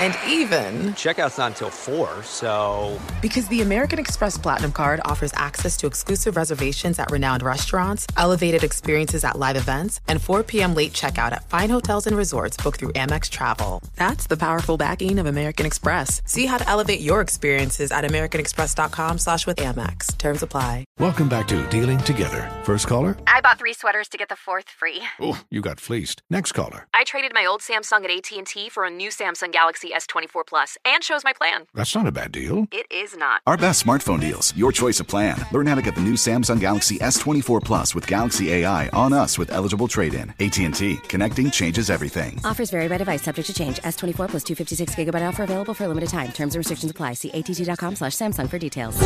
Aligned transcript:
And 0.00 0.16
even, 0.28 0.92
Checkout's 0.94 1.38
not 1.38 1.52
until 1.52 1.70
4, 1.70 2.22
so. 2.22 2.98
because 3.20 3.48
the 3.48 3.62
American 3.62 3.98
Express 3.98 4.38
Platinum 4.38 4.70
Card 4.72 5.00
offers 5.04 5.32
access 5.34 5.76
to 5.78 5.86
exclusive 5.86 6.36
reservations 6.36 6.98
at 6.98 7.10
renowned 7.10 7.42
restaurants, 7.42 8.06
elevated 8.16 8.62
experiences 8.62 9.24
at 9.24 9.38
live 9.38 9.56
events, 9.56 10.00
and 10.06 10.22
4 10.22 10.42
p.m. 10.44 10.74
late 10.74 10.92
checkout 10.92 11.32
at 11.32 11.48
fine 11.50 11.68
hotels 11.70 12.06
and 12.06 12.16
resorts 12.16 12.56
booked 12.56 12.78
through 12.78 12.92
Amex 12.92 13.28
Travel. 13.28 13.82
That's 13.96 14.26
the 14.28 14.36
powerful 14.36 14.76
backing 14.76 15.18
of 15.18 15.26
American 15.26 15.66
Express. 15.66 16.22
See 16.24 16.46
how 16.46 16.58
to 16.58 16.68
elevate 16.68 17.00
your 17.00 17.20
experiences 17.20 17.90
at 17.90 18.04
americanexpress.com 18.04 19.18
slash 19.18 19.46
with 19.46 19.56
Amex. 19.56 20.16
Terms 20.16 20.42
apply. 20.42 20.84
Welcome 20.98 21.28
back 21.28 21.48
to 21.48 21.66
Dealing 21.70 21.98
Together. 21.98 22.48
First 22.62 22.86
caller? 22.86 23.16
I 23.26 23.40
bought 23.40 23.58
three 23.58 23.72
sweaters 23.72 24.08
to 24.10 24.16
get 24.18 24.28
the 24.28 24.36
fourth 24.36 24.68
free. 24.68 25.02
Oh, 25.20 25.40
you 25.50 25.60
got 25.60 25.80
fleeced. 25.80 26.22
Next 26.30 26.52
caller. 26.52 26.86
I 26.94 27.02
traded 27.04 27.32
my 27.34 27.44
old 27.44 27.60
Samsung 27.62 28.04
at 28.04 28.10
AT&T 28.32 28.68
for 28.68 28.84
a 28.84 28.90
new 28.90 29.08
Samsung 29.10 29.50
Galaxy 29.52 29.87
S24 29.90 30.46
Plus 30.46 30.78
and 30.84 31.02
shows 31.02 31.24
my 31.24 31.32
plan. 31.32 31.66
That's 31.74 31.94
not 31.94 32.06
a 32.06 32.12
bad 32.12 32.32
deal. 32.32 32.66
It 32.72 32.86
is 32.90 33.16
not. 33.16 33.42
Our 33.46 33.56
best 33.56 33.84
smartphone 33.84 34.20
deals. 34.20 34.54
Your 34.56 34.72
choice 34.72 35.00
of 35.00 35.06
plan. 35.06 35.38
Learn 35.52 35.66
how 35.66 35.74
to 35.74 35.82
get 35.82 35.94
the 35.94 36.00
new 36.00 36.14
Samsung 36.14 36.60
Galaxy 36.60 36.98
S24 36.98 37.62
Plus 37.64 37.94
with 37.94 38.06
Galaxy 38.06 38.52
AI 38.52 38.88
on 38.90 39.12
us 39.12 39.38
with 39.38 39.50
eligible 39.50 39.88
trade-in. 39.88 40.30
AT&T. 40.40 40.96
Connecting 41.08 41.50
changes 41.50 41.90
everything. 41.90 42.40
Offers 42.44 42.70
vary 42.70 42.88
by 42.88 42.98
device, 42.98 43.22
subject 43.22 43.46
to 43.46 43.54
change. 43.54 43.78
S24 43.78 44.28
plus 44.28 44.44
256 44.44 44.94
gigabyte 44.94 45.26
offer 45.26 45.44
available 45.44 45.74
for 45.74 45.84
a 45.84 45.88
limited 45.88 46.08
time. 46.08 46.32
Terms 46.32 46.54
and 46.54 46.60
restrictions 46.60 46.90
apply. 46.90 47.14
See 47.14 47.30
att.com 47.30 47.96
slash 47.96 48.12
Samsung 48.12 48.48
for 48.48 48.58
details. 48.58 48.98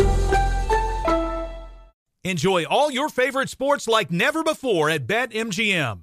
Enjoy 2.25 2.65
all 2.67 2.89
your 2.89 3.09
favorite 3.09 3.49
sports 3.49 3.89
like 3.89 4.12
never 4.12 4.45
before 4.45 4.89
at 4.91 5.09
BetMGM. 5.09 6.03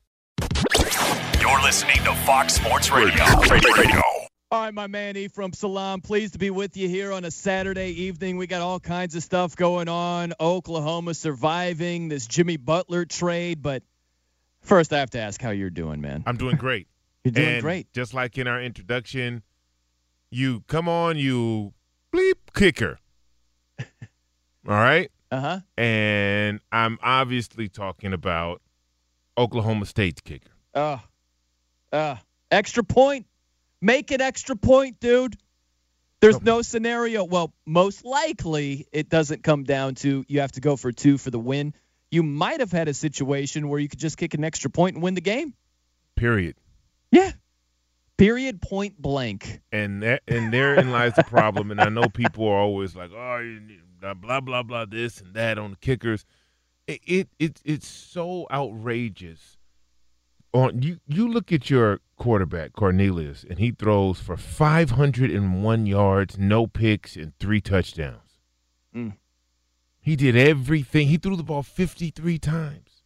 You're 1.39 1.61
listening 1.61 1.97
to 2.03 2.13
Fox 2.25 2.53
Sports 2.55 2.91
Radio. 2.91 3.23
Radio. 3.49 4.01
All 4.51 4.63
right, 4.63 4.73
my 4.73 4.87
man 4.87 5.15
E 5.15 5.29
from 5.29 5.53
Salam, 5.53 6.01
pleased 6.01 6.33
to 6.33 6.39
be 6.39 6.49
with 6.49 6.75
you 6.75 6.89
here 6.89 7.13
on 7.13 7.23
a 7.23 7.31
Saturday 7.31 7.89
evening. 8.03 8.35
We 8.35 8.47
got 8.47 8.61
all 8.61 8.81
kinds 8.81 9.15
of 9.15 9.23
stuff 9.23 9.55
going 9.55 9.87
on. 9.87 10.33
Oklahoma 10.41 11.13
surviving 11.13 12.09
this 12.09 12.27
Jimmy 12.27 12.57
Butler 12.57 13.05
trade, 13.05 13.61
but 13.61 13.81
first 14.59 14.91
I 14.91 14.99
have 14.99 15.11
to 15.11 15.19
ask 15.19 15.41
how 15.41 15.51
you're 15.51 15.69
doing, 15.69 16.01
man. 16.01 16.23
I'm 16.25 16.35
doing 16.35 16.57
great. 16.57 16.87
You're 17.23 17.31
doing 17.33 17.47
and 17.47 17.61
great. 17.61 17.93
Just 17.93 18.15
like 18.15 18.37
in 18.39 18.47
our 18.47 18.59
introduction, 18.59 19.43
you 20.31 20.61
come 20.67 20.89
on, 20.89 21.17
you 21.17 21.71
bleep 22.11 22.33
kicker. 22.55 22.97
All 23.79 23.85
right? 24.65 25.11
Uh 25.31 25.39
huh. 25.39 25.59
And 25.77 26.59
I'm 26.71 26.97
obviously 27.03 27.69
talking 27.69 28.11
about 28.11 28.61
Oklahoma 29.37 29.85
State's 29.85 30.21
kicker. 30.21 30.51
Uh, 30.73 30.97
uh, 31.91 32.15
extra 32.49 32.83
point. 32.83 33.25
Make 33.81 34.11
it 34.11 34.21
extra 34.21 34.55
point, 34.55 34.99
dude. 34.99 35.35
There's 36.19 36.41
no 36.41 36.61
scenario. 36.61 37.23
Well, 37.23 37.51
most 37.65 38.05
likely 38.05 38.87
it 38.91 39.09
doesn't 39.09 39.41
come 39.43 39.63
down 39.63 39.95
to 39.95 40.23
you 40.27 40.41
have 40.41 40.51
to 40.51 40.61
go 40.61 40.75
for 40.75 40.91
two 40.91 41.17
for 41.17 41.31
the 41.31 41.39
win. 41.39 41.73
You 42.11 42.21
might 42.21 42.59
have 42.59 42.71
had 42.71 42.87
a 42.87 42.93
situation 42.93 43.69
where 43.69 43.79
you 43.79 43.89
could 43.89 43.99
just 43.99 44.17
kick 44.17 44.35
an 44.35 44.43
extra 44.43 44.69
point 44.69 44.95
and 44.95 45.03
win 45.03 45.15
the 45.15 45.21
game. 45.21 45.55
Period. 46.15 46.55
Yeah. 47.09 47.31
Period. 48.17 48.61
Point 48.61 49.01
blank. 49.01 49.61
And 49.71 50.03
that, 50.03 50.21
and 50.27 50.53
therein 50.53 50.91
lies 50.91 51.13
the 51.15 51.23
problem. 51.23 51.71
And 51.71 51.81
I 51.81 51.89
know 51.89 52.07
people 52.07 52.47
are 52.47 52.59
always 52.59 52.95
like, 52.95 53.09
oh, 53.15 53.39
you 53.39 53.79
blah 53.99 54.13
blah 54.13 54.41
blah 54.41 54.61
blah 54.63 54.85
this 54.85 55.21
and 55.21 55.33
that 55.33 55.57
on 55.57 55.71
the 55.71 55.77
kickers. 55.77 56.25
It 56.91 57.01
it, 57.05 57.29
it 57.39 57.61
it's 57.63 57.87
so 57.87 58.47
outrageous. 58.51 59.57
On 60.53 60.81
you 60.81 60.99
you 61.07 61.27
look 61.27 61.51
at 61.53 61.69
your 61.69 62.01
quarterback 62.17 62.73
Cornelius, 62.73 63.45
and 63.49 63.59
he 63.59 63.71
throws 63.71 64.19
for 64.19 64.35
501 64.35 65.85
yards, 65.85 66.37
no 66.37 66.67
picks, 66.67 67.15
and 67.15 67.31
three 67.39 67.61
touchdowns. 67.61 68.39
Mm. 68.93 69.13
He 70.01 70.15
did 70.15 70.35
everything. 70.35 71.07
He 71.07 71.17
threw 71.17 71.37
the 71.37 71.43
ball 71.43 71.63
53 71.63 72.37
times. 72.39 73.03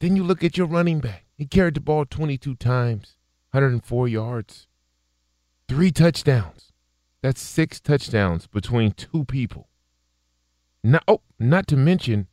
then 0.00 0.16
you 0.16 0.24
look 0.24 0.42
at 0.42 0.56
your 0.56 0.66
running 0.66 0.98
back. 0.98 1.26
He 1.36 1.46
carried 1.46 1.74
the 1.74 1.80
ball 1.80 2.06
22 2.06 2.56
times, 2.56 3.16
104 3.52 4.08
yards, 4.08 4.66
three 5.68 5.92
touchdowns. 5.92 6.72
That's 7.22 7.40
six 7.40 7.80
touchdowns 7.80 8.46
between 8.46 8.92
two 8.92 9.24
people. 9.24 9.68
Not, 10.82 11.04
oh, 11.06 11.20
not 11.38 11.66
to 11.68 11.76
mention 11.76 12.28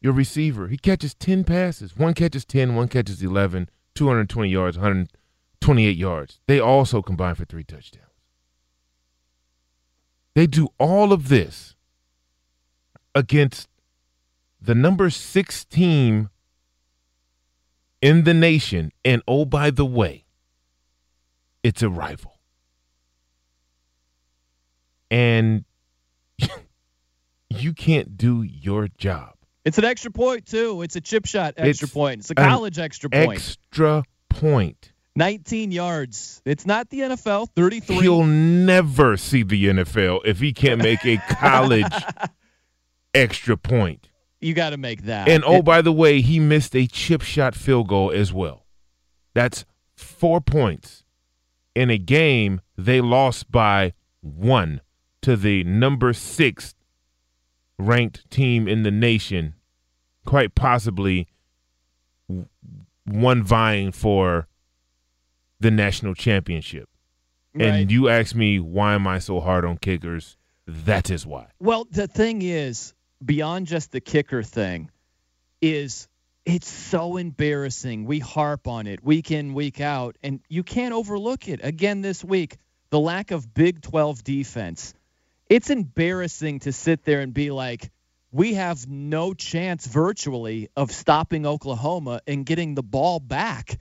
your 0.00 0.12
receiver. 0.12 0.68
He 0.68 0.76
catches 0.76 1.14
10 1.14 1.44
passes. 1.44 1.96
One 1.96 2.14
catches 2.14 2.44
10, 2.44 2.74
one 2.74 2.88
catches 2.88 3.22
11, 3.22 3.68
220 3.94 4.48
yards, 4.48 4.76
128 4.78 5.96
yards. 5.96 6.40
They 6.46 6.58
also 6.58 7.02
combine 7.02 7.34
for 7.34 7.44
three 7.44 7.64
touchdowns. 7.64 8.06
They 10.34 10.46
do 10.46 10.68
all 10.78 11.12
of 11.12 11.28
this 11.28 11.74
against 13.14 13.68
the 14.60 14.74
number 14.74 15.10
six 15.10 15.64
team 15.64 16.30
in 18.00 18.24
the 18.24 18.34
nation. 18.34 18.92
And 19.04 19.22
oh, 19.26 19.44
by 19.44 19.70
the 19.70 19.84
way, 19.84 20.24
it's 21.62 21.82
a 21.82 21.90
rival. 21.90 22.38
And 25.10 25.64
you 27.50 27.74
can't 27.74 28.16
do 28.16 28.42
your 28.42 28.88
job. 28.88 29.34
It's 29.64 29.78
an 29.78 29.84
extra 29.84 30.10
point 30.10 30.46
too. 30.46 30.82
It's 30.82 30.96
a 30.96 31.00
chip 31.00 31.26
shot 31.26 31.54
extra 31.56 31.86
It's 31.86 31.94
point. 31.94 32.20
It's 32.20 32.30
a 32.30 32.34
college 32.34 32.78
extra 32.78 33.10
point. 33.10 33.32
Extra 33.32 34.04
point. 34.28 34.92
19 35.16 35.72
yards. 35.72 36.40
It's 36.44 36.64
not 36.64 36.88
the 36.88 37.00
NFL. 37.00 37.48
33. 37.54 37.96
He'll 37.96 38.24
never 38.24 39.16
see 39.16 39.42
the 39.42 39.66
NFL 39.66 40.20
if 40.24 40.38
he 40.38 40.52
can't 40.52 40.82
make 40.82 41.04
a 41.04 41.16
college 41.28 41.92
extra 43.14 43.56
point. 43.56 44.08
you 44.40 44.54
got 44.54 44.70
to 44.70 44.76
make 44.78 45.02
that. 45.02 45.28
And 45.28 45.44
oh, 45.44 45.56
It- 45.56 45.64
by 45.64 45.82
the 45.82 45.92
way, 45.92 46.20
he 46.20 46.38
missed 46.40 46.74
a 46.74 46.86
chip 46.86 47.22
shot 47.22 47.54
field 47.54 47.88
goal 47.88 48.10
as 48.12 48.32
well. 48.32 48.66
That's 49.34 49.64
four 49.94 50.40
points 50.40 51.04
in 51.74 51.90
a 51.90 51.98
game 51.98 52.60
they 52.76 53.00
lost 53.00 53.50
by 53.50 53.92
one 54.22 54.80
to 55.22 55.36
the 55.36 55.62
number 55.64 56.12
six 56.12 56.74
ranked 57.80 58.30
team 58.30 58.68
in 58.68 58.82
the 58.82 58.90
nation, 58.90 59.54
quite 60.24 60.54
possibly 60.54 61.28
one 63.04 63.42
vying 63.42 63.92
for 63.92 64.46
the 65.58 65.70
national 65.70 66.14
championship. 66.14 66.88
Right. 67.54 67.66
And 67.66 67.90
you 67.90 68.08
ask 68.08 68.34
me 68.34 68.60
why 68.60 68.94
am 68.94 69.06
I 69.06 69.18
so 69.18 69.40
hard 69.40 69.64
on 69.64 69.78
kickers? 69.78 70.36
That 70.66 71.10
is 71.10 71.26
why. 71.26 71.48
Well, 71.58 71.86
the 71.90 72.06
thing 72.06 72.42
is, 72.42 72.94
beyond 73.24 73.66
just 73.66 73.90
the 73.90 74.00
kicker 74.00 74.42
thing, 74.42 74.90
is 75.60 76.08
it's 76.44 76.68
so 76.68 77.16
embarrassing. 77.16 78.04
We 78.04 78.18
harp 78.18 78.66
on 78.66 78.86
it 78.86 79.02
week 79.04 79.30
in, 79.30 79.52
week 79.52 79.80
out, 79.80 80.16
and 80.22 80.40
you 80.48 80.62
can't 80.62 80.94
overlook 80.94 81.48
it. 81.48 81.60
Again 81.62 82.00
this 82.02 82.24
week, 82.24 82.56
the 82.90 83.00
lack 83.00 83.30
of 83.30 83.52
Big 83.52 83.82
12 83.82 84.24
defense. 84.24 84.94
It's 85.50 85.68
embarrassing 85.68 86.60
to 86.60 86.72
sit 86.72 87.04
there 87.04 87.20
and 87.20 87.34
be 87.34 87.50
like, 87.50 87.90
we 88.30 88.54
have 88.54 88.88
no 88.88 89.34
chance 89.34 89.84
virtually 89.84 90.68
of 90.76 90.92
stopping 90.92 91.44
Oklahoma 91.44 92.20
and 92.28 92.46
getting 92.46 92.76
the 92.76 92.84
ball 92.84 93.18
back 93.18 93.80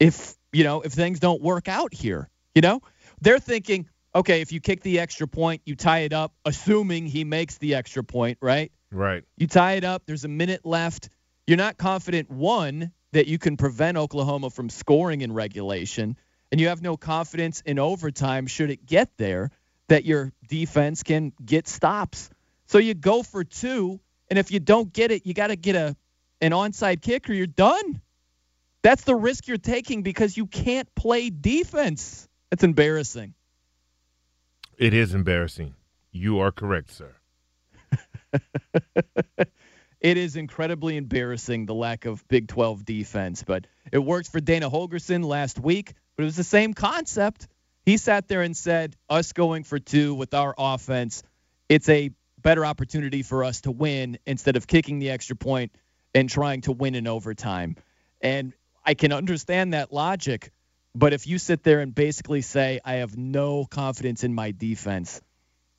if, 0.00 0.34
you 0.52 0.64
know, 0.64 0.80
if 0.80 0.92
things 0.92 1.20
don't 1.20 1.42
work 1.42 1.68
out 1.68 1.92
here. 1.92 2.30
You 2.54 2.62
know? 2.62 2.80
They're 3.20 3.38
thinking, 3.38 3.90
okay, 4.14 4.40
if 4.40 4.52
you 4.52 4.60
kick 4.60 4.82
the 4.82 5.00
extra 5.00 5.28
point, 5.28 5.60
you 5.66 5.76
tie 5.76 6.00
it 6.00 6.14
up, 6.14 6.32
assuming 6.46 7.06
he 7.06 7.24
makes 7.24 7.58
the 7.58 7.74
extra 7.74 8.02
point, 8.02 8.38
right? 8.40 8.72
Right. 8.90 9.24
You 9.36 9.46
tie 9.46 9.74
it 9.74 9.84
up, 9.84 10.04
there's 10.06 10.24
a 10.24 10.28
minute 10.28 10.64
left. 10.64 11.10
You're 11.46 11.58
not 11.58 11.76
confident, 11.76 12.30
one, 12.30 12.92
that 13.12 13.26
you 13.26 13.38
can 13.38 13.58
prevent 13.58 13.98
Oklahoma 13.98 14.48
from 14.48 14.70
scoring 14.70 15.20
in 15.20 15.32
regulation, 15.32 16.16
and 16.50 16.60
you 16.60 16.68
have 16.68 16.80
no 16.80 16.96
confidence 16.96 17.60
in 17.60 17.78
overtime, 17.78 18.46
should 18.46 18.70
it 18.70 18.86
get 18.86 19.10
there, 19.18 19.50
that 19.88 20.04
your 20.04 20.32
defense 20.48 21.02
can 21.02 21.32
get 21.44 21.68
stops. 21.68 22.30
So 22.66 22.78
you 22.78 22.94
go 22.94 23.22
for 23.22 23.44
two, 23.44 24.00
and 24.30 24.38
if 24.38 24.50
you 24.50 24.60
don't 24.60 24.92
get 24.92 25.10
it, 25.10 25.26
you 25.26 25.34
got 25.34 25.48
to 25.48 25.56
get 25.56 25.76
a 25.76 25.96
an 26.40 26.50
onside 26.50 27.00
kick 27.02 27.30
or 27.30 27.34
you're 27.34 27.46
done. 27.46 28.00
That's 28.82 29.04
the 29.04 29.14
risk 29.14 29.46
you're 29.46 29.58
taking 29.58 30.02
because 30.02 30.36
you 30.36 30.46
can't 30.46 30.92
play 30.94 31.30
defense. 31.30 32.28
That's 32.50 32.64
embarrassing. 32.64 33.34
It 34.76 34.92
is 34.92 35.14
embarrassing. 35.14 35.74
You 36.10 36.40
are 36.40 36.50
correct, 36.50 36.90
sir. 36.90 37.14
it 40.00 40.16
is 40.16 40.34
incredibly 40.36 40.96
embarrassing 40.96 41.66
the 41.66 41.74
lack 41.74 42.04
of 42.04 42.26
Big 42.26 42.48
12 42.48 42.84
defense, 42.84 43.44
but 43.44 43.66
it 43.92 43.98
worked 43.98 44.30
for 44.30 44.40
Dana 44.40 44.68
Holgorsen 44.68 45.24
last 45.24 45.60
week, 45.60 45.94
but 46.16 46.24
it 46.24 46.26
was 46.26 46.36
the 46.36 46.44
same 46.44 46.74
concept. 46.74 47.46
He 47.84 47.96
sat 47.96 48.28
there 48.28 48.42
and 48.42 48.56
said, 48.56 48.96
us 49.08 49.32
going 49.32 49.64
for 49.64 49.78
two 49.78 50.14
with 50.14 50.34
our 50.34 50.54
offense, 50.56 51.22
it's 51.68 51.88
a 51.88 52.10
better 52.40 52.64
opportunity 52.64 53.22
for 53.22 53.44
us 53.44 53.62
to 53.62 53.70
win 53.70 54.18
instead 54.26 54.56
of 54.56 54.66
kicking 54.66 54.98
the 54.98 55.10
extra 55.10 55.36
point 55.36 55.72
and 56.14 56.28
trying 56.28 56.60
to 56.62 56.72
win 56.72 56.94
in 56.94 57.06
overtime. 57.06 57.76
And 58.20 58.52
I 58.84 58.94
can 58.94 59.12
understand 59.12 59.74
that 59.74 59.92
logic, 59.92 60.50
but 60.94 61.12
if 61.12 61.26
you 61.26 61.38
sit 61.38 61.62
there 61.62 61.80
and 61.80 61.94
basically 61.94 62.42
say, 62.42 62.80
I 62.84 62.94
have 62.94 63.16
no 63.16 63.64
confidence 63.64 64.24
in 64.24 64.34
my 64.34 64.52
defense, 64.52 65.20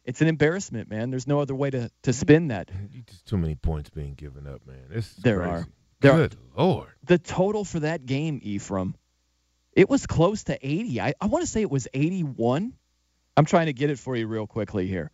it's 0.06 0.22
an 0.22 0.28
embarrassment, 0.28 0.90
man. 0.90 1.10
There's 1.10 1.28
no 1.28 1.40
other 1.40 1.56
way 1.56 1.70
to, 1.70 1.80
to 1.80 1.88
mm-hmm. 1.88 2.12
spin 2.12 2.48
that. 2.50 2.70
Just 3.08 3.26
too 3.26 3.38
many 3.38 3.56
points 3.56 3.90
being 3.90 4.16
given 4.16 4.48
up, 4.48 4.66
man. 4.66 4.88
It's 4.92 5.14
There 5.16 5.40
crazy. 5.40 5.52
are. 5.52 5.68
There 6.02 6.14
Good 6.14 6.38
are. 6.58 6.64
lord. 6.66 6.90
The 7.06 7.18
total 7.18 7.64
for 7.64 7.80
that 7.82 8.06
game, 8.06 8.40
Ephraim, 8.44 8.96
it 9.76 9.90
was 9.90 10.06
close 10.06 10.44
to 10.46 10.58
80. 10.62 11.02
I, 11.02 11.14
I 11.20 11.26
want 11.28 11.44
to 11.44 11.50
say 11.50 11.62
it 11.62 11.72
was 11.72 11.88
81. 11.94 12.74
I'm 13.36 13.46
trying 13.46 13.66
to 13.68 13.74
get 13.74 13.90
it 13.90 13.98
for 14.00 14.16
you 14.16 14.28
real 14.28 14.46
quickly 14.48 14.88
here. 14.88 15.12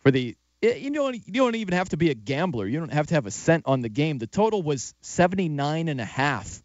For 0.00 0.10
the 0.10 0.36
it- 0.60 0.78
you 0.78 0.90
don't 0.92 1.14
you 1.14 1.32
don't 1.32 1.54
even 1.56 1.74
have 1.74 1.88
to 1.90 1.96
be 1.96 2.10
a 2.10 2.14
gambler. 2.14 2.66
You 2.66 2.78
don't 2.78 2.92
have 2.92 3.06
to 3.08 3.14
have 3.14 3.26
a 3.26 3.30
cent 3.30 3.64
on 3.66 3.80
the 3.82 3.88
game. 3.88 4.18
The 4.18 4.26
total 4.26 4.62
was 4.62 4.94
79 5.00 5.88
and 5.88 6.00
a 6.00 6.04
half. 6.04 6.62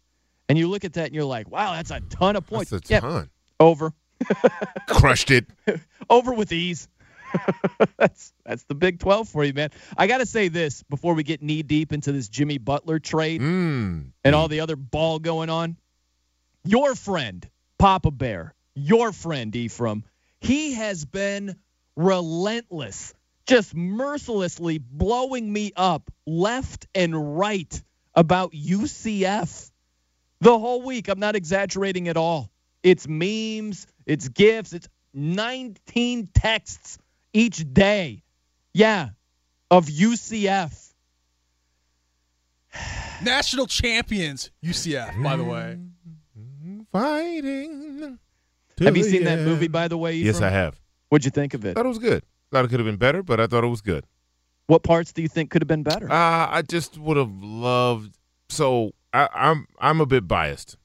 And 0.48 0.56
you 0.58 0.68
look 0.68 0.84
at 0.84 0.94
that 0.94 1.06
and 1.06 1.14
you're 1.14 1.24
like, 1.24 1.50
"Wow, 1.50 1.72
that's 1.74 1.90
a 1.90 2.00
ton 2.00 2.36
of 2.36 2.46
points." 2.46 2.70
That's 2.70 2.88
a 2.90 2.92
Yeah, 2.94 3.00
ton. 3.00 3.30
over. 3.60 3.92
Crushed 4.88 5.30
it. 5.30 5.46
over 6.10 6.32
with 6.32 6.52
ease. 6.52 6.88
that's 7.98 8.32
that's 8.44 8.62
the 8.64 8.74
Big 8.74 8.98
12 8.98 9.28
for 9.28 9.44
you, 9.44 9.52
man. 9.52 9.70
I 9.96 10.06
got 10.06 10.18
to 10.18 10.26
say 10.26 10.48
this 10.48 10.82
before 10.84 11.14
we 11.14 11.22
get 11.22 11.42
knee 11.42 11.62
deep 11.62 11.92
into 11.92 12.12
this 12.12 12.28
Jimmy 12.28 12.58
Butler 12.58 12.98
trade 12.98 13.40
Mm. 13.40 14.12
and 14.24 14.34
all 14.34 14.48
the 14.48 14.60
other 14.60 14.76
ball 14.76 15.18
going 15.18 15.50
on. 15.50 15.76
Your 16.64 16.94
friend, 16.94 17.48
Papa 17.78 18.10
Bear, 18.10 18.54
your 18.74 19.12
friend 19.12 19.54
Ephraim, 19.54 20.04
he 20.40 20.74
has 20.74 21.04
been 21.04 21.56
relentless, 21.96 23.14
just 23.46 23.74
mercilessly 23.74 24.78
blowing 24.78 25.52
me 25.52 25.72
up 25.76 26.10
left 26.26 26.86
and 26.94 27.38
right 27.38 27.82
about 28.14 28.52
UCF 28.52 29.70
the 30.40 30.58
whole 30.58 30.82
week. 30.82 31.08
I'm 31.08 31.20
not 31.20 31.36
exaggerating 31.36 32.08
at 32.08 32.16
all. 32.16 32.50
It's 32.82 33.08
memes, 33.08 33.86
it's 34.06 34.28
gifs, 34.28 34.72
it's 34.72 34.88
19 35.14 36.28
texts 36.32 36.98
each 37.32 37.64
day. 37.72 38.22
Yeah, 38.72 39.10
of 39.70 39.86
UCF. 39.86 40.92
National 43.22 43.66
champions, 43.66 44.50
UCF, 44.64 45.22
by 45.22 45.36
the 45.36 45.44
way. 45.44 45.78
Fighting. 46.92 48.18
Have 48.80 48.96
you 48.96 49.04
seen 49.04 49.24
the 49.24 49.30
that 49.30 49.40
movie, 49.40 49.68
by 49.68 49.88
the 49.88 49.98
way? 49.98 50.14
Yes, 50.14 50.40
I 50.40 50.50
have. 50.50 50.80
What'd 51.08 51.24
you 51.24 51.30
think 51.30 51.54
of 51.54 51.64
it? 51.64 51.70
I 51.70 51.74
Thought 51.74 51.86
it 51.86 51.88
was 51.88 51.98
good. 51.98 52.22
Thought 52.50 52.64
it 52.64 52.68
could 52.68 52.80
have 52.80 52.86
been 52.86 52.96
better, 52.96 53.22
but 53.22 53.40
I 53.40 53.46
thought 53.46 53.64
it 53.64 53.68
was 53.68 53.80
good. 53.80 54.04
What 54.66 54.82
parts 54.82 55.12
do 55.12 55.22
you 55.22 55.28
think 55.28 55.50
could 55.50 55.62
have 55.62 55.68
been 55.68 55.82
better? 55.82 56.10
Uh, 56.10 56.48
I 56.50 56.62
just 56.62 56.98
would 56.98 57.16
have 57.16 57.30
loved. 57.42 58.16
So 58.48 58.92
I, 59.12 59.28
I'm 59.34 59.66
I'm 59.78 60.00
a 60.00 60.06
bit 60.06 60.28
biased, 60.28 60.76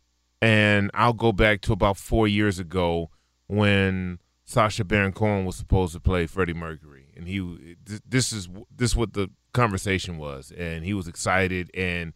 and 0.42 0.90
I'll 0.94 1.14
go 1.14 1.32
back 1.32 1.62
to 1.62 1.74
about 1.74 1.98
four 1.98 2.28
years 2.28 2.60
ago 2.60 3.10
when 3.48 4.20
Sacha 4.46 4.84
Baron 4.84 5.12
Cohen 5.14 5.46
was 5.46 5.56
supposed 5.56 5.94
to 5.94 6.00
play 6.00 6.26
Freddie 6.26 6.54
Mercury, 6.54 7.08
and 7.16 7.28
he 7.28 7.76
this 8.08 8.34
is 8.34 8.48
this 8.76 8.92
is 8.92 8.96
what 8.96 9.14
the 9.14 9.30
conversation 9.54 10.18
was, 10.18 10.52
and 10.52 10.84
he 10.86 10.94
was 10.94 11.08
excited, 11.08 11.70
and 11.74 12.14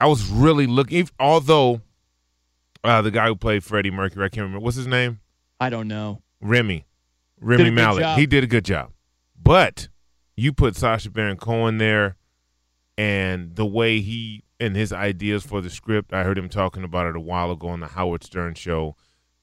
I 0.00 0.06
was 0.06 0.28
really 0.28 0.66
looking. 0.66 1.08
Although 1.18 1.80
uh, 2.88 3.02
the 3.02 3.10
guy 3.10 3.26
who 3.28 3.36
played 3.36 3.62
Freddie 3.64 3.90
Mercury, 3.90 4.24
I 4.24 4.28
can't 4.28 4.44
remember 4.44 4.64
what's 4.64 4.76
his 4.76 4.86
name, 4.86 5.20
I 5.60 5.68
don't 5.70 5.88
know. 5.88 6.22
Rami, 6.40 6.86
Rami 7.40 7.62
a 7.62 7.66
good 7.66 7.74
Malek. 7.74 8.00
job. 8.00 8.18
He 8.18 8.26
did 8.26 8.44
a 8.44 8.46
good 8.46 8.64
job, 8.64 8.92
but 9.40 9.88
you 10.36 10.52
put 10.52 10.76
Sacha 10.76 11.10
Baron 11.10 11.36
Cohen 11.36 11.78
there, 11.78 12.16
and 12.96 13.54
the 13.56 13.66
way 13.66 14.00
he 14.00 14.44
and 14.60 14.74
his 14.76 14.92
ideas 14.92 15.44
for 15.44 15.60
the 15.60 15.70
script, 15.70 16.12
I 16.12 16.24
heard 16.24 16.36
him 16.38 16.48
talking 16.48 16.82
about 16.84 17.06
it 17.06 17.14
a 17.16 17.20
while 17.20 17.50
ago 17.52 17.68
on 17.68 17.80
the 17.80 17.86
Howard 17.88 18.24
Stern 18.24 18.54
show. 18.54 18.96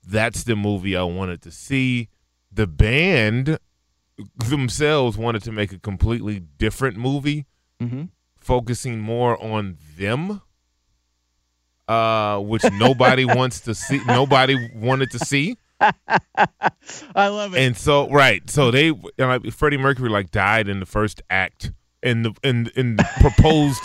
That's 0.05 0.43
the 0.43 0.55
movie 0.55 0.95
I 0.95 1.03
wanted 1.03 1.41
to 1.43 1.51
see. 1.51 2.09
The 2.51 2.67
band 2.67 3.57
themselves 4.37 5.17
wanted 5.17 5.43
to 5.43 5.51
make 5.51 5.71
a 5.71 5.79
completely 5.79 6.39
different 6.39 6.97
movie, 6.97 7.45
Mm-hmm. 7.81 8.03
focusing 8.37 8.99
more 9.01 9.41
on 9.43 9.77
them, 9.97 10.41
uh, 11.87 12.39
which 12.39 12.63
nobody 12.73 13.25
wants 13.25 13.61
to 13.61 13.75
see. 13.75 14.01
Nobody 14.05 14.71
wanted 14.75 15.11
to 15.11 15.19
see. 15.19 15.57
I 15.79 17.27
love 17.27 17.53
it. 17.55 17.59
And 17.59 17.75
so, 17.77 18.09
right, 18.09 18.47
so 18.49 18.71
they 18.71 18.89
and 18.89 19.03
like 19.17 19.51
Freddie 19.51 19.77
Mercury 19.77 20.09
like 20.09 20.31
died 20.31 20.67
in 20.67 20.79
the 20.79 20.85
first 20.85 21.21
act 21.29 21.71
in 22.01 22.23
the 22.23 22.33
in 22.43 22.71
in 22.75 22.95
the 22.95 23.07
proposed 23.19 23.81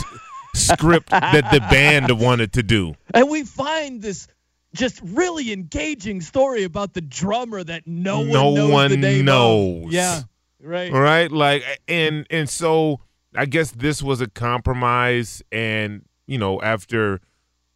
script 0.55 1.11
that 1.11 1.51
the 1.51 1.61
band 1.61 2.11
wanted 2.21 2.53
to 2.55 2.63
do. 2.63 2.95
And 3.15 3.29
we 3.29 3.45
find 3.45 4.03
this 4.03 4.29
just 4.75 5.01
really 5.03 5.53
engaging 5.53 6.21
story 6.21 6.65
about 6.65 6.95
the 6.95 7.01
drummer 7.01 7.65
that 7.65 7.87
no 7.87 8.21
one 8.21 8.29
No 8.29 8.55
knows 8.55 8.71
one 8.71 9.01
knows. 9.25 9.87
Of. 9.87 9.93
Yeah, 9.93 10.21
right. 10.63 10.93
Right, 10.93 11.31
like 11.31 11.65
and 11.89 12.27
and 12.31 12.49
so 12.49 13.01
I 13.35 13.47
guess 13.47 13.73
this 13.73 14.03
was 14.03 14.21
a 14.21 14.29
compromise, 14.29 15.43
and 15.51 16.03
you 16.27 16.39
know 16.39 16.61
after 16.63 17.21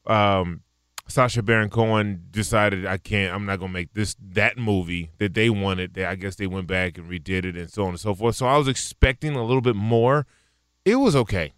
um 0.07 0.61
Sacha 1.07 1.43
Baron 1.43 1.69
Cohen 1.69 2.25
decided 2.31 2.87
I 2.87 2.97
can't, 2.97 3.35
I'm 3.35 3.45
not 3.45 3.61
gonna 3.61 3.73
make 3.73 3.93
this 3.93 4.17
that 4.33 4.57
movie 4.57 5.11
that 5.19 5.35
they 5.35 5.51
wanted. 5.51 5.95
They, 5.95 6.05
I 6.05 6.15
guess 6.15 6.37
they 6.37 6.47
went 6.47 6.67
back 6.67 6.97
and 6.97 7.11
redid 7.11 7.45
it 7.45 7.57
and 7.57 7.71
so 7.71 7.85
on 7.85 7.91
and 7.91 8.01
so 8.01 8.15
forth. 8.15 8.37
So 8.37 8.47
I 8.47 8.57
was 8.57 8.69
expecting 8.69 9.37
a 9.37 9.45
little 9.45 9.61
bit 9.61 9.77
more. 9.77 10.27
It 10.85 10.97
was 10.97 11.15
okay. 11.15 11.53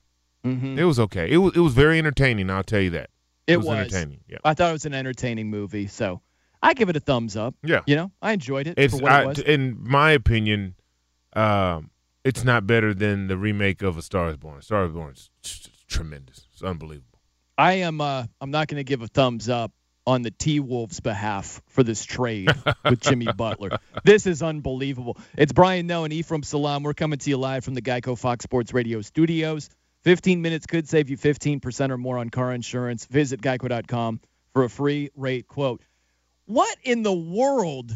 Mm-hmm. 0.45 0.79
It 0.79 0.85
was 0.85 0.99
okay. 0.99 1.31
It 1.31 1.39
was 1.39 1.57
it 1.57 1.61
was 1.61 1.75
very 1.75 1.99
entertaining. 1.99 2.51
I'll 2.51 2.65
tell 2.65 2.81
you 2.81 2.91
that. 2.91 3.11
It 3.47 3.59
was, 3.59 3.67
was. 3.67 3.77
entertaining. 3.79 4.21
Yeah. 4.29 4.39
I 4.45 4.55
thought 4.55 4.71
it 4.71 4.73
was 4.73 4.87
an 4.87 4.95
entertaining 4.95 5.49
movie, 5.49 5.87
so 5.87 6.21
I 6.63 6.75
give 6.75 6.89
it 6.89 6.97
a 6.97 7.01
thumbs 7.01 7.37
up. 7.37 7.55
Yeah. 7.63 7.83
You 7.87 7.95
know, 7.95 8.11
I 8.21 8.33
enjoyed 8.33 8.67
it 8.67 8.75
It's 8.77 8.97
for 8.97 9.03
what 9.03 9.13
I, 9.13 9.23
it 9.23 9.27
was. 9.27 9.39
in 9.39 9.77
my 9.81 10.11
opinion, 10.11 10.75
um, 11.35 11.91
it's 12.25 12.43
not 12.43 12.67
better 12.67 12.93
than 12.93 13.29
the 13.29 13.37
remake 13.37 13.83
of 13.83 13.97
A 13.97 14.03
Star 14.03 14.29
Is 14.31 14.37
Born. 14.37 14.59
A 14.59 14.63
Star 14.63 14.85
Is 14.85 14.93
Born 14.93 15.13
is 15.13 15.31
tremendous. 15.87 16.47
It's 16.53 16.63
unbelievable. 16.63 17.16
I 17.59 17.75
am. 17.75 18.01
Uh, 18.01 18.25
I'm 18.41 18.51
not 18.51 18.69
going 18.69 18.79
to 18.79 18.85
give 18.85 19.03
a 19.03 19.07
thumbs 19.09 19.49
up 19.49 19.73
on 20.07 20.23
the 20.23 20.31
T 20.31 20.61
Wolves' 20.61 21.01
behalf 21.01 21.61
for 21.69 21.83
this 21.83 22.05
trade 22.05 22.49
with 22.85 23.01
Jimmy 23.01 23.27
Butler. 23.37 23.79
This 24.05 24.27
is 24.27 24.43
unbelievable. 24.43 25.17
It's 25.37 25.53
Brian 25.53 25.87
Noe 25.87 26.05
and 26.05 26.13
Ephraim 26.13 26.43
Salaam. 26.43 26.83
We're 26.83 26.95
coming 26.95 27.19
to 27.19 27.31
you 27.31 27.37
live 27.39 27.65
from 27.65 27.75
the 27.75 27.83
Geico 27.83 28.17
Fox 28.19 28.45
Sports 28.45 28.73
Radio 28.73 29.01
studios. 29.01 29.69
15 30.05 30.41
minutes 30.43 30.67
could 30.67 30.89
save 30.89 31.11
you 31.11 31.17
15% 31.17 31.91
or 31.91 31.99
more 31.99 32.19
on 32.19 32.31
car 32.31 32.53
insurance. 32.53 33.07
Visit 33.07 33.41
geico.com 33.43 34.21
for 34.53 34.63
a 34.63 34.71
free 34.71 35.11
rate 35.17 35.49
quote. 35.49 35.83
what 36.45 36.77
in 36.85 37.03
the 37.03 37.13
world 37.13 37.91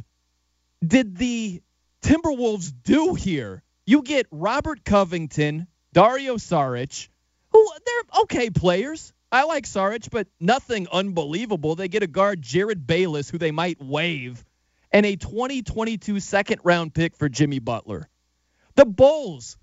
did 0.84 1.16
the 1.16 1.62
Timberwolves 2.02 2.72
do 2.82 3.14
here? 3.14 3.62
You 3.86 4.02
get 4.02 4.26
Robert 4.32 4.84
Covington, 4.84 5.68
Dario 5.92 6.36
Saric, 6.36 7.08
who 7.52 7.68
they're 7.86 8.22
okay 8.22 8.50
players. 8.50 9.12
I 9.32 9.44
like 9.44 9.64
Saric, 9.64 10.10
but 10.10 10.26
nothing 10.40 10.88
unbelievable. 10.92 11.76
They 11.76 11.88
get 11.88 12.02
a 12.02 12.06
guard, 12.08 12.42
Jerryd 12.42 12.86
Bayless, 12.86 13.30
who 13.30 13.38
they 13.38 13.52
might 13.52 13.80
waive, 13.80 14.44
and 14.90 15.06
a 15.06 15.16
2022 15.16 16.18
second 16.20 16.60
round 16.64 16.94
pick 16.94 17.16
for 17.16 17.28
Jimmy 17.28 17.60
Butler. 17.60 18.08
The 18.74 18.84
Bulls, 18.86 19.56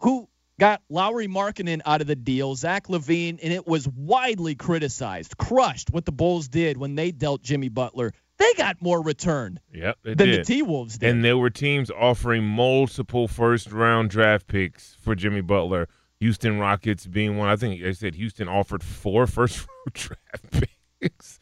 who 0.00 0.28
got 0.58 0.82
Lauri 0.90 1.28
Markkanen 1.28 1.80
out 1.86 2.00
of 2.00 2.06
the 2.06 2.16
deal, 2.16 2.54
Zach 2.54 2.88
LaVine, 2.88 3.38
and 3.42 3.52
it 3.52 3.66
was 3.66 3.88
widely 3.88 4.54
criticized, 4.54 5.36
crushed 5.38 5.90
what 5.90 6.04
the 6.04 6.12
Bulls 6.12 6.48
did 6.48 6.76
when 6.76 6.94
they 6.94 7.10
dealt 7.10 7.42
Jimmy 7.42 7.68
Butler. 7.68 8.12
They 8.38 8.52
got 8.54 8.82
more 8.82 9.02
return 9.02 9.60
Yep, 9.72 9.98
than 10.02 10.16
did. 10.18 10.40
the 10.40 10.44
T 10.44 10.62
Wolves 10.62 10.98
did. 10.98 11.08
And 11.08 11.24
there 11.24 11.38
were 11.38 11.48
teams 11.48 11.90
offering 11.90 12.44
multiple 12.44 13.28
first 13.28 13.72
round 13.72 14.10
draft 14.10 14.46
picks 14.46 14.94
for 15.00 15.14
Jimmy 15.14 15.40
Butler. 15.40 15.88
Houston 16.20 16.58
Rockets 16.58 17.06
being 17.06 17.36
one. 17.36 17.48
I 17.48 17.56
think 17.56 17.82
they 17.82 17.92
said 17.92 18.14
Houston 18.14 18.48
offered 18.48 18.82
four 18.82 19.26
first 19.26 19.58
round 19.66 19.92
draft 19.92 20.68
picks 21.00 21.38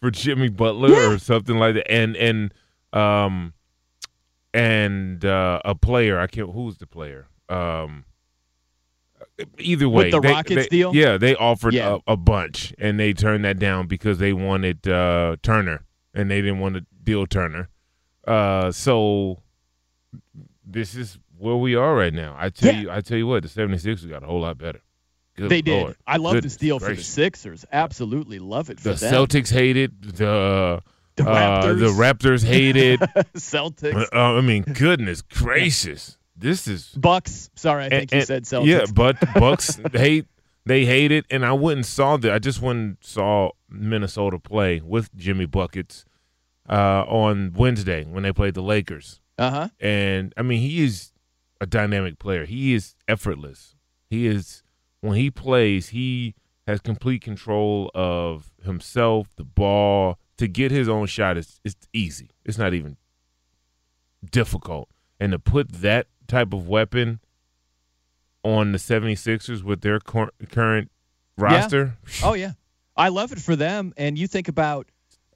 for 0.00 0.10
Jimmy 0.10 0.48
Butler 0.48 1.12
or 1.12 1.18
something 1.18 1.56
like 1.58 1.74
that. 1.74 1.90
And 1.90 2.16
and 2.16 2.54
um 2.92 3.52
and 4.54 5.24
uh, 5.24 5.60
a 5.64 5.74
player. 5.74 6.18
I 6.18 6.26
can't. 6.26 6.50
Who's 6.52 6.78
the 6.78 6.86
player? 6.86 7.28
Um. 7.48 8.04
Either 9.58 9.88
way, 9.88 10.04
With 10.04 10.12
the 10.12 10.20
they- 10.20 10.28
Rockets 10.32 10.62
they- 10.62 10.68
deal? 10.68 10.94
yeah, 10.94 11.18
they 11.18 11.34
offered 11.36 11.74
Yeah. 11.74 11.98
A, 12.06 12.12
a 12.12 12.16
bunch, 12.16 12.72
and 12.78 12.98
they 12.98 13.12
turned 13.12 13.44
that 13.44 13.58
down 13.58 13.86
because 13.86 14.18
they 14.18 14.32
wanted 14.32 14.86
uh, 14.88 15.36
Turner, 15.42 15.84
and 16.14 16.30
they 16.30 16.40
didn't 16.40 16.58
want 16.60 16.76
to 16.76 16.86
deal 17.02 17.26
Turner. 17.26 17.68
Uh, 18.26 18.70
so 18.72 19.42
this 20.64 20.94
is 20.94 21.18
where 21.38 21.56
we 21.56 21.74
are 21.74 21.94
right 21.94 22.12
now. 22.14 22.34
I 22.38 22.50
tell 22.50 22.72
Yeah. 22.74 22.80
you, 22.80 22.90
I 22.90 23.00
tell 23.00 23.18
you 23.18 23.26
what, 23.26 23.42
the 23.42 23.48
76ers 23.48 24.08
got 24.08 24.22
a 24.22 24.26
whole 24.26 24.40
lot 24.40 24.58
better. 24.58 24.80
Good 25.36 25.50
they 25.50 25.60
did. 25.62 25.96
I 26.06 26.16
love 26.16 26.34
Goodness 26.34 26.54
this 26.54 26.56
deal 26.56 26.78
for 26.78 26.94
the. 26.94 27.02
Sixers. 27.02 27.64
Absolutely 27.70 28.38
love 28.38 28.70
it 28.70 28.80
for 28.80 28.90
The 28.90 28.94
them. 28.94 29.12
Celtics 29.12 29.52
hate 29.52 29.76
it. 29.76 29.90
The 30.16 30.82
The 31.16 31.28
uh, 31.28 31.62
Raptors. 31.62 31.78
the 31.80 31.86
Raptors 31.88 32.44
hate 32.44 32.76
it. 32.76 33.00
Celtics. 33.34 34.06
Uh, 34.14 34.38
I 34.38 34.40
mean, 34.40 34.62
goodness 34.62 35.20
gracious, 35.22 36.16
this 36.36 36.66
is 36.66 36.88
Bucks. 36.96 37.50
Sorry, 37.54 37.84
I 37.84 37.88
think 37.90 38.12
and- 38.12 38.20
you 38.20 38.26
said 38.26 38.44
Celtics. 38.44 38.66
Yeah, 38.66 38.84
but 38.94 39.16
Bucks 39.34 39.78
hate 39.92 40.26
they 40.64 40.84
hate 40.84 41.12
it, 41.12 41.24
and 41.30 41.44
I 41.44 41.52
went 41.52 41.76
and 41.78 41.86
saw 41.86 42.16
that. 42.16 42.32
I 42.32 42.38
just 42.38 42.60
went 42.62 42.78
and 42.78 42.96
saw 43.00 43.50
Minnesota 43.70 44.38
play 44.38 44.80
with 44.84 45.14
Jimmy 45.14 45.46
buckets 45.46 46.04
uh, 46.68 47.04
on 47.06 47.52
Wednesday 47.54 48.04
when 48.04 48.22
they 48.24 48.32
played 48.32 48.54
the 48.54 48.62
Lakers. 48.62 49.20
Uh 49.38 49.50
huh. 49.50 49.68
And 49.80 50.32
I 50.36 50.42
mean, 50.42 50.60
he 50.60 50.82
is 50.82 51.12
a 51.60 51.66
dynamic 51.66 52.18
player. 52.18 52.44
He 52.44 52.74
is 52.74 52.94
effortless. 53.08 53.74
He 54.08 54.26
is 54.26 54.62
when 55.00 55.16
he 55.16 55.30
plays, 55.30 55.88
he 55.88 56.34
has 56.66 56.80
complete 56.80 57.22
control 57.22 57.90
of 57.94 58.52
himself, 58.62 59.28
the 59.36 59.44
ball. 59.44 60.18
To 60.38 60.46
get 60.46 60.70
his 60.70 60.86
own 60.88 61.06
shot 61.06 61.38
is 61.38 61.60
it's 61.64 61.88
easy. 61.94 62.30
It's 62.44 62.58
not 62.58 62.74
even 62.74 62.98
difficult. 64.30 64.90
And 65.18 65.32
to 65.32 65.38
put 65.38 65.72
that 65.72 66.08
type 66.26 66.52
of 66.52 66.68
weapon 66.68 67.20
on 68.42 68.72
the 68.72 68.78
76ers 68.78 69.62
with 69.62 69.80
their 69.80 69.98
cor- 69.98 70.32
current 70.50 70.90
roster, 71.38 71.96
Oh 72.22 72.34
yeah, 72.34 72.52
I 72.96 73.08
love 73.08 73.32
it 73.32 73.40
for 73.40 73.56
them. 73.56 73.94
And 73.96 74.18
you 74.18 74.26
think 74.26 74.48
about 74.48 74.88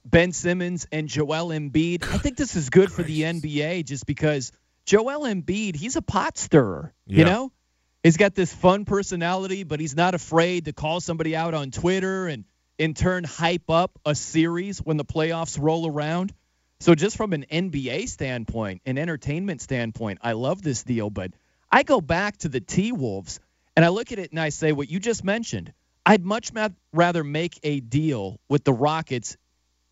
Ben 0.05 0.31
Simmons 0.33 0.87
and 0.91 1.07
Joel 1.07 1.47
Embiid. 1.49 2.03
I 2.03 2.17
think 2.17 2.37
this 2.37 2.55
is 2.55 2.69
good 2.69 2.91
for 2.91 3.03
the 3.03 3.21
NBA 3.21 3.85
just 3.85 4.05
because 4.05 4.51
Joel 4.85 5.21
Embiid, 5.21 5.75
he's 5.75 5.95
a 5.95 6.01
pot 6.01 6.37
stirrer. 6.37 6.93
You 7.05 7.25
know, 7.25 7.51
he's 8.03 8.17
got 8.17 8.35
this 8.35 8.53
fun 8.53 8.85
personality, 8.85 9.63
but 9.63 9.79
he's 9.79 9.95
not 9.95 10.13
afraid 10.15 10.65
to 10.65 10.73
call 10.73 10.99
somebody 10.99 11.35
out 11.35 11.53
on 11.53 11.71
Twitter 11.71 12.27
and 12.27 12.45
in 12.77 12.93
turn 12.93 13.23
hype 13.23 13.69
up 13.69 13.99
a 14.05 14.15
series 14.15 14.79
when 14.79 14.97
the 14.97 15.05
playoffs 15.05 15.61
roll 15.61 15.87
around. 15.87 16.33
So 16.79 16.95
just 16.95 17.15
from 17.15 17.33
an 17.33 17.45
NBA 17.51 18.09
standpoint, 18.09 18.81
an 18.87 18.97
entertainment 18.97 19.61
standpoint, 19.61 20.17
I 20.23 20.31
love 20.31 20.63
this 20.63 20.83
deal. 20.83 21.11
But 21.11 21.31
I 21.71 21.83
go 21.83 22.01
back 22.01 22.37
to 22.37 22.49
the 22.49 22.59
T 22.59 22.91
Wolves 22.91 23.39
and 23.75 23.85
I 23.85 23.89
look 23.89 24.11
at 24.11 24.17
it 24.17 24.31
and 24.31 24.39
I 24.39 24.49
say 24.49 24.71
what 24.71 24.89
you 24.89 24.99
just 24.99 25.23
mentioned. 25.23 25.73
I'd 26.05 26.25
much 26.25 26.51
ma- 26.53 26.69
rather 26.91 27.23
make 27.23 27.59
a 27.61 27.79
deal 27.79 28.39
with 28.49 28.63
the 28.63 28.73
Rockets, 28.73 29.37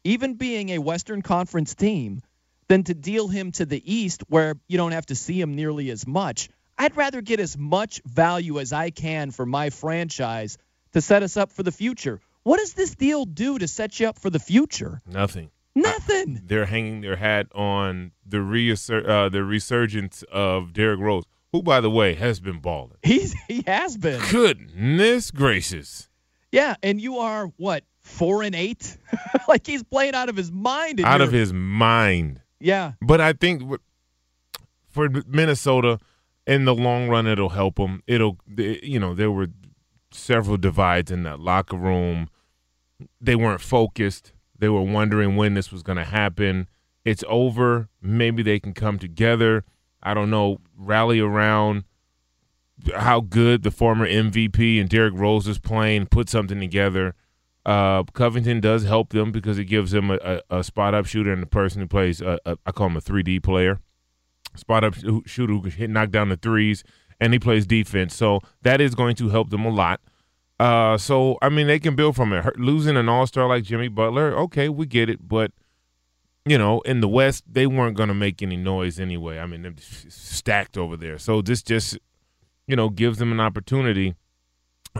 even 0.03 0.33
being 0.33 0.69
a 0.69 0.79
Western 0.79 1.21
Conference 1.21 1.75
team, 1.75 2.21
than 2.69 2.83
to 2.85 2.93
deal 2.93 3.27
him 3.27 3.51
to 3.53 3.65
the 3.65 3.81
East 3.93 4.23
where 4.29 4.55
you 4.67 4.77
don't 4.77 4.93
have 4.93 5.07
to 5.07 5.15
see 5.15 5.39
him 5.41 5.55
nearly 5.55 5.89
as 5.89 6.07
much. 6.07 6.49
I'd 6.77 6.95
rather 6.95 7.19
get 7.21 7.41
as 7.41 7.57
much 7.57 8.01
value 8.05 8.59
as 8.59 8.71
I 8.71 8.91
can 8.91 9.31
for 9.31 9.45
my 9.45 9.69
franchise 9.71 10.57
to 10.93 11.01
set 11.01 11.23
us 11.23 11.35
up 11.35 11.51
for 11.51 11.63
the 11.63 11.73
future. 11.73 12.21
What 12.43 12.59
does 12.59 12.73
this 12.73 12.95
deal 12.95 13.25
do 13.25 13.59
to 13.59 13.67
set 13.67 13.99
you 13.99 14.07
up 14.07 14.17
for 14.17 14.29
the 14.29 14.39
future? 14.39 15.01
nothing. 15.05 15.51
Nothing. 15.75 16.41
They're 16.45 16.65
hanging 16.65 17.01
their 17.01 17.15
hat 17.15 17.47
on 17.53 18.11
the 18.25 18.37
reassur- 18.37 19.07
uh, 19.07 19.29
the 19.29 19.43
resurgence 19.43 20.23
of 20.23 20.73
Derrick 20.73 20.99
Rose, 20.99 21.23
who, 21.51 21.61
by 21.61 21.79
the 21.79 21.91
way, 21.91 22.15
has 22.15 22.39
been 22.39 22.59
balling. 22.59 22.97
He's 23.03 23.33
he 23.47 23.63
has 23.67 23.95
been. 23.95 24.19
Goodness 24.29 25.31
gracious. 25.31 26.09
Yeah, 26.51 26.75
and 26.81 26.99
you 26.99 27.19
are 27.19 27.47
what 27.57 27.83
four 27.99 28.41
and 28.41 28.55
eight? 28.55 28.97
like 29.47 29.65
he's 29.65 29.83
playing 29.83 30.15
out 30.15 30.27
of 30.27 30.35
his 30.35 30.51
mind. 30.51 30.99
Out 31.01 31.21
of 31.21 31.31
his 31.31 31.53
mind. 31.53 32.41
Yeah. 32.59 32.93
But 33.01 33.21
I 33.21 33.33
think 33.33 33.63
for 34.89 35.09
Minnesota, 35.27 35.99
in 36.45 36.65
the 36.65 36.75
long 36.75 37.07
run, 37.07 37.27
it'll 37.27 37.49
help 37.49 37.75
them. 37.75 38.03
It'll, 38.07 38.37
you 38.57 38.99
know, 38.99 39.13
there 39.13 39.31
were 39.31 39.47
several 40.11 40.57
divides 40.57 41.11
in 41.11 41.23
that 41.23 41.39
locker 41.39 41.77
room. 41.77 42.29
They 43.21 43.35
weren't 43.35 43.61
focused. 43.61 44.33
They 44.57 44.69
were 44.69 44.81
wondering 44.81 45.35
when 45.35 45.53
this 45.53 45.71
was 45.71 45.83
going 45.83 45.97
to 45.97 46.03
happen. 46.03 46.67
It's 47.05 47.23
over. 47.27 47.89
Maybe 48.01 48.43
they 48.43 48.59
can 48.59 48.73
come 48.73 48.99
together. 48.99 49.63
I 50.01 50.13
don't 50.13 50.29
know, 50.29 50.59
rally 50.77 51.19
around 51.19 51.83
how 52.95 53.21
good 53.21 53.63
the 53.63 53.71
former 53.71 54.07
MVP 54.07 54.79
and 54.79 54.89
Derrick 54.89 55.13
Rose 55.13 55.47
is 55.47 55.59
playing, 55.59 56.07
put 56.07 56.29
something 56.29 56.59
together. 56.59 57.15
Uh, 57.69 58.01
Covington 58.13 58.61
does 58.61 58.83
help 58.83 59.11
them 59.11 59.31
because 59.31 59.59
it 59.59 59.65
gives 59.65 59.91
them 59.91 60.09
a, 60.09 60.17
a, 60.49 60.57
a 60.57 60.63
spot 60.63 60.95
up 60.95 61.05
shooter 61.05 61.31
and 61.31 61.43
the 61.43 61.45
person 61.45 61.81
who 61.81 61.87
plays, 61.87 62.19
uh, 62.19 62.37
a, 62.43 62.57
I 62.65 62.71
call 62.71 62.87
him 62.87 62.97
a 62.97 62.99
3D 62.99 63.43
player, 63.43 63.79
spot 64.55 64.83
up 64.83 64.95
shooter 65.27 65.53
who 65.53 65.61
can 65.61 65.69
hit, 65.69 65.89
knock 65.91 66.09
down 66.09 66.29
the 66.29 66.35
threes, 66.35 66.83
and 67.19 67.31
he 67.31 67.37
plays 67.37 67.67
defense. 67.67 68.15
So 68.15 68.39
that 68.63 68.81
is 68.81 68.95
going 68.95 69.15
to 69.17 69.29
help 69.29 69.51
them 69.51 69.65
a 69.65 69.69
lot. 69.69 70.01
Uh, 70.59 70.97
so 70.97 71.37
I 71.43 71.49
mean, 71.49 71.67
they 71.67 71.77
can 71.77 71.95
build 71.95 72.15
from 72.15 72.33
it. 72.33 72.57
Losing 72.57 72.97
an 72.97 73.07
All 73.07 73.27
Star 73.27 73.47
like 73.47 73.65
Jimmy 73.65 73.87
Butler, 73.87 74.35
okay, 74.39 74.67
we 74.67 74.87
get 74.87 75.07
it, 75.07 75.27
but 75.27 75.51
you 76.45 76.57
know, 76.57 76.81
in 76.81 77.01
the 77.01 77.07
West, 77.07 77.43
they 77.47 77.67
weren't 77.67 77.95
going 77.95 78.09
to 78.09 78.15
make 78.15 78.41
any 78.41 78.57
noise 78.57 78.99
anyway. 78.99 79.37
I 79.37 79.45
mean, 79.45 79.61
they're 79.61 79.75
stacked 80.09 80.75
over 80.75 80.97
there. 80.97 81.19
So 81.19 81.43
this 81.43 81.61
just, 81.61 81.99
you 82.65 82.75
know, 82.75 82.89
gives 82.89 83.19
them 83.19 83.31
an 83.31 83.39
opportunity. 83.39 84.15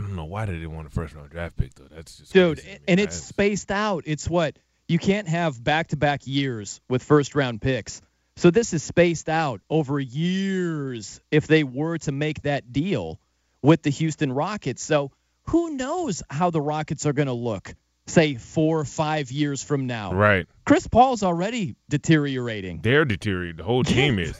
I 0.00 0.02
don't 0.02 0.16
know 0.16 0.24
why 0.24 0.46
they 0.46 0.52
didn't 0.52 0.74
want 0.74 0.86
a 0.86 0.90
first 0.90 1.14
round 1.14 1.28
draft 1.28 1.58
pick 1.58 1.74
though. 1.74 1.84
That's 1.90 2.16
just 2.16 2.32
dude 2.32 2.58
to 2.58 2.78
and 2.88 2.98
it's 2.98 3.16
spaced 3.16 3.70
out 3.70 4.04
it's 4.06 4.28
what 4.30 4.58
you 4.88 4.98
can't 4.98 5.28
have 5.28 5.62
back-to-back 5.62 6.22
years 6.26 6.80
with 6.88 7.02
first 7.02 7.34
round 7.34 7.60
picks 7.60 8.00
so 8.36 8.50
this 8.50 8.72
is 8.72 8.82
spaced 8.82 9.28
out 9.28 9.60
over 9.68 10.00
years 10.00 11.20
if 11.30 11.46
they 11.46 11.64
were 11.64 11.98
to 11.98 12.12
make 12.12 12.40
that 12.42 12.72
deal 12.72 13.20
with 13.62 13.82
the 13.82 13.90
houston 13.90 14.32
rockets 14.32 14.82
so 14.82 15.10
who 15.48 15.76
knows 15.76 16.22
how 16.30 16.48
the 16.48 16.62
rockets 16.62 17.04
are 17.04 17.12
going 17.12 17.28
to 17.28 17.34
look 17.34 17.74
say 18.06 18.36
four 18.36 18.80
or 18.80 18.84
five 18.86 19.30
years 19.30 19.62
from 19.62 19.86
now 19.86 20.14
right. 20.14 20.46
chris 20.64 20.86
paul's 20.86 21.22
already 21.22 21.76
deteriorating 21.90 22.80
They're 22.82 23.04
deteriorated. 23.04 23.58
The 23.58 23.64
whole 23.64 23.84
team 23.98 24.18
is 24.18 24.34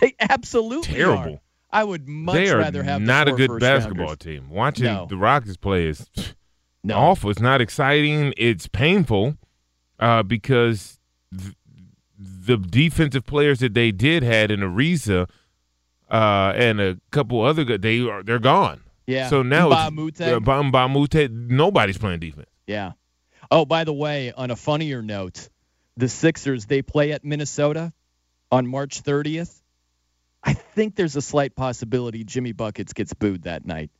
they 0.00 0.14
absolutely 0.20 0.92
terrible. 0.94 1.34
are. 1.36 1.40
I 1.70 1.84
would 1.84 2.08
much 2.08 2.34
they 2.36 2.50
are 2.50 2.58
rather 2.58 2.82
have 2.82 3.00
the 3.00 3.06
not 3.06 3.28
a 3.28 3.32
good 3.32 3.58
basketball 3.60 4.16
team. 4.16 4.48
Watching 4.50 4.84
No. 4.86 5.06
the 5.08 5.16
Rockets 5.16 5.56
play 5.56 5.86
is 5.88 6.06
No. 6.84 6.96
awful. 6.96 7.30
It's 7.30 7.40
not 7.40 7.60
exciting. 7.60 8.32
It's 8.36 8.66
painful 8.68 9.36
uh, 9.98 10.22
because 10.22 10.98
th- 11.36 11.54
the 12.18 12.56
defensive 12.56 13.26
players 13.26 13.58
that 13.60 13.74
they 13.74 13.90
did 13.92 14.22
had 14.22 14.50
in 14.50 14.60
Ariza 14.60 15.28
uh, 16.10 16.52
and 16.54 16.80
a 16.80 16.98
couple 17.10 17.42
other 17.42 17.64
good, 17.64 17.82
they 17.82 18.00
are 18.00 18.22
they're 18.22 18.38
gone. 18.38 18.80
Yeah. 19.06 19.28
So 19.28 19.42
now 19.42 19.68
Mbah 19.70 19.88
a 19.88 19.90
Moute. 19.90 20.08
it's 20.08 20.20
uh, 20.20 20.38
Mbah 20.40 20.84
a 20.84 20.88
Moute, 20.88 21.30
Nobody's 21.30 21.98
playing 21.98 22.20
defense. 22.20 22.48
Yeah. 22.66 22.92
Oh, 23.50 23.64
by 23.64 23.84
the 23.84 23.92
way, 23.92 24.32
on 24.32 24.50
a 24.50 24.56
funnier 24.56 25.02
note, 25.02 25.48
the 25.96 26.08
Sixers 26.08 26.66
they 26.66 26.82
play 26.82 27.12
at 27.12 27.24
Minnesota 27.24 27.92
on 28.50 28.66
March 28.66 29.02
30th. 29.02 29.60
I 30.46 30.54
think 30.54 30.94
there's 30.96 31.16
a 31.16 31.22
slight 31.22 31.54
possibility 31.56 32.24
Jimmy 32.24 32.52
Buckets 32.52 32.92
gets 32.92 33.12
booed 33.14 33.42
that 33.42 33.66
night. 33.66 33.90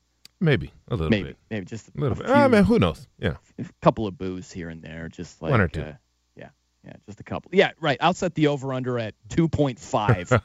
Maybe 0.40 0.72
a 0.88 0.94
little 0.94 1.10
maybe, 1.10 1.28
bit. 1.30 1.36
maybe 1.50 1.64
just 1.66 1.88
A 1.88 2.00
little 2.00 2.12
a 2.12 2.20
bit. 2.20 2.26
few- 2.26 2.34
I 2.34 2.48
mean, 2.48 2.62
who 2.64 2.78
knows? 2.78 3.06
Yeah. 3.18 3.36
a 3.58 3.64
couple 3.82 4.06
of 4.06 4.16
boos 4.16 4.52
here 4.52 4.68
and 4.68 4.82
there, 4.82 5.08
just 5.08 5.42
like 5.42 5.50
One 5.50 5.60
or 5.60 5.68
two. 5.68 5.80
uh, 5.82 5.92
yeah, 6.36 6.48
Yeah, 6.84 6.92
just 7.06 7.18
a 7.20 7.24
couple. 7.24 7.50
Yeah, 7.54 7.72
right. 7.80 7.96
I'll 8.00 8.12
set 8.14 8.34
the 8.34 8.46
over 8.48 8.72
under 8.72 8.98
at 8.98 9.14
2.5 9.30 10.40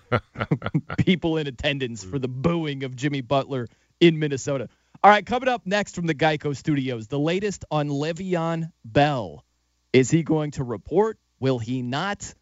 people 0.97 1.37
in 1.37 1.47
attendance 1.47 2.03
for 2.03 2.19
the 2.19 2.27
booing 2.27 2.83
of 2.83 2.95
Jimmy 2.95 3.21
Butler 3.21 3.67
in 3.99 4.17
Minnesota. 4.19 4.69
All 5.03 5.11
right, 5.11 5.25
coming 5.25 5.49
up 5.49 5.65
next 5.65 5.95
from 5.95 6.05
the 6.07 6.15
Geico 6.15 6.55
Studios, 6.55 7.07
the 7.07 7.19
latest 7.19 7.65
on 7.71 7.89
Le'Veon 7.89 8.71
Bell. 8.85 9.43
Is 9.93 10.09
he 10.09 10.23
going 10.23 10.51
to 10.51 10.63
report? 10.63 11.17
Will 11.39 11.59
he 11.59 11.81
not? 11.81 12.33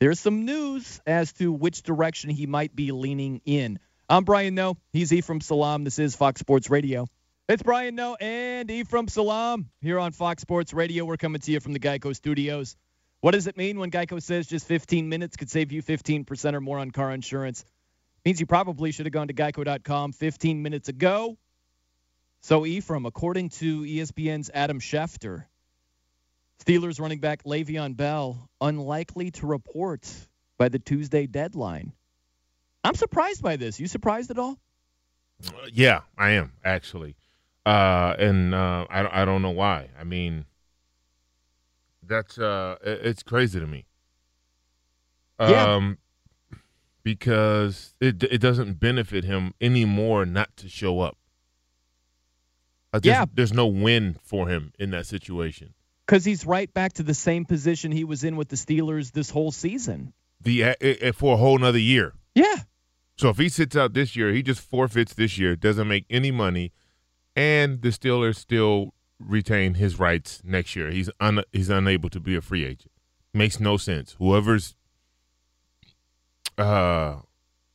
There's 0.00 0.20
some 0.20 0.44
news 0.44 1.00
as 1.08 1.32
to 1.34 1.52
which 1.52 1.82
direction 1.82 2.30
he 2.30 2.46
might 2.46 2.74
be 2.74 2.92
leaning 2.92 3.40
in. 3.44 3.80
I'm 4.08 4.22
Brian 4.22 4.54
Noe. 4.54 4.76
He's 4.92 5.12
Ephraim 5.12 5.40
Salaam. 5.40 5.82
This 5.82 5.98
is 5.98 6.14
Fox 6.14 6.38
Sports 6.38 6.70
Radio. 6.70 7.08
It's 7.48 7.64
Brian 7.64 7.96
Noe 7.96 8.14
and 8.14 8.70
Ephraim 8.70 9.08
Salaam 9.08 9.70
here 9.80 9.98
on 9.98 10.12
Fox 10.12 10.42
Sports 10.42 10.72
Radio. 10.72 11.04
We're 11.04 11.16
coming 11.16 11.40
to 11.40 11.50
you 11.50 11.58
from 11.58 11.72
the 11.72 11.80
Geico 11.80 12.14
Studios. 12.14 12.76
What 13.22 13.32
does 13.32 13.48
it 13.48 13.56
mean 13.56 13.80
when 13.80 13.90
Geico 13.90 14.22
says 14.22 14.46
just 14.46 14.68
15 14.68 15.08
minutes 15.08 15.36
could 15.36 15.50
save 15.50 15.72
you 15.72 15.82
15% 15.82 16.54
or 16.54 16.60
more 16.60 16.78
on 16.78 16.92
car 16.92 17.10
insurance? 17.10 17.62
It 17.62 18.28
means 18.28 18.38
you 18.38 18.46
probably 18.46 18.92
should 18.92 19.06
have 19.06 19.12
gone 19.12 19.26
to 19.26 19.34
geico.com 19.34 20.12
15 20.12 20.62
minutes 20.62 20.88
ago. 20.88 21.36
So, 22.42 22.64
Ephraim, 22.66 23.04
according 23.04 23.48
to 23.48 23.82
ESPN's 23.82 24.48
Adam 24.54 24.78
Schefter, 24.78 25.46
Steelers 26.64 27.00
running 27.00 27.20
back 27.20 27.44
Le'Veon 27.44 27.96
Bell 27.96 28.48
unlikely 28.60 29.30
to 29.32 29.46
report 29.46 30.08
by 30.58 30.68
the 30.68 30.78
Tuesday 30.78 31.26
deadline. 31.26 31.92
I'm 32.84 32.94
surprised 32.94 33.42
by 33.42 33.56
this. 33.56 33.78
You 33.78 33.86
surprised 33.86 34.30
at 34.30 34.38
all? 34.38 34.58
Yeah, 35.72 36.00
I 36.16 36.30
am 36.30 36.52
actually, 36.64 37.14
uh, 37.64 38.14
and 38.18 38.54
uh, 38.54 38.86
I 38.90 39.22
I 39.22 39.24
don't 39.24 39.40
know 39.42 39.50
why. 39.50 39.88
I 39.98 40.02
mean, 40.04 40.46
that's 42.02 42.38
uh, 42.38 42.76
it's 42.82 43.22
crazy 43.22 43.60
to 43.60 43.66
me. 43.66 43.86
Yeah. 45.38 45.74
Um, 45.74 45.98
because 47.04 47.94
it 48.00 48.22
it 48.24 48.38
doesn't 48.40 48.80
benefit 48.80 49.22
him 49.24 49.54
anymore 49.60 50.26
not 50.26 50.56
to 50.56 50.68
show 50.68 51.00
up. 51.00 51.16
Uh, 52.92 52.98
Yeah. 53.02 53.26
there's 53.32 53.52
no 53.52 53.66
win 53.66 54.16
for 54.24 54.48
him 54.48 54.72
in 54.78 54.90
that 54.90 55.06
situation. 55.06 55.74
Because 56.08 56.24
he's 56.24 56.46
right 56.46 56.72
back 56.72 56.94
to 56.94 57.02
the 57.02 57.12
same 57.12 57.44
position 57.44 57.92
he 57.92 58.02
was 58.02 58.24
in 58.24 58.36
with 58.36 58.48
the 58.48 58.56
Steelers 58.56 59.12
this 59.12 59.28
whole 59.28 59.52
season. 59.52 60.14
The 60.40 60.64
uh, 60.64 60.74
uh, 60.82 61.12
for 61.12 61.34
a 61.34 61.36
whole 61.36 61.58
nother 61.58 61.78
year. 61.78 62.14
Yeah. 62.34 62.60
So 63.18 63.28
if 63.28 63.36
he 63.36 63.50
sits 63.50 63.76
out 63.76 63.92
this 63.92 64.16
year, 64.16 64.32
he 64.32 64.42
just 64.42 64.60
forfeits 64.62 65.12
this 65.12 65.36
year, 65.36 65.54
doesn't 65.54 65.86
make 65.86 66.06
any 66.08 66.30
money, 66.30 66.72
and 67.36 67.82
the 67.82 67.88
Steelers 67.90 68.36
still 68.36 68.94
retain 69.18 69.74
his 69.74 69.98
rights 69.98 70.40
next 70.44 70.74
year. 70.76 70.90
He's 70.90 71.10
un, 71.20 71.42
he's 71.52 71.68
unable 71.68 72.08
to 72.10 72.20
be 72.20 72.34
a 72.36 72.40
free 72.40 72.64
agent. 72.64 72.92
Makes 73.34 73.60
no 73.60 73.76
sense. 73.76 74.14
Whoever's 74.18 74.76
uh, 76.56 77.16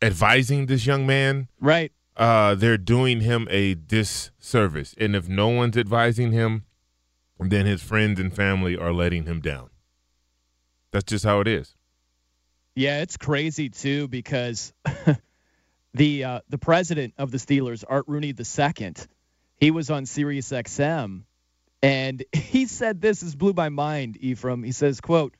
advising 0.02 0.66
this 0.66 0.86
young 0.88 1.06
man, 1.06 1.50
Right. 1.60 1.92
uh, 2.18 2.56
they're 2.56 2.78
doing 2.78 3.22
him 3.22 3.48
a 3.52 3.76
disservice. 3.76 4.96
And 4.98 5.16
if 5.16 5.28
no 5.30 5.50
one's 5.50 5.78
advising 5.78 6.32
him, 6.32 6.64
then 7.50 7.66
his 7.66 7.82
friends 7.82 8.20
and 8.20 8.34
family 8.34 8.78
are 8.78 8.94
letting 8.94 9.26
him 9.26 9.42
down. 9.42 9.70
That's 10.92 11.06
just 11.06 11.26
how 11.26 11.40
it 11.40 11.48
is. 11.48 11.76
Yeah, 12.76 13.02
it's 13.02 13.18
crazy 13.18 13.70
too 13.70 14.08
because 14.08 14.74
the 15.94 16.24
uh, 16.24 16.40
the 16.50 16.58
president 16.58 17.14
of 17.18 17.32
the 17.32 17.38
Steelers, 17.38 17.84
Art 17.88 18.06
Rooney 18.08 18.34
II, 18.34 18.94
he 19.58 19.72
was 19.72 19.90
on 19.90 20.06
Sirius 20.06 20.50
XM, 20.52 21.24
and 21.82 22.24
he 22.32 22.66
said 22.66 23.02
this 23.02 23.22
is 23.24 23.36
blew 23.36 23.54
my 23.54 23.70
mind. 23.70 24.18
Ephraim, 24.20 24.64
he 24.64 24.72
says, 24.72 25.02
"quote 25.02 25.36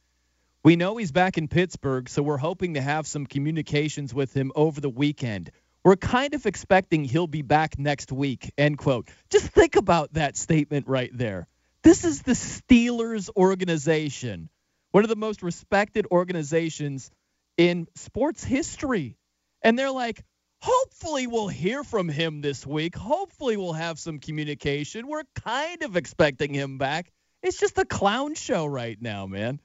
We 0.64 0.76
know 0.76 0.98
he's 0.98 1.12
back 1.12 1.38
in 1.38 1.48
Pittsburgh, 1.48 2.08
so 2.08 2.22
we're 2.22 2.38
hoping 2.38 2.76
to 2.76 2.82
have 2.82 3.08
some 3.08 3.26
communications 3.26 4.14
with 4.14 4.36
him 4.36 4.52
over 4.56 4.80
the 4.80 4.90
weekend. 4.90 5.52
We're 5.84 5.98
kind 5.98 6.34
of 6.34 6.46
expecting 6.46 7.04
he'll 7.04 7.28
be 7.28 7.42
back 7.42 7.80
next 7.80 8.12
week." 8.12 8.52
End 8.58 8.78
quote. 8.78 9.10
Just 9.30 9.48
think 9.48 9.76
about 9.76 10.14
that 10.14 10.38
statement 10.38 10.88
right 10.88 11.12
there. 11.14 11.48
This 11.84 12.06
is 12.06 12.22
the 12.22 12.32
Steelers 12.32 13.30
organization, 13.36 14.50
one 14.92 15.04
of 15.04 15.10
the 15.10 15.18
most 15.18 15.44
respected 15.44 16.08
organizations 16.10 17.12
in 17.58 17.88
sports 17.96 18.42
history. 18.42 19.18
And 19.62 19.78
they're 19.78 19.92
like, 19.92 20.24
hopefully 20.62 21.28
we'll 21.28 21.50
hear 21.50 21.84
from 21.84 22.08
him 22.08 22.40
this 22.40 22.66
week. 22.66 22.96
Hopefully 22.96 23.58
we'll 23.58 23.74
have 23.74 24.00
some 24.00 24.20
communication. 24.20 25.08
We're 25.08 25.24
kind 25.36 25.84
of 25.84 25.98
expecting 25.98 26.54
him 26.54 26.78
back. 26.78 27.12
It's 27.42 27.60
just 27.60 27.78
a 27.78 27.84
clown 27.84 28.36
show 28.36 28.66
right 28.66 29.00
now, 29.02 29.28
man. 29.28 29.60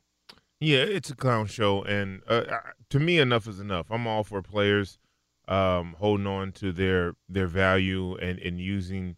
Yeah, 0.61 0.79
it's 0.79 1.11
a 1.11 1.15
clown 1.15 1.47
show, 1.47 1.85
and 1.85 2.21
uh, 2.27 2.43
to 2.91 2.99
me, 2.99 3.19
enough 3.19 3.47
is 3.47 3.61
enough. 3.61 3.87
I'm 3.91 4.09
all 4.09 4.25
for 4.25 4.43
players 4.43 4.99
um, 5.47 5.95
holding 6.01 6.27
on 6.27 6.51
to 6.53 6.73
their 6.73 7.15
their 7.29 7.47
value 7.47 8.17
and, 8.17 8.41
and 8.41 8.59
using 8.59 9.15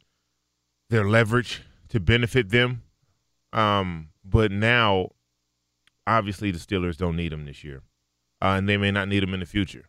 their 0.90 1.08
leverage 1.08 1.62
to 1.88 1.98
benefit 1.98 2.50
them. 2.50 2.82
Um, 3.52 4.10
but 4.24 4.52
now, 4.52 5.10
obviously, 6.06 6.50
the 6.50 6.58
Steelers 6.58 6.96
don't 6.96 7.16
need 7.16 7.32
him 7.32 7.44
this 7.46 7.64
year, 7.64 7.82
uh, 8.42 8.54
and 8.56 8.68
they 8.68 8.76
may 8.76 8.90
not 8.90 9.08
need 9.08 9.22
him 9.22 9.34
in 9.34 9.40
the 9.40 9.46
future. 9.46 9.86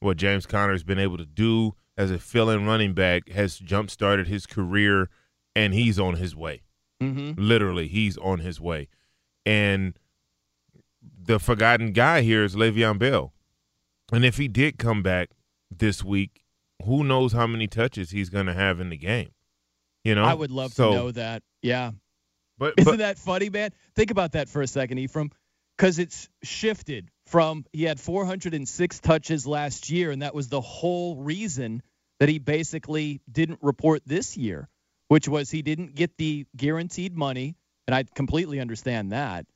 What 0.00 0.16
James 0.16 0.46
Conner 0.46 0.72
has 0.72 0.82
been 0.84 0.98
able 0.98 1.18
to 1.18 1.26
do 1.26 1.74
as 1.96 2.10
a 2.10 2.18
fill-in 2.18 2.66
running 2.66 2.94
back 2.94 3.28
has 3.28 3.58
jump-started 3.58 4.26
his 4.28 4.46
career, 4.46 5.10
and 5.54 5.74
he's 5.74 5.98
on 5.98 6.14
his 6.14 6.34
way. 6.34 6.62
Mm-hmm. 7.02 7.40
Literally, 7.40 7.88
he's 7.88 8.16
on 8.18 8.38
his 8.40 8.60
way, 8.60 8.88
and 9.44 9.94
the 11.24 11.38
forgotten 11.38 11.92
guy 11.92 12.22
here 12.22 12.44
is 12.44 12.54
Le'Veon 12.56 12.98
Bell. 12.98 13.32
And 14.12 14.24
if 14.24 14.36
he 14.36 14.48
did 14.48 14.78
come 14.78 15.02
back 15.02 15.30
this 15.70 16.02
week, 16.04 16.42
who 16.84 17.02
knows 17.04 17.32
how 17.32 17.46
many 17.46 17.66
touches 17.66 18.10
he's 18.10 18.28
going 18.28 18.46
to 18.46 18.54
have 18.54 18.78
in 18.80 18.90
the 18.90 18.96
game? 18.96 19.30
You 20.04 20.14
know, 20.14 20.24
I 20.24 20.34
would 20.34 20.50
love 20.50 20.72
So- 20.72 20.90
to 20.90 20.96
know 20.96 21.10
that. 21.12 21.42
Yeah. 21.62 21.92
But, 22.58 22.74
Isn't 22.76 22.98
that 22.98 23.18
funny, 23.18 23.50
man? 23.50 23.70
Think 23.94 24.10
about 24.10 24.32
that 24.32 24.48
for 24.48 24.62
a 24.62 24.66
second, 24.66 24.98
Ephraim, 24.98 25.30
because 25.76 25.98
it's 25.98 26.28
shifted 26.42 27.10
from 27.26 27.64
he 27.72 27.84
had 27.84 27.98
406 27.98 29.00
touches 29.00 29.46
last 29.46 29.90
year, 29.90 30.10
and 30.10 30.22
that 30.22 30.34
was 30.34 30.48
the 30.48 30.60
whole 30.60 31.16
reason 31.16 31.82
that 32.20 32.28
he 32.28 32.38
basically 32.38 33.20
didn't 33.30 33.58
report 33.62 34.02
this 34.06 34.36
year, 34.36 34.68
which 35.08 35.28
was 35.28 35.50
he 35.50 35.62
didn't 35.62 35.94
get 35.94 36.16
the 36.18 36.46
guaranteed 36.56 37.16
money, 37.16 37.56
and 37.86 37.94
I 37.94 38.04
completely 38.04 38.60
understand 38.60 39.12
that, 39.12 39.46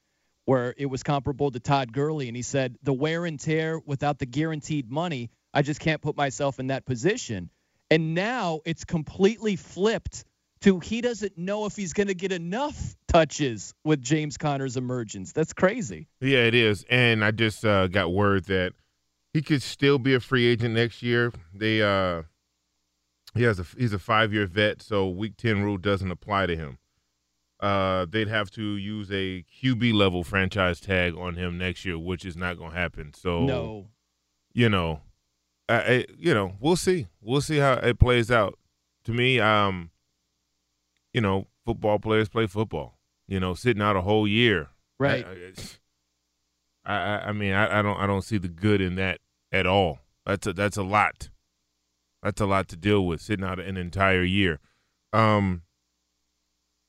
where 0.47 0.75
it 0.77 0.87
was 0.87 1.03
comparable 1.03 1.51
to 1.51 1.61
Todd 1.61 1.93
Gurley, 1.93 2.29
and 2.29 2.37
he 2.37 2.43
said 2.43 2.77
the 2.83 2.93
wear 2.93 3.25
and 3.25 3.39
tear 3.39 3.79
without 3.79 4.19
the 4.19 4.27
guaranteed 4.27 4.91
money, 4.91 5.31
I 5.55 5.63
just 5.63 5.81
can't 5.81 6.03
put 6.03 6.17
myself 6.17 6.59
in 6.59 6.69
that 6.69 6.87
position. 6.87 7.51
And 7.91 8.15
now 8.15 8.61
it's 8.65 8.85
completely 8.85 9.55
flipped 9.57 10.25
to 10.63 10.81
he 10.81 11.01
doesn't 11.01 11.37
know 11.37 11.67
if 11.67 11.77
he's 11.77 11.93
going 11.93 12.07
to 12.09 12.15
get 12.15 12.33
enough 12.33 12.97
touches 13.09 13.75
with 13.85 14.01
James 14.03 14.37
Conner's 14.37 14.77
emergence. 14.77 15.33
That's 15.33 15.53
crazy. 15.53 16.09
yeah, 16.21 16.41
it 16.45 16.55
is. 16.55 16.85
And 16.91 17.25
I 17.25 17.31
just 17.31 17.65
uh, 17.65 17.87
got 17.89 18.13
word 18.13 18.45
that 18.47 18.73
he 19.35 19.43
could 19.43 19.63
still 19.63 19.99
be 19.99 20.15
a 20.15 20.21
free 20.21 20.47
agent 20.47 20.75
next 20.75 21.03
year. 21.03 21.33
They 21.55 21.83
uh, 21.83 22.23
he 23.35 23.43
has 23.43 23.59
a 23.61 23.67
he's 23.77 23.93
a 23.93 23.99
five 23.99 24.33
year 24.33 24.47
vet, 24.47 24.81
so 24.83 25.09
Week 25.09 25.37
Ten 25.37 25.63
rule 25.63 25.77
doesn't 25.77 26.11
apply 26.11 26.47
to 26.47 26.57
him. 26.57 26.79
Uh, 27.61 28.05
they'd 28.11 28.29
have 28.29 28.51
to 28.51 28.63
use 28.77 29.11
a 29.11 29.43
QB 29.63 29.95
level 29.95 30.23
franchise 30.25 30.79
tag 30.81 31.15
on 31.17 31.37
him 31.37 31.57
next 31.57 31.85
year, 31.87 31.99
which 31.99 32.25
is 32.27 32.37
not 32.37 32.59
going 32.59 32.71
to 32.73 32.77
happen. 32.77 33.13
So 33.15 33.45
No. 33.47 33.87
you 34.53 34.69
know, 34.69 35.01
I, 35.67 35.75
I, 35.77 36.05
you 36.19 36.35
know, 36.35 36.53
we'll 36.61 36.77
see. 36.77 37.07
We'll 37.23 37.41
see 37.41 37.57
how 37.57 37.73
it 37.75 37.99
plays 37.99 38.31
out. 38.31 38.59
To 39.05 39.13
me, 39.13 39.41
um, 39.41 39.91
you 41.17 41.23
know, 41.23 41.47
football 41.65 41.99
players 41.99 42.29
play 42.29 42.47
football. 42.47 42.99
You 43.27 43.41
know, 43.41 43.55
sitting 43.55 43.83
out 43.83 43.97
a 43.97 44.03
whole 44.03 44.29
year, 44.29 44.69
Right. 45.01 45.27
I, 46.85 46.95
I, 46.95 47.29
I 47.29 47.33
mean, 47.33 47.55
I, 47.55 47.79
I 47.79 47.83
don't, 47.83 47.97
I 47.99 48.07
don't 48.07 48.21
see 48.23 48.37
the 48.37 48.49
good 48.49 48.83
in 48.83 48.97
that 48.97 49.21
at 49.51 49.67
all. 49.67 50.01
That's 50.27 50.47
a, 50.47 50.53
that's 50.53 50.77
a 50.77 50.83
lot. 50.83 51.31
That's 52.23 52.41
a 52.41 52.47
lot 52.47 52.69
to 52.69 52.77
deal 52.77 53.07
with 53.07 53.23
sitting 53.23 53.45
out 53.47 53.59
an 53.59 53.79
entire 53.79 54.23
year. 54.25 54.61
Um, 55.15 55.63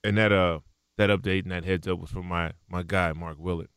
and 0.04 0.18
that, 0.18 0.32
uh, 0.34 0.60
that 0.98 1.10
update 1.10 1.44
and 1.44 1.52
that 1.52 1.64
heads 1.64 1.88
up 1.88 2.00
was 2.00 2.10
from 2.12 2.26
my, 2.28 2.52
my 2.70 2.84
guy 2.84 3.14
Mark 3.14 3.38
Willard. 3.40 3.70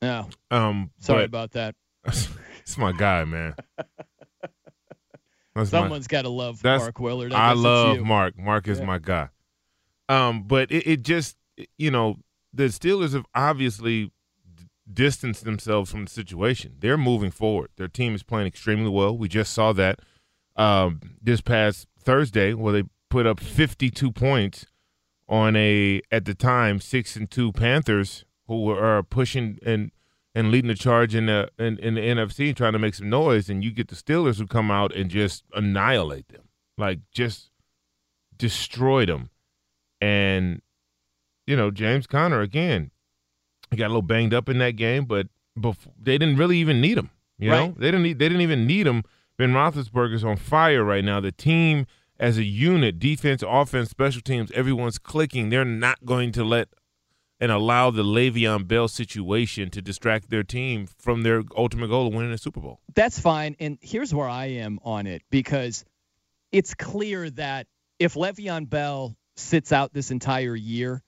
No. 0.00 0.28
Um, 0.52 0.92
Sorry 1.00 1.22
but- 1.22 1.24
about 1.24 1.50
that. 1.52 1.74
it's 2.04 2.78
my 2.78 2.92
guy, 2.92 3.24
man. 3.24 3.54
That's 5.54 5.70
Someone's 5.70 6.06
got 6.06 6.22
to 6.22 6.28
love 6.28 6.62
Mark 6.62 7.00
Willard. 7.00 7.32
I, 7.32 7.50
it's 7.52 7.60
love. 7.60 7.98
Mark. 8.00 8.38
Mark 8.38 8.68
is 8.68 8.78
Yeah. 8.78 8.84
my 8.86 8.98
guy. 8.98 9.28
Um, 10.08 10.44
but 10.44 10.70
it, 10.70 10.86
it 10.86 11.02
just, 11.02 11.36
you 11.76 11.90
know, 11.90 12.16
the 12.52 12.64
Steelers 12.64 13.12
have 13.12 13.26
obviously 13.34 14.10
distanced 14.90 15.44
themselves 15.44 15.90
from 15.90 16.04
the 16.04 16.10
situation. 16.10 16.76
They're 16.78 16.96
moving 16.96 17.30
forward. 17.30 17.70
Their 17.76 17.88
team 17.88 18.14
is 18.14 18.22
playing 18.22 18.46
extremely 18.46 18.90
well. 18.90 19.16
We 19.16 19.28
just 19.28 19.52
saw 19.52 19.72
that 19.74 20.00
um, 20.56 21.00
this 21.20 21.40
past 21.40 21.86
Thursday, 22.00 22.54
where 22.54 22.72
they 22.72 22.84
put 23.10 23.26
up 23.26 23.40
52 23.40 24.12
points 24.12 24.66
on 25.28 25.56
a 25.56 26.00
at 26.10 26.24
the 26.24 26.34
time 26.34 26.80
six 26.80 27.16
and 27.16 27.30
two 27.30 27.52
Panthers 27.52 28.24
who 28.46 28.64
were 28.64 28.98
uh, 28.98 29.02
pushing 29.02 29.58
and 29.64 29.90
and 30.34 30.50
leading 30.50 30.68
the 30.68 30.74
charge 30.74 31.14
in 31.14 31.26
the 31.26 31.50
in, 31.58 31.78
in 31.78 31.94
the 31.94 32.00
NFC, 32.00 32.54
trying 32.54 32.72
to 32.72 32.78
make 32.78 32.94
some 32.94 33.10
noise, 33.10 33.48
and 33.48 33.62
you 33.62 33.70
get 33.70 33.88
the 33.88 33.96
Steelers 33.96 34.38
who 34.38 34.46
come 34.46 34.70
out 34.70 34.94
and 34.94 35.10
just 35.10 35.44
annihilate 35.54 36.28
them, 36.28 36.48
like 36.76 37.00
just 37.12 37.50
destroy 38.36 39.04
them, 39.04 39.30
and 40.00 40.62
you 41.46 41.56
know 41.56 41.70
James 41.70 42.06
Conner 42.06 42.40
again, 42.40 42.90
he 43.70 43.76
got 43.76 43.86
a 43.86 43.88
little 43.88 44.02
banged 44.02 44.34
up 44.34 44.48
in 44.48 44.58
that 44.58 44.72
game, 44.72 45.04
but 45.04 45.28
before, 45.60 45.92
they 46.00 46.18
didn't 46.18 46.36
really 46.36 46.58
even 46.58 46.80
need 46.80 46.98
him. 46.98 47.10
You 47.38 47.50
know, 47.50 47.74
they 47.78 47.86
didn't 47.86 48.02
need, 48.02 48.18
they 48.18 48.28
didn't 48.28 48.40
even 48.42 48.66
need 48.66 48.86
him. 48.86 49.04
Ben 49.36 49.52
Roethlisberger's 49.52 50.24
on 50.24 50.36
fire 50.36 50.82
right 50.82 51.04
now. 51.04 51.20
The 51.20 51.30
team 51.30 51.86
as 52.18 52.36
a 52.36 52.44
unit, 52.44 52.98
defense, 52.98 53.44
offense, 53.46 53.90
special 53.90 54.20
teams, 54.20 54.50
everyone's 54.52 54.98
clicking. 54.98 55.50
They're 55.50 55.64
not 55.64 56.04
going 56.04 56.32
to 56.32 56.44
let 56.44 56.68
and 57.40 57.52
allow 57.52 57.90
the 57.90 58.02
Le'Veon 58.02 58.66
Bell 58.66 58.88
situation 58.88 59.70
to 59.70 59.80
distract 59.80 60.28
their 60.30 60.42
team 60.42 60.88
from 60.98 61.22
their 61.22 61.44
ultimate 61.56 61.88
goal 61.88 62.08
of 62.08 62.14
winning 62.14 62.32
a 62.32 62.38
Super 62.38 62.60
Bowl. 62.60 62.80
That's 62.94 63.20
fine. 63.20 63.54
And 63.60 63.78
here's 63.80 64.12
where 64.12 64.28
I 64.28 64.46
am 64.46 64.80
on 64.82 65.06
it 65.06 65.22
because 65.30 65.84
it's 66.50 66.74
clear 66.74 67.30
that 67.30 67.68
if 68.00 68.14
Le'Veon 68.14 68.68
Bell 68.68 69.16
sits 69.38 69.72
out 69.72 69.92
this 69.92 70.10
entire 70.10 70.56
year, 70.56 71.02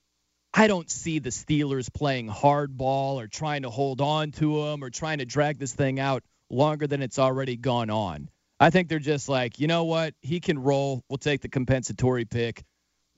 I 0.52 0.66
don't 0.66 0.90
see 0.90 1.20
the 1.20 1.30
Steelers 1.30 1.92
playing 1.92 2.28
hardball 2.28 3.14
or 3.14 3.28
trying 3.28 3.62
to 3.62 3.70
hold 3.70 4.00
on 4.00 4.32
to 4.32 4.64
him 4.64 4.82
or 4.82 4.90
trying 4.90 5.18
to 5.18 5.24
drag 5.24 5.58
this 5.58 5.72
thing 5.72 6.00
out 6.00 6.24
longer 6.50 6.86
than 6.86 7.02
it's 7.02 7.18
already 7.18 7.56
gone 7.56 7.90
on. 7.90 8.28
I 8.58 8.70
think 8.70 8.88
they're 8.88 8.98
just 8.98 9.28
like, 9.28 9.60
you 9.60 9.68
know 9.68 9.84
what? 9.84 10.14
He 10.20 10.40
can 10.40 10.58
roll. 10.58 11.04
We'll 11.08 11.18
take 11.18 11.40
the 11.40 11.48
compensatory 11.48 12.24
pick. 12.24 12.64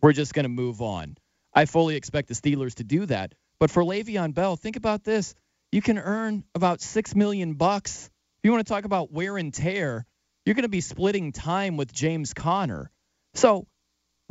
We're 0.02 0.12
just 0.12 0.34
going 0.34 0.44
to 0.44 0.50
move 0.50 0.82
on. 0.82 1.16
I 1.54 1.64
fully 1.64 1.96
expect 1.96 2.28
the 2.28 2.34
Steelers 2.34 2.74
to 2.74 2.84
do 2.84 3.06
that. 3.06 3.34
But 3.58 3.70
for 3.70 3.82
Le'Veon 3.82 4.34
Bell, 4.34 4.56
think 4.56 4.76
about 4.76 5.04
this. 5.04 5.34
You 5.70 5.80
can 5.80 5.98
earn 5.98 6.44
about 6.54 6.80
six 6.80 7.14
million 7.14 7.54
bucks. 7.54 8.06
If 8.06 8.44
you 8.44 8.52
want 8.52 8.66
to 8.66 8.72
talk 8.72 8.84
about 8.84 9.12
wear 9.12 9.38
and 9.38 9.54
tear, 9.54 10.04
you're 10.44 10.54
going 10.54 10.64
to 10.64 10.68
be 10.68 10.80
splitting 10.80 11.32
time 11.32 11.76
with 11.76 11.92
James 11.92 12.34
Conner. 12.34 12.90
So 13.34 13.66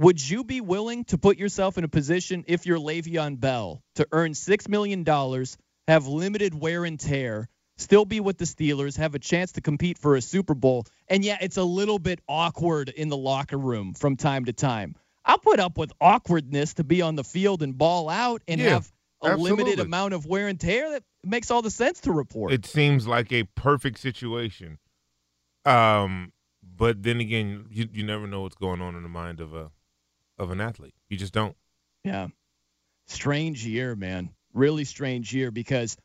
would 0.01 0.29
you 0.29 0.43
be 0.43 0.61
willing 0.61 1.05
to 1.05 1.17
put 1.19 1.37
yourself 1.37 1.77
in 1.77 1.83
a 1.83 1.87
position 1.87 2.43
if 2.47 2.65
you're 2.65 2.79
Le'Veon 2.79 3.39
Bell 3.39 3.83
to 3.95 4.07
earn 4.11 4.33
six 4.33 4.67
million 4.67 5.03
dollars, 5.03 5.57
have 5.87 6.07
limited 6.07 6.55
wear 6.55 6.85
and 6.85 6.99
tear, 6.99 7.47
still 7.77 8.05
be 8.05 8.19
with 8.19 8.39
the 8.39 8.45
Steelers, 8.45 8.97
have 8.97 9.13
a 9.13 9.19
chance 9.19 9.51
to 9.53 9.61
compete 9.61 9.99
for 9.99 10.15
a 10.15 10.21
Super 10.21 10.55
Bowl, 10.55 10.85
and 11.07 11.23
yeah, 11.23 11.37
it's 11.39 11.57
a 11.57 11.63
little 11.63 11.99
bit 11.99 12.19
awkward 12.27 12.89
in 12.89 13.09
the 13.09 13.17
locker 13.17 13.57
room 13.57 13.93
from 13.93 14.17
time 14.17 14.45
to 14.45 14.53
time. 14.53 14.95
I'll 15.23 15.37
put 15.37 15.59
up 15.59 15.77
with 15.77 15.91
awkwardness 16.01 16.73
to 16.75 16.83
be 16.83 17.03
on 17.03 17.15
the 17.15 17.23
field 17.23 17.61
and 17.61 17.77
ball 17.77 18.09
out 18.09 18.41
and 18.47 18.59
Yeah, 18.59 18.69
have 18.69 18.91
a 19.21 19.37
limited 19.37 19.79
amount 19.79 20.15
of 20.15 20.25
wear 20.25 20.47
and 20.47 20.59
tear. 20.59 20.89
That 20.93 21.03
makes 21.23 21.51
all 21.51 21.61
the 21.61 21.69
sense 21.69 21.99
to 22.01 22.11
report. 22.11 22.53
It 22.53 22.65
seems 22.65 23.05
like 23.05 23.31
a 23.31 23.43
perfect 23.43 23.99
situation. 23.99 24.79
Um, 25.63 26.33
but 26.63 27.03
then 27.03 27.19
again, 27.19 27.67
you 27.69 27.87
you 27.93 28.03
never 28.03 28.25
know 28.25 28.41
what's 28.41 28.55
going 28.55 28.81
on 28.81 28.95
in 28.95 29.03
the 29.03 29.09
mind 29.09 29.39
of 29.39 29.53
a 29.53 29.69
of 30.41 30.51
an 30.51 30.59
athlete. 30.59 30.95
You 31.09 31.17
just 31.17 31.33
don't. 31.33 31.55
Yeah. 32.03 32.27
Strange 33.07 33.65
year, 33.65 33.95
man. 33.95 34.31
Really 34.53 34.83
strange 34.83 35.33
year 35.33 35.51
because 35.51 35.95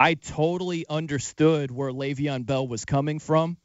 I 0.00 0.14
totally 0.14 0.86
understood 0.88 1.70
where 1.70 1.90
Le'Veon 1.90 2.46
Bell 2.46 2.66
was 2.66 2.84
coming 2.84 3.18
from. 3.18 3.58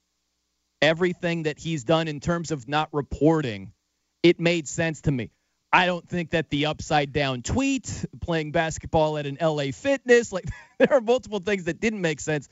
Everything 0.81 1.43
that 1.43 1.57
he's 1.57 1.83
done 1.83 2.07
in 2.07 2.19
terms 2.19 2.51
of 2.51 2.67
not 2.67 2.89
reporting, 2.91 3.71
it 4.21 4.39
made 4.39 4.67
sense 4.67 5.01
to 5.01 5.11
me. 5.11 5.31
I 5.71 5.85
don't 5.85 6.07
think 6.07 6.31
that 6.31 6.49
the 6.49 6.67
upside 6.67 7.13
down 7.13 7.41
tweet, 7.41 8.05
playing 8.21 8.51
basketball 8.51 9.17
at 9.17 9.25
an 9.25 9.37
LA 9.41 9.71
Fitness, 9.71 10.31
like 10.31 10.45
there 10.79 10.93
are 10.93 11.01
multiple 11.01 11.39
things 11.39 11.65
that 11.65 11.79
didn't 11.79 12.01
make 12.01 12.19
sense, 12.19 12.49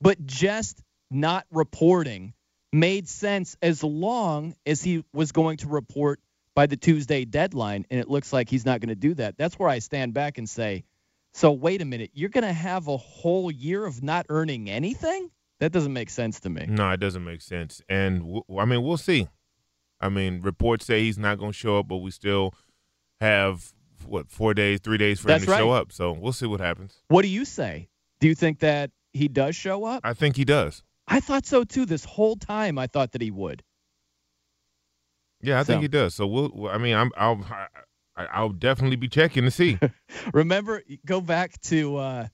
but 0.00 0.24
just 0.24 0.80
not 1.10 1.46
reporting 1.50 2.34
made 2.72 3.08
sense 3.08 3.56
as 3.62 3.82
long 3.82 4.54
as 4.66 4.82
he 4.82 5.04
was 5.12 5.32
going 5.32 5.56
to 5.58 5.68
report 5.68 6.20
by 6.58 6.66
the 6.66 6.76
Tuesday 6.76 7.24
deadline, 7.24 7.86
and 7.88 8.00
it 8.00 8.10
looks 8.10 8.32
like 8.32 8.48
he's 8.48 8.66
not 8.66 8.80
going 8.80 8.88
to 8.88 8.96
do 8.96 9.14
that. 9.14 9.38
That's 9.38 9.56
where 9.60 9.68
I 9.68 9.78
stand 9.78 10.12
back 10.12 10.38
and 10.38 10.48
say, 10.48 10.82
so 11.32 11.52
wait 11.52 11.80
a 11.82 11.84
minute, 11.84 12.10
you're 12.14 12.30
going 12.30 12.42
to 12.42 12.52
have 12.52 12.88
a 12.88 12.96
whole 12.96 13.48
year 13.48 13.86
of 13.86 14.02
not 14.02 14.26
earning 14.28 14.68
anything? 14.68 15.30
That 15.60 15.70
doesn't 15.70 15.92
make 15.92 16.10
sense 16.10 16.40
to 16.40 16.50
me. 16.50 16.66
No, 16.68 16.90
it 16.90 16.96
doesn't 16.96 17.24
make 17.24 17.42
sense. 17.42 17.80
And 17.88 18.22
w- 18.22 18.42
I 18.58 18.64
mean, 18.64 18.82
we'll 18.82 18.96
see. 18.96 19.28
I 20.00 20.08
mean, 20.08 20.42
reports 20.42 20.84
say 20.84 21.02
he's 21.04 21.16
not 21.16 21.38
going 21.38 21.52
to 21.52 21.56
show 21.56 21.78
up, 21.78 21.86
but 21.86 21.98
we 21.98 22.10
still 22.10 22.54
have 23.20 23.72
what 24.04 24.28
four 24.28 24.52
days, 24.52 24.80
three 24.82 24.98
days 24.98 25.20
for 25.20 25.28
That's 25.28 25.44
him 25.44 25.50
to 25.52 25.56
show 25.58 25.70
right. 25.70 25.82
up. 25.82 25.92
So 25.92 26.10
we'll 26.10 26.32
see 26.32 26.46
what 26.46 26.58
happens. 26.58 26.92
What 27.06 27.22
do 27.22 27.28
you 27.28 27.44
say? 27.44 27.88
Do 28.18 28.26
you 28.26 28.34
think 28.34 28.58
that 28.58 28.90
he 29.12 29.28
does 29.28 29.54
show 29.54 29.84
up? 29.84 30.00
I 30.02 30.12
think 30.12 30.34
he 30.34 30.44
does. 30.44 30.82
I 31.06 31.20
thought 31.20 31.46
so 31.46 31.62
too. 31.62 31.86
This 31.86 32.04
whole 32.04 32.34
time, 32.34 32.80
I 32.80 32.88
thought 32.88 33.12
that 33.12 33.22
he 33.22 33.30
would. 33.30 33.62
Yeah, 35.40 35.60
I 35.60 35.64
think 35.64 35.82
he 35.82 35.88
does. 35.88 36.14
So 36.14 36.26
we'll. 36.26 36.68
I 36.68 36.78
mean, 36.78 36.94
I'm. 36.96 37.10
I'll. 37.16 37.44
I, 38.16 38.26
I'll 38.32 38.48
definitely 38.48 38.96
be 38.96 39.08
checking 39.08 39.44
to 39.44 39.50
see. 39.50 39.78
Remember, 40.34 40.82
go 41.06 41.20
back 41.20 41.60
to 41.62 41.96
uh, 41.98 42.26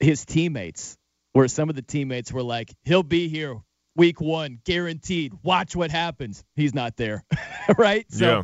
his 0.00 0.24
teammates, 0.24 0.96
where 1.32 1.48
some 1.48 1.68
of 1.68 1.76
the 1.76 1.82
teammates 1.82 2.32
were 2.32 2.42
like, 2.42 2.72
"He'll 2.84 3.02
be 3.02 3.28
here 3.28 3.60
week 3.96 4.20
one, 4.20 4.58
guaranteed. 4.64 5.32
Watch 5.42 5.76
what 5.76 5.90
happens." 5.90 6.44
He's 6.56 6.74
not 6.74 6.96
there, 6.96 7.24
right? 7.78 8.06
So 8.10 8.26
Yeah. 8.26 8.42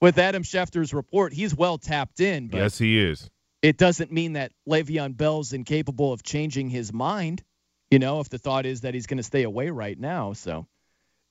with 0.00 0.18
Adam 0.18 0.42
Schefter's 0.42 0.94
report, 0.94 1.32
he's 1.32 1.54
well 1.54 1.78
tapped 1.78 2.20
in, 2.20 2.48
but 2.48 2.58
yes, 2.58 2.78
he 2.78 2.98
is. 2.98 3.28
it 3.62 3.76
doesn't 3.76 4.12
mean 4.12 4.34
that 4.34 4.52
Le'Veon 4.68 5.16
Bell's 5.16 5.52
incapable 5.52 6.12
of 6.12 6.22
changing 6.22 6.68
his 6.70 6.92
mind. 6.92 7.42
You 7.90 7.98
know, 7.98 8.20
if 8.20 8.28
the 8.28 8.38
thought 8.38 8.64
is 8.66 8.80
that 8.82 8.94
he's 8.94 9.06
going 9.06 9.18
to 9.18 9.22
stay 9.24 9.42
away 9.42 9.70
right 9.70 9.98
now, 9.98 10.32
so 10.32 10.66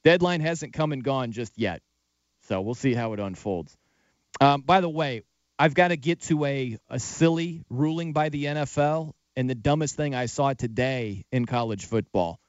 deadline 0.03 0.41
hasn't 0.41 0.73
come 0.73 0.91
and 0.91 1.03
gone 1.03 1.31
just 1.31 1.57
yet. 1.57 1.81
So 2.47 2.61
we'll 2.61 2.75
see 2.75 2.93
how 2.93 3.13
it 3.13 3.19
unfolds. 3.19 3.75
Um, 4.41 4.61
by 4.61 4.81
the 4.81 4.89
way, 4.89 5.23
I've 5.57 5.73
got 5.73 5.89
to 5.89 5.97
get 5.97 6.21
to 6.23 6.45
a, 6.45 6.77
a 6.89 6.99
silly 6.99 7.63
ruling 7.69 8.13
by 8.13 8.29
the 8.29 8.45
NFL 8.45 9.13
and 9.35 9.49
the 9.49 9.55
dumbest 9.55 9.95
thing 9.95 10.13
I 10.15 10.25
saw 10.25 10.53
today 10.53 11.25
in 11.31 11.45
college 11.45 11.85
football. 11.85 12.39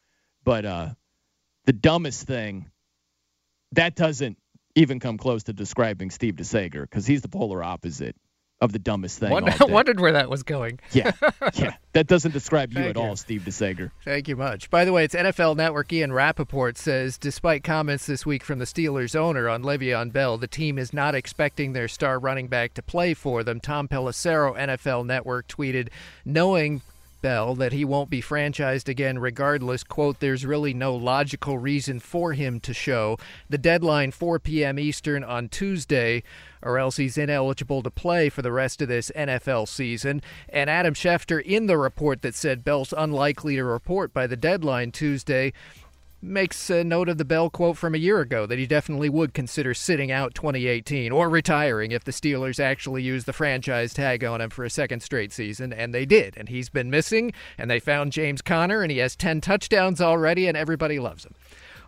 But 0.42 0.64
uh, 0.64 0.88
the 1.64 1.72
dumbest 1.72 2.26
thing, 2.26 2.70
that 3.72 3.94
doesn't 3.94 4.38
even 4.74 5.00
come 5.00 5.18
close 5.18 5.44
to 5.44 5.52
describing 5.52 6.10
Steve 6.10 6.34
DeSager 6.34 6.82
because 6.82 7.06
he's 7.06 7.22
the 7.22 7.28
polar 7.28 7.62
opposite 7.62 8.16
of 8.60 8.72
the 8.72 8.78
dumbest 8.78 9.18
thing. 9.18 9.30
Wonder- 9.30 9.52
wondered 9.66 10.00
where 10.00 10.12
that 10.12 10.30
was 10.30 10.42
going. 10.42 10.80
Yeah, 10.92 11.12
yeah. 11.54 11.74
That 11.94 12.08
doesn't 12.08 12.32
describe 12.32 12.72
you 12.72 12.80
at 12.80 12.96
you. 12.96 13.02
all, 13.02 13.14
Steve 13.14 13.42
DeSager. 13.42 13.92
Thank 14.04 14.26
you 14.26 14.34
much. 14.34 14.68
By 14.68 14.84
the 14.84 14.92
way, 14.92 15.04
it's 15.04 15.14
NFL 15.14 15.54
Network 15.56 15.92
Ian 15.92 16.12
Rapoport 16.12 16.76
says 16.76 17.16
despite 17.18 17.62
comments 17.62 18.06
this 18.06 18.26
week 18.26 18.42
from 18.42 18.58
the 18.58 18.64
Steelers 18.64 19.14
owner 19.14 19.48
on 19.48 19.62
Le'Veon 19.62 20.12
Bell, 20.12 20.36
the 20.36 20.48
team 20.48 20.76
is 20.76 20.92
not 20.92 21.14
expecting 21.14 21.72
their 21.72 21.86
star 21.86 22.18
running 22.18 22.48
back 22.48 22.74
to 22.74 22.82
play 22.82 23.14
for 23.14 23.44
them. 23.44 23.60
Tom 23.60 23.86
Pelissero, 23.86 24.56
NFL 24.58 25.06
Network, 25.06 25.46
tweeted, 25.46 25.88
knowing 26.24 26.82
Bell 27.24 27.54
that 27.54 27.72
he 27.72 27.87
won't 27.87 28.10
be 28.10 28.20
franchised 28.20 28.87
again 28.87 29.18
regardless. 29.18 29.82
Quote, 29.82 30.20
there's 30.20 30.44
really 30.44 30.74
no 30.74 30.94
logical 30.94 31.56
reason 31.56 31.98
for 31.98 32.34
him 32.34 32.60
to 32.60 32.74
show. 32.74 33.16
The 33.48 33.56
deadline 33.56 34.10
4 34.10 34.38
p.m. 34.40 34.78
Eastern 34.78 35.24
on 35.24 35.48
Tuesday, 35.48 36.22
or 36.60 36.78
else 36.78 36.98
he's 36.98 37.16
ineligible 37.16 37.82
to 37.82 37.90
play 37.90 38.28
for 38.28 38.42
the 38.42 38.52
rest 38.52 38.82
of 38.82 38.88
this 38.88 39.10
NFL 39.16 39.68
season. 39.68 40.20
And 40.50 40.68
Adam 40.68 40.92
Schefter, 40.92 41.42
in 41.42 41.66
the 41.66 41.78
report 41.78 42.20
that 42.20 42.34
said 42.34 42.62
Bell's 42.62 42.92
unlikely 42.94 43.56
to 43.56 43.64
report 43.64 44.12
by 44.12 44.26
the 44.26 44.37
deadline 44.37 44.92
Tuesday, 44.92 45.54
makes 46.24 46.70
a 46.70 46.82
note 46.82 47.08
of 47.08 47.18
the 47.18 47.24
Bell 47.24 47.50
quote 47.50 47.76
from 47.76 47.94
a 47.94 47.98
year 47.98 48.20
ago 48.20 48.46
that 48.46 48.58
he 48.58 48.66
definitely 48.66 49.08
would 49.08 49.34
consider 49.34 49.74
sitting 49.74 50.10
out 50.10 50.34
2018 50.34 51.12
or 51.12 51.28
retiring 51.28 51.92
if 51.92 52.04
the 52.04 52.12
Steelers 52.12 52.58
actually 52.58 53.02
used 53.02 53.26
the 53.26 53.32
franchise 53.32 53.92
tag 53.92 54.24
on 54.24 54.40
him 54.40 54.50
for 54.50 54.64
a 54.64 54.70
second 54.70 55.00
straight 55.00 55.32
season, 55.32 55.72
and 55.72 55.94
they 55.94 56.06
did. 56.06 56.37
And 56.37 56.48
he's 56.48 56.68
been 56.68 56.90
missing, 56.90 57.32
and 57.58 57.70
they 57.70 57.78
found 57.78 58.12
James 58.12 58.42
Conner, 58.42 58.82
and 58.82 58.90
he 58.90 58.98
has 58.98 59.14
10 59.16 59.40
touchdowns 59.40 60.00
already, 60.00 60.46
and 60.46 60.56
everybody 60.56 60.98
loves 60.98 61.24
him. 61.24 61.34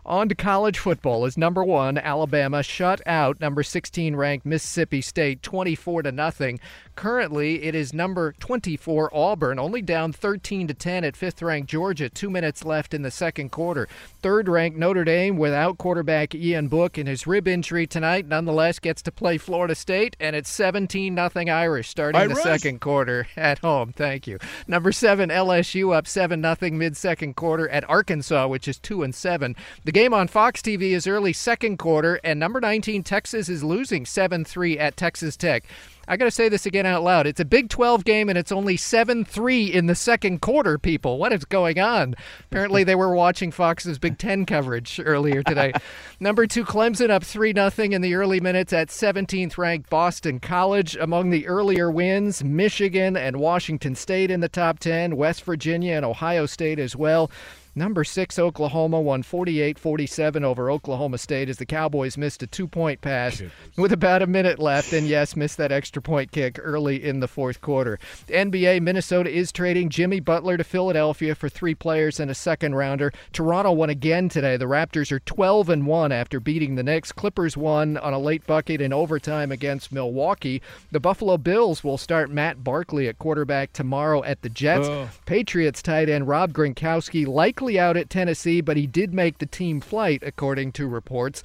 On 0.07 0.29
to 0.29 0.35
college 0.35 0.79
football 0.79 1.25
is 1.25 1.37
number 1.37 1.61
one 1.65 1.97
Alabama 1.97 2.63
shut 2.63 3.01
out 3.05 3.41
number 3.41 3.61
16 3.61 4.15
ranked 4.15 4.45
Mississippi 4.45 5.01
State 5.01 5.43
24 5.43 6.03
to 6.03 6.13
nothing. 6.13 6.61
Currently, 6.95 7.63
it 7.63 7.75
is 7.75 7.93
number 7.93 8.31
24 8.39 9.13
Auburn 9.13 9.59
only 9.59 9.81
down 9.81 10.13
13 10.13 10.67
to 10.67 10.73
10 10.73 11.03
at 11.03 11.17
fifth 11.17 11.41
ranked 11.41 11.69
Georgia. 11.69 12.09
Two 12.09 12.29
minutes 12.29 12.63
left 12.63 12.93
in 12.93 13.01
the 13.01 13.11
second 13.11 13.51
quarter. 13.51 13.87
Third 14.21 14.47
ranked 14.47 14.79
Notre 14.79 15.03
Dame 15.03 15.37
without 15.37 15.77
quarterback 15.77 16.33
Ian 16.33 16.69
Book 16.69 16.97
and 16.97 17.07
his 17.07 17.27
rib 17.27 17.47
injury 17.47 17.85
tonight. 17.85 18.25
Nonetheless, 18.25 18.79
gets 18.79 19.01
to 19.03 19.11
play 19.11 19.37
Florida 19.37 19.75
State 19.75 20.15
and 20.21 20.37
it's 20.37 20.49
17 20.49 21.13
nothing 21.13 21.49
Irish 21.49 21.89
starting 21.89 22.29
the 22.29 22.35
second 22.35 22.79
quarter 22.79 23.27
at 23.35 23.59
home. 23.59 23.91
Thank 23.91 24.25
you. 24.25 24.39
Number 24.67 24.93
seven 24.93 25.29
LSU 25.29 25.93
up 25.93 26.07
seven 26.07 26.39
nothing 26.39 26.77
mid 26.77 26.95
second 26.95 27.35
quarter 27.35 27.67
at 27.67 27.87
Arkansas, 27.89 28.47
which 28.47 28.69
is 28.69 28.79
two 28.79 29.03
and 29.03 29.13
seven. 29.13 29.55
The 29.83 29.96
game 29.97 30.13
on 30.13 30.27
Fox 30.27 30.61
TV 30.61 30.91
is 30.91 31.07
early 31.07 31.33
second 31.33 31.77
quarter, 31.77 32.19
and 32.23 32.39
number 32.39 32.61
19 32.61 33.01
Texas 33.01 33.49
is 33.49 33.63
losing 33.63 34.05
7 34.05 34.45
3 34.45 34.77
at 34.77 34.95
Texas 34.95 35.35
Tech. 35.35 35.63
I 36.07 36.17
got 36.17 36.25
to 36.25 36.31
say 36.31 36.49
this 36.49 36.67
again 36.67 36.85
out 36.85 37.01
loud. 37.01 37.25
It's 37.25 37.39
a 37.39 37.45
Big 37.45 37.67
12 37.67 38.05
game 38.05 38.29
and 38.29 38.37
it's 38.37 38.51
only 38.51 38.77
7 38.77 39.25
3 39.25 39.65
in 39.65 39.87
the 39.87 39.95
second 39.95 40.39
quarter, 40.39 40.77
people. 40.77 41.17
What 41.17 41.33
is 41.33 41.45
going 41.45 41.79
on? 41.79 42.15
Apparently, 42.45 42.83
they 42.83 42.93
were 42.93 43.15
watching 43.15 43.51
Fox's 43.51 43.97
Big 43.97 44.19
10 44.19 44.45
coverage 44.45 45.01
earlier 45.03 45.41
today. 45.41 45.73
Number 46.19 46.45
two, 46.45 46.63
Clemson 46.63 47.09
up 47.09 47.23
3 47.23 47.53
0 47.53 47.71
in 47.91 48.01
the 48.01 48.13
early 48.13 48.39
minutes 48.39 48.73
at 48.73 48.89
17th 48.89 49.57
ranked 49.57 49.89
Boston 49.89 50.39
College. 50.39 50.95
Among 50.95 51.31
the 51.31 51.47
earlier 51.47 51.89
wins, 51.89 52.43
Michigan 52.43 53.17
and 53.17 53.37
Washington 53.37 53.95
State 53.95 54.29
in 54.29 54.41
the 54.41 54.47
top 54.47 54.77
10, 54.77 55.17
West 55.17 55.43
Virginia 55.43 55.95
and 55.95 56.05
Ohio 56.05 56.45
State 56.45 56.77
as 56.77 56.95
well. 56.95 57.31
Number 57.77 58.03
six, 58.03 58.39
Oklahoma 58.39 58.99
won 58.99 59.21
48 59.21 59.77
47 59.77 60.43
over 60.43 60.71
Oklahoma 60.71 61.19
State 61.19 61.47
as 61.47 61.57
the 61.57 61.65
Cowboys 61.67 62.17
missed 62.17 62.41
a 62.41 62.47
two 62.47 62.67
point 62.67 63.01
pass 63.01 63.39
with 63.77 63.93
about 63.93 64.23
a 64.23 64.27
minute 64.27 64.57
left, 64.57 64.93
and 64.93 65.05
yes, 65.05 65.35
missed 65.35 65.57
that 65.57 65.71
extra 65.71 66.01
point 66.01 66.31
kick 66.31 66.57
early 66.59 67.03
in 67.03 67.19
the 67.19 67.27
fourth 67.27 67.61
quarter. 67.61 67.99
NBA, 68.29 68.81
Minnesota 68.81 69.29
is 69.29 69.51
trading 69.51 69.89
Jimmy 69.89 70.19
Butler 70.19 70.57
to 70.57 70.63
Philadelphia 70.63 71.35
for 71.35 71.49
three 71.49 71.75
players 71.75 72.19
and 72.19 72.31
a 72.31 72.33
second 72.33 72.73
rounder. 72.73 73.13
Toronto 73.31 73.73
won 73.73 73.91
again 73.91 74.27
today. 74.27 74.57
The 74.57 74.65
Raptors 74.65 75.11
are 75.11 75.19
12 75.19 75.69
and 75.69 75.85
1 75.85 76.11
after 76.11 76.39
beating 76.39 76.73
the 76.73 76.83
Knicks. 76.83 77.11
Clippers 77.11 77.55
won 77.55 77.95
on 77.97 78.11
a 78.11 78.17
late 78.17 78.47
bucket 78.47 78.81
in 78.81 78.91
overtime 78.91 79.51
against 79.51 79.91
Milwaukee. 79.91 80.63
The 80.91 80.99
Buffalo 80.99 81.37
Bills 81.37 81.83
will 81.83 81.99
start 81.99 82.31
Matt 82.31 82.63
Barkley 82.63 83.07
at 83.07 83.19
quarterback 83.19 83.71
tomorrow 83.71 84.23
at 84.23 84.41
the 84.41 84.49
Jets. 84.49 84.87
Ugh. 84.87 85.09
Patriots 85.27 85.83
tight 85.83 86.09
end 86.09 86.27
Rob 86.27 86.53
Gronkowski 86.53 87.27
likely 87.27 87.66
out 87.75 87.97
at 87.97 88.09
Tennessee, 88.09 88.61
but 88.61 88.77
he 88.77 88.85
did 88.85 89.13
make 89.13 89.39
the 89.39 89.47
team 89.47 89.81
flight, 89.81 90.21
according 90.23 90.73
to 90.73 90.87
reports. 90.87 91.41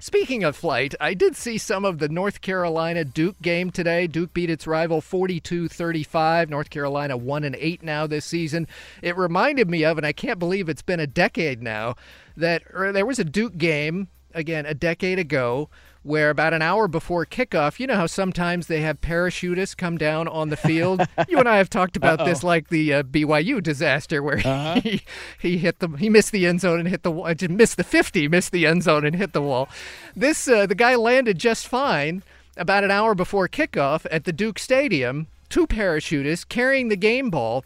Speaking 0.00 0.44
of 0.44 0.54
flight, 0.54 0.94
I 1.00 1.12
did 1.12 1.34
see 1.34 1.58
some 1.58 1.84
of 1.84 1.98
the 1.98 2.08
North 2.08 2.40
Carolina 2.40 3.04
Duke 3.04 3.42
game 3.42 3.72
today. 3.72 4.06
Duke 4.06 4.32
beat 4.32 4.48
its 4.48 4.64
rival 4.64 5.00
42-35. 5.00 6.48
North 6.48 6.70
Carolina 6.70 7.16
1 7.16 7.42
and 7.42 7.56
8 7.56 7.82
now 7.82 8.06
this 8.06 8.24
season. 8.24 8.68
It 9.02 9.16
reminded 9.16 9.68
me 9.68 9.84
of 9.84 9.98
and 9.98 10.06
I 10.06 10.12
can't 10.12 10.38
believe 10.38 10.68
it's 10.68 10.82
been 10.82 11.00
a 11.00 11.06
decade 11.08 11.64
now 11.64 11.96
that 12.36 12.62
er, 12.72 12.92
there 12.92 13.06
was 13.06 13.18
a 13.18 13.24
Duke 13.24 13.58
game 13.58 14.06
again 14.32 14.66
a 14.66 14.74
decade 14.74 15.18
ago 15.18 15.68
where 16.02 16.30
about 16.30 16.54
an 16.54 16.62
hour 16.62 16.88
before 16.88 17.26
kickoff, 17.26 17.78
you 17.80 17.86
know 17.86 17.96
how 17.96 18.06
sometimes 18.06 18.66
they 18.66 18.80
have 18.80 19.00
parachutists 19.00 19.76
come 19.76 19.98
down 19.98 20.28
on 20.28 20.48
the 20.48 20.56
field. 20.56 21.06
you 21.28 21.38
and 21.38 21.48
I 21.48 21.56
have 21.56 21.68
talked 21.68 21.96
about 21.96 22.24
this, 22.24 22.42
Uh-oh. 22.42 22.46
like 22.46 22.68
the 22.68 22.94
uh, 22.94 23.02
BYU 23.02 23.62
disaster, 23.62 24.22
where 24.22 24.38
Uh-huh. 24.38 24.80
he, 24.80 25.02
he 25.40 25.58
hit 25.58 25.80
the 25.80 25.88
he 25.98 26.08
missed 26.08 26.32
the 26.32 26.46
end 26.46 26.60
zone 26.60 26.78
and 26.80 26.88
hit 26.88 27.02
the 27.02 27.10
wall. 27.10 27.32
Just 27.34 27.50
missed 27.50 27.76
the 27.76 27.84
fifty, 27.84 28.28
missed 28.28 28.52
the 28.52 28.66
end 28.66 28.82
zone 28.84 29.04
and 29.04 29.16
hit 29.16 29.32
the 29.32 29.42
wall. 29.42 29.68
This 30.16 30.48
uh, 30.48 30.66
the 30.66 30.74
guy 30.74 30.94
landed 30.94 31.38
just 31.38 31.66
fine 31.68 32.22
about 32.56 32.84
an 32.84 32.90
hour 32.90 33.14
before 33.14 33.48
kickoff 33.48 34.06
at 34.10 34.24
the 34.24 34.32
Duke 34.32 34.58
Stadium. 34.58 35.26
Two 35.48 35.66
parachutists 35.66 36.48
carrying 36.48 36.88
the 36.88 36.96
game 36.96 37.30
ball. 37.30 37.64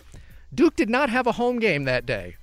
Duke 0.55 0.77
did 0.77 0.91
not 0.91 1.09
have 1.11 1.27
a 1.27 1.33
home 1.33 1.59
game 1.59 1.85
that 1.85 2.05
day. 2.07 2.37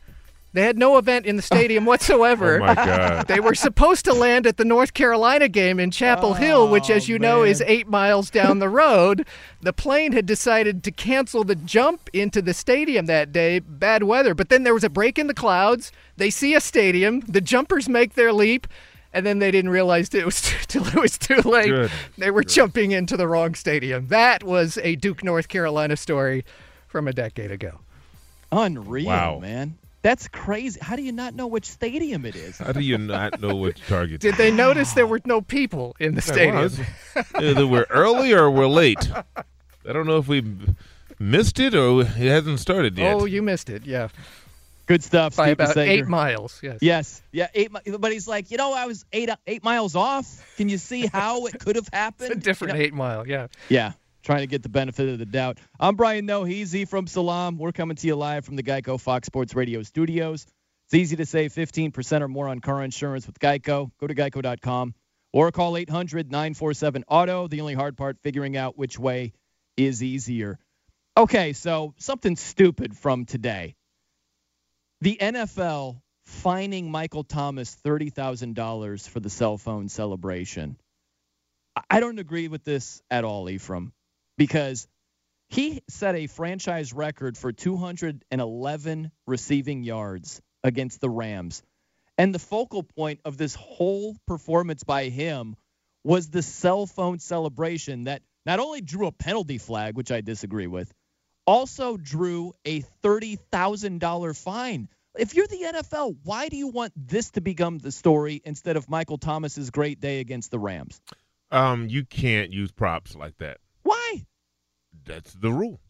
They 0.53 0.63
had 0.63 0.77
no 0.77 0.97
event 0.97 1.25
in 1.25 1.35
the 1.35 1.41
stadium 1.41 1.83
oh 1.88 1.91
whatsoever. 1.91 2.62
Oh, 2.62 2.65
my 2.65 2.75
God. 2.75 3.27
They 3.27 3.39
were 3.39 3.55
supposed 3.55 4.05
to 4.05 4.13
land 4.13 4.47
at 4.47 4.57
the 4.57 4.65
North 4.65 4.93
Carolina 4.93 5.47
game 5.47 5.79
in 5.79 5.91
Chapel 5.91 6.31
oh, 6.31 6.33
Hill, 6.33 6.67
which, 6.69 6.89
as 6.89 7.07
you 7.07 7.19
know, 7.19 7.43
is 7.43 7.62
eight 7.67 7.88
miles 7.88 8.29
down 8.29 8.59
the 8.59 8.69
road. 8.69 9.27
The 9.62 9.73
plane 9.73 10.13
had 10.13 10.25
decided 10.25 10.83
to 10.83 10.91
cancel 10.91 11.43
the 11.43 11.55
jump 11.55 12.09
into 12.13 12.41
the 12.41 12.53
stadium 12.53 13.05
that 13.05 13.31
day, 13.31 13.59
bad 13.59 14.03
weather. 14.03 14.33
But 14.33 14.49
then 14.49 14.63
there 14.63 14.73
was 14.73 14.83
a 14.83 14.89
break 14.89 15.19
in 15.19 15.27
the 15.27 15.33
clouds. 15.33 15.91
They 16.17 16.29
see 16.29 16.55
a 16.55 16.62
stadium. 16.62 17.19
The 17.21 17.41
jumpers 17.41 17.88
make 17.88 18.15
their 18.15 18.33
leap. 18.33 18.67
And 19.13 19.25
then 19.25 19.39
they 19.39 19.51
didn't 19.51 19.71
realize 19.71 20.13
it 20.13 20.25
was 20.25 20.41
till 20.67 20.88
it 20.88 20.95
was 20.95 21.17
too 21.17 21.41
late. 21.41 21.69
Good. 21.69 21.91
They 22.17 22.31
were 22.31 22.43
jumping 22.43 22.91
into 22.91 23.17
the 23.17 23.27
wrong 23.27 23.55
stadium. 23.55 24.07
That 24.07 24.43
was 24.43 24.77
a 24.79 24.95
Duke, 24.95 25.23
North 25.23 25.47
Carolina 25.47 25.97
story 25.97 26.45
from 26.88 27.07
a 27.07 27.13
decade 27.13 27.51
ago. 27.51 27.79
Unreal, 28.51 29.07
Wow. 29.07 29.39
man. 29.39 29.77
That's 30.01 30.27
crazy. 30.29 30.79
How 30.81 30.95
do 30.95 31.01
you 31.01 31.12
not 31.12 31.33
know 31.35 31.47
which 31.47 31.65
stadium 31.65 32.25
it 32.25 32.35
is? 32.35 32.57
How 32.57 32.71
do 32.71 32.79
you 32.79 32.97
not 32.97 33.41
know 33.41 33.55
which 33.55 33.81
target? 33.88 34.21
Did 34.21 34.35
they 34.35 34.49
notice 34.51 34.93
there 34.93 35.05
were 35.07 35.19
no 35.25 35.41
people 35.41 35.95
in 35.99 36.15
the 36.15 36.21
stadium? 36.21 36.71
Either 37.35 37.67
we're 37.67 37.85
early 37.89 38.33
or 38.33 38.49
we're 38.49 38.67
late. 38.67 39.12
I 39.85 39.93
don't 39.93 40.07
know 40.07 40.17
if 40.17 40.27
we 40.27 40.43
missed 41.19 41.59
it 41.59 41.75
or 41.75 42.01
it 42.01 42.07
hasn't 42.07 42.59
started 42.62 42.97
yet. 42.97 43.13
Oh, 43.15 43.25
you 43.25 43.41
missed 43.41 43.69
it. 43.69 43.85
Yeah. 43.85 44.07
Good 44.85 45.03
stuff, 45.03 45.35
By 45.35 45.47
Steve 45.47 45.53
about 45.53 45.73
Sager. 45.75 45.91
eight 45.91 46.07
miles. 46.07 46.59
Yes. 46.63 46.79
Yes, 46.81 47.21
yeah, 47.31 47.47
eight. 47.53 47.71
mi- 47.71 47.95
But 47.99 48.12
he's 48.12 48.27
like, 48.27 48.49
you 48.49 48.57
know, 48.57 48.73
I 48.73 48.88
was 48.88 49.05
eight 49.13 49.29
eight 49.45 49.63
miles 49.63 49.95
off. 49.95 50.43
Can 50.57 50.67
you 50.67 50.79
see 50.79 51.05
how 51.05 51.45
it 51.45 51.59
could 51.59 51.75
have 51.75 51.88
happened? 51.93 52.31
It's 52.31 52.39
a 52.39 52.43
different 52.43 52.73
You 52.73 52.79
know- 52.79 52.85
eight 52.85 52.93
mile. 52.95 53.27
Yeah. 53.27 53.47
Yeah, 53.69 53.91
trying 54.23 54.41
to 54.41 54.47
get 54.47 54.63
the 54.63 54.69
benefit 54.69 55.10
of 55.10 55.19
the 55.19 55.25
doubt. 55.25 55.58
I'm 55.79 55.95
Brian 55.95 56.27
Noheezy 56.27 56.88
from 56.88 57.08
Salaam. 57.08 57.58
We're 57.58 57.71
coming 57.71 57.95
to 57.97 58.08
you 58.08 58.15
live 58.15 58.45
from 58.45 58.55
the 58.55 58.63
Geico 58.63 58.99
Fox 58.99 59.25
Sports 59.27 59.55
Radio 59.55 59.84
studios. 59.84 60.45
It's 60.86 60.93
easy 60.93 61.15
to 61.17 61.25
save 61.25 61.53
15% 61.53 62.21
or 62.21 62.27
more 62.27 62.47
on 62.47 62.60
car 62.60 62.84
insurance 62.84 63.27
with 63.27 63.39
Geico. 63.39 63.91
Go 63.99 64.08
to 64.08 64.15
geico.com 64.15 64.95
or 65.32 65.51
call 65.51 65.77
800 65.77 66.32
947 66.32 67.03
Auto. 67.08 67.47
The 67.47 67.62
only 67.62 67.75
hard 67.75 67.95
part, 67.95 68.17
figuring 68.21 68.58
out 68.58 68.77
which 68.77 68.97
way 68.97 69.34
is 69.77 70.01
easier. 70.01 70.58
Okay, 71.15 71.53
so 71.53 71.93
something 71.97 72.36
stupid 72.36 72.97
from 72.97 73.25
today. 73.25 73.75
The 75.01 75.17
NFL 75.21 76.01
fining 76.25 76.91
Michael 76.91 77.23
Thomas 77.23 77.75
$30,000 77.86 79.08
for 79.10 79.19
the 79.19 79.29
cell 79.29 79.58
phone 79.58 79.89
celebration. 79.89 80.77
I- 81.75 81.84
I 81.89 81.99
don't 81.99 82.19
agree 82.19 82.47
with 82.47 82.63
this 82.63 83.01
at 83.10 83.23
all, 83.23 83.49
Ephraim, 83.49 83.93
because 84.39 84.88
he 85.49 85.84
set 85.89 86.15
a 86.15 86.28
franchise 86.28 86.93
record 86.93 87.38
for 87.38 87.52
211 87.52 89.12
receiving 89.28 89.84
yards 89.84 90.41
against 90.63 91.02
the 91.02 91.10
Rams. 91.10 91.62
And 92.17 92.34
the 92.34 92.39
focal 92.39 92.84
point 92.84 93.19
of 93.25 93.38
this 93.38 93.54
whole 93.54 94.15
performance 94.25 94.86
by 94.86 95.10
him 95.10 95.58
was 96.06 96.30
the 96.30 96.41
cell 96.41 96.86
phone 96.86 97.19
celebration 97.19 98.06
that 98.06 98.21
not 98.45 98.60
only 98.60 98.80
drew 98.80 99.08
a 99.08 99.12
penalty 99.12 99.58
flag, 99.58 99.97
which 99.97 100.12
I 100.12 100.21
disagree 100.21 100.67
with, 100.67 100.91
also 101.45 101.97
drew 101.97 102.54
a 102.63 102.82
$30,000 103.04 104.41
fine. 104.41 104.88
If 105.17 105.36
you're 105.36 105.47
the 105.47 105.63
NFL, 105.73 106.15
why 106.23 106.47
do 106.47 106.56
you 106.56 106.69
want 106.69 106.93
this 106.95 107.32
to 107.32 107.41
become 107.41 107.80
the 107.80 107.91
story 107.91 108.41
instead 108.45 108.78
of 108.78 108.89
Michael 108.89 109.17
Thomas's 109.17 109.69
great 109.69 109.99
day 109.99 110.21
against 110.21 110.49
the 110.49 110.60
Rams? 110.60 111.02
Um, 111.52 111.89
you 111.89 112.06
can't 112.06 112.54
use 112.54 112.71
props 112.71 113.15
like 113.15 113.38
that. 113.39 113.58
That's 115.10 115.34
the 115.34 115.52
rule. 115.52 115.82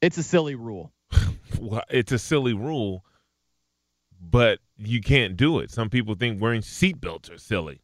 It's 0.00 0.16
a 0.16 0.22
silly 0.22 0.54
rule. 0.54 0.92
Well, 1.60 1.82
It's 1.90 2.12
a 2.12 2.18
silly 2.18 2.54
rule, 2.54 3.04
but 4.18 4.60
you 4.78 5.02
can't 5.02 5.36
do 5.36 5.58
it. 5.58 5.70
Some 5.70 5.90
people 5.90 6.14
think 6.14 6.40
wearing 6.40 6.62
seatbelts 6.62 7.30
are 7.30 7.36
silly, 7.36 7.82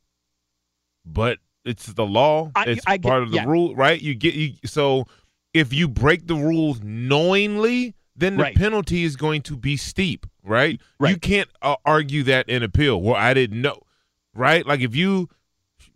but 1.04 1.38
it's 1.64 1.86
the 1.92 2.06
law. 2.06 2.52
I- 2.54 2.64
it's 2.66 2.84
I 2.86 2.96
part 2.96 3.22
of 3.24 3.30
the 3.32 3.36
yeah. 3.36 3.44
rule, 3.44 3.74
right? 3.74 4.00
You 4.00 4.14
get 4.14 4.34
you. 4.34 4.54
So 4.64 5.04
if 5.52 5.74
you 5.74 5.88
break 5.88 6.26
the 6.26 6.36
rules 6.36 6.80
knowingly, 6.82 7.94
then 8.14 8.36
the 8.38 8.44
Right. 8.44 8.56
penalty 8.56 9.04
is 9.04 9.16
going 9.16 9.42
to 9.42 9.56
be 9.56 9.76
steep, 9.76 10.24
right? 10.42 10.80
You 11.04 11.18
can't 11.18 11.50
uh, 11.60 11.76
argue 11.84 12.22
that 12.22 12.48
in 12.48 12.62
appeal. 12.62 13.02
Well, 13.02 13.16
I 13.16 13.34
didn't 13.34 13.60
know, 13.60 13.82
right? 14.34 14.64
Like 14.64 14.80
if 14.80 14.94
you 14.96 15.28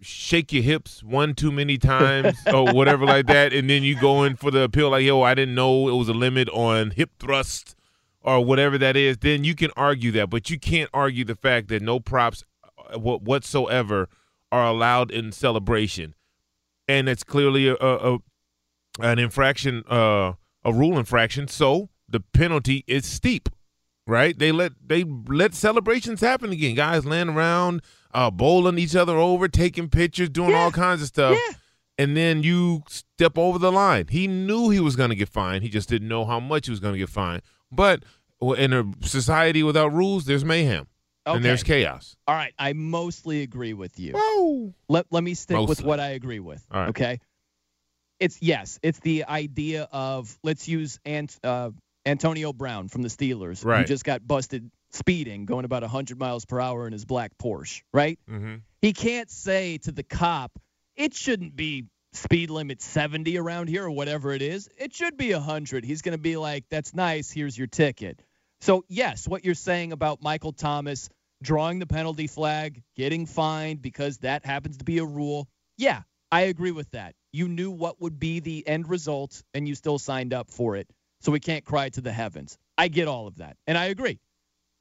shake 0.01 0.53
your 0.53 0.63
hips 0.63 1.03
one 1.03 1.35
too 1.35 1.53
many 1.53 1.79
times 1.79 2.37
or 2.53 2.73
whatever 2.73 3.05
like 3.05 3.27
that, 3.27 3.53
and 3.53 3.69
then 3.69 3.83
you 3.83 3.99
go 3.99 4.25
in 4.25 4.37
for 4.37 4.51
the 4.51 4.63
appeal 4.63 4.91
like, 4.91 5.05
yo, 5.05 5.23
I 5.23 5.35
didn't 5.35 5.55
know 5.55 5.89
it 5.89 5.97
was 5.97 6.09
a 6.09 6.15
limit 6.15 6.49
on 6.51 6.93
hip 6.93 7.11
thrust 7.19 7.77
or 8.23 8.45
whatever 8.45 8.77
that 8.79 8.97
is, 8.97 9.19
then 9.19 9.45
you 9.45 9.55
can 9.55 9.71
argue 9.77 10.11
that. 10.13 10.29
But 10.29 10.51
you 10.51 10.59
can't 10.59 10.91
argue 10.93 11.25
the 11.25 11.37
fact 11.37 11.69
that 11.69 11.83
no 11.83 12.01
props 12.01 12.45
uh, 12.93 12.99
whatsoever 12.99 14.09
are 14.53 14.67
allowed 14.67 15.11
in 15.11 15.33
celebration, 15.33 16.15
and 16.87 17.09
it's 17.09 17.25
clearly 17.25 17.69
a, 17.69 17.77
a, 17.81 18.15
a 18.15 18.19
an 19.01 19.19
infraction, 19.19 19.85
uh, 19.89 20.33
a 20.65 20.73
rule 20.73 20.99
infraction. 20.99 21.49
So 21.49 21.89
the 22.09 22.21
penalty 22.21 22.85
is 22.87 23.07
steep 23.07 23.49
right? 24.11 24.39
They 24.39 24.53
let 24.53 24.73
they 24.85 25.05
let 25.05 25.55
celebrations 25.55 26.21
happen 26.21 26.51
again. 26.51 26.75
Guys 26.75 27.07
land 27.07 27.31
around, 27.31 27.83
uh, 28.13 28.31
bowling 28.31 28.79
each 28.79 28.97
other 28.97 29.17
over, 29.17 29.49
taking 29.49 29.89
pictures, 29.89 30.29
doing 30.29 30.55
all 30.55 30.71
kinds 30.71 31.03
of 31.03 31.09
stuff. 31.09 31.39
And 31.99 32.17
then 32.17 32.43
you 32.43 32.83
step 32.89 33.37
over 33.37 33.59
the 33.59 33.71
line. 33.71 34.07
He 34.09 34.27
knew 34.27 34.71
he 34.71 34.81
was 34.81 34.97
going 34.97 35.11
to 35.11 35.17
get 35.17 35.29
fined. 35.29 35.63
He 35.63 35.69
just 35.69 35.89
didn't 35.89 36.09
know 36.09 36.25
how 36.25 36.41
much 36.41 36.67
he 36.67 36.71
was 36.71 36.81
going 36.81 36.95
to 36.95 36.99
get 36.99 37.11
fined. 37.11 37.43
But 37.71 38.05
in 38.57 38.73
a 38.73 38.85
society 39.03 39.63
without 39.63 39.93
rules, 39.93 40.25
there's 40.25 40.45
mayhem 40.45 40.87
and 41.27 41.45
there's 41.45 41.63
chaos. 41.63 42.17
All 42.27 42.35
right, 42.35 42.55
I 42.59 42.73
mostly 42.73 43.43
agree 43.43 43.75
with 43.75 43.99
you. 44.01 44.15
Whoa. 44.17 44.73
Let 44.89 45.07
let 45.11 45.23
me 45.23 45.35
stick 45.35 45.59
with 45.69 45.83
what 45.85 46.01
I 46.01 46.09
agree 46.13 46.41
with. 46.41 46.65
All 46.71 46.81
right. 46.81 46.89
Okay. 46.89 47.21
It's 48.19 48.41
yes, 48.43 48.79
it's 48.83 49.01
the 49.01 49.25
idea 49.25 49.89
of 49.93 50.39
let's 50.43 50.67
use 50.69 50.99
Ant, 51.05 51.39
uh, 51.45 51.71
Antonio 52.07 52.53
Brown 52.53 52.89
from 52.89 53.03
the 53.03 53.09
Steelers, 53.09 53.63
who 53.63 53.69
Right. 53.69 53.87
just 53.87 54.05
got 54.05 54.27
busted 54.27 54.71
speeding, 54.91 55.47
going 55.47 55.65
about 55.65 55.83
100 55.83 56.19
miles 56.19 56.45
per 56.45 56.61
hour 56.61 56.87
in 56.87 56.93
his 56.93 57.05
black 57.05 57.33
Porsche, 57.39 57.83
right? 57.93 58.19
Mm-hmm. 58.29 58.57
He 58.83 58.93
can't 58.93 59.31
say 59.31 59.79
to 59.79 59.93
the 59.93 60.03
cop, 60.03 60.59
it 60.97 61.15
shouldn't 61.15 61.57
be 61.57 61.87
speed 62.13 62.51
limit 62.51 62.83
70 62.83 63.39
around 63.39 63.69
here 63.69 63.85
or 63.85 63.91
whatever 63.91 64.33
it 64.33 64.43
is. 64.43 64.69
It 64.77 64.95
should 64.95 65.17
be 65.17 65.33
100. 65.33 65.85
He's 65.85 66.03
going 66.03 66.17
to 66.17 66.19
be 66.19 66.37
like, 66.37 66.65
that's 66.71 66.95
nice. 66.95 67.31
Here's 67.31 67.57
your 67.57 67.69
ticket. 67.69 68.21
So, 68.61 68.85
yes, 68.89 69.27
what 69.27 69.45
you're 69.45 69.55
saying 69.55 69.93
about 69.93 70.23
Michael 70.23 70.53
Thomas 70.53 71.09
drawing 71.43 71.79
the 71.79 71.87
penalty 71.87 72.27
flag, 72.27 72.83
getting 72.97 73.27
fined 73.27 73.81
because 73.81 74.19
that 74.19 74.45
happens 74.45 74.79
to 74.79 74.85
be 74.85 74.99
a 74.99 75.05
rule. 75.05 75.49
Yeah, 75.79 76.03
I 76.31 76.43
agree 76.43 76.73
with 76.73 76.91
that. 76.91 77.15
You 77.33 77.49
knew 77.49 77.71
what 77.71 78.01
would 78.01 78.19
be 78.19 78.41
the 78.41 78.67
end 78.67 78.89
result 78.89 79.43
and 79.55 79.67
you 79.67 79.75
still 79.75 79.99
signed 79.99 80.35
up 80.35 80.51
for 80.51 80.77
it. 80.77 80.91
So 81.21 81.33
we 81.33 81.41
can't 81.41 81.65
cry 81.65 81.89
to 81.91 82.01
the 82.01 82.13
heavens. 82.13 82.59
I 82.77 82.89
get 82.89 83.09
all 83.09 83.27
of 83.27 83.37
that. 83.39 83.57
And 83.67 83.79
I 83.79 83.87
agree. 83.87 84.19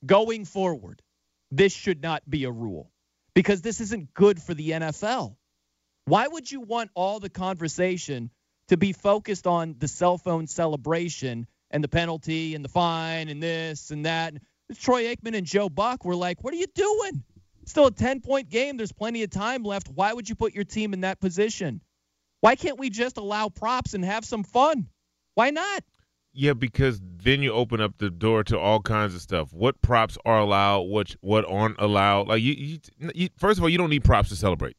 Going 0.06 0.46
forward, 0.46 1.02
this 1.52 1.74
should 1.74 2.02
not 2.02 2.28
be 2.30 2.46
a 2.46 2.52
rule 2.52 2.92
because 3.34 3.62
this 3.62 3.82
isn't 3.82 4.14
good 4.14 4.42
for 4.42 4.54
the 4.54 4.72
NFL. 4.72 5.36
Why 6.06 6.28
would 6.28 6.50
you 6.50 6.62
want 6.62 6.92
all 6.96 7.20
the 7.20 7.30
conversation 7.30 8.32
to 8.70 8.78
be 8.78 8.94
focused 8.94 9.48
on 9.48 9.76
the 9.78 9.88
cell 9.88 10.18
phone 10.18 10.48
celebration 10.48 11.48
and 11.72 11.84
the 11.84 11.88
penalty 11.88 12.56
and 12.56 12.64
the 12.64 12.70
fine 12.70 13.30
and 13.30 13.42
this 13.44 13.92
and 13.92 14.06
that? 14.06 14.34
Troy 14.78 15.06
Aikman 15.06 15.36
and 15.36 15.46
Joe 15.46 15.70
Buck 15.70 16.06
were 16.06 16.16
like, 16.16 16.44
what 16.44 16.54
are 16.54 16.58
you 16.58 16.68
doing? 16.74 17.24
Still 17.66 17.88
a 17.88 17.92
10 17.92 18.22
point 18.22 18.50
game. 18.50 18.78
There's 18.78 18.92
plenty 18.92 19.24
of 19.24 19.30
time 19.30 19.64
left. 19.64 19.90
Why 19.90 20.14
would 20.14 20.30
you 20.30 20.36
put 20.36 20.54
your 20.54 20.64
team 20.64 20.94
in 20.94 21.02
that 21.02 21.20
position? 21.20 21.82
Why 22.42 22.56
can't 22.56 22.80
we 22.80 22.90
just 22.90 23.18
allow 23.18 23.50
props 23.50 23.94
and 23.94 24.04
have 24.06 24.26
some 24.26 24.44
fun? 24.44 24.88
Why 25.36 25.50
not? 25.50 25.84
Yeah, 26.32 26.54
because 26.54 27.02
then 27.04 27.42
you 27.42 27.52
open 27.52 27.82
up 27.82 27.98
the 27.98 28.10
door 28.10 28.44
to 28.46 28.58
all 28.60 28.80
kinds 28.82 29.16
of 29.16 29.22
stuff. 29.22 29.52
What 29.52 29.82
props 29.82 30.18
are 30.26 30.40
allowed? 30.40 30.82
What 30.84 31.16
what 31.22 31.44
aren't 31.50 31.80
allowed? 31.80 32.28
Like 32.28 32.42
you, 32.42 32.54
you, 32.54 32.80
you 33.16 33.30
first 33.38 33.58
of 33.60 33.64
all, 33.64 33.70
you 33.70 33.78
don't 33.78 33.90
need 33.90 34.04
props 34.04 34.30
to 34.30 34.36
celebrate. 34.36 34.78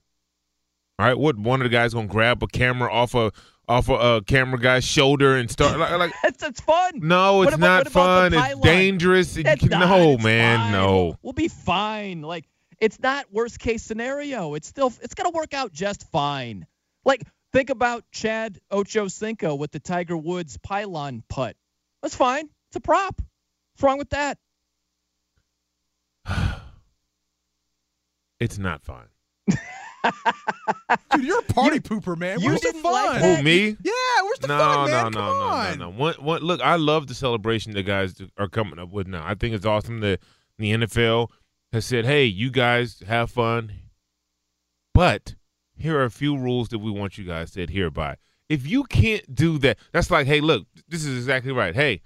All 0.99 1.07
right, 1.07 1.19
what 1.19 1.39
one 1.39 1.61
of 1.61 1.65
the 1.65 1.71
guys 1.71 1.93
gonna 1.95 2.07
grab 2.07 2.43
a 2.43 2.47
camera 2.47 2.93
off 2.93 3.15
a 3.15 3.33
off 3.69 3.89
a 3.89 3.95
uh, 3.95 4.21
camera 4.23 4.59
guy's 4.61 4.85
shoulder 4.85 5.37
and 5.37 5.51
start 5.51 5.79
like, 5.79 5.91
like 5.99 6.13
that's, 6.23 6.39
that's 6.39 6.61
fun. 6.61 6.93
No, 6.97 7.43
it's 7.43 7.55
about- 7.55 7.61
not 7.61 7.95
what 7.95 8.31
about 8.31 8.31
the 8.31 8.37
fun. 8.39 8.51
It's 8.53 8.61
dangerous. 8.61 9.37
It's 9.37 9.61
can- 9.61 9.69
not. 9.71 9.89
no, 9.89 10.13
It's 10.15 10.23
man, 10.25 10.59
fine. 10.59 10.73
no. 10.73 10.97
We'll, 11.05 11.19
we'll 11.23 11.33
be 11.33 11.49
fine. 11.49 12.23
Like 12.23 12.47
it's 12.81 13.01
not 13.01 13.27
worst 13.33 13.59
case 13.59 13.83
scenario. 13.83 14.55
It's 14.55 14.69
still 14.69 14.93
it's 15.03 15.15
gonna 15.15 15.31
work 15.31 15.53
out 15.53 15.73
just 15.73 16.09
fine. 16.11 16.67
Like 17.05 17.23
think 17.53 17.71
about 17.71 18.05
Chad 18.13 18.59
Ochocinco 18.73 19.59
with 19.59 19.71
the 19.73 19.81
Tiger 19.81 20.17
Woods 20.17 20.57
pylon 20.63 21.23
putt. 21.29 21.57
That's 22.03 22.15
fine. 22.15 22.49
It's 22.69 22.77
a 22.77 22.81
prop. 22.81 23.21
What's 23.75 23.83
wrong 23.83 23.99
with 23.99 24.11
that? 24.11 24.39
It's 28.39 28.57
not 28.59 28.83
fun. 28.83 29.05
Dude, 31.15 31.25
you're 31.27 31.41
a 31.41 31.43
party 31.43 31.79
pooper, 31.79 32.17
man. 32.17 32.41
you 32.41 32.47
Where's 32.47 32.63
the 32.63 32.73
didn't 32.73 32.85
like 32.85 33.07
fun? 33.11 33.21
that? 33.21 33.37
Who 33.37 33.43
me? 33.43 33.77
Yeah, 33.83 33.93
where's 34.23 34.39
the 34.39 34.47
no, 34.49 34.59
fun, 34.59 34.91
man? 34.91 34.97
no, 34.97 35.03
Come 35.03 35.13
no, 35.13 35.45
on. 35.45 35.79
no, 35.79 35.91
no. 35.91 35.97
One, 35.99 36.15
one, 36.15 36.41
look, 36.41 36.61
I 36.63 36.77
love 36.77 37.07
the 37.07 37.13
celebration 37.15 37.75
the 37.75 37.83
guys 37.83 38.15
are 38.39 38.49
coming 38.49 38.79
up 38.79 38.91
with 38.91 39.09
now. 39.09 39.23
I 39.27 39.35
think 39.35 39.55
it's 39.55 39.67
awesome 39.67 40.01
that 40.01 40.21
the 40.57 40.73
NFL 40.73 41.29
has 41.75 41.85
said, 41.85 42.07
"Hey, 42.07 42.25
you 42.25 42.51
guys 42.51 43.03
have 43.07 43.31
fun," 43.31 43.73
but 44.95 45.35
here 45.81 45.99
are 45.99 46.05
a 46.05 46.11
few 46.11 46.37
rules 46.37 46.69
that 46.69 46.79
we 46.79 46.91
want 46.91 47.19
you 47.19 47.25
guys 47.25 47.51
to 47.53 47.63
adhere 47.63 47.91
by. 47.91 48.17
If 48.49 48.67
you 48.67 48.85
can't 48.85 49.35
do 49.35 49.59
that, 49.59 49.79
that's 49.93 50.11
like, 50.11 50.27
hey, 50.27 50.41
look, 50.41 50.67
this 50.89 51.05
is 51.05 51.17
exactly 51.17 51.53
right. 51.53 51.75
Hey, 51.75 52.03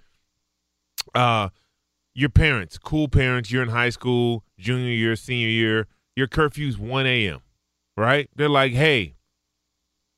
uh, 1.14 1.48
your 2.14 2.28
parents, 2.28 2.78
cool 2.78 3.08
parents, 3.08 3.50
you're 3.50 3.62
in 3.62 3.70
high 3.70 3.90
school, 3.90 4.44
junior 4.58 4.92
year, 4.92 5.16
senior 5.16 5.48
year, 5.48 5.86
your 6.14 6.28
curfew's 6.28 6.78
1 6.78 7.06
a.m., 7.06 7.40
right? 7.96 8.30
They're 8.36 8.48
like, 8.48 8.72
hey, 8.72 9.16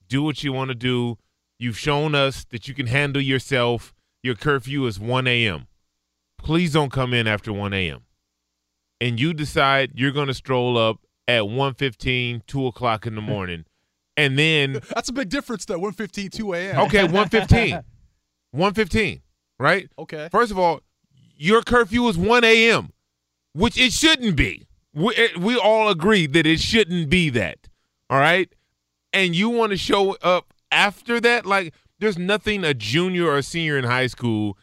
do 0.09 0.23
what 0.23 0.45
you 0.45 0.53
want 0.53 0.69
to 0.69 0.75
do. 0.75 1.19
You've 1.59 1.79
shown 1.79 2.14
us 2.14 2.45
that 2.51 2.69
you 2.69 2.75
can 2.75 2.88
handle 2.88 3.23
yourself. 3.23 3.95
Your 4.23 4.35
curfew 4.35 4.87
is 4.87 5.01
1 5.01 5.27
a.m. 5.27 5.69
Please 6.38 6.73
don't 6.73 6.92
come 6.92 7.14
in 7.14 7.27
after 7.27 7.53
1 7.53 7.73
a.m. 7.73 8.03
And 9.01 9.19
you 9.19 9.33
decide 9.33 9.92
you're 9.95 10.12
going 10.12 10.29
to 10.29 10.35
stroll 10.35 10.77
up 10.77 11.01
at 11.29 11.43
1.15, 11.43 12.47
2 12.47 12.67
o'clock 12.67 13.07
in 13.07 13.15
the 13.15 13.21
morning. 13.23 13.65
And 14.17 14.39
then 14.39 14.81
That's 14.95 15.09
a 15.09 15.12
big 15.12 15.29
difference, 15.29 15.65
though. 15.67 15.79
1:15, 15.79 16.31
2 16.33 16.55
a.m. 16.55 16.81
Okay, 16.87 17.03
115. 17.03 17.83
115, 18.53 19.21
right? 19.59 19.89
Okay. 19.99 20.29
First 20.31 20.51
of 20.51 20.59
all, 20.59 20.81
your 21.37 21.61
curfew 21.62 22.09
is 22.09 22.17
1 22.17 22.45
a.m., 22.45 22.93
which 23.53 23.79
it 23.79 23.93
shouldn't 23.93 24.37
be. 24.37 24.67
We, 24.95 25.15
eh, 25.15 25.29
we 25.39 25.59
all 25.59 25.91
agree 25.91 26.27
that 26.27 26.47
it 26.47 26.61
shouldn't 26.61 27.11
be 27.11 27.29
that. 27.31 27.69
All 28.09 28.19
right? 28.19 28.51
And 29.12 29.35
you 29.35 29.51
want 29.51 29.73
to 29.73 29.77
show 29.77 30.15
up 30.23 30.55
after 30.71 31.21
that? 31.21 31.45
Like, 31.45 31.75
there's 31.99 32.17
nothing 32.17 32.65
a 32.65 32.73
junior 32.73 33.29
or 33.31 33.43
senior 33.43 33.77
in 33.77 33.85
high 33.85 34.07
school 34.07 34.57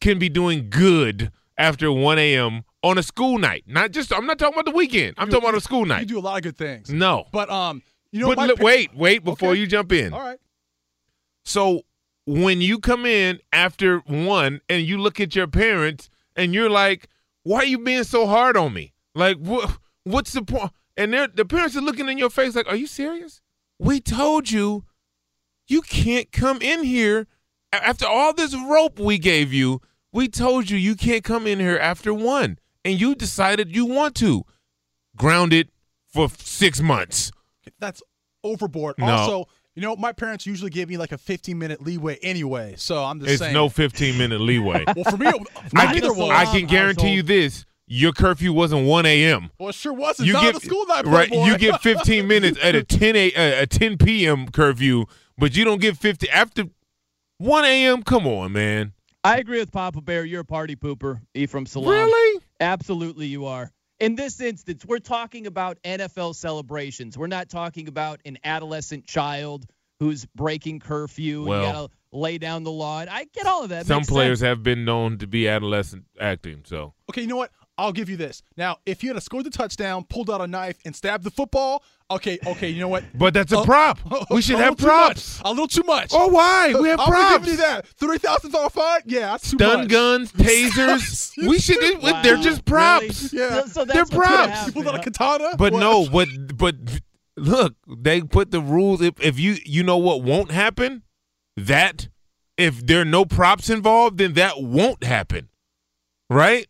can 0.00 0.18
be 0.18 0.28
doing 0.28 0.68
good 0.70 1.30
after 1.56 1.92
1 1.92 2.18
a.m. 2.18 2.64
on 2.82 2.98
a 2.98 3.02
school 3.02 3.38
night. 3.38 3.64
Not 3.66 3.90
just, 3.92 4.12
I'm 4.12 4.26
not 4.26 4.38
talking 4.38 4.54
about 4.54 4.64
the 4.70 4.76
weekend. 4.76 5.14
I'm 5.18 5.28
You- 5.28 5.32
talking 5.32 5.48
about 5.48 5.58
a 5.58 5.60
school 5.62 5.84
night. 5.84 6.00
You 6.00 6.06
do 6.06 6.18
a 6.18 6.20
lot 6.20 6.36
of 6.36 6.42
good 6.42 6.56
things. 6.56 6.90
No. 6.90 7.26
But 7.32 7.50
um, 7.50 7.82
you 8.12 8.20
know, 8.20 8.34
but 8.34 8.46
look, 8.48 8.58
pa- 8.58 8.64
wait, 8.64 8.94
wait 8.94 9.24
before 9.24 9.50
Okay. 9.50 9.60
you 9.60 9.66
jump 9.66 9.92
in. 9.92 10.12
All 10.12 10.20
right. 10.20 10.38
So 11.44 11.82
when 12.26 12.60
you 12.60 12.78
come 12.78 13.06
in 13.06 13.40
after 13.52 13.98
one 14.00 14.60
and 14.68 14.82
you 14.86 14.98
look 14.98 15.18
at 15.20 15.34
your 15.34 15.46
parents 15.46 16.10
and 16.36 16.52
you're 16.54 16.70
like, 16.70 17.08
"Why 17.42 17.58
are 17.60 17.64
you 17.64 17.78
being 17.78 18.04
so 18.04 18.26
hard 18.26 18.56
on 18.56 18.72
me? 18.74 18.92
Like, 19.14 19.38
what? 19.38 19.78
What's 20.04 20.32
the 20.32 20.42
point?" 20.42 20.72
And 20.96 21.12
they're, 21.12 21.28
the 21.28 21.44
parents 21.44 21.76
are 21.76 21.80
looking 21.80 22.08
in 22.08 22.18
your 22.18 22.30
face 22.30 22.54
like, 22.54 22.68
"Are 22.68 22.76
you 22.76 22.86
serious? 22.86 23.40
We 23.78 24.00
told 24.00 24.50
you 24.50 24.84
you 25.68 25.82
can't 25.82 26.30
come 26.32 26.60
in 26.60 26.82
here 26.84 27.26
after 27.72 28.06
all 28.06 28.32
this 28.34 28.54
rope 28.54 28.98
we 28.98 29.18
gave 29.18 29.52
you. 29.52 29.80
We 30.12 30.28
told 30.28 30.70
you 30.70 30.76
you 30.78 30.96
can't 30.96 31.22
come 31.24 31.46
in 31.46 31.60
here 31.60 31.78
after 31.78 32.12
one, 32.14 32.58
and 32.88 33.00
you 33.00 33.14
decided 33.14 33.74
you 33.74 33.84
want 33.86 34.14
to. 34.16 34.44
Grounded 35.16 35.68
for 36.12 36.28
six 36.38 36.80
months. 36.80 37.30
That's 37.78 38.02
overboard. 38.44 38.96
No. 38.98 39.06
Also, 39.06 39.48
you 39.74 39.82
know, 39.82 39.94
my 39.96 40.12
parents 40.12 40.46
usually 40.46 40.70
give 40.70 40.88
me 40.88 40.96
like 40.96 41.12
a 41.12 41.18
15 41.18 41.58
minute 41.58 41.82
leeway 41.82 42.18
anyway. 42.22 42.74
So 42.76 43.04
I'm 43.04 43.18
just 43.20 43.26
saying. 43.28 43.34
It's 43.34 43.42
saying. 43.42 43.54
no 43.54 43.68
15 43.68 44.16
minute 44.18 44.40
leeway. 44.40 44.84
well, 44.94 45.04
for 45.04 45.16
me, 45.16 45.28
it- 45.28 45.46
I 45.74 45.92
neither 45.92 46.08
can, 46.10 46.18
was. 46.18 46.30
I 46.30 46.44
can 46.46 46.66
guarantee 46.66 47.14
you 47.14 47.22
this: 47.22 47.64
your 47.86 48.12
curfew 48.12 48.52
wasn't 48.52 48.86
1 48.86 49.06
a.m. 49.06 49.50
Well, 49.58 49.68
it 49.70 49.74
sure 49.74 49.92
was. 49.92 50.18
It's 50.18 50.26
You 50.26 50.32
not 50.34 50.42
get 50.44 50.62
a 50.62 50.66
school 50.66 50.86
night, 50.86 51.04
right. 51.06 51.28
Playboy. 51.28 51.46
You 51.46 51.58
get 51.58 51.80
15 51.82 52.26
minutes 52.28 52.58
at 52.62 52.74
a 52.74 52.82
10 52.84 53.16
a, 53.16 53.34
uh, 53.34 53.62
a 53.62 53.66
10 53.66 53.98
p.m. 53.98 54.48
curfew, 54.48 55.04
but 55.36 55.56
you 55.56 55.64
don't 55.64 55.80
get 55.80 55.96
50 55.96 56.30
after 56.30 56.64
1 57.38 57.64
a.m. 57.64 58.02
Come 58.02 58.26
on, 58.26 58.52
man. 58.52 58.92
I 59.24 59.38
agree 59.38 59.58
with 59.58 59.72
Papa 59.72 60.00
Bear. 60.00 60.24
You're 60.24 60.40
a 60.40 60.44
party 60.44 60.76
pooper, 60.76 61.20
Ephraim 61.34 61.66
Salaam. 61.66 61.90
Really? 61.90 62.40
Absolutely, 62.60 63.26
you 63.26 63.46
are. 63.46 63.70
In 64.00 64.14
this 64.14 64.40
instance, 64.40 64.84
we're 64.86 64.98
talking 64.98 65.46
about 65.46 65.78
NFL 65.82 66.36
celebrations. 66.36 67.18
We're 67.18 67.26
not 67.26 67.48
talking 67.48 67.88
about 67.88 68.20
an 68.24 68.38
adolescent 68.44 69.06
child 69.06 69.66
who's 69.98 70.24
breaking 70.26 70.80
curfew. 70.80 71.44
Well- 71.44 71.60
you 71.60 71.72
gotta 71.72 71.90
lay 72.12 72.38
down 72.38 72.62
the 72.62 72.70
law. 72.70 73.00
And 73.00 73.10
I 73.10 73.24
get 73.24 73.46
all 73.46 73.64
of 73.64 73.70
that. 73.70 73.86
Some 73.86 73.98
Makes 73.98 74.08
players 74.08 74.38
sense. 74.38 74.48
have 74.48 74.62
been 74.62 74.84
known 74.84 75.18
to 75.18 75.26
be 75.26 75.48
adolescent 75.48 76.04
acting. 76.20 76.62
So 76.64 76.94
Okay, 77.10 77.22
you 77.22 77.26
know 77.26 77.36
what? 77.36 77.50
I'll 77.78 77.92
give 77.92 78.10
you 78.10 78.16
this. 78.16 78.42
Now, 78.56 78.78
if 78.86 79.04
you 79.04 79.14
had 79.14 79.22
scored 79.22 79.44
the 79.46 79.50
touchdown, 79.50 80.04
pulled 80.04 80.28
out 80.30 80.40
a 80.40 80.48
knife, 80.48 80.78
and 80.84 80.96
stabbed 80.96 81.22
the 81.22 81.30
football, 81.30 81.84
okay, 82.10 82.36
okay, 82.44 82.68
you 82.68 82.80
know 82.80 82.88
what? 82.88 83.04
But 83.16 83.34
that's 83.34 83.52
a 83.52 83.58
Oh, 83.58 83.64
prop. 83.64 84.00
We 84.30 84.42
should 84.42 84.56
have 84.58 84.70
little 84.70 84.76
too 84.76 84.86
much. 84.86 85.14
props. 85.14 85.40
A 85.44 85.50
little 85.50 85.68
too 85.68 85.82
much. 85.84 86.10
Oh, 86.12 86.26
why? 86.26 86.74
We 86.74 86.88
have 86.88 86.98
I'm 87.06 87.06
props. 87.08 87.44
giving 87.44 87.50
you 87.50 87.56
that. 87.58 87.86
Three 87.86 88.18
thousand 88.18 88.50
dollar 88.50 88.68
fine. 88.70 89.02
Yeah, 89.06 89.20
that's 89.32 89.50
too 89.50 89.56
Stun 89.58 89.78
much. 89.82 89.88
guns, 89.88 90.32
tasers. 90.72 91.46
we 91.46 91.58
should. 91.60 92.02
Wow. 92.02 92.20
They're 92.22 92.36
just 92.38 92.64
props. 92.64 93.32
Really? 93.32 93.44
Yeah. 93.44 93.60
So, 93.62 93.66
so 93.68 93.84
that's 93.84 94.10
They're 94.10 94.18
props. 94.18 94.48
happen, 94.50 94.66
You 94.66 94.72
pulled 94.72 94.88
out 94.88 95.00
a 95.00 95.02
katana. 95.02 95.50
But 95.56 95.72
What? 95.72 95.78
no, 95.80 96.08
but 96.10 96.28
but 96.56 96.74
look, 97.36 97.74
they 97.86 98.22
put 98.22 98.50
the 98.50 98.60
rules. 98.60 99.00
If 99.00 99.20
if 99.20 99.38
you 99.38 99.56
you 99.64 99.84
know 99.84 99.98
what 99.98 100.22
won't 100.22 100.50
happen, 100.50 101.04
that 101.56 102.08
if 102.56 102.84
there 102.84 103.02
are 103.02 103.04
no 103.04 103.24
props 103.24 103.70
involved, 103.70 104.18
then 104.18 104.32
that 104.32 104.60
won't 104.60 105.04
happen, 105.04 105.48
right? 106.28 106.66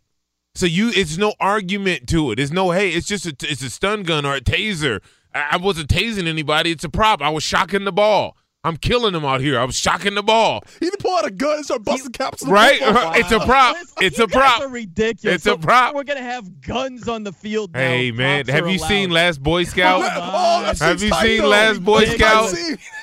So 0.59 0.67
you, 0.67 0.91
it's 0.93 1.17
no 1.17 1.35
argument 1.39 2.09
to 2.09 2.33
it. 2.33 2.41
It's 2.41 2.51
no 2.51 2.73
hey, 2.73 2.91
it's 2.91 3.07
just 3.07 3.27
a 3.27 3.37
it's 3.43 3.63
a 3.63 3.71
stun 3.71 4.03
gun 4.03 4.27
or 4.27 4.35
a 4.35 4.41
taser. 4.41 5.01
I, 5.33 5.51
I 5.53 5.57
wasn't 5.57 5.89
tasing 5.89 6.27
anybody. 6.27 6.73
It's 6.73 6.83
a 6.83 6.89
prop. 6.89 7.23
I 7.23 7.29
was 7.31 7.45
shocking 7.45 7.85
the 7.85 7.93
ball. 7.93 8.37
I'm 8.65 8.77
killing 8.77 9.13
them 9.13 9.25
out 9.25 9.41
here. 9.41 9.57
I 9.57 9.63
was 9.65 9.77
shocking 9.79 10.17
the 10.17 10.23
ball. 10.23 10.63
He 10.81 10.87
didn't 10.87 10.99
pull 10.99 11.17
out 11.17 11.25
a 11.25 11.31
gun 11.31 11.59
and 11.59 11.65
start 11.65 11.85
busting 11.85 12.11
caps. 12.11 12.43
on 12.43 12.49
the 12.49 12.55
Right? 12.57 12.81
football. 12.81 13.13
It's 13.15 13.31
a 13.31 13.39
prop. 13.39 13.77
It's 14.01 14.19
you 14.19 14.25
a 14.25 14.27
guys 14.27 14.37
prop. 14.37 14.61
Are 14.63 14.69
ridiculous. 14.69 15.37
It's 15.37 15.47
a 15.47 15.57
prop. 15.57 15.95
We're 15.95 16.03
gonna 16.03 16.23
have 16.23 16.61
guns 16.61 17.07
on 17.07 17.23
the 17.23 17.33
field. 17.33 17.73
now. 17.73 17.79
Hey 17.79 18.11
man, 18.11 18.45
Props 18.47 18.57
have 18.57 18.67
are 18.67 18.71
you 18.71 18.79
seen. 18.81 19.11
Last 19.11 19.41
Boy 19.41 19.63
Scout? 19.63 20.01
Oh, 20.21 20.63
that 20.65 20.79
Have 20.81 21.01
you 21.05 21.13
seen 21.15 21.43
though. 21.43 21.49
Last 21.51 21.85
Boy 21.85 22.01
It's 22.01 22.15
Scout? 22.15 22.53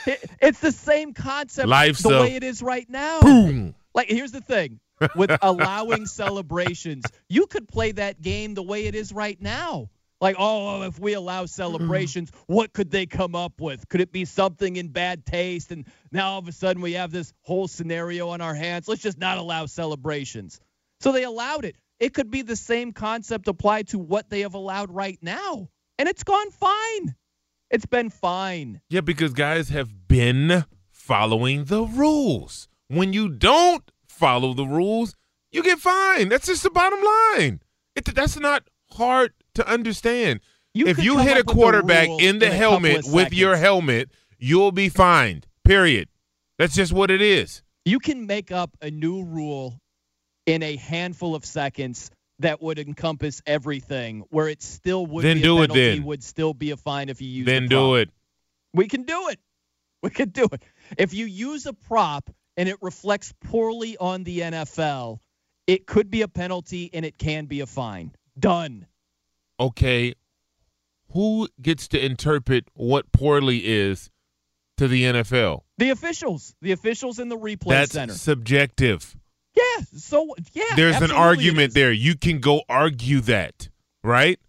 It- 0.06 0.30
it's 0.42 0.60
the 0.60 0.74
same 0.74 1.14
concept 1.14 1.70
Life's 1.70 2.04
the 2.04 2.10
a- 2.18 2.22
way 2.22 2.36
it 2.36 2.44
is 2.44 2.62
right 2.62 2.88
now. 2.90 3.22
Boom. 3.22 3.76
Like 3.94 4.10
here's 4.10 4.34
the 4.34 4.42
thing. 4.42 4.82
With 5.16 5.32
allowing 5.42 6.06
celebrations. 6.06 7.06
You 7.30 7.48
could 7.48 7.68
play 7.68 7.92
that 7.94 8.22
game 8.22 8.54
the 8.54 8.64
way 8.64 8.86
it 8.86 8.96
is 8.96 9.12
right 9.14 9.40
now. 9.42 9.90
Like, 10.22 10.36
oh, 10.40 10.80
oh 10.80 10.82
if 10.84 11.00
we 11.00 11.14
allow 11.14 11.44
mm. 11.44 11.50
celebrations, 11.50 12.32
what 12.48 12.74
could 12.74 12.90
they 12.90 13.06
come 13.06 13.36
up 13.36 13.60
with? 13.60 13.88
Could 13.90 14.02
it 14.02 14.12
be 14.12 14.26
something 14.26 14.76
in 14.76 14.88
bad 14.90 15.26
taste? 15.26 15.72
And 15.72 15.86
now 16.12 16.32
all 16.32 16.40
of 16.40 16.48
a 16.48 16.52
sudden 16.52 16.82
we 16.82 16.94
have 16.94 17.12
this 17.12 17.34
whole 17.42 17.68
scenario 17.68 18.30
on 18.30 18.42
our 18.42 18.56
hands. 18.56 18.88
Let's 18.88 19.02
just 19.02 19.18
not 19.18 19.38
allow 19.38 19.66
celebrations. 19.66 20.60
So 21.02 21.12
they 21.12 21.24
allowed 21.24 21.66
it. 21.66 21.76
It 22.00 22.14
could 22.14 22.30
be 22.30 22.42
the 22.42 22.56
same 22.56 22.92
concept 22.92 23.48
applied 23.48 23.90
to 23.90 24.00
what 24.00 24.30
they 24.30 24.42
have 24.42 24.54
allowed 24.54 24.92
right 24.92 25.20
now. 25.22 25.70
And 25.98 26.10
it's 26.10 26.24
gone 26.24 26.52
fine. 26.52 27.16
It's 27.70 27.86
been 27.86 28.10
fine. 28.10 28.82
Yeah, 28.90 29.02
because 29.02 29.34
guys 29.34 29.70
have 29.70 30.08
been 30.08 30.66
following 30.92 31.66
the 31.66 31.84
rules. 31.84 32.68
When 32.88 33.14
you 33.14 33.30
don't 33.30 33.90
follow 34.16 34.54
the 34.54 34.66
rules, 34.66 35.16
you 35.52 35.62
get 35.64 35.80
fined. 35.80 36.32
That's 36.32 36.48
just 36.48 36.64
the 36.64 36.70
bottom 36.70 37.00
line. 37.02 37.62
It, 37.96 38.06
that's 38.14 38.40
not 38.40 38.64
hard 38.92 39.34
to 39.56 39.68
understand. 39.68 40.40
You 40.74 40.88
if 40.88 41.02
you 41.04 41.20
hit 41.20 41.38
a 41.38 41.40
up 41.42 41.46
with 41.48 41.56
a 41.56 41.60
quarterback 41.60 42.08
rule 42.08 42.20
in 42.20 42.40
the 42.40 42.48
in 42.48 42.52
helmet 42.52 43.06
with 43.08 43.34
your 43.34 43.56
helmet, 43.56 44.10
you'll 44.38 44.72
be 44.74 44.90
fined. 44.90 45.48
Period. 45.64 46.10
That's 46.58 46.76
just 46.76 46.92
what 46.92 47.12
it 47.12 47.22
is. 47.22 47.62
You 47.86 48.00
can 48.00 48.26
make 48.26 48.52
up 48.52 48.76
a 48.82 48.90
new 48.92 49.24
rule 49.24 49.80
in 50.46 50.64
a 50.64 50.76
handful 50.76 51.36
of 51.36 51.46
seconds 51.46 52.12
that 52.40 52.62
would 52.62 52.80
encompass 52.80 53.42
everything, 53.46 54.24
where 54.30 54.50
it 54.50 54.62
still 54.62 55.06
would 55.06 55.24
Then 55.24 55.38
be 55.38 55.44
do 55.44 55.60
a 55.60 55.64
it 55.64 55.74
then. 55.74 56.04
would 56.04 56.24
still 56.24 56.54
be 56.54 56.72
a 56.72 56.78
fine 56.78 57.10
if 57.10 57.22
you 57.22 57.30
use. 57.30 57.46
Then 57.46 57.64
a 57.64 57.68
do 57.68 57.96
it. 57.96 58.10
We 58.74 58.88
can 58.88 59.04
do 59.04 59.30
it. 59.30 59.40
We 60.04 60.10
can 60.10 60.30
do 60.30 60.48
it. 60.52 60.62
If 60.98 61.14
you 61.14 61.26
use 61.26 61.66
a 61.66 61.74
prop 61.74 62.30
and 62.58 62.70
it 62.70 62.78
reflects 62.82 63.34
poorly 63.44 63.98
on 63.98 64.24
the 64.24 64.40
NFL, 64.40 65.20
it 65.68 65.88
could 65.88 66.10
be 66.10 66.22
a 66.22 66.28
penalty 66.28 66.90
and 66.94 67.06
it 67.06 67.18
can 67.18 67.46
be 67.46 67.62
a 67.62 67.66
fine. 67.66 68.12
Done. 68.38 68.88
Okay, 69.60 70.16
who 71.12 71.48
gets 71.62 71.88
to 71.90 72.04
interpret 72.04 72.66
what 72.74 73.12
poorly 73.12 73.66
is 73.66 74.10
to 74.78 74.88
the 74.88 75.04
NFL? 75.04 75.62
The 75.78 75.92
officials, 75.92 76.54
the 76.62 76.74
officials 76.74 77.20
in 77.20 77.30
the 77.30 77.38
replay 77.38 77.70
That's 77.70 77.94
center. 77.94 78.14
subjective. 78.14 79.16
Yeah. 79.56 79.86
So 79.96 80.36
yeah. 80.52 80.64
There's 80.76 81.02
an 81.02 81.12
argument 81.12 81.74
there. 81.74 81.92
You 81.94 82.18
can 82.18 82.40
go 82.40 82.64
argue 82.68 83.22
that, 83.22 83.70
right? 84.04 84.40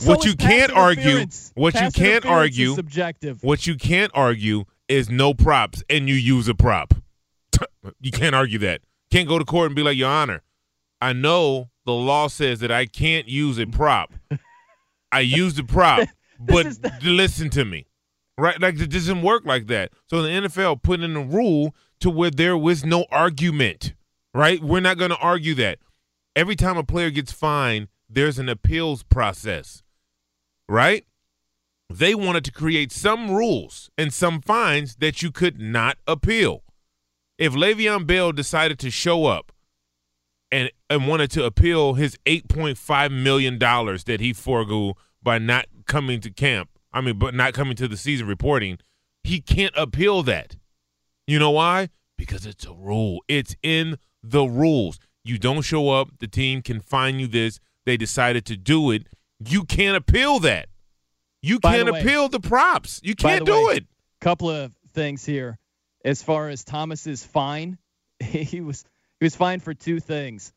So 0.00 0.10
what 0.10 0.24
you 0.24 0.34
can't 0.34 0.72
argue, 0.72 1.26
what 1.54 1.74
you 1.74 1.90
can't 1.90 2.26
argue, 2.26 2.74
subjective. 2.74 3.42
what 3.42 3.66
you 3.66 3.76
can't 3.76 4.10
argue 4.12 4.64
is 4.88 5.08
no 5.08 5.32
props 5.32 5.82
and 5.88 6.08
you 6.08 6.14
use 6.16 6.48
a 6.48 6.54
prop. 6.54 6.92
You 8.00 8.10
can't 8.10 8.34
argue 8.34 8.58
that. 8.60 8.82
Can't 9.10 9.28
go 9.28 9.38
to 9.38 9.44
court 9.44 9.66
and 9.66 9.76
be 9.76 9.82
like, 9.82 9.96
Your 9.96 10.10
Honor, 10.10 10.42
I 11.00 11.12
know 11.12 11.70
the 11.84 11.92
law 11.92 12.28
says 12.28 12.60
that 12.60 12.70
I 12.70 12.86
can't 12.86 13.28
use 13.28 13.58
a 13.58 13.66
prop. 13.66 14.12
I 15.12 15.20
used 15.20 15.58
a 15.58 15.64
prop, 15.64 16.08
but 16.40 16.78
listen 17.02 17.50
to 17.50 17.64
me. 17.64 17.86
Right? 18.38 18.60
Like 18.60 18.78
it 18.78 18.90
doesn't 18.90 19.22
work 19.22 19.46
like 19.46 19.66
that. 19.68 19.92
So 20.10 20.20
the 20.20 20.28
NFL 20.28 20.82
put 20.82 21.00
in 21.00 21.16
a 21.16 21.22
rule 21.22 21.74
to 22.00 22.10
where 22.10 22.30
there 22.30 22.56
was 22.56 22.84
no 22.84 23.06
argument. 23.10 23.94
Right? 24.34 24.62
We're 24.62 24.80
not 24.80 24.98
going 24.98 25.10
to 25.10 25.18
argue 25.18 25.54
that. 25.54 25.78
Every 26.34 26.56
time 26.56 26.76
a 26.76 26.84
player 26.84 27.10
gets 27.10 27.32
fined, 27.32 27.88
there's 28.10 28.38
an 28.38 28.48
appeals 28.48 29.02
process. 29.02 29.82
Right? 30.68 31.06
They 31.88 32.14
wanted 32.14 32.44
to 32.44 32.52
create 32.52 32.92
some 32.92 33.30
rules 33.30 33.90
and 33.96 34.12
some 34.12 34.42
fines 34.42 34.96
that 34.96 35.22
you 35.22 35.30
could 35.30 35.60
not 35.60 35.96
appeal. 36.06 36.62
If 37.38 37.52
Le'Veon 37.52 38.06
Bell 38.06 38.32
decided 38.32 38.78
to 38.80 38.90
show 38.90 39.26
up 39.26 39.52
and 40.50 40.70
and 40.88 41.06
wanted 41.08 41.30
to 41.32 41.44
appeal 41.44 41.94
his 41.94 42.16
eight 42.26 42.48
point 42.48 42.78
five 42.78 43.10
million 43.12 43.58
dollars 43.58 44.04
that 44.04 44.20
he 44.20 44.32
forego 44.32 44.96
by 45.22 45.38
not 45.38 45.66
coming 45.86 46.20
to 46.20 46.30
camp, 46.30 46.70
I 46.92 47.00
mean, 47.00 47.18
but 47.18 47.34
not 47.34 47.52
coming 47.52 47.76
to 47.76 47.88
the 47.88 47.96
season 47.96 48.26
reporting, 48.26 48.78
he 49.24 49.40
can't 49.40 49.74
appeal 49.76 50.22
that. 50.24 50.56
You 51.26 51.38
know 51.38 51.50
why? 51.50 51.88
Because 52.16 52.46
it's 52.46 52.64
a 52.64 52.72
rule. 52.72 53.22
It's 53.28 53.54
in 53.62 53.98
the 54.22 54.44
rules. 54.46 54.98
You 55.24 55.38
don't 55.38 55.62
show 55.62 55.90
up, 55.90 56.10
the 56.20 56.28
team 56.28 56.62
can 56.62 56.80
fine 56.80 57.18
you 57.18 57.26
this. 57.26 57.58
They 57.84 57.96
decided 57.96 58.46
to 58.46 58.56
do 58.56 58.90
it. 58.92 59.06
You 59.44 59.64
can't 59.64 59.96
appeal 59.96 60.38
that. 60.40 60.68
You 61.42 61.58
By 61.60 61.76
can't 61.76 61.90
way- 61.92 62.00
appeal 62.00 62.28
the 62.28 62.40
props. 62.40 63.00
You 63.02 63.14
can't 63.14 63.44
the 63.44 63.52
do 63.52 63.66
way, 63.66 63.74
it. 63.74 63.86
Couple 64.20 64.48
of 64.48 64.74
things 64.94 65.24
here. 65.24 65.58
As 66.06 66.22
far 66.22 66.48
as 66.48 66.64
Thomas's 66.64 67.22
fine, 67.24 67.76
he 68.20 68.62
was 68.62 68.84
he 69.20 69.24
was 69.26 69.36
fined 69.36 69.62
for 69.62 69.74
two 69.74 70.00
things. 70.00 70.52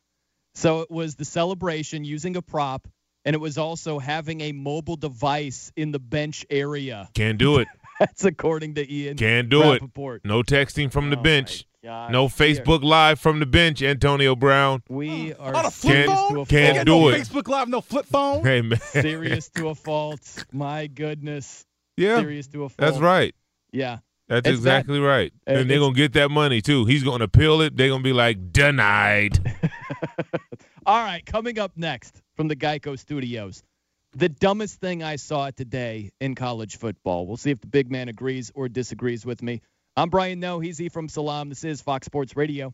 So 0.54 0.80
it 0.80 0.90
was 0.90 1.16
the 1.16 1.24
celebration 1.26 2.04
using 2.04 2.36
a 2.36 2.42
prop, 2.42 2.88
and 3.24 3.34
it 3.34 3.38
was 3.40 3.58
also 3.58 3.98
having 3.98 4.40
a 4.40 4.52
mobile 4.52 4.96
device 4.96 5.72
in 5.76 5.90
the 5.92 5.98
bench 5.98 6.46
area. 6.50 7.08
Can't 7.14 7.36
do 7.38 7.58
it. 7.58 7.68
That's 8.00 8.24
according 8.24 8.76
to 8.76 8.90
Ian. 8.92 9.16
Can't 9.18 9.48
do 9.50 9.72
it. 9.72 9.82
No 10.24 10.42
texting 10.42 10.90
from 10.90 11.10
the 11.10 11.18
Oh, 11.18 11.22
bench. 11.22 11.66
No 11.82 11.88
We 11.90 11.98
are- 11.98 12.28
Facebook 12.28 12.82
Live 12.82 13.18
from 13.20 13.40
the 13.40 13.46
bench, 13.46 13.82
Antonio 13.82 14.34
Brown. 14.36 14.82
We 14.88 15.34
are 15.34 15.54
On 15.54 15.66
a 15.66 15.70
flip 15.70 16.06
Can't- 16.06 16.10
phone? 16.10 16.34
to 16.34 16.40
a 16.42 16.46
can't 16.46 16.76
Ain't 16.78 16.86
do 16.86 16.92
no 16.92 17.08
it. 17.08 17.20
Facebook 17.20 17.48
Live, 17.48 17.68
no 17.68 17.80
flip 17.82 18.06
phone. 18.06 18.42
Hey 18.44 18.62
man. 18.62 18.78
serious 18.80 19.48
to 19.50 19.68
a 19.68 19.74
fault. 19.74 20.44
My 20.52 20.86
goodness. 20.86 21.64
Yeah. 21.96 22.18
Serious 22.20 22.46
to 22.48 22.64
a 22.64 22.68
fault. 22.68 22.76
That's 22.78 22.98
right. 22.98 23.34
Yeah. 23.72 23.98
That's 24.30 24.46
It's 24.48 24.60
bad. 24.60 24.78
exactly 24.78 25.00
right. 25.00 25.32
Uh, 25.46 25.50
And 25.54 25.68
they're 25.70 25.80
gonna 25.80 25.92
get 25.92 26.12
that 26.12 26.30
money 26.30 26.62
too. 26.62 26.84
He's 26.84 27.02
gonna 27.02 27.24
appeal 27.24 27.60
it. 27.62 27.76
They're 27.76 27.88
gonna 27.88 28.02
be 28.04 28.12
like 28.12 28.52
denied. 28.52 29.38
All 30.86 31.02
right, 31.04 31.24
coming 31.26 31.58
up 31.58 31.72
next 31.76 32.22
from 32.36 32.46
the 32.48 32.54
Geico 32.56 32.96
Studios, 32.98 33.62
the 34.12 34.28
dumbest 34.28 34.80
thing 34.80 35.02
I 35.02 35.16
saw 35.16 35.50
today 35.50 36.10
in 36.20 36.34
college 36.36 36.76
football. 36.78 37.26
We'll 37.26 37.36
see 37.38 37.50
if 37.50 37.60
the 37.60 37.66
big 37.66 37.90
man 37.90 38.08
agrees 38.08 38.52
or 38.54 38.68
disagrees 38.68 39.26
with 39.26 39.42
me. 39.42 39.62
I'm 39.96 40.08
Brian 40.10 40.38
Noe. 40.40 40.60
He's 40.60 40.80
E 40.80 40.88
from 40.88 41.08
Salam. 41.08 41.48
This 41.48 41.64
is 41.64 41.82
Fox 41.82 42.06
Sports 42.06 42.36
Radio. 42.36 42.72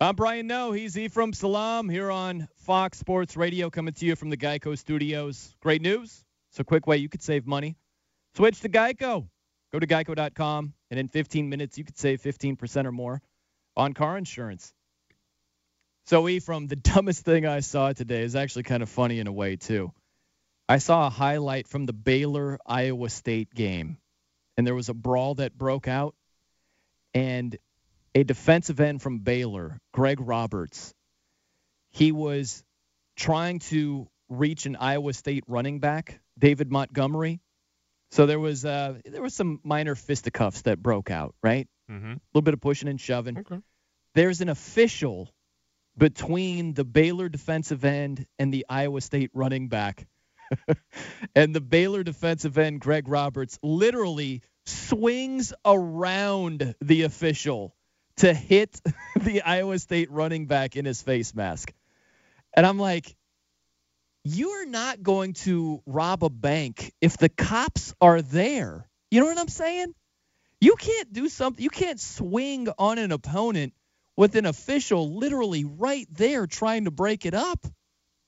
I'm 0.00 0.16
Brian 0.16 0.46
Noe. 0.48 0.72
He's 0.72 0.98
E 0.98 1.06
from 1.08 1.32
Salam 1.32 1.88
here 1.88 2.10
on 2.10 2.48
Fox 2.56 2.98
Sports 2.98 3.36
Radio, 3.36 3.70
coming 3.70 3.94
to 3.94 4.04
you 4.04 4.16
from 4.16 4.28
the 4.30 4.36
Geico 4.36 4.76
Studios. 4.76 5.54
Great 5.62 5.80
news. 5.82 6.24
It's 6.50 6.60
a 6.60 6.64
quick 6.64 6.86
way 6.86 6.96
you 6.98 7.08
could 7.08 7.22
save 7.22 7.46
money. 7.46 7.76
Switch 8.36 8.60
to 8.60 8.68
Geico. 8.68 9.28
Go 9.72 9.78
to 9.80 9.86
geico.com, 9.86 10.72
and 10.90 11.00
in 11.00 11.08
15 11.08 11.48
minutes, 11.48 11.76
you 11.78 11.84
could 11.84 11.98
save 11.98 12.22
15% 12.22 12.86
or 12.86 12.92
more 12.92 13.20
on 13.76 13.92
car 13.92 14.16
insurance. 14.16 14.72
So, 16.06 16.28
E, 16.28 16.38
from 16.38 16.68
the 16.68 16.76
dumbest 16.94 17.24
thing 17.24 17.46
I 17.46 17.60
saw 17.60 17.92
today 17.92 18.22
is 18.22 18.36
actually 18.36 18.64
kind 18.64 18.82
of 18.82 18.88
funny 18.88 19.18
in 19.18 19.26
a 19.26 19.32
way, 19.32 19.56
too. 19.56 19.92
I 20.68 20.78
saw 20.78 21.06
a 21.06 21.10
highlight 21.10 21.66
from 21.66 21.86
the 21.86 21.92
Baylor 21.92 22.58
Iowa 22.64 23.08
State 23.10 23.52
game, 23.52 23.98
and 24.56 24.66
there 24.66 24.74
was 24.74 24.88
a 24.88 24.94
brawl 24.94 25.34
that 25.36 25.58
broke 25.58 25.88
out, 25.88 26.14
and 27.12 27.56
a 28.14 28.22
defensive 28.22 28.80
end 28.80 29.02
from 29.02 29.18
Baylor, 29.18 29.80
Greg 29.92 30.20
Roberts, 30.20 30.94
he 31.90 32.12
was 32.12 32.62
trying 33.16 33.58
to 33.58 34.08
reach 34.28 34.66
an 34.66 34.76
Iowa 34.76 35.12
State 35.12 35.44
running 35.48 35.80
back, 35.80 36.20
David 36.38 36.70
Montgomery. 36.70 37.40
So 38.14 38.26
there 38.26 38.38
was 38.38 38.64
uh, 38.64 38.94
there 39.04 39.20
was 39.20 39.34
some 39.34 39.58
minor 39.64 39.96
fisticuffs 39.96 40.62
that 40.62 40.80
broke 40.80 41.10
out, 41.10 41.34
right? 41.42 41.66
mm-hmm. 41.90 42.12
A 42.12 42.20
little 42.32 42.42
bit 42.42 42.54
of 42.54 42.60
pushing 42.60 42.88
and 42.88 43.00
shoving. 43.00 43.38
Okay. 43.38 43.58
There's 44.14 44.40
an 44.40 44.48
official 44.48 45.34
between 45.98 46.74
the 46.74 46.84
Baylor 46.84 47.28
defensive 47.28 47.84
end 47.84 48.24
and 48.38 48.54
the 48.54 48.66
Iowa 48.68 49.00
State 49.00 49.32
running 49.34 49.66
back. 49.66 50.06
and 51.34 51.52
the 51.52 51.60
Baylor 51.60 52.04
defensive 52.04 52.56
end, 52.56 52.80
Greg 52.80 53.08
Roberts, 53.08 53.58
literally 53.64 54.42
swings 54.64 55.52
around 55.64 56.76
the 56.80 57.02
official 57.02 57.74
to 58.18 58.32
hit 58.32 58.80
the 59.20 59.42
Iowa 59.42 59.76
State 59.80 60.12
running 60.12 60.46
back 60.46 60.76
in 60.76 60.84
his 60.84 61.02
face 61.02 61.34
mask. 61.34 61.72
And 62.56 62.64
I'm 62.64 62.78
like, 62.78 63.16
you're 64.24 64.66
not 64.66 65.02
going 65.02 65.34
to 65.34 65.82
rob 65.86 66.24
a 66.24 66.30
bank 66.30 66.92
if 67.00 67.18
the 67.18 67.28
cops 67.28 67.94
are 68.00 68.22
there. 68.22 68.88
You 69.10 69.20
know 69.20 69.26
what 69.26 69.38
I'm 69.38 69.48
saying? 69.48 69.94
You 70.60 70.76
can't 70.76 71.12
do 71.12 71.28
something. 71.28 71.62
You 71.62 71.70
can't 71.70 72.00
swing 72.00 72.68
on 72.78 72.98
an 72.98 73.12
opponent 73.12 73.74
with 74.16 74.34
an 74.36 74.46
official 74.46 75.16
literally 75.16 75.64
right 75.64 76.06
there 76.10 76.46
trying 76.46 76.86
to 76.86 76.90
break 76.90 77.26
it 77.26 77.34
up. 77.34 77.66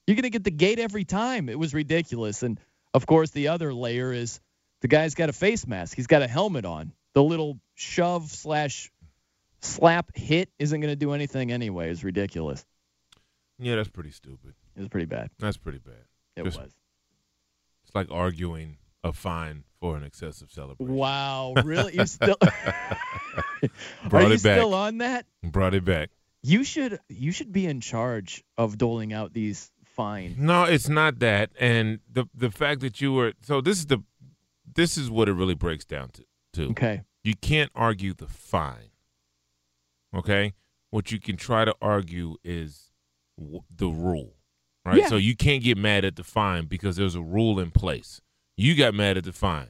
You're 0.05 0.15
going 0.15 0.23
to 0.23 0.29
get 0.29 0.43
the 0.43 0.51
gate 0.51 0.79
every 0.79 1.03
time. 1.03 1.49
It 1.49 1.57
was 1.57 1.73
ridiculous. 1.73 2.43
And 2.43 2.59
of 2.93 3.07
course, 3.07 3.31
the 3.31 3.49
other 3.49 3.73
layer 3.73 4.13
is 4.13 4.39
the 4.81 4.87
guy's 4.87 5.15
got 5.15 5.29
a 5.29 5.33
face 5.33 5.65
mask. 5.65 5.95
He's 5.95 6.07
got 6.07 6.21
a 6.21 6.27
helmet 6.27 6.65
on. 6.65 6.93
The 7.13 7.23
little 7.23 7.59
shove 7.73 8.29
slash 8.29 8.91
slap 9.61 10.15
hit 10.15 10.49
isn't 10.59 10.79
going 10.79 10.91
to 10.91 10.95
do 10.95 11.13
anything 11.13 11.51
anyway. 11.51 11.89
It's 11.89 12.03
ridiculous. 12.03 12.63
Yeah, 13.57 13.77
that's 13.77 13.89
pretty 13.89 14.11
stupid. 14.11 14.53
It 14.77 14.81
was 14.81 14.87
pretty 14.89 15.07
bad. 15.07 15.31
That's 15.39 15.57
pretty 15.57 15.79
bad. 15.79 16.05
It 16.37 16.43
Just- 16.45 16.59
was. 16.61 16.71
It's 17.85 17.95
like 17.95 18.07
arguing 18.11 18.77
a 19.03 19.11
fine 19.13 19.63
for 19.79 19.95
an 19.97 20.03
excessive 20.03 20.51
celebration. 20.51 20.93
Wow, 20.95 21.53
really? 21.63 21.95
You 21.95 22.05
still 22.05 22.35
Brought 24.09 24.23
Are 24.23 24.27
you 24.27 24.33
it 24.33 24.43
back. 24.43 24.57
still 24.57 24.73
on 24.73 24.99
that? 24.99 25.25
Brought 25.43 25.73
it 25.73 25.83
back. 25.85 26.09
You 26.43 26.63
should 26.63 26.99
you 27.09 27.31
should 27.31 27.51
be 27.51 27.65
in 27.65 27.81
charge 27.81 28.43
of 28.57 28.77
doling 28.77 29.13
out 29.13 29.33
these 29.33 29.71
fines. 29.83 30.37
No, 30.37 30.63
it's 30.65 30.87
not 30.89 31.19
that. 31.19 31.49
And 31.59 31.99
the 32.11 32.25
the 32.35 32.51
fact 32.51 32.81
that 32.81 33.01
you 33.01 33.13
were 33.13 33.33
so 33.41 33.61
this 33.61 33.79
is 33.79 33.87
the 33.87 33.99
this 34.75 34.97
is 34.97 35.09
what 35.09 35.27
it 35.29 35.33
really 35.33 35.55
breaks 35.55 35.85
down 35.85 36.09
to. 36.09 36.23
to. 36.53 36.63
Okay. 36.71 37.01
You 37.23 37.35
can't 37.35 37.71
argue 37.73 38.13
the 38.13 38.27
fine. 38.27 38.91
Okay? 40.15 40.53
What 40.91 41.11
you 41.11 41.19
can 41.19 41.35
try 41.37 41.65
to 41.65 41.75
argue 41.81 42.35
is 42.43 42.91
w- 43.37 43.61
the 43.75 43.87
rule. 43.87 44.35
Right? 44.87 44.99
Yeah. 44.99 45.07
So 45.07 45.17
you 45.17 45.35
can't 45.35 45.63
get 45.63 45.77
mad 45.77 46.05
at 46.05 46.15
the 46.15 46.23
fine 46.23 46.65
because 46.65 46.95
there's 46.95 47.15
a 47.15 47.21
rule 47.21 47.59
in 47.59 47.71
place. 47.71 48.21
You 48.55 48.75
got 48.75 48.93
mad 48.93 49.17
at 49.17 49.23
the 49.25 49.33
fine. 49.33 49.67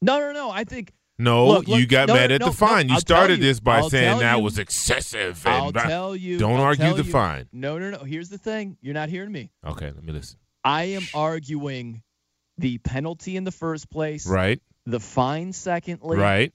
No, 0.00 0.18
no, 0.20 0.32
no. 0.32 0.50
I 0.50 0.64
think 0.64 0.92
No, 1.18 1.46
Look, 1.48 1.68
look, 1.68 1.78
you 1.80 1.86
got 1.86 2.08
no, 2.08 2.14
mad 2.14 2.30
at 2.30 2.40
no, 2.40 2.46
the 2.48 2.52
fine. 2.52 2.86
no, 2.86 2.94
you 2.94 3.00
started 3.00 3.38
you. 3.38 3.44
this 3.44 3.60
by 3.60 3.78
I'll 3.78 3.90
saying 3.90 4.18
that 4.20 4.36
you. 4.38 4.42
was 4.44 4.58
excessive. 4.58 5.44
And 5.46 5.54
I'll 5.54 5.72
tell 5.72 6.14
you. 6.14 6.38
Don't 6.38 6.56
I'll 6.60 6.62
argue 6.66 6.92
the 6.94 7.04
fine. 7.04 7.48
No, 7.52 7.78
no, 7.78 7.90
no. 7.90 7.98
Here's 7.98 8.28
the 8.28 8.38
thing. 8.38 8.76
You're 8.80 8.94
not 8.94 9.08
hearing 9.08 9.32
me. 9.32 9.50
Okay, 9.66 9.86
let 9.86 10.02
me 10.04 10.12
listen. 10.12 10.38
I 10.64 10.84
am 10.84 11.02
arguing 11.14 12.02
the 12.58 12.78
penalty 12.78 13.36
in 13.36 13.44
the 13.44 13.52
first 13.52 13.90
place. 13.90 14.26
Right? 14.26 14.60
The 14.86 15.00
fine 15.00 15.52
secondly. 15.52 16.18
Right? 16.18 16.52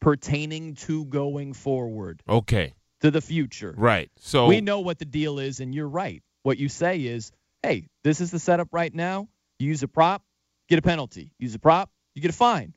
Pertaining 0.00 0.74
to 0.76 1.04
going 1.06 1.52
forward 1.54 2.22
Okay. 2.28 2.74
to 3.00 3.10
the 3.10 3.20
future. 3.20 3.74
Right. 3.76 4.10
So 4.18 4.46
we 4.46 4.60
know 4.60 4.80
what 4.80 4.98
the 4.98 5.04
deal 5.04 5.38
is, 5.38 5.60
and 5.60 5.74
you're 5.74 5.88
right. 5.88 6.22
What 6.48 6.56
you 6.56 6.70
say 6.70 7.00
is, 7.04 7.30
hey, 7.62 7.88
this 8.04 8.22
is 8.22 8.30
the 8.30 8.38
setup 8.38 8.68
right 8.72 8.94
now. 8.94 9.28
You 9.58 9.68
use 9.68 9.82
a 9.82 9.86
prop, 9.88 10.22
get 10.66 10.78
a 10.78 10.82
penalty. 10.82 11.30
Use 11.38 11.54
a 11.54 11.58
prop, 11.58 11.90
you 12.14 12.22
get 12.22 12.30
a 12.30 12.34
fine. 12.34 12.72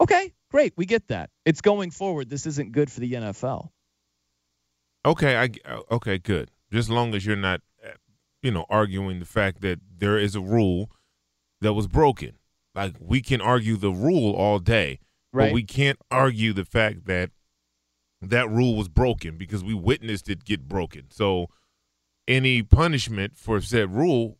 Okay, 0.00 0.32
great. 0.50 0.72
We 0.78 0.86
get 0.86 1.06
that. 1.08 1.28
It's 1.44 1.60
going 1.60 1.90
forward. 1.90 2.30
This 2.30 2.46
isn't 2.46 2.72
good 2.72 2.90
for 2.90 3.00
the 3.00 3.12
NFL. 3.12 3.68
Okay, 5.04 5.36
I 5.36 5.50
uh, 5.70 5.82
okay, 5.90 6.16
good. 6.16 6.50
Just 6.72 6.88
as 6.88 6.90
long 6.94 7.14
as 7.14 7.26
you're 7.26 7.36
not, 7.36 7.60
uh, 7.84 7.90
you 8.42 8.50
know, 8.52 8.64
arguing 8.70 9.18
the 9.20 9.26
fact 9.26 9.60
that 9.60 9.80
there 9.98 10.16
is 10.16 10.34
a 10.34 10.40
rule 10.40 10.90
that 11.60 11.74
was 11.74 11.88
broken. 11.88 12.38
Like 12.74 12.94
we 12.98 13.20
can 13.20 13.42
argue 13.42 13.76
the 13.76 13.90
rule 13.92 14.32
all 14.32 14.60
day, 14.60 14.98
Right. 15.34 15.48
but 15.48 15.52
we 15.52 15.64
can't 15.64 15.98
argue 16.10 16.54
the 16.54 16.64
fact 16.64 17.04
that 17.04 17.32
that 18.22 18.48
rule 18.48 18.76
was 18.76 18.88
broken 18.88 19.36
because 19.36 19.62
we 19.62 19.74
witnessed 19.74 20.30
it 20.30 20.46
get 20.46 20.66
broken. 20.66 21.10
So 21.10 21.48
any 22.30 22.62
punishment 22.62 23.36
for 23.36 23.60
said 23.60 23.94
rule, 23.94 24.38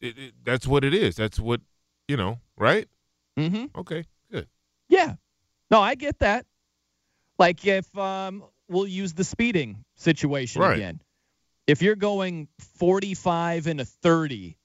it, 0.00 0.16
it, 0.18 0.34
that's 0.44 0.66
what 0.66 0.84
it 0.84 0.94
is. 0.94 1.16
That's 1.16 1.38
what 1.40 1.60
you 2.08 2.16
know, 2.16 2.38
right? 2.56 2.88
Mm-hmm. 3.38 3.78
Okay, 3.78 4.04
good. 4.30 4.46
Yeah. 4.88 5.14
No, 5.70 5.80
I 5.80 5.94
get 5.94 6.18
that. 6.20 6.46
Like 7.38 7.66
if 7.66 7.96
um 7.98 8.44
we'll 8.68 8.86
use 8.86 9.12
the 9.14 9.24
speeding 9.24 9.84
situation 9.96 10.62
Right. 10.62 10.76
again. 10.76 11.00
If 11.66 11.82
you're 11.82 11.96
going 11.96 12.48
45 12.78 13.66
and 13.66 13.80
a 13.80 13.84
30, 13.84 14.56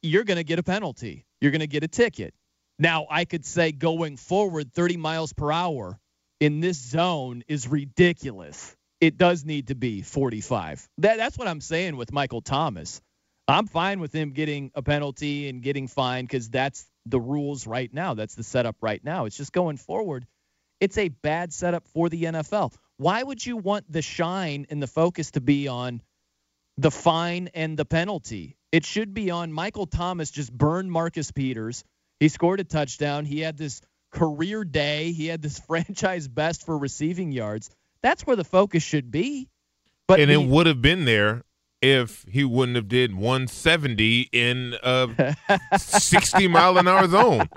you're 0.00 0.24
going 0.24 0.36
to 0.36 0.44
get 0.44 0.58
a 0.58 0.62
penalty. 0.62 1.26
You're 1.40 1.50
going 1.50 1.60
to 1.60 1.66
get 1.66 1.82
a 1.82 1.88
ticket. 1.88 2.34
Now, 2.78 3.06
I 3.10 3.24
could 3.24 3.44
say 3.44 3.72
going 3.72 4.16
forward 4.16 4.72
30 4.72 4.96
miles 4.96 5.32
per 5.32 5.50
hour 5.50 5.98
in 6.40 6.60
this 6.60 6.78
zone 6.78 7.42
is 7.48 7.66
ridiculous. 7.66 8.76
It 9.02 9.18
does 9.18 9.44
need 9.44 9.66
to 9.66 9.74
be 9.74 10.02
45. 10.02 10.88
That, 10.98 11.16
that's 11.16 11.36
what 11.36 11.48
I'm 11.48 11.60
saying 11.60 11.96
with 11.96 12.12
Michael 12.12 12.40
Thomas. 12.40 13.02
I'm 13.48 13.66
fine 13.66 13.98
with 13.98 14.14
him 14.14 14.30
getting 14.30 14.70
a 14.76 14.82
penalty 14.82 15.48
and 15.48 15.60
getting 15.60 15.88
fined 15.88 16.28
because 16.28 16.48
that's 16.48 16.86
the 17.06 17.20
rules 17.20 17.66
right 17.66 17.92
now. 17.92 18.14
That's 18.14 18.36
the 18.36 18.44
setup 18.44 18.76
right 18.80 19.02
now. 19.02 19.24
It's 19.24 19.36
just 19.36 19.52
going 19.52 19.76
forward. 19.76 20.24
It's 20.78 20.96
a 20.98 21.08
bad 21.08 21.52
setup 21.52 21.88
for 21.88 22.08
the 22.08 22.22
NFL. 22.22 22.74
Why 22.96 23.20
would 23.20 23.44
you 23.44 23.56
want 23.56 23.90
the 23.90 24.02
shine 24.02 24.66
and 24.70 24.80
the 24.80 24.86
focus 24.86 25.32
to 25.32 25.40
be 25.40 25.66
on 25.66 26.00
the 26.76 26.92
fine 26.92 27.48
and 27.54 27.76
the 27.76 27.84
penalty? 27.84 28.56
It 28.70 28.86
should 28.86 29.14
be 29.14 29.32
on 29.32 29.52
Michael 29.52 29.86
Thomas 29.86 30.30
just 30.30 30.52
burned 30.52 30.92
Marcus 30.92 31.32
Peters. 31.32 31.82
He 32.20 32.28
scored 32.28 32.60
a 32.60 32.64
touchdown. 32.64 33.24
He 33.24 33.40
had 33.40 33.58
this 33.58 33.80
career 34.12 34.62
day. 34.62 35.10
He 35.10 35.26
had 35.26 35.42
this 35.42 35.58
franchise 35.66 36.28
best 36.28 36.64
for 36.64 36.78
receiving 36.78 37.32
yards. 37.32 37.68
That's 38.02 38.26
where 38.26 38.36
the 38.36 38.44
focus 38.44 38.82
should 38.82 39.10
be. 39.10 39.48
But 40.06 40.20
and 40.20 40.30
the- 40.30 40.34
it 40.34 40.46
would 40.46 40.66
have 40.66 40.82
been 40.82 41.04
there 41.04 41.42
if 41.80 42.24
he 42.28 42.44
wouldn't 42.44 42.76
have 42.76 42.86
did 42.88 43.14
170 43.14 44.28
in 44.32 44.74
a 44.82 45.34
60 45.76 46.46
mile 46.48 46.78
an 46.78 46.86
hour 46.86 47.08
zone. 47.08 47.48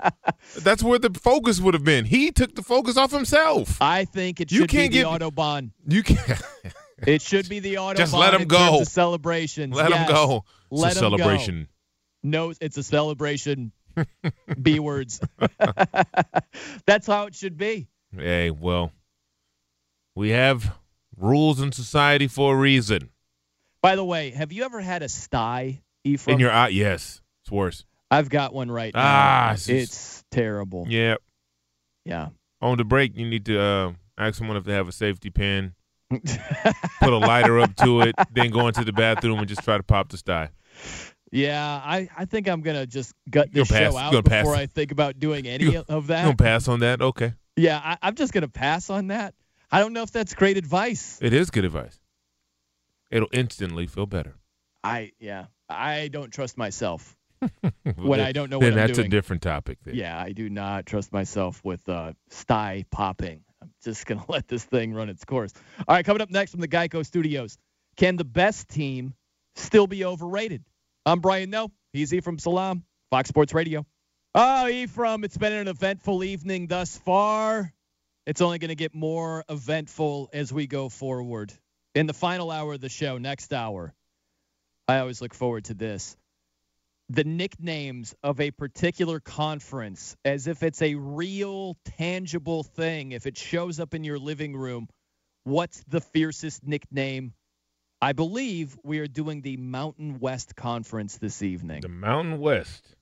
That's 0.58 0.82
where 0.82 0.98
the 0.98 1.10
focus 1.10 1.60
would 1.60 1.74
have 1.74 1.84
been. 1.84 2.04
He 2.06 2.32
took 2.32 2.54
the 2.54 2.62
focus 2.62 2.96
off 2.96 3.12
himself. 3.12 3.80
I 3.80 4.04
think 4.04 4.40
it 4.40 4.50
should 4.50 4.58
You 4.60 4.66
can't 4.66 4.90
be 4.92 5.02
the 5.02 5.04
give- 5.18 5.32
autobahn. 5.34 5.70
You 5.88 6.02
can't. 6.02 6.42
It 7.06 7.20
should 7.22 7.48
be 7.48 7.60
the 7.60 7.74
autobahn. 7.74 7.96
Just 7.96 8.14
let 8.14 8.34
him 8.34 8.48
go. 8.48 8.80
of 8.80 8.88
celebrations. 8.88 9.76
Let 9.76 9.92
him 9.92 10.08
go. 10.08 10.44
It's 10.72 10.80
a 10.80 10.82
Let 10.82 10.94
go. 10.94 11.00
celebration. 11.00 11.68
No, 12.22 12.52
it's 12.60 12.76
a 12.78 12.82
celebration. 12.82 13.70
B 14.62 14.78
words. 14.80 15.20
That's 16.86 17.06
how 17.06 17.26
it 17.26 17.34
should 17.34 17.56
be. 17.56 17.86
Hey, 18.16 18.50
well, 18.50 18.92
we 20.16 20.30
have 20.30 20.74
rules 21.16 21.60
in 21.60 21.70
society 21.70 22.26
for 22.26 22.54
a 22.54 22.56
reason. 22.58 23.10
By 23.80 23.94
the 23.94 24.04
way, 24.04 24.30
have 24.30 24.50
you 24.52 24.64
ever 24.64 24.80
had 24.80 25.02
a 25.04 25.08
sty, 25.08 25.82
Ephraim? 26.02 26.34
In 26.34 26.40
your 26.40 26.50
eye, 26.50 26.68
yes, 26.68 27.20
it's 27.42 27.52
worse. 27.52 27.84
I've 28.10 28.28
got 28.28 28.52
one 28.52 28.70
right 28.70 28.92
now. 28.94 29.00
Ah, 29.04 29.52
it's, 29.52 29.68
it's 29.68 29.90
just- 29.92 30.30
terrible. 30.32 30.86
Yeah. 30.88 31.16
Yeah. 32.04 32.28
On 32.60 32.76
the 32.78 32.84
break, 32.84 33.16
you 33.16 33.28
need 33.28 33.44
to 33.46 33.60
uh, 33.60 33.92
ask 34.18 34.38
someone 34.38 34.56
if 34.56 34.64
they 34.64 34.72
have 34.72 34.88
a 34.88 34.92
safety 34.92 35.30
pin. 35.30 35.74
Put 36.10 37.12
a 37.12 37.18
lighter 37.18 37.58
up 37.60 37.74
to 37.76 38.00
it, 38.02 38.14
then 38.32 38.50
go 38.50 38.68
into 38.68 38.84
the 38.84 38.92
bathroom 38.92 39.38
and 39.40 39.48
just 39.48 39.62
try 39.64 39.76
to 39.76 39.82
pop 39.82 40.08
the 40.08 40.16
sty. 40.16 40.50
Yeah, 41.32 41.60
I, 41.84 42.08
I 42.16 42.24
think 42.26 42.48
I'm 42.48 42.60
gonna 42.62 42.86
just 42.86 43.12
gut 43.28 43.52
this 43.52 43.68
pass. 43.68 43.92
show 43.92 43.98
out 43.98 44.12
You'll 44.12 44.22
pass. 44.22 44.44
before 44.44 44.54
I 44.56 44.66
think 44.66 44.92
about 44.92 45.18
doing 45.18 45.46
any 45.48 45.64
You- 45.64 45.84
of 45.88 46.06
that. 46.06 46.22
gonna 46.24 46.36
pass 46.36 46.68
on 46.68 46.80
that? 46.80 47.02
Okay. 47.02 47.34
Yeah, 47.56 47.80
I, 47.82 47.98
I'm 48.02 48.14
just 48.14 48.32
gonna 48.32 48.48
pass 48.48 48.88
on 48.90 49.08
that. 49.08 49.34
I 49.70 49.80
don't 49.80 49.92
know 49.92 50.02
if 50.02 50.12
that's 50.12 50.34
great 50.34 50.56
advice. 50.56 51.18
It 51.20 51.32
is 51.32 51.50
good 51.50 51.64
advice. 51.64 51.98
It'll 53.10 53.28
instantly 53.32 53.86
feel 53.86 54.06
better. 54.06 54.34
I 54.82 55.12
yeah, 55.18 55.46
I 55.68 56.08
don't 56.08 56.32
trust 56.32 56.56
myself 56.56 57.16
when 57.96 58.20
I 58.20 58.32
don't 58.32 58.50
know 58.50 58.58
then 58.58 58.72
what 58.74 58.80
I'm 58.80 58.86
that's 58.86 58.98
doing. 58.98 59.06
a 59.06 59.10
different 59.10 59.42
topic. 59.42 59.78
Then. 59.84 59.94
Yeah, 59.94 60.18
I 60.18 60.32
do 60.32 60.48
not 60.48 60.86
trust 60.86 61.12
myself 61.12 61.60
with 61.64 61.88
uh, 61.88 62.12
sty 62.30 62.84
popping. 62.90 63.42
I'm 63.62 63.72
just 63.84 64.06
going 64.06 64.20
to 64.24 64.30
let 64.30 64.48
this 64.48 64.64
thing 64.64 64.94
run 64.94 65.08
its 65.08 65.24
course. 65.24 65.52
All 65.86 65.94
right, 65.94 66.04
coming 66.04 66.22
up 66.22 66.30
next 66.30 66.52
from 66.52 66.60
the 66.60 66.68
Geico 66.68 67.04
Studios. 67.04 67.58
Can 67.96 68.16
the 68.16 68.24
best 68.24 68.68
team 68.68 69.14
still 69.54 69.86
be 69.86 70.04
overrated? 70.04 70.64
I'm 71.04 71.20
Brian 71.20 71.50
Noe. 71.50 71.70
He's 71.92 72.12
Ephraim 72.12 72.38
Salaam, 72.38 72.84
Fox 73.10 73.28
Sports 73.28 73.54
Radio. 73.54 73.86
Oh, 74.34 74.68
Ephraim, 74.68 75.24
it's 75.24 75.38
been 75.38 75.52
an 75.54 75.66
eventful 75.68 76.22
evening 76.22 76.66
thus 76.66 76.98
far. 76.98 77.72
It's 78.26 78.40
only 78.40 78.58
going 78.58 78.70
to 78.70 78.74
get 78.74 78.94
more 78.94 79.44
eventful 79.48 80.30
as 80.32 80.52
we 80.52 80.66
go 80.66 80.88
forward. 80.88 81.52
In 81.94 82.06
the 82.06 82.12
final 82.12 82.50
hour 82.50 82.74
of 82.74 82.80
the 82.80 82.88
show, 82.88 83.18
next 83.18 83.52
hour, 83.52 83.94
I 84.88 84.98
always 84.98 85.22
look 85.22 85.32
forward 85.34 85.64
to 85.66 85.74
this 85.74 86.16
the 87.08 87.22
nicknames 87.22 88.16
of 88.24 88.40
a 88.40 88.50
particular 88.50 89.20
conference 89.20 90.16
as 90.24 90.48
if 90.48 90.64
it's 90.64 90.82
a 90.82 90.96
real 90.96 91.76
tangible 91.84 92.64
thing. 92.64 93.12
If 93.12 93.26
it 93.26 93.38
shows 93.38 93.78
up 93.78 93.94
in 93.94 94.02
your 94.02 94.18
living 94.18 94.56
room, 94.56 94.88
what's 95.44 95.84
the 95.86 96.00
fiercest 96.00 96.66
nickname? 96.66 97.32
I 98.02 98.12
believe 98.12 98.76
we 98.82 98.98
are 98.98 99.06
doing 99.06 99.40
the 99.40 99.56
Mountain 99.56 100.18
West 100.18 100.56
Conference 100.56 101.16
this 101.18 101.42
evening. 101.42 101.80
The 101.82 101.88
Mountain 101.88 102.40
West, 102.40 102.96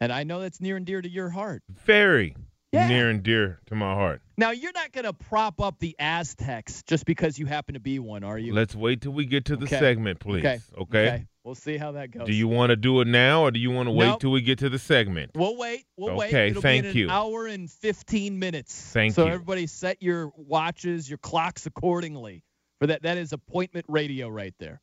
And 0.00 0.12
I 0.12 0.24
know 0.24 0.40
that's 0.40 0.60
near 0.60 0.76
and 0.76 0.84
dear 0.84 1.00
to 1.00 1.08
your 1.08 1.30
heart. 1.30 1.62
very 1.70 2.34
Yeah. 2.74 2.88
near 2.88 3.10
and 3.10 3.22
dear 3.22 3.60
to 3.66 3.74
my 3.74 3.94
heart. 3.94 4.20
Now, 4.36 4.50
you're 4.50 4.72
not 4.72 4.92
going 4.92 5.04
to 5.04 5.12
prop 5.12 5.60
up 5.60 5.78
the 5.78 5.94
Aztecs 5.98 6.82
just 6.82 7.04
because 7.06 7.38
you 7.38 7.46
happen 7.46 7.74
to 7.74 7.80
be 7.80 7.98
one, 7.98 8.24
are 8.24 8.38
you? 8.38 8.52
Let's 8.52 8.74
wait 8.74 9.00
till 9.02 9.12
we 9.12 9.26
get 9.26 9.46
to 9.46 9.56
the 9.56 9.64
Okay. 9.66 9.78
segment, 9.78 10.20
please. 10.20 10.44
Okay. 10.44 10.60
Okay. 10.78 11.26
We'll 11.44 11.54
see 11.54 11.76
how 11.76 11.92
that 11.92 12.10
goes. 12.10 12.26
Do 12.26 12.32
you 12.32 12.48
want 12.48 12.70
to 12.70 12.76
do 12.76 13.00
it 13.02 13.06
now, 13.06 13.42
or 13.42 13.50
do 13.50 13.60
you 13.60 13.70
want 13.70 13.86
to 13.86 13.90
wait 13.92 14.06
Nope. 14.06 14.20
till 14.20 14.30
we 14.30 14.40
get 14.40 14.58
to 14.60 14.70
the 14.70 14.78
segment? 14.78 15.32
We'll 15.34 15.56
wait. 15.56 15.84
We'll 15.96 16.16
wait. 16.16 16.28
Okay, 16.34 16.52
thank 16.58 16.94
you. 16.94 17.04
An 17.04 17.10
hour 17.10 17.46
and 17.46 17.70
15 17.70 18.38
minutes. 18.38 18.74
Thank 18.92 19.12
so 19.14 19.26
you. 19.26 19.32
everybody 19.32 19.66
set 19.66 20.02
your 20.02 20.32
watches, 20.36 21.08
your 21.08 21.18
clocks 21.18 21.66
accordingly. 21.66 22.42
For 22.80 22.86
that, 22.86 23.02
that 23.02 23.18
is 23.18 23.32
appointment 23.34 23.84
radio 23.88 24.28
right 24.28 24.54
there. 24.58 24.80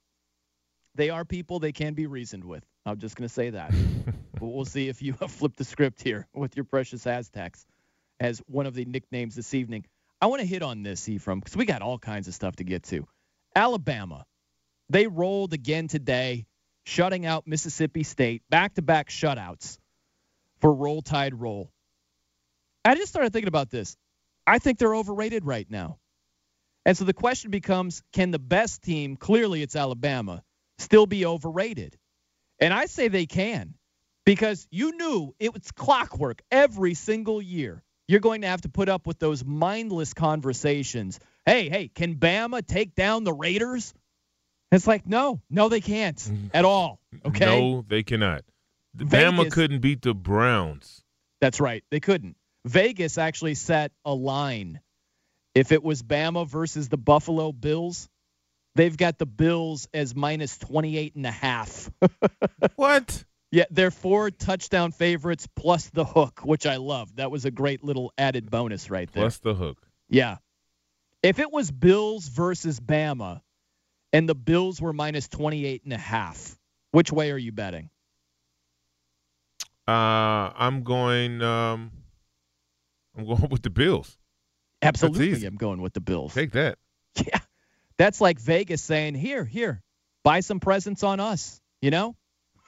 They 0.95 1.09
are 1.09 1.25
people 1.25 1.59
they 1.59 1.71
can 1.71 1.93
be 1.95 2.05
reasoned 2.05 2.43
with. 2.45 2.63
I'm 2.85 2.99
just 2.99 3.15
going 3.15 3.27
to 3.27 3.33
say 3.33 3.49
that. 3.51 3.73
but 4.33 4.45
we'll 4.45 4.65
see 4.65 4.87
if 4.87 5.01
you 5.01 5.13
flip 5.27 5.55
the 5.55 5.63
script 5.63 6.01
here 6.03 6.27
with 6.33 6.55
your 6.55 6.65
precious 6.65 7.07
Aztecs 7.07 7.65
as 8.21 8.39
one 8.47 8.67
of 8.67 8.75
the 8.75 8.85
nicknames 8.85 9.35
this 9.35 9.55
evening. 9.55 9.85
I 10.21 10.27
want 10.27 10.41
to 10.41 10.47
hit 10.47 10.63
on 10.63 10.83
this, 10.83 11.09
Ephraim, 11.09 11.41
because 11.41 11.57
we 11.57 11.65
got 11.65 11.83
all 11.83 11.99
kinds 11.99 12.29
of 12.29 12.35
stuff 12.35 12.57
to 12.57 12.65
get 12.65 12.85
to. 12.85 13.07
Alabama, 13.55 14.25
they 14.89 15.07
rolled 15.07 15.53
again 15.53 15.87
today, 15.89 16.47
shutting 16.85 17.25
out 17.25 17.47
Mississippi 17.47 18.03
State, 18.03 18.43
back 18.49 18.75
to 18.75 18.83
back 18.83 19.09
shutouts. 19.09 19.77
for 20.61 20.73
Roll 20.73 21.03
Tide 21.03 21.35
Roll. 21.39 21.71
I 22.85 22.95
just 22.95 23.09
started 23.09 23.33
thinking 23.33 23.49
about 23.49 23.69
this. 23.71 23.97
I 24.47 24.59
think 24.59 24.79
they're 24.79 24.95
overrated 24.95 25.45
right 25.45 25.67
now. 25.69 25.99
And 26.85 26.97
so 26.97 27.05
the 27.05 27.13
question 27.13 27.51
becomes 27.51 28.03
can 28.13 28.31
the 28.31 28.39
best 28.39 28.83
team, 28.83 29.17
clearly 29.17 29.61
it's 29.63 29.75
Alabama, 29.75 30.43
still 30.79 31.05
be 31.07 31.25
overrated? 31.25 31.97
And 32.59 32.73
I 32.73 32.87
say 32.87 33.07
they 33.09 33.27
can 33.27 33.75
because 34.25 34.67
you 34.71 34.97
knew 34.97 35.35
it 35.39 35.53
was 35.53 35.71
clockwork 35.71 36.41
every 36.51 36.93
single 36.95 37.41
year. 37.41 37.83
You're 38.11 38.19
going 38.19 38.41
to 38.41 38.47
have 38.47 38.59
to 38.63 38.69
put 38.69 38.89
up 38.89 39.07
with 39.07 39.19
those 39.19 39.45
mindless 39.45 40.13
conversations. 40.13 41.17
Hey, 41.45 41.69
hey, 41.69 41.87
can 41.87 42.15
Bama 42.15 42.65
take 42.67 42.93
down 42.93 43.23
the 43.23 43.31
Raiders? 43.31 43.93
It's 44.69 44.85
like, 44.85 45.07
no, 45.07 45.39
no, 45.49 45.69
they 45.69 45.79
can't 45.79 46.17
mm-hmm. 46.17 46.47
at 46.53 46.65
all. 46.65 46.99
Okay. 47.25 47.45
No, 47.45 47.85
they 47.87 48.03
cannot. 48.03 48.43
Bama 48.97 49.49
couldn't 49.49 49.79
beat 49.79 50.01
the 50.01 50.13
Browns. 50.13 51.05
That's 51.39 51.61
right. 51.61 51.85
They 51.89 52.01
couldn't. 52.01 52.35
Vegas 52.65 53.17
actually 53.17 53.55
set 53.55 53.93
a 54.03 54.13
line. 54.13 54.81
If 55.55 55.71
it 55.71 55.81
was 55.81 56.03
Bama 56.03 56.45
versus 56.45 56.89
the 56.89 56.97
Buffalo 56.97 57.53
Bills, 57.53 58.09
they've 58.75 58.97
got 58.97 59.19
the 59.19 59.25
Bills 59.25 59.87
as 59.93 60.13
minus 60.13 60.57
28 60.57 61.15
and 61.15 61.25
a 61.25 61.31
half. 61.31 61.89
what? 62.75 63.23
Yeah, 63.51 63.65
they're 63.69 63.91
four 63.91 64.31
touchdown 64.31 64.91
favorites 64.93 65.47
plus 65.55 65.89
the 65.89 66.05
hook, 66.05 66.39
which 66.43 66.65
I 66.65 66.77
love. 66.77 67.17
That 67.17 67.31
was 67.31 67.43
a 67.43 67.51
great 67.51 67.83
little 67.83 68.13
added 68.17 68.49
bonus 68.49 68.89
right 68.89 69.11
there. 69.11 69.23
Plus 69.23 69.39
the 69.39 69.53
hook. 69.53 69.77
Yeah. 70.09 70.37
If 71.21 71.37
it 71.37 71.51
was 71.51 71.69
Bills 71.69 72.27
versus 72.29 72.79
Bama 72.79 73.41
and 74.13 74.27
the 74.27 74.35
Bills 74.35 74.81
were 74.81 74.93
minus 74.93 75.27
28 75.27 75.83
and 75.83 75.93
a 75.93 75.97
half, 75.97 76.57
which 76.91 77.11
way 77.11 77.31
are 77.31 77.37
you 77.37 77.51
betting? 77.51 77.89
Uh, 79.87 80.51
I'm 80.55 80.83
going. 80.83 81.41
Um, 81.41 81.91
I'm 83.17 83.25
going 83.25 83.49
with 83.49 83.61
the 83.61 83.69
Bills. 83.69 84.17
Absolutely. 84.81 85.45
I'm 85.45 85.57
going 85.57 85.81
with 85.81 85.93
the 85.93 86.01
Bills. 86.01 86.33
Take 86.33 86.51
that. 86.53 86.77
Yeah. 87.15 87.39
That's 87.97 88.21
like 88.21 88.39
Vegas 88.39 88.81
saying, 88.81 89.15
"Here, 89.15 89.43
here, 89.43 89.83
buy 90.23 90.39
some 90.39 90.61
presents 90.61 91.03
on 91.03 91.19
us." 91.19 91.59
You 91.81 91.91
know? 91.91 92.15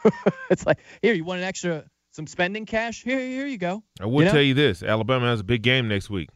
it's 0.50 0.66
like, 0.66 0.80
"Here, 1.02 1.14
you 1.14 1.24
want 1.24 1.40
an 1.40 1.46
extra 1.48 1.86
some 2.12 2.28
spending 2.28 2.66
cash? 2.66 3.04
Here, 3.04 3.20
here 3.20 3.46
you 3.48 3.58
go." 3.58 3.84
I 4.02 4.06
will 4.06 4.20
You 4.22 4.26
know? 4.26 4.32
tell 4.32 4.42
you 4.42 4.54
this: 4.54 4.84
Alabama 4.84 5.28
has 5.28 5.40
a 5.42 5.44
big 5.44 5.62
game 5.62 5.88
next 5.88 6.10
week. 6.10 6.30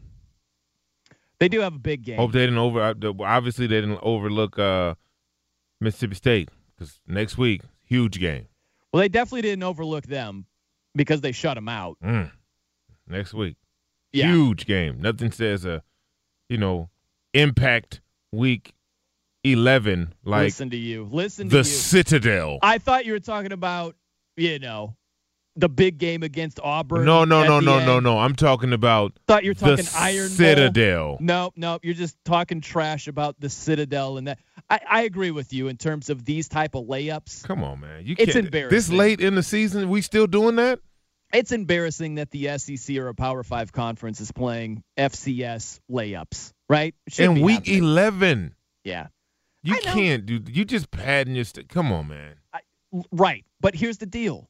They 1.39 1.47
do 1.49 1.59
have 1.59 1.76
a 1.76 1.80
big 1.80 2.03
game. 2.03 2.18
Hope 2.18 2.32
they 2.32 2.39
didn't 2.41 2.57
over. 2.57 2.82
uh, 2.82 2.93
Obviously, 3.20 3.68
they 3.68 3.82
didn't 3.82 3.99
overlook 4.01 4.57
uh, 4.57 4.95
Mississippi 5.80 6.15
State 6.15 6.49
because 6.76 6.99
next 7.07 7.38
week, 7.38 7.61
huge 7.84 8.20
game. 8.20 8.47
Well, 8.91 9.01
they 9.01 9.09
definitely 9.09 9.43
didn't 9.43 9.63
overlook 9.63 10.05
them 10.07 10.45
because 10.95 11.22
they 11.22 11.32
shut 11.32 11.55
them 11.55 11.70
out. 11.70 11.97
Mm. 12.03 12.32
Next 13.07 13.34
week, 13.36 13.55
Yeah. 14.11 14.32
huge 14.32 14.65
game. 14.65 14.99
Nothing 14.99 15.32
says 15.32 15.63
a, 15.63 15.84
you 16.49 16.57
know, 16.57 16.89
impact 17.34 18.01
week 18.32 18.74
eleven 19.54 20.14
like 20.24 20.43
Listen 20.45 20.70
to 20.72 20.78
you. 20.78 21.08
Listen 21.12 21.48
to 21.50 21.52
the 21.52 21.58
you. 21.60 21.64
Citadel. 21.64 22.60
I 22.62 22.78
thought 22.78 23.06
you 23.06 23.14
were 23.14 23.20
talking 23.20 23.52
about, 23.52 23.95
you 24.36 24.60
know, 24.60 24.95
the 25.56 25.68
big 25.70 25.98
game 25.98 26.22
against 26.22 26.60
Auburn. 26.62 27.04
No, 27.06 27.26
no, 27.26 27.43
no, 27.43 27.60
no, 27.60 27.84
no, 27.84 28.00
no. 28.00 28.20
I'm 28.20 28.36
talking 28.36 28.74
about 28.74 29.14
Thought 29.28 29.43
you 29.43 29.52
were 29.52 29.56
the 29.56 29.78
talking 29.78 29.86
Iron 29.95 30.28
Bowl. 30.28 30.36
Citadel. 30.36 31.18
No, 31.20 31.52
no, 31.56 31.80
you're 31.82 31.95
just 31.95 32.16
talking 32.26 32.62
trash 32.62 33.08
about 33.08 33.39
the 33.39 33.50
Citadel 33.50 34.18
and 34.18 34.28
that. 34.28 34.39
I, 34.70 34.80
I 34.88 35.02
agree 35.04 35.32
with 35.32 35.54
you 35.54 35.68
in 35.70 35.78
terms 35.78 36.10
of 36.10 36.26
these 36.26 36.48
type 36.48 36.76
of 36.76 36.86
layups. 36.86 37.43
Come 37.43 37.64
on, 37.64 37.80
man. 37.80 38.06
You 38.06 38.16
It's 38.20 38.34
can't, 38.34 38.45
embarrassing. 38.45 38.76
This 38.78 38.89
late 38.89 39.20
in 39.22 39.34
the 39.36 39.41
season, 39.43 39.89
we 39.89 40.02
still 40.02 40.28
doing 40.28 40.58
that? 40.58 40.80
It's 41.34 41.52
embarrassing 41.52 42.16
that 42.16 42.32
the 42.32 42.58
SEC 42.58 42.95
or 42.98 43.08
a 43.10 43.14
Power 43.16 43.43
Five 43.43 43.72
conference 43.74 44.22
is 44.22 44.32
playing 44.32 44.84
FCS 44.98 45.80
layups, 45.91 46.54
right? 46.70 46.95
Shouldn't 47.10 47.39
In 47.39 47.43
week 47.43 47.56
happening. 47.66 47.78
eleven, 47.84 48.56
Yeah, 48.86 49.08
you 49.64 49.76
can't 49.82 50.26
do. 50.26 50.41
You 50.47 50.66
just 50.66 50.91
padding 50.91 51.36
your. 51.36 51.45
St- 51.45 51.70
Come 51.70 51.91
on, 51.91 52.08
man. 52.08 52.36
right. 53.12 53.45
But 53.60 53.76
here's 53.76 53.97
the 53.97 54.05
deal: 54.05 54.49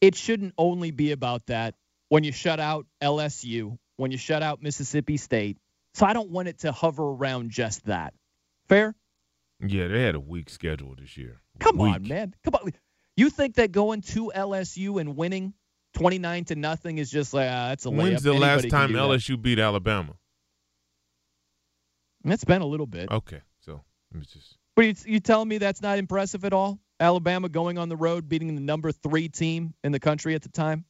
it 0.00 0.14
shouldn't 0.14 0.54
only 0.58 0.90
be 0.90 1.12
about 1.12 1.46
that. 1.46 1.74
When 2.08 2.22
you 2.22 2.32
shut 2.32 2.60
out 2.60 2.86
LSU, 3.02 3.78
when 3.96 4.12
you 4.12 4.18
shut 4.18 4.42
out 4.42 4.62
Mississippi 4.62 5.16
State, 5.16 5.58
so 5.94 6.06
I 6.06 6.12
don't 6.12 6.30
want 6.30 6.48
it 6.48 6.60
to 6.60 6.72
hover 6.72 7.02
around 7.02 7.50
just 7.50 7.86
that. 7.86 8.14
Fair? 8.68 8.94
Yeah, 9.60 9.88
they 9.88 10.02
had 10.02 10.14
a 10.14 10.20
weak 10.20 10.50
schedule 10.50 10.94
this 10.98 11.16
year. 11.16 11.40
Come 11.58 11.80
on, 11.80 12.06
man. 12.06 12.34
Come 12.44 12.54
on. 12.54 12.72
You 13.16 13.30
think 13.30 13.54
that 13.54 13.72
going 13.72 14.02
to 14.02 14.30
LSU 14.34 15.00
and 15.00 15.16
winning 15.16 15.54
29 15.94 16.44
to 16.44 16.56
nothing 16.56 16.98
is 16.98 17.10
just 17.10 17.32
like 17.32 17.48
ah, 17.50 17.68
that's 17.68 17.86
a 17.86 17.88
layup. 17.88 17.96
When's 17.96 18.22
the 18.22 18.32
Anybody 18.32 18.68
last 18.68 18.70
time. 18.70 18.90
LSU 18.90 19.40
beat 19.40 19.58
Alabama? 19.58 20.12
It's 22.24 22.44
been 22.44 22.60
a 22.60 22.66
little 22.66 22.86
bit. 22.86 23.10
Okay, 23.10 23.40
me 24.12 24.20
just. 24.32 24.56
But 24.74 24.84
you, 24.86 24.94
you 25.06 25.20
telling 25.20 25.48
me 25.48 25.58
that's 25.58 25.82
not 25.82 25.98
impressive 25.98 26.44
at 26.44 26.52
all? 26.52 26.78
Alabama 26.98 27.48
going 27.48 27.78
on 27.78 27.88
the 27.88 27.96
road, 27.96 28.28
beating 28.28 28.54
the 28.54 28.60
number 28.60 28.92
three 28.92 29.28
team 29.28 29.74
in 29.84 29.92
the 29.92 30.00
country 30.00 30.34
at 30.34 30.42
the 30.42 30.48
time, 30.48 30.84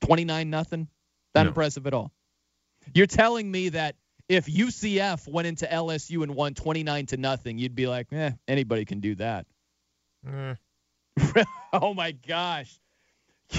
twenty 0.00 0.24
nine 0.24 0.50
nothing. 0.50 0.88
Not 1.34 1.44
No. 1.44 1.48
impressive 1.48 1.86
at 1.86 1.94
all. 1.94 2.12
You're 2.94 3.06
telling 3.06 3.50
me 3.50 3.70
that 3.70 3.96
if 4.28 4.46
UCF 4.46 5.26
went 5.28 5.46
into 5.46 5.66
LSU 5.66 6.22
and 6.22 6.34
won 6.34 6.54
twenty 6.54 6.82
nine 6.82 7.06
to 7.06 7.16
nothing, 7.16 7.58
you'd 7.58 7.74
be 7.74 7.86
like, 7.86 8.12
eh, 8.12 8.32
anybody 8.46 8.84
can 8.84 9.00
do 9.00 9.14
that. 9.16 9.46
Eh. 10.26 10.54
oh 11.72 11.94
my 11.94 12.12
gosh, 12.12 12.78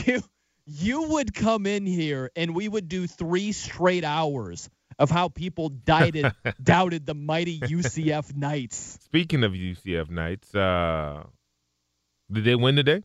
you 0.05 0.21
you 0.65 1.03
would 1.09 1.33
come 1.33 1.65
in 1.65 1.85
here 1.85 2.31
and 2.35 2.55
we 2.55 2.67
would 2.67 2.87
do 2.87 3.05
three 3.05 3.51
straight 3.51 4.03
hours 4.05 4.69
of 4.99 5.09
how 5.09 5.29
people 5.29 5.69
doubted 5.69 6.31
doubted 6.63 7.05
the 7.05 7.13
mighty 7.13 7.59
UCF 7.59 8.35
Knights. 8.35 8.99
Speaking 9.03 9.43
of 9.43 9.53
UCF 9.53 10.09
Knights, 10.09 10.53
uh, 10.55 11.23
did 12.31 12.43
they 12.45 12.55
win 12.55 12.75
today? 12.75 13.03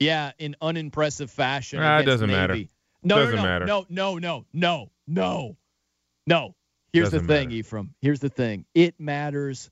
Yeah, 0.00 0.32
in 0.38 0.56
unimpressive 0.60 1.30
fashion. 1.30 1.78
Ah, 1.80 1.98
it 1.98 2.04
doesn't 2.04 2.30
matter. 2.30 2.56
No, 3.04 3.16
Doesn't 3.16 3.36
no, 3.36 3.42
no, 3.42 3.48
matter. 3.48 3.66
no, 3.66 3.86
no, 3.88 4.18
no, 4.18 4.44
no, 4.52 4.90
no, 5.06 5.56
no. 6.26 6.54
Here's 6.92 7.10
Doesn't 7.10 7.26
the 7.26 7.32
thing, 7.34 7.48
matter. 7.48 7.56
Ephraim. 7.58 7.94
Here's 8.00 8.20
the 8.20 8.28
thing. 8.28 8.64
It 8.74 8.94
matters 8.98 9.70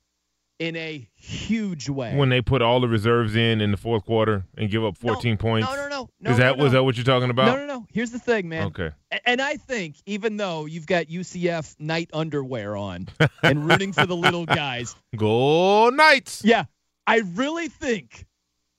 in 0.59 0.75
a 0.75 1.07
huge 1.15 1.89
way. 1.89 2.15
When 2.15 2.29
they 2.29 2.41
put 2.41 2.61
all 2.61 2.79
the 2.79 2.87
reserves 2.87 3.35
in 3.35 3.61
in 3.61 3.71
the 3.71 3.77
fourth 3.77 4.05
quarter 4.05 4.45
and 4.57 4.69
give 4.69 4.83
up 4.83 4.97
14 4.97 5.37
points? 5.37 5.67
no, 5.67 5.75
no, 5.75 5.87
no, 6.19 6.29
no, 6.29 6.31
Is 6.31 6.37
that 6.37 6.57
no, 6.57 6.69
that 6.69 6.83
what 6.83 6.95
you're 6.97 7.03
talking 7.03 7.29
about? 7.29 7.45
No, 7.47 7.55
no, 7.57 7.65
no. 7.65 7.85
Here's 7.91 8.11
the 8.11 8.19
thing, 8.19 8.49
man. 8.49 8.67
Okay. 8.67 8.91
And 9.25 9.41
I 9.41 9.57
think 9.57 9.95
even 10.05 10.37
though 10.37 10.65
you've 10.65 10.85
got 10.87 11.07
UCF 11.07 11.75
night 11.79 12.09
underwear 12.13 12.75
on 12.75 13.07
and 13.43 13.67
rooting 13.67 13.93
for 13.93 14.05
the 14.05 14.15
little 14.15 14.45
guys, 14.63 14.95
Go 15.15 15.89
Knights. 15.89 16.41
yeah, 16.43 16.65
I 17.07 17.19
really 17.19 17.67
think 17.67 18.25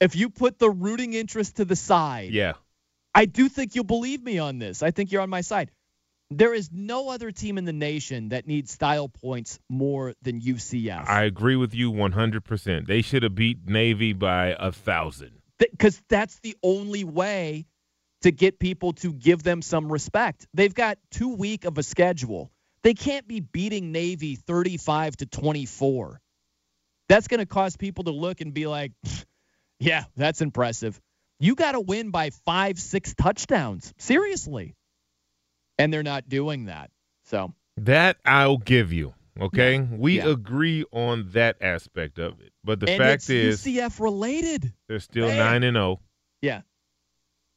if 0.00 0.16
you 0.16 0.30
put 0.30 0.58
the 0.58 0.70
rooting 0.70 1.14
interest 1.14 1.56
to 1.56 1.64
the 1.64 1.76
side, 1.76 2.30
Yeah. 2.32 2.54
I 3.14 3.26
do 3.26 3.48
think 3.50 3.74
you'll 3.74 3.84
believe 3.84 4.22
me 4.22 4.38
on 4.38 4.58
this. 4.58 4.82
I 4.82 4.90
think 4.90 5.12
you're 5.12 5.20
on 5.22 5.28
my 5.30 5.42
side. 5.42 5.70
There 6.30 6.54
is 6.54 6.70
no 6.72 7.10
other 7.10 7.30
team 7.30 7.58
in 7.58 7.66
the 7.66 7.74
nation 7.74 8.30
that 8.30 8.46
needs 8.46 8.70
style 8.70 9.06
points 9.10 9.58
more 9.68 10.14
than 10.22 10.40
UCF. 10.40 11.06
I 11.06 11.24
agree 11.24 11.56
with 11.56 11.74
you 11.74 11.92
100%. 11.92 12.86
They 12.86 13.02
should 13.02 13.22
have 13.22 13.34
beat 13.34 13.68
Navy 13.68 14.14
by 14.14 14.56
a 14.58 14.72
thousand. 14.72 15.41
Because 15.70 16.00
that's 16.08 16.38
the 16.40 16.56
only 16.62 17.04
way 17.04 17.66
to 18.22 18.30
get 18.30 18.58
people 18.58 18.92
to 18.94 19.12
give 19.12 19.42
them 19.42 19.62
some 19.62 19.90
respect. 19.90 20.46
They've 20.54 20.74
got 20.74 20.98
too 21.10 21.34
weak 21.34 21.64
of 21.64 21.78
a 21.78 21.82
schedule. 21.82 22.50
They 22.82 22.94
can't 22.94 23.26
be 23.28 23.40
beating 23.40 23.92
Navy 23.92 24.36
35 24.36 25.16
to 25.18 25.26
24. 25.26 26.20
That's 27.08 27.28
going 27.28 27.40
to 27.40 27.46
cause 27.46 27.76
people 27.76 28.04
to 28.04 28.10
look 28.10 28.40
and 28.40 28.54
be 28.54 28.66
like, 28.66 28.92
yeah, 29.78 30.04
that's 30.16 30.40
impressive. 30.40 31.00
You 31.38 31.54
got 31.54 31.72
to 31.72 31.80
win 31.80 32.10
by 32.10 32.30
five, 32.44 32.78
six 32.78 33.14
touchdowns. 33.14 33.92
Seriously. 33.98 34.74
And 35.78 35.92
they're 35.92 36.02
not 36.02 36.28
doing 36.28 36.66
that. 36.66 36.90
So, 37.24 37.52
That 37.78 38.18
I'll 38.24 38.58
give 38.58 38.92
you. 38.92 39.14
Okay, 39.40 39.80
we 39.80 40.16
Yeah. 40.18 40.28
agree 40.28 40.84
on 40.92 41.30
that 41.32 41.56
aspect 41.60 42.18
of 42.18 42.40
it. 42.40 42.52
But 42.64 42.80
the 42.80 42.90
and 42.90 42.98
fact 42.98 43.14
it's 43.22 43.30
is, 43.30 43.60
UCF 43.66 43.98
related. 44.00 44.72
they're 44.88 45.00
still 45.00 45.28
Man. 45.28 45.38
nine 45.38 45.62
and 45.62 45.74
zero, 45.74 46.00
Yeah. 46.42 46.62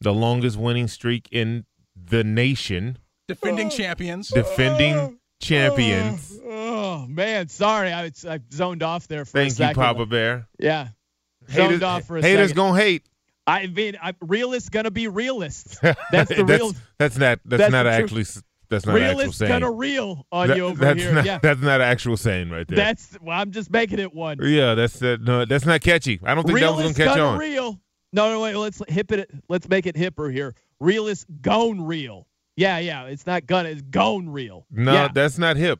the 0.01 0.13
longest 0.13 0.57
winning 0.57 0.87
streak 0.87 1.27
in 1.31 1.65
the 1.95 2.23
nation, 2.23 2.97
Defending 3.27 3.67
oh. 3.67 3.71
champions. 3.71 4.29
defending 4.29 4.95
oh. 4.95 5.15
champions. 5.41 6.37
Oh, 6.45 7.05
man. 7.07 7.49
Sorry. 7.49 7.91
I, 7.91 8.11
I 8.27 8.39
zoned 8.53 8.83
off 8.83 9.07
there 9.07 9.25
for 9.25 9.39
a 9.39 9.49
Thank 9.49 9.59
you. 9.59 9.75
Papa 9.75 10.05
Bear. 10.05 10.47
Yeah. 10.59 10.89
Zoned 11.49 11.71
Haters, 11.71 11.83
off 11.83 12.03
for 12.05 12.17
a 12.17 12.21
haters 12.21 12.49
second. 12.49 12.55
gonna 12.55 12.79
hate. 12.79 13.03
I 13.47 13.67
mean, 13.67 13.97
I, 14.01 14.13
realists 14.21 14.69
gonna 14.69 14.91
be 14.91 15.07
realists. 15.07 15.77
That's 16.11 16.29
the 16.29 16.43
that's, 16.43 16.43
real. 16.43 16.73
That's 16.97 17.17
not. 17.17 17.39
That's, 17.45 17.59
that's 17.59 17.71
not 17.71 17.85
actually. 17.85 18.23
truth. 18.23 18.43
That's 18.75 18.85
not 18.85 18.95
an 18.97 19.01
actual 19.03 19.17
Realists 19.19 19.39
saying. 19.39 19.51
gonna 19.51 19.71
reel 19.71 20.25
on 20.31 20.47
That- 20.49 20.57
you 20.57 20.65
over 20.65 20.83
that's 20.85 21.01
here. 21.01 21.13
Not, 21.13 21.25
yeah. 21.25 21.39
That's 21.41 21.61
not 21.61 21.81
an 21.81 21.87
actual 21.87 22.17
saying 22.17 22.49
right 22.49 22.67
there. 22.67 22.75
That's. 22.75 23.17
Well, 23.21 23.39
I'm 23.39 23.51
just 23.51 23.71
making 23.71 23.99
it 23.99 24.13
one. 24.13 24.37
yeah, 24.41 24.75
that's 24.75 25.01
uh, 25.01 25.17
no, 25.21 25.45
that's 25.45 25.65
not 25.65 25.81
catchy. 25.81 26.19
I 26.23 26.35
don't 26.35 26.45
think 26.45 26.59
that 26.59 26.71
was 26.73 26.81
gonna 26.83 26.93
catch 26.93 27.15
gonna 27.17 27.23
on. 27.23 27.39
reel. 27.39 27.79
No, 28.13 28.29
no, 28.31 28.41
wait. 28.41 28.55
Let's 28.55 28.81
hip 28.87 29.11
it. 29.11 29.29
Let's 29.49 29.67
make 29.67 29.85
it 29.85 29.95
hipper 29.95 30.31
here. 30.31 30.53
Real 30.79 31.07
is 31.07 31.25
gone 31.41 31.85
real. 31.85 32.27
Yeah, 32.57 32.77
yeah. 32.79 33.03
It's 33.05 33.25
not 33.25 33.45
gonna. 33.45 33.69
It's 33.69 33.81
gone 33.81 34.29
real. 34.29 34.65
No, 34.71 34.93
yeah. 34.93 35.07
that's 35.13 35.37
not 35.37 35.57
hip 35.57 35.79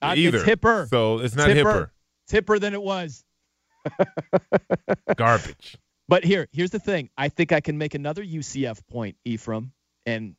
Uh, 0.00 0.14
either. 0.16 0.38
It's 0.38 0.46
hipper. 0.48 0.88
So 0.88 1.18
it's 1.20 1.34
not 1.34 1.50
It's 1.50 1.60
hipper. 1.60 1.90
It's 2.26 2.32
hipper 2.32 2.60
than 2.60 2.74
it 2.74 2.82
was. 2.82 3.24
Garbage. 5.16 5.76
But 6.08 6.24
here, 6.24 6.48
here's 6.52 6.70
the 6.70 6.78
thing. 6.78 7.08
I 7.16 7.28
think 7.28 7.52
I 7.52 7.60
can 7.60 7.78
make 7.78 7.94
another 7.94 8.22
UCF 8.24 8.80
point, 8.88 9.16
Ephraim, 9.24 9.72
and 10.06 10.34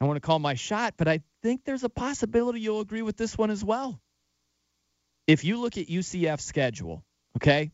I 0.00 0.04
want 0.04 0.16
to 0.16 0.20
call 0.20 0.38
my 0.38 0.54
shot, 0.54 0.94
but 0.96 1.08
I 1.08 1.20
think 1.42 1.64
there's 1.64 1.84
a 1.84 1.88
possibility 1.88 2.60
you'll 2.60 2.80
agree 2.80 3.02
with 3.02 3.16
this 3.16 3.36
one 3.38 3.50
as 3.50 3.64
well. 3.64 4.00
If 5.26 5.44
you 5.44 5.60
look 5.60 5.78
at 5.78 5.86
UCF's 5.86 6.44
schedule, 6.44 7.02
okay, 7.38 7.70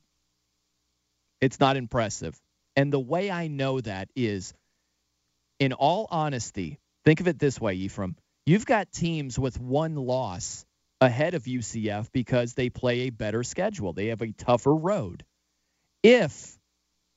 it's 1.40 1.58
not 1.58 1.76
impressive. 1.76 2.40
And 2.76 2.92
the 2.92 3.00
way 3.00 3.30
I 3.30 3.48
know 3.48 3.80
that 3.80 4.08
is, 4.14 4.54
in 5.58 5.72
all 5.72 6.06
honesty, 6.10 6.78
think 7.04 7.20
of 7.20 7.28
it 7.28 7.38
this 7.38 7.60
way, 7.60 7.74
Ephraim. 7.74 8.16
You've 8.46 8.66
got 8.66 8.92
teams 8.92 9.38
with 9.38 9.60
one 9.60 9.96
loss 9.96 10.64
ahead 11.00 11.34
of 11.34 11.44
UCF 11.44 12.10
because 12.12 12.54
they 12.54 12.70
play 12.70 13.00
a 13.00 13.10
better 13.10 13.42
schedule. 13.42 13.92
They 13.92 14.06
have 14.06 14.22
a 14.22 14.32
tougher 14.32 14.74
road. 14.74 15.24
If, 16.02 16.58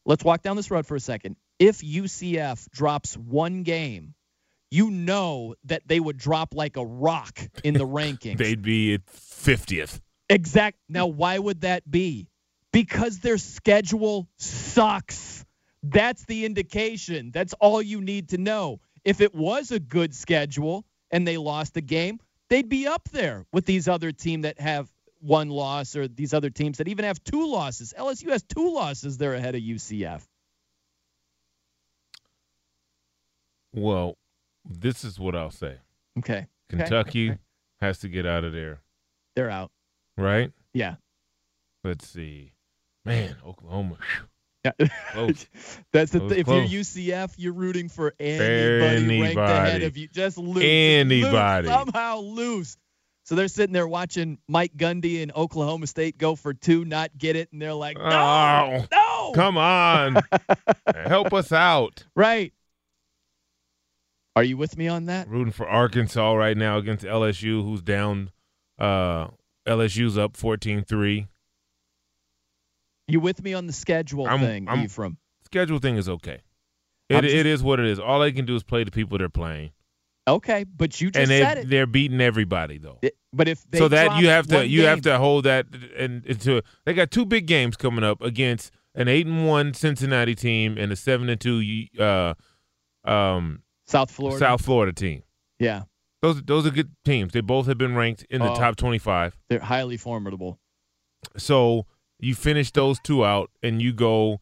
let's 0.06 0.24
walk 0.24 0.41
down 0.41 0.58
this 0.58 0.72
road 0.72 0.86
for 0.86 0.95
a 0.95 0.99
second, 0.99 1.38
if 1.58 1.82
UCF 1.82 2.70
drops 2.72 3.16
one 3.16 3.64
game, 3.64 4.14
you 4.72 4.91
know 4.91 5.55
that 5.66 5.84
they 5.88 5.99
would 5.99 6.18
drop 6.18 6.53
like 6.53 6.78
a 6.78 6.86
rock 6.86 7.39
in 7.63 7.74
the 7.74 7.88
rankings. 7.88 8.38
They'd 8.38 8.61
be 8.61 8.95
at 8.95 9.05
50th. 9.05 9.99
Exact. 10.30 10.78
Now, 10.89 11.07
why 11.07 11.38
would 11.38 11.61
that 11.61 11.89
be? 11.89 12.28
Because 12.72 13.20
their 13.20 13.38
schedule 13.38 14.28
sucks. 14.38 15.45
That's 15.84 16.26
the 16.26 16.45
indication. 16.45 17.32
That's 17.32 17.53
all 17.53 17.82
you 17.82 18.01
need 18.01 18.30
to 18.30 18.38
know. 18.38 18.82
If 19.03 19.22
it 19.22 19.36
was 19.36 19.72
a 19.72 19.80
good 19.80 20.16
schedule 20.16 20.84
and 21.11 21.28
they 21.28 21.38
lost 21.38 21.78
a 21.78 21.82
game, 21.82 22.20
they'd 22.49 22.68
be 22.68 22.88
up 22.88 23.07
there 23.09 23.45
with 23.53 23.66
these 23.66 23.88
other 23.88 24.11
team 24.11 24.41
that 24.41 24.59
have 24.59 24.89
one 25.22 25.49
loss 25.49 25.95
or 25.95 26.07
these 26.07 26.34
other 26.34 26.49
teams 26.49 26.80
that 26.80 26.88
even 26.88 27.05
have 27.05 27.24
two 27.24 27.47
losses. 27.47 27.93
LSU 27.97 28.30
has 28.30 28.43
two 28.43 28.74
losses. 28.74 29.18
They're 29.18 29.34
ahead 29.36 29.55
of 29.55 29.61
UCF. 29.61 30.24
Well, 33.74 34.18
this 34.70 35.03
is 35.03 35.20
what 35.20 35.36
I'll 35.36 35.51
say. 35.51 35.78
Okay. 36.20 36.47
Kentucky 36.70 37.32
Okay. 37.32 37.39
has 37.82 37.99
to 37.99 38.09
get 38.09 38.26
out 38.26 38.43
of 38.43 38.53
there, 38.53 38.82
They're 39.36 39.49
out. 39.49 39.72
right? 40.18 40.51
Yeah. 40.74 40.95
Let's 41.84 42.07
see. 42.07 42.53
Man, 43.05 43.36
Oklahoma. 43.45 43.97
Yeah. 44.63 44.72
That's 45.91 46.11
the 46.11 46.20
thing. 46.22 46.39
if 46.39 46.47
you're 46.47 46.82
UCF, 46.82 47.36
you're 47.38 47.53
rooting 47.53 47.88
for 47.89 48.16
anybody, 48.20 49.22
ranked 49.22 49.38
ahead 49.38 49.84
of 49.84 49.95
you. 49.95 50.07
Just 50.07 50.38
lose. 50.39 50.63
Anybody. 50.63 51.68
Lose, 51.68 51.76
somehow 51.78 52.20
lose. 52.22 52.76
So 53.26 53.36
they're 53.36 53.47
sitting 53.47 53.74
there 53.74 53.88
watching 53.88 54.39
Mike 54.47 54.76
Gundy 54.76 55.22
and 55.22 55.32
Oklahoma 55.36 55.86
State 55.88 56.18
go 56.18 56.36
for 56.36 56.53
two, 56.53 56.86
not 56.86 57.16
get 57.18 57.36
it, 57.36 57.49
and 57.51 57.61
they're 57.61 57.74
like, 57.74 57.97
no, 57.97 58.03
Oh, 58.05 58.86
no. 58.91 59.32
Come 59.34 59.57
on. 59.57 60.18
Help 60.95 61.34
us 61.34 61.51
out. 61.51 62.03
Right. 62.16 62.53
Are 64.36 64.43
you 64.43 64.57
with 64.57 64.77
me 64.77 64.88
on 64.88 65.05
that? 65.05 65.29
Rooting 65.29 65.53
for 65.53 65.67
Arkansas 65.67 66.33
right 66.33 66.57
now 66.57 66.77
against 66.77 67.05
LSU, 67.05 67.63
who's 67.63 67.81
down. 67.81 68.31
Uh, 68.77 69.27
LSU's 69.65 70.17
up 70.17 70.36
14 70.36 70.83
3. 70.83 71.27
You 73.07 73.19
with 73.19 73.41
me 73.43 73.53
on 73.53 73.67
the 73.67 73.73
schedule 73.73 74.27
I'm- 74.27 74.39
thing, 74.39 74.67
I'm- 74.67 74.83
Ephraim? 74.83 75.17
Schedule 75.45 75.79
thing 75.79 75.95
is 75.95 76.09
okay. 76.09 76.41
It, 77.07 77.21
just- 77.21 77.33
it 77.33 77.45
is 77.45 77.63
what 77.63 77.79
it 77.79 77.86
is. 77.86 77.99
All 77.99 78.19
they 78.19 78.31
can 78.31 78.45
do 78.45 78.55
is 78.55 78.63
play 78.63 78.83
the 78.83 78.91
people 78.91 79.17
they're 79.17 79.29
playing. 79.29 79.71
Okay, 80.27 80.63
but 80.63 80.99
you 80.99 81.11
just 81.11 81.21
and 81.21 81.45
said 81.47 81.59
it. 81.59 81.69
They're 81.69 81.86
beating 81.86 82.19
everybody, 82.19 82.79
though. 82.79 82.97
It- 83.03 83.15
But 83.31 83.47
if 83.47 83.63
they 83.69 83.77
so 83.77 83.88
that 83.89 84.19
you 84.19 84.27
have 84.29 84.47
to 84.47 84.67
you 84.67 84.83
have 84.86 85.01
to 85.01 85.17
hold 85.19 85.43
that 85.45 85.67
and 85.97 86.25
into 86.25 86.61
they 86.86 86.93
got 86.95 87.11
two 87.11 87.25
big 87.25 87.45
games 87.45 87.77
coming 87.77 88.03
up 88.03 88.21
against 88.21 88.71
an 88.95 89.07
eight 89.07 89.27
and 89.27 89.45
one 89.47 89.73
Cincinnati 89.75 90.33
team 90.33 90.77
and 90.79 90.91
a 90.91 90.95
seven 90.95 91.29
and 91.29 91.39
two 91.39 91.86
uh 91.99 92.33
um 93.03 93.61
South 93.88 94.11
Florida. 94.11 94.39
South 94.39 94.63
Florida 94.63 94.91
team. 94.93 95.23
Yeah, 95.59 95.83
Those 96.21 96.41
those 96.43 96.65
are 96.65 96.71
good 96.71 96.91
teams. 97.05 97.33
They 97.33 97.41
both 97.41 97.67
have 97.67 97.77
been 97.77 97.95
ranked 97.95 98.25
in 98.29 98.41
the 98.41 98.51
Oh. 98.51 98.55
top 98.55 98.75
twenty 98.75 98.97
five. 98.99 99.38
they're 99.49 99.59
highly 99.59 99.97
formidable. 99.97 100.59
So 101.38 101.86
you 102.19 102.36
finish 102.36 102.71
those 102.71 102.99
two 102.99 103.23
out 103.25 103.51
and 103.63 103.81
you 103.81 103.93
go 103.93 104.41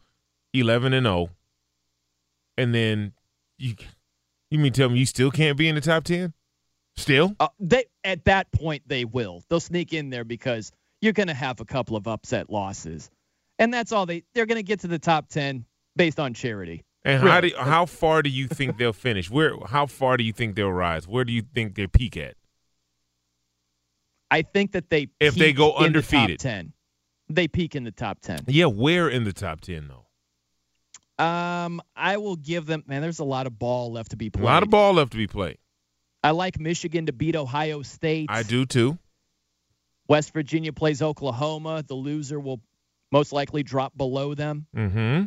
eleven 0.53 0.93
and 0.93 1.05
zero, 1.05 1.29
and 2.57 2.73
then 2.73 3.13
you 3.57 3.75
you 4.49 4.59
mean 4.59 4.73
tell 4.73 4.89
me 4.89 4.99
you 4.99 5.05
still 5.05 5.31
can't 5.31 5.57
be 5.57 5.67
in 5.67 5.75
the 5.75 5.81
top 5.81 6.03
ten? 6.03 6.33
Still? 6.95 7.35
Uh, 7.39 7.47
they 7.59 7.85
at 8.03 8.25
that 8.25 8.51
point 8.51 8.83
they 8.87 9.03
will. 9.05 9.43
They'll 9.49 9.59
sneak 9.59 9.93
in 9.93 10.09
there 10.09 10.23
because 10.23 10.71
you're 11.01 11.13
going 11.13 11.27
to 11.27 11.33
have 11.33 11.59
a 11.59 11.65
couple 11.65 11.95
of 11.97 12.07
upset 12.07 12.49
losses, 12.49 13.09
and 13.59 13.73
that's 13.73 13.91
all 13.91 14.05
they. 14.05 14.23
They're 14.33 14.45
going 14.45 14.59
to 14.59 14.63
get 14.63 14.81
to 14.81 14.87
the 14.87 14.99
top 14.99 15.27
ten 15.29 15.65
based 15.95 16.19
on 16.19 16.33
charity. 16.33 16.83
And 17.05 17.21
how 17.21 17.41
do 17.41 17.51
how 17.57 17.85
far 17.85 18.21
do 18.21 18.29
you 18.29 18.47
think 18.47 18.77
they'll 18.77 18.93
finish? 18.93 19.29
Where 19.29 19.55
how 19.65 19.85
far 19.85 20.15
do 20.17 20.23
you 20.23 20.31
think 20.31 20.55
they'll 20.55 20.71
rise? 20.71 21.07
Where 21.07 21.25
do 21.25 21.33
you 21.33 21.41
think 21.41 21.75
they 21.75 21.87
peak 21.87 22.15
at? 22.15 22.35
I 24.31 24.41
think 24.41 24.71
that 24.71 24.89
they 24.89 25.09
If 25.19 25.35
they 25.35 25.53
go 25.53 25.75
in 25.77 25.81
the 25.81 25.85
undefeated. 25.87 26.39
ten, 26.39 26.73
they 27.29 27.47
peak 27.47 27.75
in 27.75 27.83
the 27.83 27.91
top 27.91 28.19
ten. 28.21 28.39
Yeah, 28.47 28.65
where 28.65 29.09
in 29.09 29.25
the 29.25 29.33
top 29.33 29.61
ten 29.61 29.87
though? 29.89 31.23
Um, 31.23 31.81
I 31.95 32.17
will 32.17 32.35
give 32.37 32.65
them. 32.65 32.83
Man, 32.87 33.01
there's 33.01 33.19
a 33.19 33.23
lot 33.25 33.47
of 33.47 33.59
ball 33.59 33.91
left 33.91 34.11
to 34.11 34.17
be 34.17 34.29
played. 34.29 34.43
A 34.43 34.45
lot 34.45 34.63
of 34.63 34.69
ball 34.69 34.93
left 34.93 35.11
to 35.11 35.17
be 35.17 35.27
played. 35.27 35.57
I 36.23 36.31
like 36.31 36.59
Michigan 36.59 37.05
to 37.07 37.13
beat 37.13 37.35
Ohio 37.35 37.81
State. 37.81 38.27
I 38.29 38.43
do 38.43 38.65
too. 38.65 38.97
West 40.07 40.33
Virginia 40.33 40.73
plays 40.73 41.01
Oklahoma. 41.01 41.83
The 41.85 41.95
loser 41.95 42.39
will 42.39 42.61
most 43.11 43.31
likely 43.33 43.61
drop 43.61 43.95
below 43.95 44.33
them. 44.33 44.65
Mm-hmm. 44.75 45.25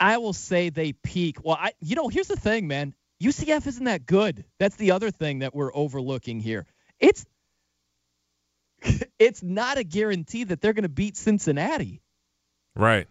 I- 0.00 0.18
will 0.18 0.32
say 0.32 0.70
they 0.70 0.92
peak. 0.92 1.44
Well, 1.44 1.56
I 1.60 1.72
you 1.80 1.94
know, 1.96 2.08
here's 2.08 2.28
the 2.28 2.36
thing, 2.36 2.66
man. 2.68 2.94
UCF 3.22 3.66
isn't 3.66 3.84
that 3.84 4.06
good. 4.06 4.44
That's 4.58 4.76
the 4.76 4.92
other 4.92 5.10
thing 5.10 5.40
that 5.40 5.54
we're 5.54 5.74
overlooking 5.74 6.40
here. 6.40 6.66
It's 7.00 7.26
it's 9.18 9.42
not 9.42 9.78
a 9.78 9.84
guarantee 9.84 10.44
that 10.44 10.60
they're 10.60 10.72
going 10.72 10.82
to 10.84 10.88
beat 10.88 11.16
Cincinnati 11.16 12.00
Right. 12.76 13.08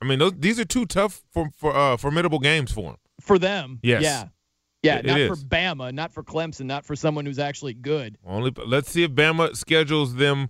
I 0.00 0.04
mean, 0.06 0.20
those, 0.20 0.34
these 0.38 0.60
are 0.60 0.64
two 0.64 0.86
tough 0.86 1.20
for, 1.32 1.50
for 1.56 1.76
uh, 1.76 1.96
formidable 1.96 2.38
games 2.38 2.70
for 2.70 2.90
them. 2.92 2.96
for 3.20 3.38
them. 3.40 3.80
Yes. 3.82 4.02
Yeah. 4.02 4.28
Yeah, 4.82 4.96
It- 4.98 5.06
not 5.06 5.20
it 5.20 5.28
for. 5.28 5.36
Bama, 5.36 5.92
not 5.92 6.12
for 6.12 6.22
Clemson, 6.22 6.66
not 6.66 6.84
for 6.86 6.94
someone 6.96 7.26
who's 7.26 7.40
actually 7.40 7.74
good. 7.74 8.16
Only 8.24 8.52
let's 8.64 8.88
see 8.90 9.02
if 9.02 9.10
Bama 9.10 9.54
schedules 9.56 10.14
them 10.14 10.48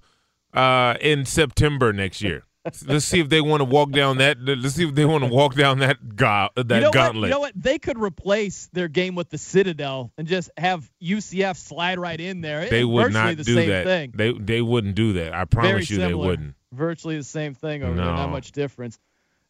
uh, 0.52 0.94
in 1.00 1.24
September 1.24 1.92
next 1.92 2.20
year. 2.22 2.44
Let's 2.86 3.06
see 3.06 3.20
if 3.20 3.28
they 3.28 3.40
want 3.40 3.60
to 3.60 3.64
walk 3.64 3.90
down 3.90 4.18
that. 4.18 4.38
Let's 4.40 4.74
see 4.74 4.86
if 4.86 4.94
they 4.94 5.04
want 5.04 5.24
to 5.24 5.30
walk 5.30 5.54
down 5.54 5.78
that 5.78 6.14
go, 6.14 6.48
that 6.56 6.68
you 6.68 6.80
know 6.80 6.90
gauntlet. 6.90 7.22
What? 7.22 7.26
You 7.26 7.32
know 7.32 7.40
what? 7.40 7.52
They 7.56 7.78
could 7.78 7.98
replace 7.98 8.68
their 8.72 8.88
game 8.88 9.14
with 9.14 9.30
the 9.30 9.38
Citadel 9.38 10.12
and 10.18 10.28
just 10.28 10.50
have 10.56 10.90
UCF 11.02 11.56
slide 11.56 11.98
right 11.98 12.20
in 12.20 12.40
there. 12.40 12.68
they 12.68 12.84
would 12.84 13.12
not 13.12 13.36
the 13.36 13.44
do 13.44 13.54
same 13.54 13.68
that. 13.70 13.84
Thing. 13.84 14.12
They 14.14 14.32
they 14.32 14.62
wouldn't 14.62 14.94
do 14.94 15.14
that. 15.14 15.32
I 15.32 15.44
Very 15.44 15.46
promise 15.46 15.90
you, 15.90 15.98
they 15.98 16.14
wouldn't. 16.14 16.54
Virtually 16.72 17.16
the 17.16 17.24
same 17.24 17.54
thing 17.54 17.82
over 17.82 17.94
there. 17.94 18.04
No. 18.04 18.14
Not 18.14 18.30
much 18.30 18.52
difference. 18.52 18.98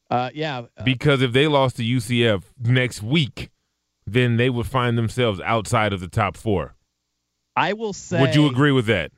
Uh, 0.08 0.30
yeah. 0.34 0.62
uh, 0.76 0.84
Because 0.84 1.22
if 1.22 1.32
they 1.32 1.46
lost 1.46 1.76
to 1.76 1.82
UCF 1.82 2.42
next 2.58 3.02
week, 3.02 3.50
then 4.06 4.36
they 4.36 4.50
would 4.50 4.66
find 4.66 4.98
themselves 4.98 5.40
outside 5.40 5.92
of 5.92 6.00
the 6.00 6.08
top 6.08 6.36
four. 6.36 6.74
I 7.54 7.74
will 7.74 7.92
say. 7.92 8.20
Would 8.20 8.34
you 8.34 8.46
agree 8.48 8.72
with 8.72 8.86
that? 8.86 9.12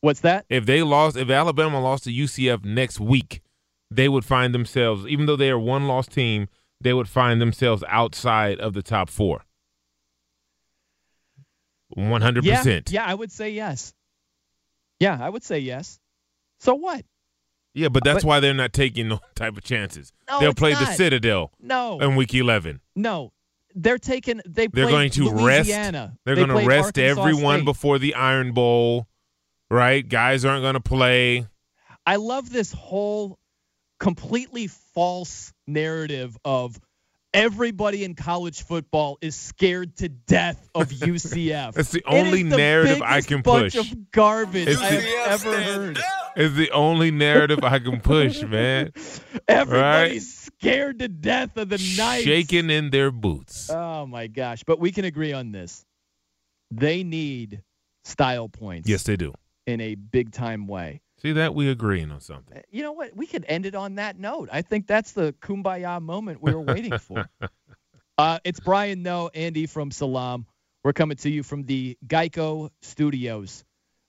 What's 0.00 0.20
that? 0.20 0.46
If 0.48 0.64
they 0.66 0.82
lost, 0.82 1.16
if 1.16 1.28
Alabama 1.30 1.80
lost 1.80 2.04
to 2.04 2.10
UCF 2.12 2.64
next 2.64 3.00
week, 3.00 3.42
they 3.90 4.08
would 4.08 4.24
find 4.24 4.54
themselves, 4.54 5.06
even 5.06 5.26
though 5.26 5.36
they 5.36 5.50
are 5.50 5.58
one 5.58 5.88
loss 5.88 6.06
team, 6.06 6.48
they 6.80 6.92
would 6.92 7.08
find 7.08 7.40
themselves 7.40 7.82
outside 7.88 8.60
of 8.60 8.74
the 8.74 8.82
top 8.82 9.10
four. 9.10 9.44
100%. 11.96 12.90
yeah, 12.92 13.04
I 13.04 13.14
would 13.14 13.32
say 13.32 13.50
yes. 13.50 13.92
Yeah, 15.00 15.18
I 15.20 15.28
would 15.28 15.42
say 15.42 15.58
yes. 15.60 15.98
So 16.60 16.74
what? 16.74 17.04
Yeah, 17.74 17.88
but 17.88 18.04
that's 18.04 18.22
But- 18.24 18.28
why 18.28 18.40
they're 18.40 18.54
not 18.54 18.72
taking 18.72 19.08
no 19.08 19.20
type 19.34 19.56
of 19.56 19.64
chances. 19.64 20.12
No, 20.28 20.40
They'll 20.40 20.54
play 20.54 20.74
the. 20.74 20.84
Citadel 20.86 21.52
No, 21.60 22.00
in 22.00 22.16
week 22.16 22.34
eleven. 22.34 22.80
no. 22.94 23.32
They're 23.74 23.98
taking. 23.98 24.40
They 24.46 24.66
They're 24.66 24.86
going 24.88 25.10
to 25.12 25.24
Louisiana. 25.30 25.98
rest. 26.08 26.18
They're 26.24 26.34
They 26.34 26.44
going 26.46 26.60
to 26.62 26.66
rest 26.66 26.98
Arkansas 26.98 27.20
everyone 27.22 27.58
State. 27.58 27.64
before 27.66 27.98
the 27.98 28.14
Iron 28.14 28.52
Bowl, 28.52 29.06
right? 29.70 30.06
Guys 30.06 30.44
aren't 30.44 30.62
going 30.62 30.74
to 30.74 30.80
play. 30.80 31.46
I 32.06 32.16
love 32.16 32.50
this 32.50 32.72
whole 32.72 33.38
completely 34.00 34.68
false 34.94 35.52
narrative 35.66 36.36
of 36.44 36.78
everybody 37.34 38.04
in 38.04 38.14
college 38.14 38.62
football 38.62 39.18
is 39.20 39.36
scared 39.36 39.94
to 39.96 40.08
death 40.08 40.68
of 40.74 40.88
UCF. 40.88 41.74
That's 41.74 41.90
the 41.90 41.98
It 41.98 42.04
only 42.06 42.40
is 42.42 42.50
the 42.50 42.56
narrative 42.56 43.02
I 43.02 43.16
biggest 43.16 43.28
can 43.28 43.42
bunch 43.42 43.74
push. 43.74 43.90
of 43.92 44.10
garbage 44.10 44.68
It's 44.68 44.80
I 44.80 44.90
the- 44.96 45.00
have 45.02 45.46
ever 45.46 45.60
heard. 45.60 45.98
It's 46.36 46.54
the 46.54 46.70
only 46.70 47.10
narrative 47.10 47.64
I 47.64 47.80
can 47.80 48.00
push, 48.00 48.42
man. 48.48 48.92
Everybody's 49.48 50.32
scared 50.44 51.00
to 51.00 51.08
death 51.08 51.56
of 51.56 51.68
the 51.68 51.78
night, 51.98 52.22
Shaking 52.24 52.70
in 52.70 52.90
their 52.90 53.10
boots. 53.10 53.68
Oh 53.70 54.06
my 54.06 54.28
gosh! 54.28 54.62
But 54.64 54.78
we 54.78 54.92
can 54.92 55.04
agree 55.04 55.32
on 55.32 55.50
this. 55.52 55.84
They 56.70 57.02
need 57.02 57.62
style 58.04 58.48
points. 58.48 58.88
Yes, 58.88 59.02
they 59.02 59.16
do. 59.16 59.34
In 59.68 59.82
a 59.82 59.96
big 59.96 60.32
time 60.32 60.66
way. 60.66 61.02
See 61.20 61.32
that 61.32 61.54
we 61.54 61.68
agreeing 61.68 62.10
on 62.10 62.20
something. 62.20 62.62
You 62.70 62.82
know 62.82 62.92
what? 62.92 63.14
We 63.14 63.26
could 63.26 63.44
end 63.46 63.66
it 63.66 63.74
on 63.74 63.96
that 63.96 64.18
note. 64.18 64.48
I 64.50 64.62
think 64.62 64.86
that's 64.86 65.12
the 65.12 65.34
kumbaya 65.42 66.00
moment 66.00 66.40
we 66.40 66.54
were 66.54 66.62
waiting 66.62 66.96
for. 66.96 67.28
uh, 68.18 68.38
it's 68.44 68.60
Brian 68.60 69.02
Noe, 69.02 69.28
Andy 69.34 69.66
from 69.66 69.90
Salaam. 69.90 70.46
We're 70.82 70.94
coming 70.94 71.18
to 71.18 71.30
you 71.30 71.42
from 71.42 71.64
the 71.64 71.98
Geico 72.06 72.70
Studios, 72.80 73.62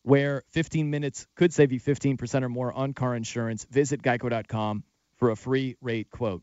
where 0.04 0.44
15 0.52 0.90
minutes 0.90 1.28
could 1.36 1.52
save 1.52 1.74
you 1.74 1.82
15% 1.82 2.44
or 2.44 2.48
more 2.48 2.72
on 2.72 2.94
car 2.94 3.14
insurance. 3.14 3.66
Visit 3.70 4.02
geico.com 4.02 4.86
for 5.18 5.32
a 5.32 5.36
free 5.36 5.76
rate 5.82 6.10
quote. 6.10 6.42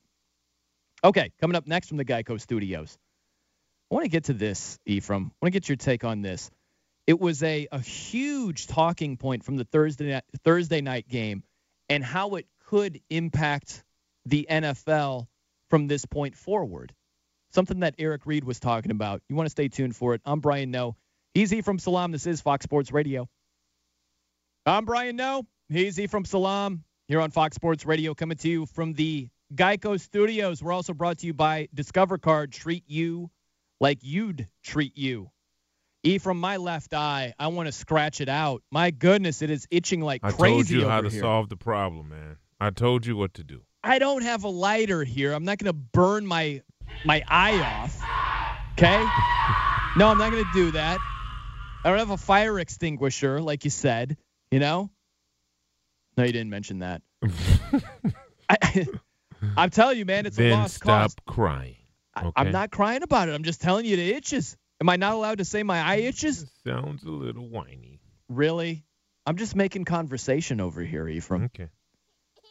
Okay, 1.03 1.33
coming 1.41 1.57
up 1.57 1.67
next 1.67 1.89
from 1.89 1.97
the 1.97 2.05
Geico 2.05 2.39
Studios. 2.39 2.99
I 3.91 3.95
want 3.95 4.05
to 4.05 4.11
get 4.11 4.25
to 4.25 4.35
this, 4.35 4.79
Ephraim. 4.85 5.31
I 5.31 5.35
want 5.41 5.55
to 5.55 5.59
get 5.59 5.71
your 5.71 5.77
take 5.77 6.05
on 6.05 6.21
this. 6.21 6.51
It 7.07 7.21
was 7.21 7.43
a, 7.43 7.69
a 7.71 7.79
huge 7.81 8.67
talking 8.67 9.17
point 9.17 9.45
from 9.45 9.57
the 9.57 9.65
Thursday 9.65 10.11
night, 10.13 10.25
Thursday 10.45 10.81
night 10.81 11.09
game 11.09 11.45
and 11.89 12.05
how 12.05 12.35
it 12.35 12.47
could 12.67 13.01
impact 13.11 13.85
the 14.25 14.47
NFL 14.51 15.27
from 15.71 15.87
this 15.87 16.05
point 16.05 16.37
forward. 16.37 16.93
Something 17.53 17.81
that 17.81 17.95
Eric 17.99 18.27
Reid 18.27 18.45
was 18.45 18.59
talking 18.59 18.91
about. 18.91 19.23
You 19.29 19.37
want 19.37 19.47
to 19.47 19.51
stay 19.51 19.69
tuned 19.69 19.95
for 19.95 20.15
it. 20.15 20.21
I'm 20.25 20.41
Brian 20.41 20.71
Noe. 20.71 20.97
He's 21.33 21.53
E 21.53 21.61
from 21.61 21.79
Salam. 21.79 22.13
This 22.13 22.27
is 22.27 22.41
Fox 22.41 22.65
Sports 22.65 22.93
Radio. 22.93 23.29
I'm 24.65 24.85
Brian 24.85 25.17
Noe. 25.17 25.47
He's 25.69 25.99
E 26.01 26.09
from 26.09 26.25
Salam 26.25 26.83
here 27.07 27.21
on 27.21 27.31
Fox 27.31 27.55
Sports 27.55 27.87
Radio, 27.87 28.15
coming 28.15 28.37
to 28.39 28.49
you 28.49 28.67
from 28.67 28.95
the 28.95 29.29
Geico 29.55 30.01
Studios. 30.01 30.63
We're 30.63 30.73
also 30.73 30.93
brought 30.93 31.19
to 31.19 31.27
you 31.27 31.35
by 31.35 31.69
Discover 31.73 32.19
Card. 32.19 32.53
Treat 32.53 32.85
you 32.89 33.31
like 33.81 33.99
you'd 34.03 34.49
treat 34.65 34.97
you. 34.99 35.31
E 36.07 36.19
from 36.19 36.39
my 36.39 36.57
left 36.57 36.95
eye, 36.95 37.35
I 37.39 37.49
want 37.49 37.67
to 37.67 37.73
scratch 37.73 38.21
it 38.21 38.29
out. 38.29 38.63
My 38.71 38.93
goodness, 38.93 39.43
it 39.43 39.51
is 39.51 39.67
itching 39.71 40.01
like 40.01 40.21
I 40.23 40.31
crazy. 40.31 40.45
I 40.45 40.49
told 40.57 40.71
you 40.71 40.89
how 40.89 41.01
to 41.01 41.09
here. 41.11 41.21
solve 41.21 41.49
the 41.49 41.57
problem, 41.57 42.11
man. 42.11 42.37
I 42.61 42.71
told 42.71 43.05
you 43.05 43.17
what 43.17 43.35
to 43.35 43.45
do. 43.45 43.63
I 43.83 43.99
don't 43.99 44.23
have 44.23 44.45
a 44.45 44.49
lighter 44.49 45.03
here. 45.05 45.33
I'm 45.33 45.45
not 45.45 45.59
going 45.59 45.73
to 45.73 45.73
burn 45.73 46.27
my 46.27 46.63
my 47.05 47.23
eye 47.27 47.59
off. 47.61 48.01
Okay? 48.73 49.05
No, 49.97 50.09
I'm 50.09 50.19
not 50.19 50.31
going 50.31 50.45
to 50.45 50.51
do 50.53 50.71
that. 50.73 50.99
I 51.85 51.89
don't 51.91 51.99
have 51.99 52.11
a 52.11 52.17
fire 52.17 52.59
extinguisher, 52.61 53.41
like 53.41 53.65
you 53.65 53.71
said. 53.71 54.17
You 54.51 54.61
know? 54.61 54.91
No, 56.17 56.25
you 56.25 56.33
didn't 56.33 56.51
mention 56.51 56.81
that. 56.81 57.03
I, 58.49 58.87
I'm 59.57 59.71
telling 59.71 59.99
you, 59.99 60.05
man, 60.05 60.27
it's 60.27 60.39
a 60.39 60.43
then 60.43 60.53
lost 60.53 60.77
stop 60.77 61.11
cause. 61.27 61.35
crying. 61.35 61.77
I- 62.15 62.27
Okay? 62.27 62.33
I'm 62.37 62.51
not 62.51 62.71
crying 62.71 63.03
about 63.03 63.29
it. 63.29 63.35
I'm 63.35 63.43
just 63.43 63.61
telling 63.61 63.85
you 63.85 63.93
it 63.95 63.99
itches. 63.99 64.57
Am 64.81 64.89
I 64.89 64.97
not 64.97 65.15
allowed 65.15 65.39
to 65.39 65.45
say 65.45 65.63
my 65.63 65.81
eye 65.81 65.97
itches? 66.01 66.45
Sounds 66.67 67.03
a 67.05 67.11
little 67.11 67.49
whiny. 67.49 68.01
Really? 68.29 68.85
I'm 69.25 69.37
just 69.37 69.57
making 69.57 69.85
conversation 69.87 70.61
over 70.61 70.83
here, 70.83 71.09
Ephraim. 71.09 71.45
Okay. 71.45 71.69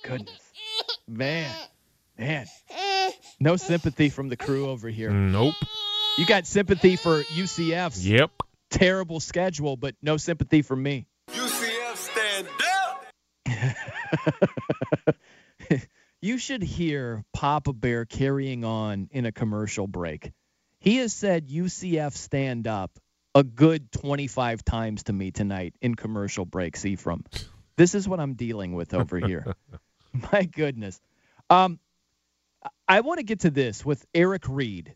Goodness. 0.03 0.39
Man. 1.07 1.51
Man. 2.17 2.47
No 3.39 3.55
sympathy 3.57 4.09
from 4.09 4.29
the 4.29 4.37
crew 4.37 4.69
over 4.69 4.89
here. 4.89 5.11
Nope. 5.11 5.55
You 6.17 6.25
got 6.25 6.47
sympathy 6.47 6.95
for 6.95 7.21
UCF's 7.23 8.07
Yep. 8.07 8.31
terrible 8.71 9.19
schedule, 9.19 9.77
but 9.77 9.95
no 10.01 10.17
sympathy 10.17 10.61
for 10.61 10.75
me. 10.75 11.05
UCF 11.29 11.95
stand 11.97 12.47
up. 13.47 15.15
You 16.21 16.39
should 16.39 16.63
hear 16.63 17.23
Papa 17.33 17.71
Bear 17.71 18.05
carrying 18.05 18.65
on 18.65 19.09
in 19.11 19.27
a 19.27 19.31
commercial 19.31 19.85
break. 19.85 20.31
He 20.85 20.97
has 20.97 21.13
said 21.13 21.49
UCF 21.49 22.13
stand 22.13 22.67
up 22.67 22.91
a 23.33 23.43
good 23.43 23.91
25 23.91 24.63
times 24.63 25.03
to 25.03 25.13
me 25.13 25.31
tonight 25.31 25.75
in 25.81 25.95
commercial 25.95 26.45
breaks, 26.45 26.85
Ephraim. 26.85 27.25
This 27.75 27.95
is 27.95 28.07
what 28.07 28.19
I'm 28.21 28.35
dealing 28.35 28.73
with 28.73 28.93
over 28.93 29.17
here. 29.19 29.55
My 30.31 30.43
goodness. 30.43 31.01
Um, 31.49 31.79
I 32.87 33.01
want 33.01 33.17
to 33.17 33.23
get 33.25 33.41
to 33.41 33.49
this 33.49 33.83
with 33.85 34.05
Eric 34.13 34.43
Reid. 34.47 34.95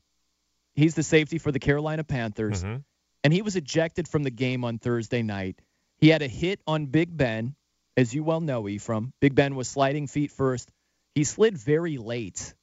He's 0.75 0.95
the 0.95 1.03
safety 1.03 1.39
for 1.39 1.51
the 1.51 1.59
Carolina 1.59 2.03
Panthers, 2.05 2.63
Mhm. 2.63 2.83
and 3.23 3.33
he 3.33 3.41
was 3.41 3.55
ejected 3.57 4.07
from 4.07 4.23
the 4.23 4.31
game 4.31 4.63
on 4.63 4.77
Thursday 4.77 5.23
night. 5.23 5.59
He 5.97 6.07
had 6.07 6.21
a 6.21 6.27
hit 6.27 6.61
on 6.65 6.85
Big 6.85 7.15
Ben, 7.17 7.55
as 7.97 8.13
you 8.13 8.23
well 8.23 8.39
know, 8.39 8.69
Ephraim. 8.69 9.11
Big 9.19 9.35
Ben 9.35 9.55
was 9.55 9.67
sliding 9.67 10.07
feet 10.07 10.31
first. 10.31 10.71
He 11.15 11.25
slid 11.25 11.57
very 11.57 11.97
late, 11.97 12.53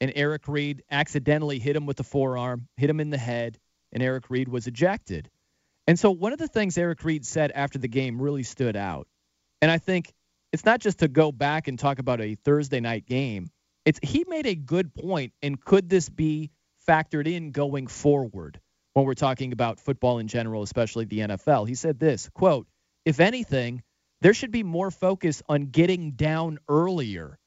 and 0.00 0.12
Eric 0.14 0.48
Reid 0.48 0.82
accidentally 0.90 1.58
hit 1.58 1.76
him 1.76 1.86
with 1.86 1.96
the 1.96 2.04
forearm, 2.04 2.68
hit 2.76 2.90
him 2.90 3.00
in 3.00 3.10
the 3.10 3.18
head, 3.18 3.58
and 3.92 4.02
Eric 4.02 4.30
Reid 4.30 4.48
was 4.48 4.66
ejected. 4.66 5.30
And 5.86 5.98
so 5.98 6.10
one 6.10 6.32
of 6.32 6.38
the 6.38 6.48
things 6.48 6.78
Eric 6.78 7.04
Reid 7.04 7.26
said 7.26 7.52
after 7.52 7.78
the 7.78 7.88
game 7.88 8.20
really 8.20 8.42
stood 8.42 8.76
out. 8.76 9.06
And 9.60 9.70
I 9.70 9.78
think 9.78 10.12
it's 10.52 10.64
not 10.64 10.80
just 10.80 11.00
to 11.00 11.08
go 11.08 11.32
back 11.32 11.68
and 11.68 11.78
talk 11.78 11.98
about 11.98 12.20
a 12.20 12.34
Thursday 12.36 12.80
night 12.80 13.06
game. 13.06 13.48
It's 13.84 14.00
he 14.02 14.24
made 14.28 14.46
a 14.46 14.54
good 14.54 14.94
point 14.94 15.32
and 15.42 15.62
could 15.62 15.88
this 15.88 16.08
be 16.08 16.50
factored 16.88 17.26
in 17.26 17.50
going 17.50 17.86
forward 17.86 18.60
when 18.94 19.04
we're 19.04 19.14
talking 19.14 19.52
about 19.52 19.80
football 19.80 20.18
in 20.18 20.28
general, 20.28 20.62
especially 20.62 21.04
the 21.04 21.20
NFL? 21.20 21.68
He 21.68 21.74
said 21.74 21.98
this, 21.98 22.30
quote, 22.30 22.66
if 23.04 23.20
anything, 23.20 23.82
there 24.22 24.32
should 24.32 24.52
be 24.52 24.62
more 24.62 24.90
focus 24.90 25.42
on 25.48 25.66
getting 25.66 26.12
down 26.12 26.58
earlier 26.68 27.38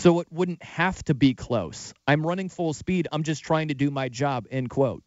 so 0.00 0.20
it 0.20 0.28
wouldn't 0.30 0.62
have 0.62 1.02
to 1.04 1.14
be 1.14 1.34
close. 1.34 1.92
I'm 2.06 2.26
running 2.26 2.48
full 2.48 2.72
speed. 2.72 3.06
I'm 3.12 3.22
just 3.22 3.44
trying 3.44 3.68
to 3.68 3.74
do 3.74 3.90
my 3.90 4.08
job, 4.08 4.46
end 4.50 4.70
quote. 4.70 5.02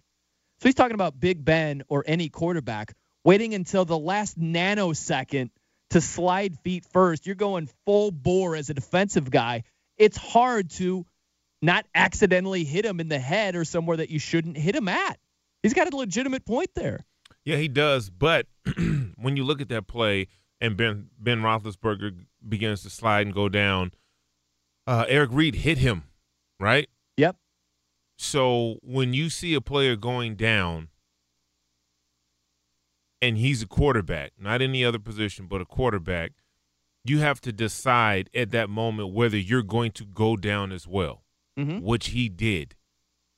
So 0.59 0.69
he's 0.69 0.75
talking 0.75 0.93
about 0.93 1.19
Big 1.19 1.43
Ben 1.43 1.81
or 1.87 2.03
any 2.05 2.29
quarterback 2.29 2.93
waiting 3.23 3.55
until 3.55 3.85
the 3.85 3.97
last 3.97 4.39
nanosecond 4.39 5.49
to 5.89 5.99
slide 5.99 6.59
feet 6.59 6.85
first. 6.93 7.25
You're 7.25 7.35
going 7.35 7.69
full 7.85 8.11
bore 8.11 8.55
as 8.55 8.69
a 8.69 8.75
defensive 8.75 9.31
guy. 9.31 9.63
It's 9.97 10.15
hard 10.15 10.69
to 10.71 11.07
not 11.59 11.87
accidentally 11.95 12.63
hit 12.63 12.85
him 12.85 12.99
in 12.99 13.07
the 13.07 13.19
head 13.19 13.55
or 13.55 13.65
somewhere 13.65 13.97
that 13.97 14.11
you 14.11 14.19
shouldn't 14.19 14.57
hit 14.57 14.75
him 14.75 14.87
at. 14.87 15.17
He's 15.63 15.73
got 15.73 15.91
a 15.91 15.97
legitimate 15.97 16.45
point 16.45 16.69
there. 16.75 16.99
Yeah, 17.45 17.57
he 17.57 17.67
does. 17.67 18.11
But 18.11 18.45
when 19.15 19.37
you 19.37 19.43
look 19.43 19.59
at 19.59 19.69
that 19.69 19.87
play 19.87 20.27
and 20.61 20.77
Ben 20.77 21.09
Ben 21.17 21.41
Roethlisberger 21.41 22.25
begins 22.47 22.83
to 22.83 22.91
slide 22.91 23.25
and 23.25 23.33
go 23.33 23.49
down, 23.49 23.91
uh, 24.87 25.05
Eric 25.07 25.29
Reid 25.33 25.55
hit 25.55 25.77
him, 25.79 26.03
right? 26.59 26.89
Yep. 27.17 27.35
So 28.17 28.77
when 28.81 29.13
you 29.13 29.29
see 29.29 29.53
a 29.53 29.61
player 29.61 29.95
going 29.95 30.35
down, 30.35 30.89
and 33.21 33.37
he's 33.37 33.61
a 33.61 33.67
quarterback, 33.67 34.33
not 34.37 34.61
any 34.61 34.83
other 34.83 34.99
position, 34.99 35.47
but 35.47 35.61
a 35.61 35.65
quarterback, 35.65 36.31
you 37.05 37.19
have 37.19 37.39
to 37.41 37.51
decide 37.51 38.29
at 38.33 38.51
that 38.51 38.69
moment 38.69 39.13
whether 39.13 39.37
you're 39.37 39.63
going 39.63 39.91
to 39.91 40.05
go 40.05 40.35
down 40.35 40.71
as 40.71 40.87
well, 40.87 41.23
Mhm. 41.57 41.81
which 41.81 42.07
he 42.07 42.29
did, 42.29 42.75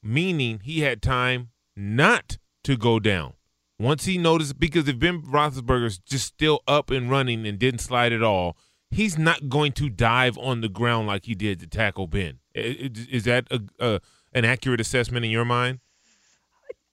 meaning 0.01 0.59
he 0.63 0.79
had 0.81 1.01
time 1.01 1.51
not 1.75 2.37
to 2.63 2.77
go 2.77 2.99
down. 2.99 3.33
Once 3.77 4.05
he 4.05 4.17
noticed, 4.17 4.57
because 4.59 4.87
if 4.87 4.97
Ben 4.97 5.21
Roethlisberger's 5.21 5.99
just 5.99 6.25
still 6.25 6.61
up 6.67 6.89
and 6.89 7.09
running 7.11 7.45
and 7.45 7.59
didn't 7.59 7.81
slide 7.81 8.13
at 8.13 8.23
all, 8.23 8.57
he's 8.95 9.17
not 9.17 9.49
going 9.49 9.71
to 9.73 9.89
dive 9.89 10.37
on 10.37 10.61
the 10.61 10.69
ground 10.69 11.07
like 11.07 11.25
he 11.25 11.35
did 11.35 11.59
to 11.59 11.67
tackle 11.67 12.07
Ben. 12.07 12.39
Is 12.53 13.25
that 13.25 13.47
a, 13.51 13.61
a 13.79 13.99
an 14.33 14.45
accurate 14.45 14.81
assessment 14.81 15.25
in 15.25 15.31
your 15.31 15.45
mind? 15.45 15.79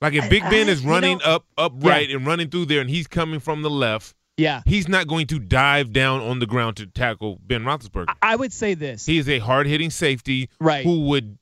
Like 0.00 0.14
if 0.14 0.28
Big 0.28 0.42
Ben 0.42 0.68
I- 0.68 0.72
is 0.72 0.82
you 0.84 0.90
running 0.90 1.18
know- 1.18 1.24
up 1.36 1.46
upright 1.56 2.10
and 2.10 2.26
running 2.26 2.48
through 2.50 2.66
there, 2.66 2.80
and 2.80 2.90
he's 2.90 3.06
coming 3.06 3.38
from 3.40 3.62
the 3.62 3.70
left, 3.70 4.14
Yeah. 4.36 4.62
he's 4.66 4.88
not 4.88 5.06
going 5.06 5.28
to 5.28 5.38
dive 5.38 5.92
down 5.92 6.20
on 6.20 6.40
the 6.40 6.46
ground 6.46 6.76
to 6.78 6.86
tackle 6.86 7.38
Ben 7.46 7.62
Roethlisberger. 7.62 8.12
I 8.20 8.34
would 8.36 8.52
say 8.52 8.74
this. 8.74 9.06
He 9.06 9.18
is 9.18 9.28
a 9.28 9.38
hard 9.38 9.66
hitting 9.68 9.90
safety 9.90 10.48
Right. 10.60 10.84
who 10.84 11.02
would 11.08 11.38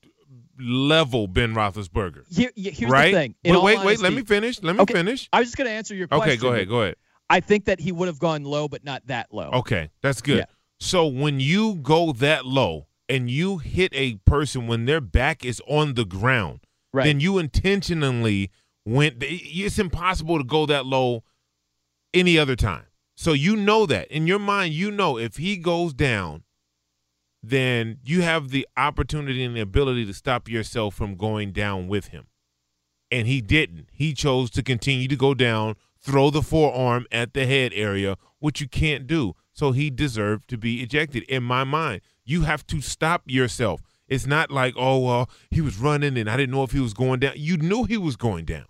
level 0.58 1.26
Ben 1.26 1.54
Roethlisberger. 1.54 2.24
Here, 2.30 2.50
here- 2.54 2.72
here's 2.72 2.90
right? 2.92 3.12
the 3.14 3.18
thing. 3.18 3.34
In 3.44 3.54
But 3.54 3.62
wait, 3.62 3.82
wait, 3.82 3.98
let 4.00 4.12
me 4.12 4.22
finish. 4.24 4.62
Let 4.62 4.76
me 4.76 4.82
Okay, 4.82 4.92
finish. 4.92 5.28
I 5.32 5.38
was 5.40 5.48
just 5.48 5.56
going 5.56 5.68
to 5.68 5.72
answer 5.72 5.94
your 5.94 6.06
question. 6.08 6.28
Okay, 6.28 6.36
go 6.36 6.52
ahead, 6.52 6.68
go 6.68 6.82
ahead. 6.82 6.96
I 7.30 7.40
think 7.40 7.64
that 7.66 7.80
he 7.80 7.92
would 7.92 8.08
have 8.08 8.18
gone 8.18 8.44
low, 8.44 8.68
but 8.68 8.84
not 8.84 9.06
that 9.06 9.28
low. 9.32 9.50
Okay, 9.52 9.88
that's 10.02 10.20
good. 10.20 10.38
Yeah. 10.38 10.44
So 10.80 11.06
when 11.06 11.40
you 11.40 11.76
go 11.76 12.12
that 12.12 12.44
low 12.44 12.88
and 13.08 13.30
you 13.30 13.58
hit 13.58 13.92
a 13.94 14.16
person 14.26 14.66
when 14.66 14.84
their 14.84 15.00
back 15.00 15.44
is 15.44 15.62
on 15.66 15.94
the 15.94 16.04
ground, 16.04 16.60
Right. 16.92 17.04
then 17.04 17.20
you 17.20 17.38
intentionally 17.38 18.50
went. 18.84 19.16
It's 19.20 19.78
impossible 19.78 20.38
to 20.38 20.44
go 20.44 20.66
that 20.66 20.84
low 20.86 21.22
any 22.12 22.36
other 22.38 22.56
time. 22.56 22.86
So 23.16 23.32
you 23.32 23.54
know 23.54 23.86
that 23.86 24.08
in 24.10 24.26
your 24.26 24.38
mind, 24.40 24.74
you 24.74 24.90
know 24.90 25.16
if 25.18 25.36
he 25.36 25.56
goes 25.56 25.92
down, 25.94 26.42
then 27.42 27.98
you 28.04 28.22
have 28.22 28.48
the 28.50 28.66
opportunity 28.76 29.44
and 29.44 29.54
the 29.56 29.60
ability 29.60 30.04
to 30.06 30.14
stop 30.14 30.48
yourself 30.48 30.94
from 30.94 31.14
going 31.14 31.52
down 31.52 31.86
with 31.86 32.08
him. 32.08 32.26
And 33.10 33.26
he 33.26 33.40
didn't. 33.40 33.88
He 33.92 34.14
chose 34.14 34.50
to 34.50 34.62
continue 34.62 35.08
to 35.08 35.16
go 35.16 35.34
down, 35.34 35.76
throw 36.00 36.30
the 36.30 36.42
forearm 36.42 37.06
at 37.12 37.34
the 37.34 37.46
head 37.46 37.72
area, 37.74 38.16
which 38.38 38.60
you 38.60 38.68
can't 38.68 39.06
do. 39.06 39.34
so 39.52 39.72
he 39.72 39.90
deserved 39.90 40.48
to 40.48 40.56
be 40.56 40.80
ejected. 40.80 41.22
In 41.24 41.42
my 41.42 41.64
mind, 41.64 42.00
you 42.24 42.42
have 42.42 42.66
to 42.68 42.80
stop 42.80 43.22
yourself. 43.26 43.82
It's 44.08 44.26
not 44.26 44.50
like, 44.50 44.74
oh, 44.76 44.98
well, 44.98 45.30
he 45.50 45.60
was 45.60 45.76
running 45.76 46.16
and 46.16 46.30
I 46.30 46.36
didn't 46.36 46.52
know 46.54 46.62
if 46.62 46.72
he 46.72 46.80
was 46.80 46.94
going 46.94 47.20
down. 47.20 47.34
You 47.36 47.58
knew 47.58 47.84
he 47.84 47.98
was 47.98 48.16
going 48.16 48.44
down 48.44 48.64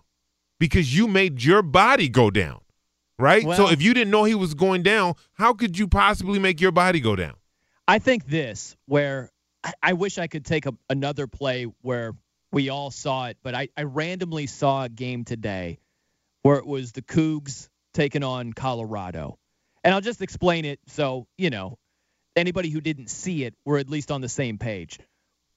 because 0.59 0.95
you 0.95 1.07
made 1.07 1.43
your 1.43 1.61
body 1.61 2.09
go 2.09 2.29
down, 2.29 2.59
right? 3.17 3.43
so 3.55 3.69
if 3.69 3.81
you 3.81 3.93
didn't 3.93 4.11
know 4.11 4.25
he 4.25 4.35
was 4.35 4.53
going 4.53 4.83
down, 4.83 5.15
how 5.33 5.53
could 5.53 5.79
you 5.79 5.87
possibly 5.87 6.39
make 6.39 6.59
your 6.59 6.71
body 6.71 6.99
go 6.99 7.15
down? 7.15 7.35
I 7.87 7.99
think 7.99 8.27
this, 8.27 8.75
where 8.85 9.31
I, 9.63 9.73
I 9.81 9.93
wish 9.93 10.17
I 10.17 10.27
could 10.27 10.45
take 10.45 10.65
a, 10.65 10.73
another 10.89 11.25
play 11.25 11.65
where 11.81 12.13
we 12.51 12.69
all 12.69 12.91
saw 12.91 13.27
it, 13.27 13.37
but 13.41 13.55
I, 13.55 13.69
I 13.77 13.83
randomly 13.83 14.45
saw 14.45 14.83
a 14.83 14.89
game 14.89 15.23
today 15.23 15.79
where 16.43 16.57
it 16.57 16.65
was 16.65 16.91
the 16.91 17.01
Cougs 17.01 17.69
taking 17.93 18.23
on 18.23 18.53
Colorado. 18.53 19.37
And 19.83 19.93
I'll 19.93 20.01
just 20.01 20.21
explain 20.21 20.65
it 20.65 20.79
so, 20.87 21.27
you 21.37 21.49
know, 21.49 21.77
anybody 22.35 22.69
who 22.69 22.81
didn't 22.81 23.09
see 23.09 23.43
it, 23.43 23.55
we're 23.65 23.79
at 23.79 23.89
least 23.89 24.11
on 24.11 24.21
the 24.21 24.29
same 24.29 24.57
page. 24.57 24.99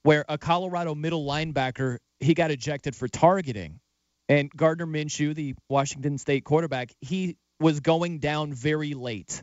Where 0.02 0.24
a 0.28 0.38
Colorado 0.38 0.94
middle 0.94 1.24
linebacker, 1.24 1.98
he 2.20 2.34
got 2.34 2.50
ejected 2.50 2.94
for 2.94 3.08
targeting. 3.08 3.80
And 4.28 4.50
Gardner 4.50 4.86
Minshew, 4.86 5.34
the 5.34 5.54
Washington 5.68 6.18
State 6.18 6.44
quarterback, 6.44 6.90
he 7.00 7.36
was 7.60 7.80
going 7.80 8.18
down 8.18 8.52
very 8.52 8.94
late. 8.94 9.42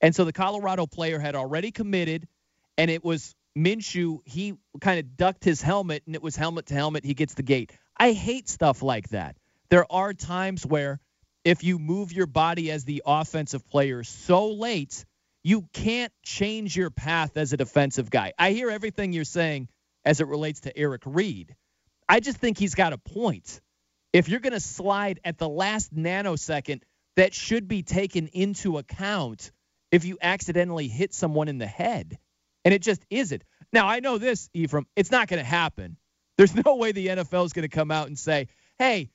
And 0.00 0.14
so 0.14 0.24
the 0.24 0.32
Colorado 0.32 0.86
player 0.86 1.18
had 1.18 1.34
already 1.34 1.70
committed, 1.70 2.26
and 2.76 2.90
it 2.90 3.04
was 3.04 3.34
Minshew. 3.56 4.18
He 4.24 4.54
kind 4.80 4.98
of 4.98 5.16
ducked 5.16 5.44
his 5.44 5.62
helmet, 5.62 6.02
and 6.06 6.14
it 6.14 6.22
was 6.22 6.34
helmet 6.34 6.66
to 6.66 6.74
helmet. 6.74 7.04
He 7.04 7.14
gets 7.14 7.34
the 7.34 7.42
gate. 7.42 7.72
I 7.96 8.12
hate 8.12 8.48
stuff 8.48 8.82
like 8.82 9.10
that. 9.10 9.36
There 9.72 9.90
are 9.90 10.12
times 10.12 10.66
where 10.66 11.00
if 11.44 11.64
you 11.64 11.78
move 11.78 12.12
your 12.12 12.26
body 12.26 12.70
as 12.70 12.84
the 12.84 13.02
offensive 13.06 13.66
player 13.70 14.04
so 14.04 14.50
late, 14.50 15.06
you 15.42 15.66
can't 15.72 16.12
change 16.22 16.76
your 16.76 16.90
path 16.90 17.38
as 17.38 17.54
a 17.54 17.56
defensive 17.56 18.10
guy. 18.10 18.34
I 18.38 18.50
hear 18.50 18.68
everything 18.68 19.14
you're 19.14 19.24
saying 19.24 19.68
as 20.04 20.20
it 20.20 20.26
relates 20.26 20.60
to 20.60 20.76
Eric 20.76 21.04
Reid. 21.06 21.56
I 22.06 22.20
just 22.20 22.36
think 22.36 22.58
he's 22.58 22.74
got 22.74 22.92
a 22.92 22.98
point. 22.98 23.62
If 24.12 24.28
you're 24.28 24.40
going 24.40 24.52
to 24.52 24.60
slide 24.60 25.20
at 25.24 25.38
the 25.38 25.48
last 25.48 25.94
nanosecond, 25.94 26.82
that 27.16 27.32
should 27.32 27.66
be 27.66 27.82
taken 27.82 28.26
into 28.26 28.76
account 28.76 29.52
if 29.90 30.04
you 30.04 30.18
accidentally 30.20 30.88
hit 30.88 31.14
someone 31.14 31.48
in 31.48 31.56
the 31.56 31.66
head. 31.66 32.18
And 32.66 32.74
it 32.74 32.82
just 32.82 33.06
isn't. 33.08 33.42
Now, 33.72 33.88
I 33.88 34.00
know 34.00 34.18
this, 34.18 34.50
Ephraim, 34.52 34.86
it's 34.96 35.10
not 35.10 35.28
going 35.28 35.42
to 35.42 35.48
happen. 35.48 35.96
There's 36.36 36.54
no 36.66 36.76
way 36.76 36.92
the 36.92 37.06
NFL 37.06 37.46
is 37.46 37.54
going 37.54 37.66
to 37.66 37.74
come 37.74 37.90
out 37.90 38.08
and 38.08 38.18
say, 38.18 38.48
hey, 38.78 39.08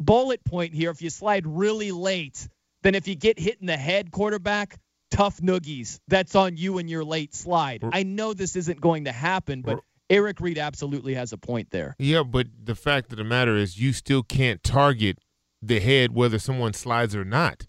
bullet 0.00 0.44
point 0.44 0.74
here, 0.74 0.90
if 0.90 1.02
you 1.02 1.10
slide 1.10 1.46
really 1.46 1.92
late, 1.92 2.48
then 2.82 2.94
if 2.94 3.08
you 3.08 3.14
get 3.14 3.38
hit 3.38 3.58
in 3.60 3.66
the 3.66 3.76
head, 3.76 4.10
quarterback, 4.10 4.78
tough 5.10 5.38
noogies. 5.38 5.98
That's 6.08 6.34
on 6.34 6.56
you 6.56 6.78
and 6.78 6.88
your 6.90 7.04
late 7.04 7.34
slide. 7.34 7.84
I 7.92 8.02
know 8.02 8.34
this 8.34 8.56
isn't 8.56 8.80
going 8.80 9.04
to 9.04 9.12
happen, 9.12 9.62
but 9.62 9.80
Eric 10.08 10.40
Reid 10.40 10.58
absolutely 10.58 11.14
has 11.14 11.32
a 11.32 11.38
point 11.38 11.70
there. 11.70 11.96
Yeah, 11.98 12.22
but 12.22 12.46
the 12.62 12.74
fact 12.74 13.10
of 13.12 13.18
the 13.18 13.24
matter 13.24 13.56
is, 13.56 13.78
you 13.78 13.92
still 13.92 14.22
can't 14.22 14.62
target 14.62 15.18
the 15.62 15.80
head 15.80 16.14
whether 16.14 16.38
someone 16.38 16.72
slides 16.72 17.16
or 17.16 17.24
not, 17.24 17.64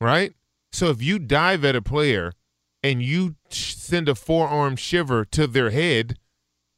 right? 0.00 0.32
So 0.72 0.90
if 0.90 1.02
you 1.02 1.18
dive 1.18 1.64
at 1.64 1.76
a 1.76 1.82
player 1.82 2.32
and 2.82 3.02
you 3.02 3.36
send 3.48 4.08
a 4.08 4.14
forearm 4.14 4.76
shiver 4.76 5.24
to 5.26 5.46
their 5.46 5.70
head, 5.70 6.18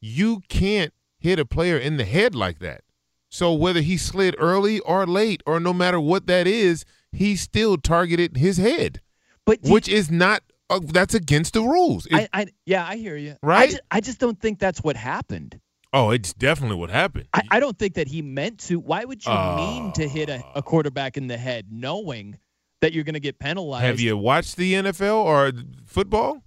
you 0.01 0.41
can't 0.49 0.93
hit 1.19 1.39
a 1.39 1.45
player 1.45 1.77
in 1.79 1.97
the 1.97 2.05
head 2.05 2.35
like 2.35 2.59
that. 2.59 2.83
So 3.31 3.53
whether 3.53 3.81
he 3.81 3.97
slid 3.97 4.35
early 4.39 4.81
or 4.81 5.07
late, 5.07 5.43
or 5.47 5.61
no 5.61 5.73
matter 5.73 6.01
what 6.01 6.27
that 6.27 6.47
is, 6.47 6.85
he 7.13 7.37
still 7.37 7.77
targeted 7.77 8.37
his 8.37 8.57
head, 8.57 9.01
but 9.45 9.59
which 9.63 9.89
is 9.89 10.11
not 10.11 10.43
uh, 10.71 10.81
that's 10.83 11.15
against 11.15 11.55
the 11.55 11.63
rules. 11.63 12.07
It- 12.07 12.15
I, 12.15 12.29
I 12.33 12.47
yeah, 12.67 12.87
I 12.87 12.97
hear 12.97 13.17
you. 13.17 13.33
I 13.43 13.47
Right? 13.47 13.71
just, 13.71 13.83
I 13.91 14.01
just 14.01 14.19
don't 14.19 14.39
think 14.41 14.59
that's 14.59 14.83
what 14.83 14.97
happened. 14.97 15.61
oh, 15.95 16.11
it's 16.11 16.33
definitely 16.35 16.77
what 16.77 16.91
happened. 16.91 17.27
I, 17.33 17.43
I 17.53 17.61
don't 17.61 17.79
think 17.79 17.95
that 17.95 18.09
he 18.09 18.21
meant 18.23 18.59
to. 18.61 18.79
Why 18.79 19.05
would 19.05 19.25
you 19.25 19.33
mean 19.57 19.93
to 19.93 20.07
hit 20.09 20.29
a, 20.29 20.37
Uh. 20.45 20.53
a 20.57 20.63
quarterback 20.63 21.17
in 21.17 21.27
the 21.29 21.37
head 21.39 21.67
knowing 21.71 22.39
that 22.83 22.93
you're 22.93 23.05
going 23.05 23.15
to 23.15 23.21
get 23.21 23.39
penalized? 23.39 23.85
Have 23.85 23.99
you 24.01 24.17
watched 24.17 24.57
the 24.57 24.75
NFL 24.75 25.17
or 25.25 25.53
football? 25.87 26.43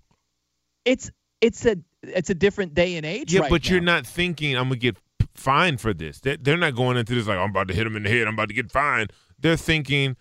It's 0.86 1.12
it's 1.42 1.66
a 1.66 1.78
it's 2.04 2.30
a 2.30 2.36
different 2.36 2.74
day 2.74 2.96
and 2.98 3.06
age. 3.06 3.34
Yeah, 3.34 3.42
right 3.42 3.50
but 3.50 3.64
now. 3.66 3.72
you're 3.72 3.82
not 3.82 4.06
thinking 4.08 4.56
I'm 4.56 4.66
gonna 4.66 4.76
get 4.78 4.98
fined 5.36 5.82
for 5.82 5.94
this. 5.94 6.20
They're, 6.20 6.58
not 6.58 6.76
going 6.76 6.98
into 6.98 7.16
this 7.16 7.28
like 7.28 7.38
I'm 7.38 7.50
about 7.50 7.68
to 7.70 7.74
hit 7.74 7.88
him 7.88 7.96
in 7.96 8.04
the 8.04 8.10
head. 8.10 8.28
I'm 8.28 8.34
about 8.34 8.50
to 8.50 8.56
get 8.56 8.72
fined. 8.72 9.12
They're 9.40 9.58
thinking, 9.58 10.16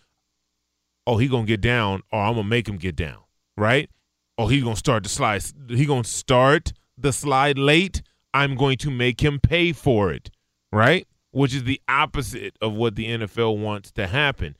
oh, 1.06 1.18
he 1.18 1.28
gonna 1.28 1.46
get 1.46 1.60
down, 1.60 2.02
or 2.12 2.20
I'm 2.20 2.34
gonna 2.34 2.48
make 2.48 2.68
him 2.68 2.76
get 2.76 2.96
down, 2.96 3.18
right? 3.56 3.90
Oh, 4.38 4.46
he's 4.46 4.62
gonna 4.62 4.76
start 4.76 5.02
the 5.02 5.08
slide. 5.08 5.42
He 5.68 5.86
gonna 5.86 6.04
start 6.04 6.72
the 6.96 7.12
slide 7.12 7.58
late. 7.58 8.02
I'm 8.32 8.54
going 8.54 8.78
to 8.78 8.90
make 8.90 9.22
him 9.22 9.40
pay 9.40 9.72
for 9.72 10.12
it, 10.12 10.30
right? 10.72 11.06
Which 11.32 11.54
is 11.54 11.64
the 11.64 11.80
opposite 11.88 12.56
of 12.60 12.74
what 12.74 12.94
the 12.94 13.06
NFL 13.06 13.58
wants 13.58 13.90
to 13.92 14.06
happen. 14.06 14.56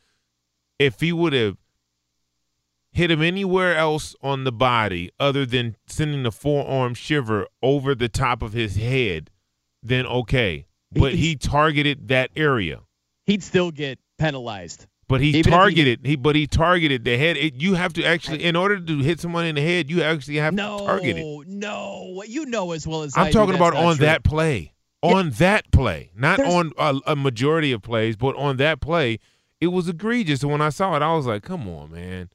If 0.79 1.01
he 1.01 1.13
would 1.13 1.33
have 1.33 1.57
hit 2.93 3.11
him 3.11 3.23
anywhere 3.23 3.77
else 3.77 4.17
on 4.23 4.45
the 4.45 4.53
body 4.53 5.11
other 5.21 5.47
than 5.47 5.77
sending 5.87 6.25
the 6.25 6.33
forearm 6.33 6.95
shiver 6.95 7.47
over 7.63 7.95
the 7.95 8.09
top 8.09 8.43
of 8.43 8.53
his 8.53 8.77
head, 8.77 9.31
then 9.83 10.07
okay. 10.07 10.67
But 10.93 11.15
he 11.15 11.37
targeted 11.37 12.09
that 12.09 12.31
area. 12.37 12.81
He'd 13.27 13.43
still 13.43 13.71
get 13.71 13.99
penalized. 14.19 14.87
But 15.09 15.21
he 15.21 15.29
Even 15.31 15.41
if 15.41 15.47
he- 15.47 15.51
targeted 15.51 16.01
he, 16.07 16.17
but 16.17 16.37
he 16.37 16.47
targeted 16.47 17.05
the 17.05 17.17
head. 17.17 17.37
It, 17.37 17.55
you 17.61 17.75
have 17.75 17.93
to 17.95 18.05
actually, 18.05 18.45
in 18.45 18.55
order 18.57 18.79
to 18.81 18.99
hit 18.99 19.21
someone 19.21 19.45
in 19.47 19.55
the 19.57 19.61
head, 19.61 19.91
you 19.91 20.03
actually 20.03 20.37
have 20.37 20.55
No, 20.55 20.79
to 20.79 20.85
target 20.87 21.17
it. 21.17 21.49
no, 21.49 22.23
you 22.27 22.47
know 22.47 22.73
as 22.73 22.87
well 22.87 23.03
as 23.03 23.17
I 23.17 23.23
I'm 23.23 23.27
do 23.29 23.33
talking 23.33 23.53
that's 23.59 23.61
about 23.61 23.75
on 23.77 23.97
true. 23.97 24.07
that 24.07 24.23
play, 24.25 24.73
on 25.03 25.31
that 25.31 25.71
play, 25.73 26.11
not 26.17 26.37
There's- 26.39 26.53
on 26.53 26.73
a, 26.79 27.01
a 27.13 27.17
majority 27.17 27.73
of 27.73 27.83
plays, 27.83 28.17
but 28.17 28.37
on 28.37 28.57
that 28.59 28.81
play, 28.81 29.19
it 29.61 29.69
was 29.69 29.89
egregious. 29.89 30.43
And 30.43 30.53
when 30.53 30.61
I 30.61 30.69
saw 30.71 30.95
it, 30.97 31.03
I 31.03 31.13
was 31.15 31.27
like, 31.27 31.43
"Come 31.43 31.69
on, 31.69 31.91
man," 31.93 32.31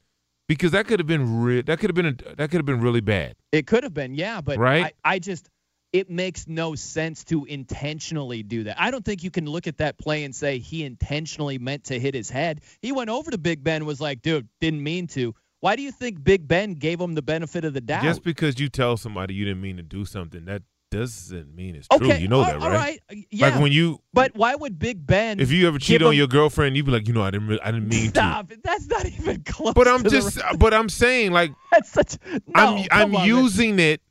because 0.46 0.72
that 0.72 0.86
could 0.86 1.00
have 1.00 1.06
been 1.06 1.40
re- 1.42 1.62
that 1.62 1.78
could 1.78 1.88
have 1.90 1.94
been 1.94 2.06
a, 2.06 2.34
that 2.34 2.50
could 2.50 2.58
have 2.58 2.66
been 2.66 2.80
really 2.80 3.00
bad. 3.00 3.36
It 3.52 3.66
could 3.66 3.84
have 3.84 3.94
been, 3.94 4.14
yeah, 4.14 4.40
but 4.42 4.58
Right? 4.58 4.94
I, 5.04 5.14
I 5.14 5.18
just 5.18 5.48
it 5.96 6.10
makes 6.10 6.46
no 6.46 6.74
sense 6.74 7.24
to 7.24 7.46
intentionally 7.46 8.42
do 8.42 8.64
that. 8.64 8.78
I 8.78 8.90
don't 8.90 9.04
think 9.04 9.24
you 9.24 9.30
can 9.30 9.46
look 9.46 9.66
at 9.66 9.78
that 9.78 9.96
play 9.96 10.24
and 10.24 10.34
say 10.34 10.58
he 10.58 10.84
intentionally 10.84 11.58
meant 11.58 11.84
to 11.84 11.98
hit 11.98 12.14
his 12.14 12.28
head. 12.28 12.60
He 12.82 12.92
went 12.92 13.08
over 13.08 13.30
to 13.30 13.38
Big 13.38 13.64
Ben 13.64 13.86
was 13.86 13.98
like, 13.98 14.20
dude, 14.20 14.46
didn't 14.60 14.82
mean 14.82 15.06
to. 15.08 15.34
Why 15.60 15.74
do 15.74 15.80
you 15.82 15.90
think 15.90 16.22
Big 16.22 16.46
Ben 16.46 16.74
gave 16.74 17.00
him 17.00 17.14
the 17.14 17.22
benefit 17.22 17.64
of 17.64 17.72
the 17.72 17.80
doubt? 17.80 18.02
Just 18.02 18.22
because 18.22 18.60
you 18.60 18.68
tell 18.68 18.98
somebody 18.98 19.32
you 19.32 19.46
didn't 19.46 19.62
mean 19.62 19.78
to 19.78 19.82
do 19.82 20.04
something, 20.04 20.44
that 20.44 20.62
doesn't 20.90 21.54
mean 21.54 21.74
it's 21.74 21.88
okay, 21.90 22.04
true. 22.04 22.14
You 22.16 22.28
know 22.28 22.40
all- 22.40 22.44
that, 22.44 22.60
right? 22.60 23.00
Yeah. 23.30 23.48
Like 23.48 23.60
when 23.60 23.72
you, 23.72 23.98
but 24.12 24.36
why 24.36 24.54
would 24.54 24.78
Big 24.78 25.06
Ben 25.06 25.40
if 25.40 25.50
you 25.50 25.66
ever 25.66 25.78
cheat 25.78 26.02
on 26.02 26.12
him- 26.12 26.18
your 26.18 26.26
girlfriend, 26.26 26.76
you'd 26.76 26.86
be 26.86 26.92
like, 26.92 27.08
you 27.08 27.14
know, 27.14 27.22
I 27.22 27.30
didn't, 27.30 27.48
re- 27.48 27.60
I 27.62 27.72
didn't 27.72 27.88
mean 27.88 28.04
to. 28.04 28.08
Stop 28.10 28.52
it. 28.52 28.62
That's 28.62 28.86
not 28.86 29.06
even 29.06 29.42
close. 29.44 29.72
But 29.72 29.88
I'm 29.88 30.02
to 30.04 30.10
just, 30.10 30.38
but 30.58 30.74
I'm 30.74 30.90
saying, 30.90 31.32
like, 31.32 31.52
That's 31.72 31.90
such. 31.90 32.16
No, 32.32 32.40
I'm, 32.54 32.86
I'm 32.90 33.04
on, 33.06 33.20
man. 33.22 33.26
using 33.26 33.78
it 33.78 34.02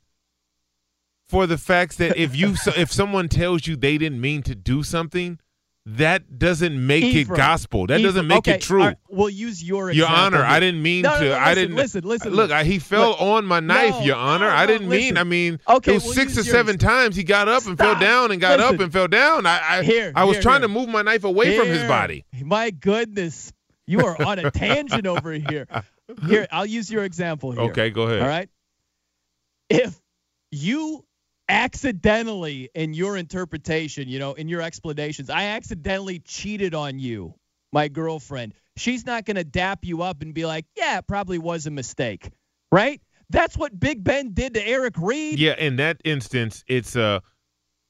for 1.28 1.46
the 1.46 1.58
facts 1.58 1.96
that 1.96 2.16
if 2.16 2.36
you, 2.36 2.56
so- 2.56 2.72
if 2.76 2.92
someone 2.92 3.28
tells 3.28 3.66
you 3.66 3.76
they 3.76 3.98
didn't 3.98 4.20
mean 4.20 4.42
to 4.44 4.54
do 4.54 4.82
something, 4.82 5.38
that 5.88 6.40
doesn't 6.40 6.84
make 6.84 7.04
Ephraim, 7.04 7.32
it 7.34 7.36
gospel. 7.36 7.86
That 7.86 8.02
doesn't 8.02 8.26
make 8.26 8.38
okay, 8.38 8.54
it 8.56 8.60
true. 8.60 8.80
right, 8.80 8.96
we'll 9.08 9.28
use 9.30 9.62
your 9.62 9.92
Your 9.92 10.08
Honor, 10.08 10.42
I 10.42 10.58
didn't 10.58 10.82
mean 10.82 11.02
No, 11.02 11.14
no, 11.14 11.20
to. 11.20 11.28
no, 11.28 11.38
I 11.38 11.54
didn't. 11.54 11.76
Listen, 11.76 12.02
listen. 12.02 12.32
Look, 12.32 12.50
I, 12.50 12.64
he 12.64 12.80
fell 12.80 13.10
Look, 13.10 13.20
on 13.22 13.46
my 13.46 13.60
knife, 13.60 13.94
no, 13.94 14.00
Your 14.00 14.16
Honor. 14.16 14.48
no, 14.48 14.52
I 14.56 14.66
didn't 14.66 14.88
mean. 14.88 15.00
listen. 15.14 15.18
I 15.18 15.22
mean, 15.22 15.60
Okay, 15.68 15.92
it 15.92 15.94
was 15.94 16.04
we'll 16.06 16.14
six 16.14 16.36
or 16.36 16.42
seven 16.42 16.76
times 16.76 17.14
he 17.14 17.22
got 17.22 17.46
up 17.48 17.66
and 17.66 17.78
fell 17.78 17.96
down 18.00 18.32
and 18.32 18.40
got 18.40 18.58
up 18.58 18.80
and 18.80 18.92
fell 18.92 19.06
down. 19.06 19.46
I, 19.46 19.60
I, 19.78 19.82
Here, 19.84 20.12
I 20.16 20.24
was 20.24 20.38
here, 20.38 20.42
trying 20.42 20.62
to 20.62 20.68
move 20.68 20.88
my 20.88 21.02
knife 21.02 21.22
away 21.22 21.56
from 21.56 21.68
his 21.68 21.84
body. 21.84 22.24
My 22.42 22.70
goodness, 22.70 23.52
you 23.86 24.00
are 24.04 24.20
on 24.20 24.40
a 24.40 24.50
tangent 24.50 25.06
over 25.06 25.30
here. 25.32 25.68
Here, 26.26 26.48
I'll 26.50 26.66
use 26.66 26.90
your 26.90 27.04
example 27.04 27.52
here. 27.52 27.60
Okay, 27.70 27.90
go 27.90 28.02
ahead. 28.08 28.22
All 28.22 28.28
right. 28.28 28.48
If 29.70 29.96
you 30.50 31.04
accidentally, 31.48 32.70
in 32.74 32.94
your 32.94 33.16
interpretation, 33.16 34.08
you 34.08 34.18
know, 34.18 34.34
in 34.34 34.48
your 34.48 34.62
explanations, 34.62 35.30
I 35.30 35.44
accidentally 35.44 36.18
cheated 36.20 36.74
on 36.74 36.98
you, 36.98 37.34
my 37.72 37.88
girlfriend, 37.88 38.54
she's 38.76 39.04
not 39.06 39.24
going 39.24 39.36
to 39.36 39.44
dap 39.44 39.80
you 39.84 40.02
up 40.02 40.22
and 40.22 40.32
be 40.34 40.46
like, 40.46 40.66
yeah, 40.76 40.98
it 40.98 41.06
probably 41.06 41.38
was 41.38 41.66
a 41.66 41.70
mistake, 41.70 42.30
right? 42.72 43.00
That's 43.30 43.56
what 43.56 43.78
Big 43.78 44.04
Ben 44.04 44.32
did 44.34 44.54
to 44.54 44.66
Eric 44.66 44.94
Reid. 44.98 45.38
Yeah, 45.38 45.54
in 45.58 45.76
that 45.76 46.00
instance, 46.04 46.64
it's 46.68 46.94
a 46.94 47.22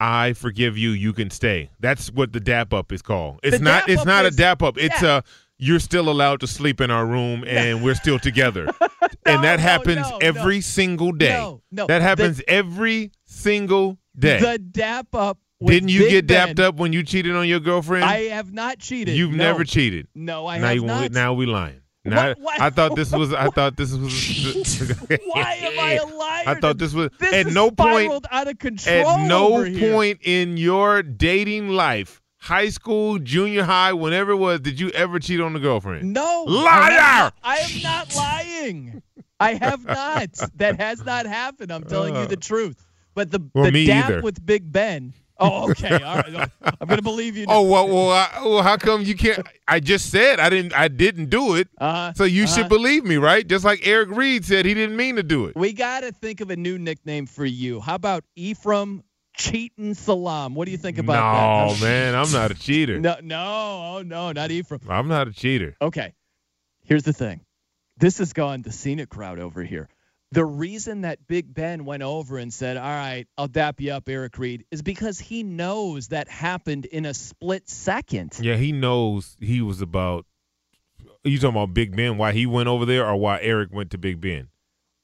I 0.01 0.35
forgive 0.35 0.77
you, 0.77 0.91
you 0.91 1.13
can 1.13 1.31
stay. 1.31 1.71
That's 1.81 2.11
what 2.11 2.33
the 2.33 2.41
dap 2.41 2.73
up 2.75 2.93
is 2.93 3.01
called. 3.03 3.41
It's 3.43 3.59
The 3.59 3.65
not 3.65 3.89
it's 3.89 4.05
not 4.05 4.25
is- 4.27 4.35
a 4.35 4.37
dap 4.37 4.63
up. 4.63 4.79
It's 4.79 5.03
yeah. 5.03 5.19
a 5.19 5.23
you're 5.59 5.81
still 5.81 6.11
allowed 6.11 6.41
to 6.41 6.47
sleep 6.47 6.83
in 6.83 6.91
our 6.91 7.07
room 7.07 7.45
and 7.47 7.83
we're 7.83 7.95
still 7.95 8.19
together. 8.19 8.67
and 9.27 9.45
that 9.45 9.59
happens 9.61 10.09
no, 10.11 10.19
every 10.19 10.57
no. 10.57 10.61
single 10.61 11.13
day. 11.13 11.31
No, 11.31 11.63
no. 11.71 11.87
That 11.87 11.99
The- 11.99 12.05
happens 12.05 12.43
every 12.49 13.13
single 13.37 13.99
day. 14.19 14.41
The 14.41 14.59
dap 14.59 15.15
up. 15.15 15.39
Didn't 15.65 15.89
you 15.89 16.01
Big 16.01 16.11
get 16.11 16.27
dapped 16.27 16.57
Ben, 16.57 16.67
up 16.67 16.77
when 16.77 16.93
you 16.93 17.03
cheated 17.03 17.35
on 17.35 17.49
your 17.49 17.61
girlfriend? 17.61 18.05
I 18.05 18.25
have 18.25 18.53
not 18.53 18.79
cheated. 18.79 19.17
You've 19.17 19.31
No. 19.33 19.45
never 19.45 19.65
cheated. 19.65 20.07
No, 20.15 20.47
I 20.47 20.59
now 20.59 20.67
have 20.67 20.77
you, 20.77 20.83
not. 20.85 21.13
now 21.13 21.33
we 21.33 21.47
lying. 21.47 21.81
Now, 22.05 22.29
What- 22.29 22.41
what- 22.41 22.61
I 22.61 22.71
thought 22.71 22.95
this 22.95 23.11
was. 23.11 23.33
I 23.33 23.49
thought 23.49 23.77
this 23.77 23.93
was. 23.93 24.13
Why 25.25 25.55
am 25.55 25.79
I 25.81 25.93
a 25.95 26.07
liar? 26.17 26.45
I 26.47 26.55
thought 26.61 26.79
this 26.79 26.93
was. 26.93 27.11
This 27.19 27.33
at 27.33 27.47
no 27.53 27.71
point. 27.71 28.27
out 28.31 28.49
of 28.49 28.59
control. 28.59 29.09
At 29.09 29.27
no 29.27 29.55
over 29.55 29.65
here. 29.65 29.93
point 29.93 30.21
in 30.23 30.57
your 30.57 31.03
dating 31.03 31.71
life, 31.71 32.21
high 32.39 32.69
school, 32.69 33.19
junior 33.19 33.65
high, 33.65 33.93
whenever 33.95 34.33
it 34.33 34.37
was, 34.37 34.61
did 34.61 34.79
you 34.79 34.91
ever 34.91 35.19
cheat 35.19 35.41
on 35.41 35.57
a 35.57 35.59
girlfriend? 35.59 36.13
No. 36.13 36.45
Liar! 36.47 37.33
I 37.43 37.57
am 37.57 37.83
not 37.83 38.15
lying. 38.15 39.03
I 39.41 39.55
have 39.55 39.85
not. 39.85 40.29
That 40.57 40.81
has 40.81 41.05
not 41.05 41.27
happened. 41.27 41.73
I'm 41.73 41.85
telling 41.85 42.15
you 42.15 42.27
the 42.27 42.37
uh. 42.37 42.41
truth. 42.41 42.86
But 43.17 43.33
the, 43.33 43.41
Well, 43.55 43.71
the 43.71 43.87
dap 43.87 44.11
either. 44.11 44.21
with 44.21 44.45
Big 44.45 44.71
Ben. 44.71 45.15
Oh, 45.39 45.71
okay. 45.71 46.03
All 46.03 46.17
right. 46.17 46.51
I'm 46.63 46.87
going 46.87 46.99
to 46.99 47.03
believe 47.03 47.37
you. 47.37 47.47
Oh 47.49 47.63
well, 47.63 47.89
well, 47.89 48.11
I, 48.11 48.43
well, 48.45 48.63
how 48.63 48.77
come 48.77 49.03
you 49.03 49.17
can't? 49.17 49.47
I 49.67 49.81
just 49.81 50.11
said 50.11 50.39
I 50.39 50.49
didn't. 50.51 50.75
I 50.75 50.89
didn't 50.89 51.31
do 51.31 51.57
it. 51.57 51.69
Uh-huh, 51.79 52.13
so 52.15 52.25
you 52.25 52.45
uh-huh. 52.45 52.55
should 52.55 52.69
believe 52.69 53.05
me, 53.05 53.17
right? 53.17 53.47
Just 53.47 53.65
like 53.65 53.87
Eric 53.87 54.11
Reid 54.11 54.45
said, 54.45 54.65
he 54.65 54.75
didn't 54.75 54.97
mean 54.97 55.17
to 55.17 55.23
do 55.23 55.47
it. 55.47 55.57
We 55.57 55.73
got 55.73 56.01
to 56.01 56.13
think 56.13 56.41
of 56.41 56.51
a 56.51 56.57
new 56.57 56.79
nickname 56.79 57.27
for 57.27 57.45
you. 57.45 57.81
How 57.81 57.95
about 57.95 58.25
Ephraim 58.37 59.03
cheating 59.37 59.95
Salaam? 59.95 60.55
What 60.55 60.67
do 60.67 60.73
you 60.73 60.79
think 60.79 60.99
about 60.99 61.15
no, 61.15 61.75
that? 61.75 61.81
No, 61.81 61.87
man, 61.87 62.15
I'm 62.15 62.33
not 62.33 62.51
a 62.51 62.55
cheater. 62.55 62.99
No, 62.99 63.17
no, 63.23 63.97
oh, 63.97 64.03
no, 64.03 64.33
not 64.33 64.51
Ephraim. 64.51 64.81
I'm 64.89 65.09
not 65.09 65.29
a 65.29 65.33
cheater. 65.33 65.77
Okay. 65.81 66.15
Here's 66.85 67.03
the 67.03 67.13
thing. 67.13 67.41
This 67.99 68.19
has 68.19 68.33
gone 68.33 68.63
the 68.63 68.73
scenic 68.73 69.09
crowd 69.09 69.39
over 69.39 69.63
here. 69.63 69.89
The 70.33 70.45
reason 70.45 71.03
that 71.03 71.27
Big 71.29 71.55
Ben 71.55 71.85
went 71.85 72.03
over 72.03 72.37
and 72.39 72.53
said, 72.53 72.77
All 72.77 72.83
right, 72.83 73.27
I'll 73.39 73.47
dap 73.49 73.81
you 73.81 73.93
up, 73.93 74.09
Eric 74.09 74.37
Reid, 74.39 74.65
is 74.71 74.83
because 74.83 75.19
he 75.21 75.43
knows 75.45 76.09
that 76.09 76.29
happened 76.29 76.85
in 76.87 77.07
a 77.07 77.15
split 77.15 77.69
second. 77.69 78.37
Yeah, 78.41 78.57
he 78.57 78.73
knows 78.73 79.37
he 79.41 79.63
was 79.63 79.81
about. 79.81 80.27
You 81.25 81.39
talking 81.39 81.51
about 81.57 81.75
Big 81.75 81.95
Ben? 81.97 82.19
Why 82.19 82.33
he 82.33 82.47
went 82.47 82.69
over 82.69 82.85
there, 82.85 83.07
or 83.07 83.17
why 83.17 83.41
Eric 83.41 83.73
went 83.73 83.91
to 83.93 83.99
Big 83.99 84.21
Ben? 84.21 84.49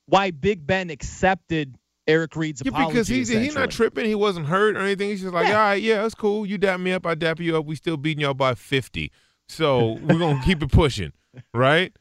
Why 0.06 0.30
Big 0.32 0.66
Ben 0.66 0.90
accepted 0.90 1.76
Eric 2.08 2.34
Reid's 2.36 2.62
Yeah, 2.64 2.70
apology. 2.70 2.92
because 2.92 3.08
he's 3.08 3.28
he's 3.28 3.54
not 3.54 3.70
tripping. 3.70 4.04
He 4.06 4.14
wasn't 4.16 4.46
hurt 4.46 4.76
or 4.76 4.80
anything. 4.80 5.08
He's 5.08 5.22
just 5.22 5.32
like, 5.32 5.46
Yeah. 5.48 5.54
all 5.54 5.60
right, 5.66 5.80
yeah, 5.82 6.02
that's 6.02 6.14
cool. 6.16 6.44
You 6.44 6.58
dap 6.58 6.80
me 6.80 6.92
up, 6.92 7.06
I 7.06 7.14
dap 7.14 7.38
you 7.40 7.56
up. 7.56 7.64
We 7.64 7.76
still 7.76 7.96
beating 7.96 8.22
y'all 8.22 8.34
by 8.34 8.54
fifty, 8.54 9.12
so 9.48 9.92
we're 10.02 10.18
gonna 10.18 10.42
keep 10.44 10.62
it 10.62 10.72
pushing, 10.72 11.12
right? 11.54 11.92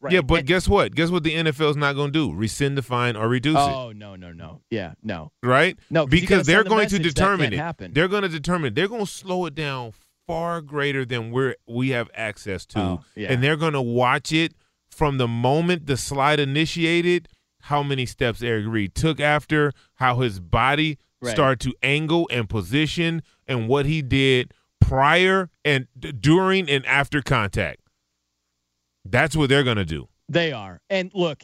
Right. 0.00 0.12
Yeah, 0.12 0.20
but 0.20 0.40
And- 0.40 0.46
guess 0.46 0.68
what? 0.68 0.94
Guess 0.94 1.10
what 1.10 1.24
the 1.24 1.34
NFL 1.34 1.70
is 1.70 1.76
not 1.76 1.94
gonna 1.94 2.12
do? 2.12 2.32
Rescind 2.32 2.76
the 2.76 2.82
fine 2.82 3.16
or 3.16 3.28
reduce 3.28 3.54
it. 3.56 3.58
Oh, 3.58 3.92
no, 3.92 4.14
no, 4.16 4.32
no. 4.32 4.60
Yeah, 4.70 4.92
no. 5.02 5.32
right? 5.42 5.78
No, 5.90 6.02
'cause 6.04 6.10
because 6.10 6.46
they're 6.46 6.62
the 6.64 6.68
going 6.70 6.88
to 6.88 6.98
determine 6.98 7.52
it. 7.52 7.58
happen. 7.58 7.92
They're 7.94 8.08
going 8.08 8.22
to 8.22 8.28
determine. 8.28 8.74
They're 8.74 8.88
going 8.88 9.06
to 9.06 9.10
slow 9.10 9.46
it 9.46 9.54
down 9.54 9.92
far 10.26 10.60
greater 10.60 11.04
than 11.04 11.30
we're 11.30 11.54
we 11.66 11.90
have 11.90 12.10
access 12.14 12.66
to, 12.66 12.78
Oh, 12.80 13.04
yeah. 13.14 13.32
and 13.32 13.42
they're 13.42 13.56
going 13.56 13.72
to 13.74 13.80
watch 13.82 14.32
it 14.32 14.52
from 14.90 15.18
the 15.18 15.28
moment 15.28 15.86
the 15.86 15.96
slide 15.96 16.40
initiated. 16.40 17.28
How 17.62 17.82
many 17.82 18.06
steps 18.06 18.42
Eric 18.42 18.66
Reid 18.68 18.94
took 18.94 19.18
after, 19.20 19.72
how 19.94 20.20
his 20.20 20.38
body 20.40 20.98
Right. 21.22 21.32
started 21.32 21.60
to 21.60 21.74
angle 21.82 22.28
and 22.30 22.48
position, 22.48 23.22
and 23.48 23.66
what 23.68 23.86
he 23.86 24.02
did 24.02 24.52
prior 24.80 25.48
and 25.64 25.86
d- 25.98 26.12
during 26.12 26.68
and 26.70 26.84
after 26.86 27.22
contact. 27.22 27.80
That's 29.10 29.36
what 29.36 29.48
they're 29.48 29.64
going 29.64 29.76
to 29.76 29.84
do. 29.84 30.08
They 30.28 30.52
are. 30.52 30.80
And 30.90 31.10
look, 31.14 31.42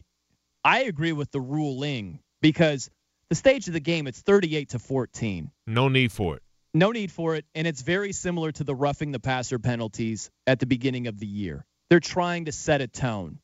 I 0.65 0.83
agree 0.83 1.13
with 1.13 1.31
the 1.31 1.41
ruling 1.41 2.21
because 2.41 2.91
the 3.29 3.35
stage 3.35 3.67
of 3.67 3.73
the 3.73 3.81
game, 3.81 4.07
it's 4.07 4.21
38 4.21 4.71
to 4.71 4.79
14. 4.79 5.51
No 5.67 5.89
need 5.89 6.13
for 6.13 6.37
it. 6.37 6.43
No 6.75 6.91
need 6.91 7.13
for 7.13 7.35
it. 7.35 7.45
And 7.55 7.67
it's 7.67 7.83
very 7.83 8.13
similar 8.13 8.53
to 8.53 8.65
the 8.65 8.75
roughing 8.75 9.13
the 9.13 9.21
passer 9.21 9.59
penalties 9.59 10.31
at 10.47 10.59
the 10.59 10.67
beginning 10.67 11.07
of 11.07 11.19
the 11.19 11.27
year. 11.27 11.65
They're 11.91 12.01
trying 12.01 12.47
to 12.47 12.53
set 12.53 12.81
a 12.81 12.89
tone, 12.89 13.39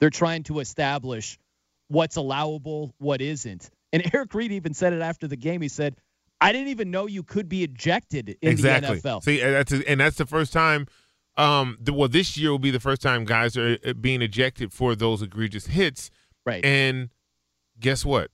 they're 0.00 0.10
trying 0.10 0.44
to 0.44 0.60
establish 0.60 1.38
what's 1.88 2.16
allowable, 2.16 2.94
what 2.98 3.20
isn't. 3.20 3.70
And 3.92 4.10
Eric 4.14 4.34
Reid 4.34 4.52
even 4.52 4.74
said 4.74 4.92
it 4.92 5.02
after 5.02 5.26
the 5.26 5.36
game. 5.36 5.60
He 5.60 5.68
said, 5.68 5.96
I 6.40 6.52
didn't 6.52 6.68
even 6.68 6.90
know 6.90 7.06
you 7.06 7.22
could 7.22 7.48
be 7.48 7.64
ejected 7.64 8.36
in 8.40 8.52
exactly. 8.52 9.00
the 9.00 9.08
NFL. 9.08 9.24
See, 9.24 9.40
and 9.40 9.54
that's 9.54 9.72
and 9.72 10.00
that's 10.00 10.16
the 10.16 10.26
first 10.26 10.52
time. 10.52 10.86
Um, 11.38 11.78
the, 11.80 11.92
well, 11.92 12.08
this 12.08 12.36
year 12.36 12.50
will 12.50 12.58
be 12.58 12.70
the 12.72 12.80
first 12.80 13.00
time 13.00 13.24
guys 13.24 13.56
are 13.56 13.78
uh, 13.86 13.92
being 13.94 14.20
ejected 14.22 14.72
for 14.72 14.94
those 14.94 15.22
egregious 15.22 15.68
hits. 15.68 16.10
Right. 16.44 16.64
And 16.64 17.10
guess 17.78 18.04
what? 18.04 18.30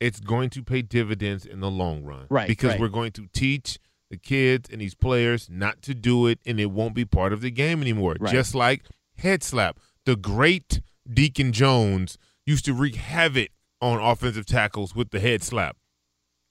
It's 0.00 0.20
going 0.20 0.50
to 0.50 0.62
pay 0.62 0.82
dividends 0.82 1.46
in 1.46 1.60
the 1.60 1.70
long 1.70 2.02
run. 2.02 2.26
Right, 2.28 2.48
Because 2.48 2.72
right. 2.72 2.80
we're 2.80 2.88
going 2.88 3.12
to 3.12 3.28
teach 3.32 3.78
the 4.10 4.16
kids 4.16 4.68
and 4.70 4.80
these 4.80 4.94
players 4.94 5.48
not 5.48 5.80
to 5.82 5.94
do 5.94 6.26
it, 6.26 6.40
and 6.44 6.58
it 6.60 6.70
won't 6.70 6.94
be 6.94 7.04
part 7.04 7.32
of 7.32 7.40
the 7.40 7.50
game 7.50 7.80
anymore. 7.80 8.16
Right. 8.18 8.32
Just 8.32 8.54
like 8.54 8.82
head 9.16 9.42
slap. 9.42 9.78
The 10.04 10.16
great 10.16 10.80
Deacon 11.10 11.52
Jones 11.52 12.18
used 12.44 12.64
to 12.66 12.74
wreak 12.74 12.96
havoc 12.96 13.50
on 13.80 13.98
offensive 14.00 14.46
tackles 14.46 14.94
with 14.94 15.10
the 15.10 15.20
head 15.20 15.42
slap. 15.42 15.76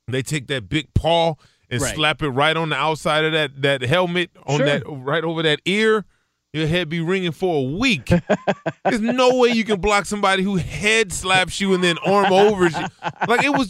They 0.07 0.21
take 0.21 0.47
that 0.47 0.69
big 0.69 0.93
paw 0.93 1.35
and 1.73 1.81
Right. 1.81 1.95
slap 1.95 2.21
it 2.21 2.29
right 2.29 2.55
on 2.55 2.69
the 2.69 2.75
outside 2.75 3.25
of 3.25 3.33
that 3.33 3.61
that 3.61 3.81
helmet 3.81 4.31
on 4.45 4.57
Sure. 4.57 4.65
that 4.65 4.83
right 4.85 5.23
over 5.23 5.41
that 5.43 5.59
ear. 5.65 6.05
Your 6.55 6.67
head 6.67 6.87
be 6.87 6.99
ringing 7.01 7.31
for 7.31 7.61
a 7.61 7.63
week. 7.63 8.09
There's 8.85 9.01
no 9.01 9.37
way 9.37 9.49
you 9.49 9.63
can 9.63 9.81
block 9.81 10.05
somebody 10.05 10.43
who 10.43 10.57
head 10.57 11.11
slaps 11.11 11.59
you 11.59 11.73
and 11.73 11.83
then 11.83 11.97
arm 12.05 12.31
over 12.31 12.67
you. 12.67 12.85
Like 13.27 13.43
it 13.43 13.49
was, 13.57 13.67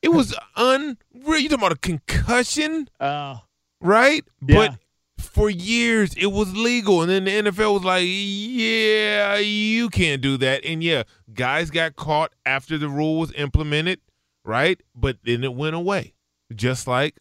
it 0.00 0.08
was 0.08 0.34
unreal. 0.56 0.96
You 1.38 1.50
talking 1.50 1.52
about 1.58 1.72
a 1.72 1.76
concussion, 1.76 2.88
Uh, 2.98 3.36
right? 3.82 4.24
Yeah. 4.46 4.56
But 4.56 4.78
for 5.22 5.50
years 5.50 6.14
it 6.14 6.28
was 6.32 6.56
legal, 6.56 7.02
and 7.02 7.10
then 7.10 7.24
the 7.24 7.50
NFL 7.50 7.74
was 7.74 7.84
like, 7.84 8.04
"Yeah, 8.06 9.36
you 9.36 9.88
can't 9.90 10.22
do 10.22 10.36
that." 10.38 10.64
And 10.64 10.82
yeah, 10.82 11.02
guys 11.34 11.70
got 11.70 11.96
caught 11.96 12.32
after 12.46 12.78
the 12.78 12.88
rule 12.88 13.18
was 13.20 13.32
implemented, 13.34 14.00
right? 14.44 14.80
But 14.94 15.18
then 15.24 15.44
it 15.44 15.54
went 15.54 15.76
away, 15.76 16.14
just 16.54 16.86
like 16.86 17.18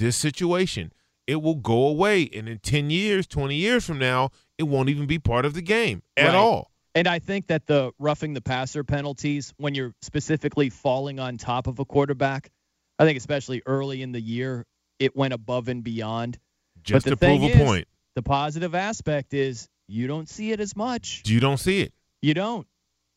this 0.00 0.16
situation. 0.16 0.92
It 1.28 1.40
will 1.42 1.54
go 1.54 1.86
away, 1.86 2.28
and 2.34 2.48
in 2.48 2.58
ten 2.58 2.90
years, 2.90 3.26
twenty 3.28 3.54
years 3.54 3.84
from 3.84 4.00
now, 4.00 4.30
it 4.58 4.64
won't 4.64 4.88
even 4.88 5.06
be 5.06 5.20
part 5.20 5.44
of 5.44 5.54
the 5.54 5.62
game 5.62 6.02
at 6.16 6.26
Right. 6.26 6.34
all. 6.34 6.72
And 6.96 7.06
I 7.06 7.20
think 7.20 7.46
that 7.46 7.66
the 7.66 7.92
roughing 8.00 8.32
the 8.34 8.40
passer 8.40 8.82
penalties, 8.82 9.54
when 9.58 9.76
you're 9.76 9.94
specifically 10.02 10.70
falling 10.70 11.20
on 11.20 11.36
top 11.36 11.68
of 11.68 11.78
a 11.78 11.84
quarterback, 11.84 12.50
I 12.98 13.04
think 13.04 13.16
especially 13.16 13.62
early 13.64 14.02
in 14.02 14.10
the 14.10 14.20
year, 14.20 14.66
it 14.98 15.14
went 15.14 15.32
above 15.32 15.68
and 15.68 15.84
beyond. 15.84 16.38
Just 16.82 17.06
to 17.06 17.16
prove 17.16 17.42
a 17.44 17.46
is, 17.46 17.56
point. 17.56 17.86
The 18.16 18.22
positive 18.22 18.74
aspect 18.74 19.34
is 19.34 19.68
you 19.86 20.08
don't 20.08 20.28
see 20.28 20.50
it 20.50 20.58
as 20.58 20.74
much. 20.74 21.22
You 21.26 21.38
don't 21.38 21.58
see 21.58 21.82
it, 21.82 21.92
You 22.22 22.34
don't. 22.34 22.66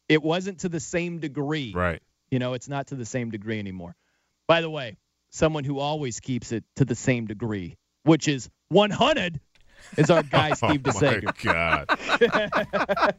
It 0.08 0.22
wasn't 0.22 0.60
to 0.60 0.70
the 0.70 0.80
same 0.80 1.20
degree. 1.20 1.72
right? 1.74 2.02
You 2.30 2.38
know, 2.40 2.54
it's 2.54 2.70
not 2.70 2.88
to 2.88 2.96
the 2.96 3.06
same 3.06 3.32
degree 3.32 3.58
anymore. 3.58 3.96
By 4.48 4.62
the 4.62 4.70
way, 4.70 4.98
someone 5.34 5.64
who 5.64 5.80
always 5.80 6.20
keeps 6.20 6.52
it 6.52 6.64
to 6.78 6.86
the 6.86 6.96
same 6.96 7.26
degree, 7.26 7.76
which 8.04 8.28
is 8.28 8.50
100, 8.70 9.40
is 9.98 10.10
our 10.10 10.24
guy 10.24 10.52
oh 10.64 10.70
Steve 10.70 10.82
oh 10.88 11.00
my 11.02 11.22
God. 11.44 12.00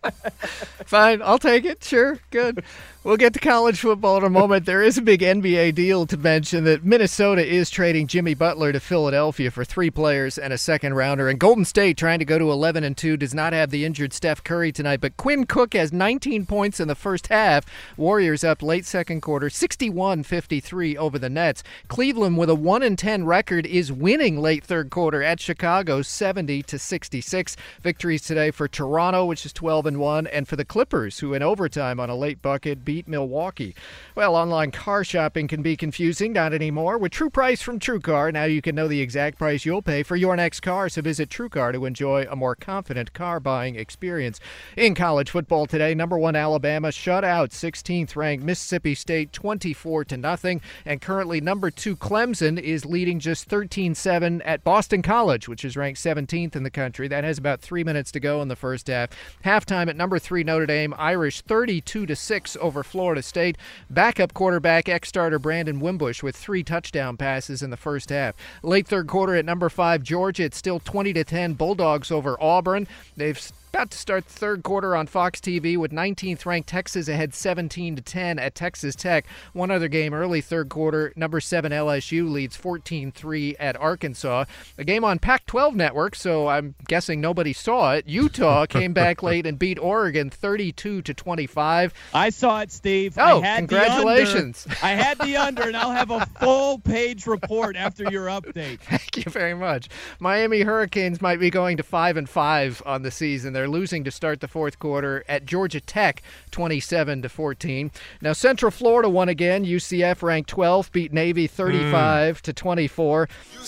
Fine, 0.86 1.22
I'll 1.22 1.38
take 1.38 1.64
it. 1.64 1.82
Sure, 1.82 2.18
good. 2.30 2.64
We'll 3.04 3.18
get 3.18 3.34
to 3.34 3.38
college 3.38 3.80
football 3.80 4.16
in 4.16 4.24
a 4.24 4.30
moment. 4.30 4.64
There 4.64 4.82
is 4.82 4.96
a 4.96 5.02
big 5.02 5.20
NBA 5.20 5.74
deal 5.74 6.06
to 6.06 6.16
mention 6.16 6.64
that 6.64 6.84
Minnesota 6.84 7.46
is 7.46 7.68
trading 7.68 8.06
Jimmy 8.06 8.32
Butler 8.32 8.72
to 8.72 8.80
Philadelphia 8.80 9.50
for 9.50 9.62
three 9.62 9.90
players 9.90 10.38
and 10.38 10.54
a 10.54 10.58
second 10.58 10.94
rounder. 10.94 11.28
And 11.28 11.38
Golden 11.38 11.66
State, 11.66 11.98
trying 11.98 12.18
to 12.20 12.24
go 12.24 12.38
to 12.38 12.50
11 12.50 12.82
and 12.82 12.96
2, 12.96 13.18
does 13.18 13.34
not 13.34 13.52
have 13.52 13.68
the 13.68 13.84
injured 13.84 14.14
Steph 14.14 14.42
Curry 14.42 14.72
tonight. 14.72 15.02
But 15.02 15.18
Quinn 15.18 15.44
Cook 15.44 15.74
has 15.74 15.92
19 15.92 16.46
points 16.46 16.80
in 16.80 16.88
the 16.88 16.94
first 16.94 17.26
half. 17.26 17.66
Warriors 17.98 18.42
up 18.42 18.62
late 18.62 18.86
second 18.86 19.20
quarter, 19.20 19.50
61 19.50 20.22
53 20.22 20.96
over 20.96 21.18
the 21.18 21.28
Nets. 21.28 21.62
Cleveland, 21.88 22.38
with 22.38 22.48
a 22.48 22.54
1 22.54 22.82
and 22.82 22.98
10 22.98 23.26
record, 23.26 23.66
is 23.66 23.92
winning 23.92 24.38
late 24.40 24.64
third 24.64 24.88
quarter 24.88 25.22
at 25.22 25.40
Chicago, 25.40 26.00
70 26.00 26.53
to 26.62 26.78
66. 26.78 27.56
Victories 27.82 28.22
today 28.22 28.50
for 28.50 28.68
Toronto, 28.68 29.24
which 29.26 29.44
is 29.44 29.52
12 29.52 29.86
and 29.86 29.98
1, 29.98 30.26
and 30.28 30.48
for 30.48 30.56
the 30.56 30.64
Clippers, 30.64 31.18
who 31.18 31.34
in 31.34 31.42
overtime 31.42 32.00
on 32.00 32.10
a 32.10 32.16
late 32.16 32.40
bucket 32.40 32.84
beat 32.84 33.06
Milwaukee. 33.08 33.74
Well, 34.14 34.36
online 34.36 34.70
car 34.70 35.04
shopping 35.04 35.48
can 35.48 35.62
be 35.62 35.76
confusing, 35.76 36.32
not 36.32 36.52
anymore. 36.52 36.98
With 36.98 37.12
True 37.12 37.30
Price 37.30 37.62
from 37.62 37.78
TrueCar, 37.78 38.32
now 38.32 38.44
you 38.44 38.62
can 38.62 38.74
know 38.74 38.88
the 38.88 39.00
exact 39.00 39.38
price 39.38 39.64
you'll 39.64 39.82
pay 39.82 40.02
for 40.02 40.16
your 40.16 40.36
next 40.36 40.60
car. 40.60 40.88
So 40.88 41.02
visit 41.02 41.28
TrueCar 41.28 41.72
to 41.72 41.84
enjoy 41.84 42.26
a 42.30 42.36
more 42.36 42.54
confident 42.54 43.12
car 43.12 43.40
buying 43.40 43.76
experience. 43.76 44.40
In 44.76 44.94
college 44.94 45.30
football 45.30 45.66
today, 45.66 45.94
number 45.94 46.18
one 46.18 46.36
Alabama 46.36 46.92
shut 46.92 47.24
out 47.24 47.50
16th 47.50 48.16
ranked 48.16 48.44
Mississippi 48.44 48.94
State 48.94 49.32
24 49.32 50.04
to 50.06 50.16
nothing, 50.16 50.60
and 50.84 51.00
currently 51.00 51.40
number 51.40 51.70
two 51.70 51.96
Clemson 51.96 52.58
is 52.58 52.84
leading 52.84 53.18
just 53.18 53.48
13-7 53.48 54.42
at 54.44 54.64
Boston 54.64 55.02
College, 55.02 55.48
which 55.48 55.64
is 55.64 55.76
ranked 55.76 55.98
17th 56.44 56.56
in 56.56 56.62
the 56.62 56.70
country. 56.70 57.08
That 57.08 57.24
has 57.24 57.38
about 57.38 57.60
three 57.60 57.84
minutes 57.84 58.12
to 58.12 58.20
go 58.20 58.42
in 58.42 58.48
the 58.48 58.56
first 58.56 58.88
half. 58.88 59.10
Halftime 59.44 59.88
at 59.88 59.96
number 59.96 60.18
three 60.18 60.44
Notre 60.44 60.66
Dame, 60.66 60.94
Irish 60.98 61.40
32 61.42 62.06
to 62.06 62.16
six 62.16 62.56
over 62.60 62.82
Florida 62.82 63.22
State. 63.22 63.56
Backup 63.90 64.34
quarterback 64.34 64.88
ex-starter 64.88 65.38
Brandon 65.38 65.80
Wimbush 65.80 66.22
with 66.22 66.36
three 66.36 66.62
touchdown 66.62 67.16
passes 67.16 67.62
in 67.62 67.70
the 67.70 67.76
first 67.76 68.10
half. 68.10 68.34
Late 68.62 68.86
third 68.86 69.06
quarter 69.06 69.34
at 69.34 69.44
number 69.44 69.68
five 69.68 70.02
Georgia, 70.02 70.44
it's 70.44 70.56
still 70.56 70.80
20 70.80 71.12
to 71.14 71.24
10 71.24 71.54
Bulldogs 71.54 72.10
over 72.10 72.36
Auburn. 72.40 72.86
They've 73.16 73.40
About 73.74 73.90
to 73.90 73.98
start 73.98 74.28
the 74.28 74.32
third 74.32 74.62
quarter 74.62 74.94
on 74.94 75.08
Fox 75.08 75.40
TV 75.40 75.76
with 75.76 75.90
19th 75.90 76.46
ranked 76.46 76.68
Texas 76.68 77.08
ahead 77.08 77.34
17 77.34 77.96
to 77.96 78.02
10 78.02 78.38
at 78.38 78.54
Texas 78.54 78.94
Tech. 78.94 79.26
One 79.52 79.72
other 79.72 79.88
game 79.88 80.14
early 80.14 80.40
third 80.40 80.68
quarter, 80.68 81.12
number 81.16 81.40
7 81.40 81.72
LSU 81.72 82.30
leads 82.30 82.56
14-3 82.56 83.56
at 83.58 83.76
Arkansas. 83.80 84.44
A 84.78 84.84
game 84.84 85.02
on 85.02 85.18
Pac-12 85.18 85.74
network, 85.74 86.14
so 86.14 86.46
I'm 86.46 86.76
guessing 86.86 87.20
nobody 87.20 87.52
saw 87.52 87.94
it. 87.94 88.06
Utah 88.06 88.64
came 88.68 88.92
back 88.92 89.24
late 89.24 89.44
and 89.44 89.58
beat 89.58 89.80
Oregon 89.80 90.30
32 90.30 91.02
to 91.02 91.12
25. 91.12 91.92
I 92.14 92.30
saw 92.30 92.60
it, 92.60 92.70
Steve. 92.70 93.18
Oh, 93.18 93.42
I 93.42 93.44
had 93.44 93.56
congratulations. 93.58 94.68
I 94.84 94.90
had 94.90 95.18
the 95.18 95.36
under, 95.36 95.62
and 95.62 95.76
I'll 95.76 95.90
have 95.90 96.12
a 96.12 96.24
full 96.38 96.78
page 96.78 97.26
report 97.26 97.74
after 97.74 98.08
your 98.08 98.26
update. 98.26 98.78
Thank 98.82 99.16
you 99.16 99.32
very 99.32 99.54
much. 99.54 99.88
Miami 100.20 100.60
Hurricanes 100.60 101.20
might 101.20 101.40
be 101.40 101.50
going 101.50 101.76
to 101.78 101.82
5 101.82 102.16
and 102.16 102.28
5 102.28 102.80
on 102.86 103.02
the 103.02 103.10
season. 103.10 103.52
They're 103.52 103.63
losing 103.68 104.04
to 104.04 104.10
start 104.10 104.40
the 104.40 104.48
fourth 104.48 104.78
quarter 104.78 105.24
at 105.28 105.46
Georgia 105.46 105.80
Tech 105.80 106.22
27 106.50 107.22
to 107.22 107.28
14. 107.28 107.90
Now 108.20 108.32
Central 108.32 108.70
Florida 108.70 109.08
won 109.08 109.28
again. 109.28 109.64
UCF 109.64 110.22
ranked 110.22 110.50
12 110.50 110.92
beat 110.92 111.12
Navy 111.12 111.46
35 111.46 112.42
to 112.42 112.52
24. 112.52 113.28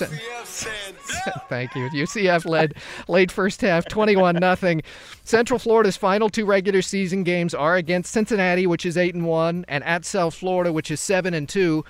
Thank 1.48 1.74
you. 1.74 1.88
UCF 1.90 2.46
led 2.46 2.74
late 3.08 3.30
first 3.30 3.60
half 3.60 3.86
21 3.86 4.36
nothing. 4.36 4.82
Central 5.24 5.58
Florida's 5.58 5.96
final 5.96 6.28
two 6.28 6.44
regular 6.44 6.82
season 6.82 7.24
games 7.24 7.54
are 7.54 7.76
against 7.76 8.12
Cincinnati 8.12 8.66
which 8.66 8.86
is 8.86 8.96
8 8.96 9.14
and 9.14 9.26
1 9.26 9.64
and 9.68 9.84
at 9.84 10.04
South 10.04 10.34
Florida 10.34 10.72
which 10.72 10.90
is 10.90 11.00
7 11.00 11.34
and 11.34 11.48
2. 11.48 11.84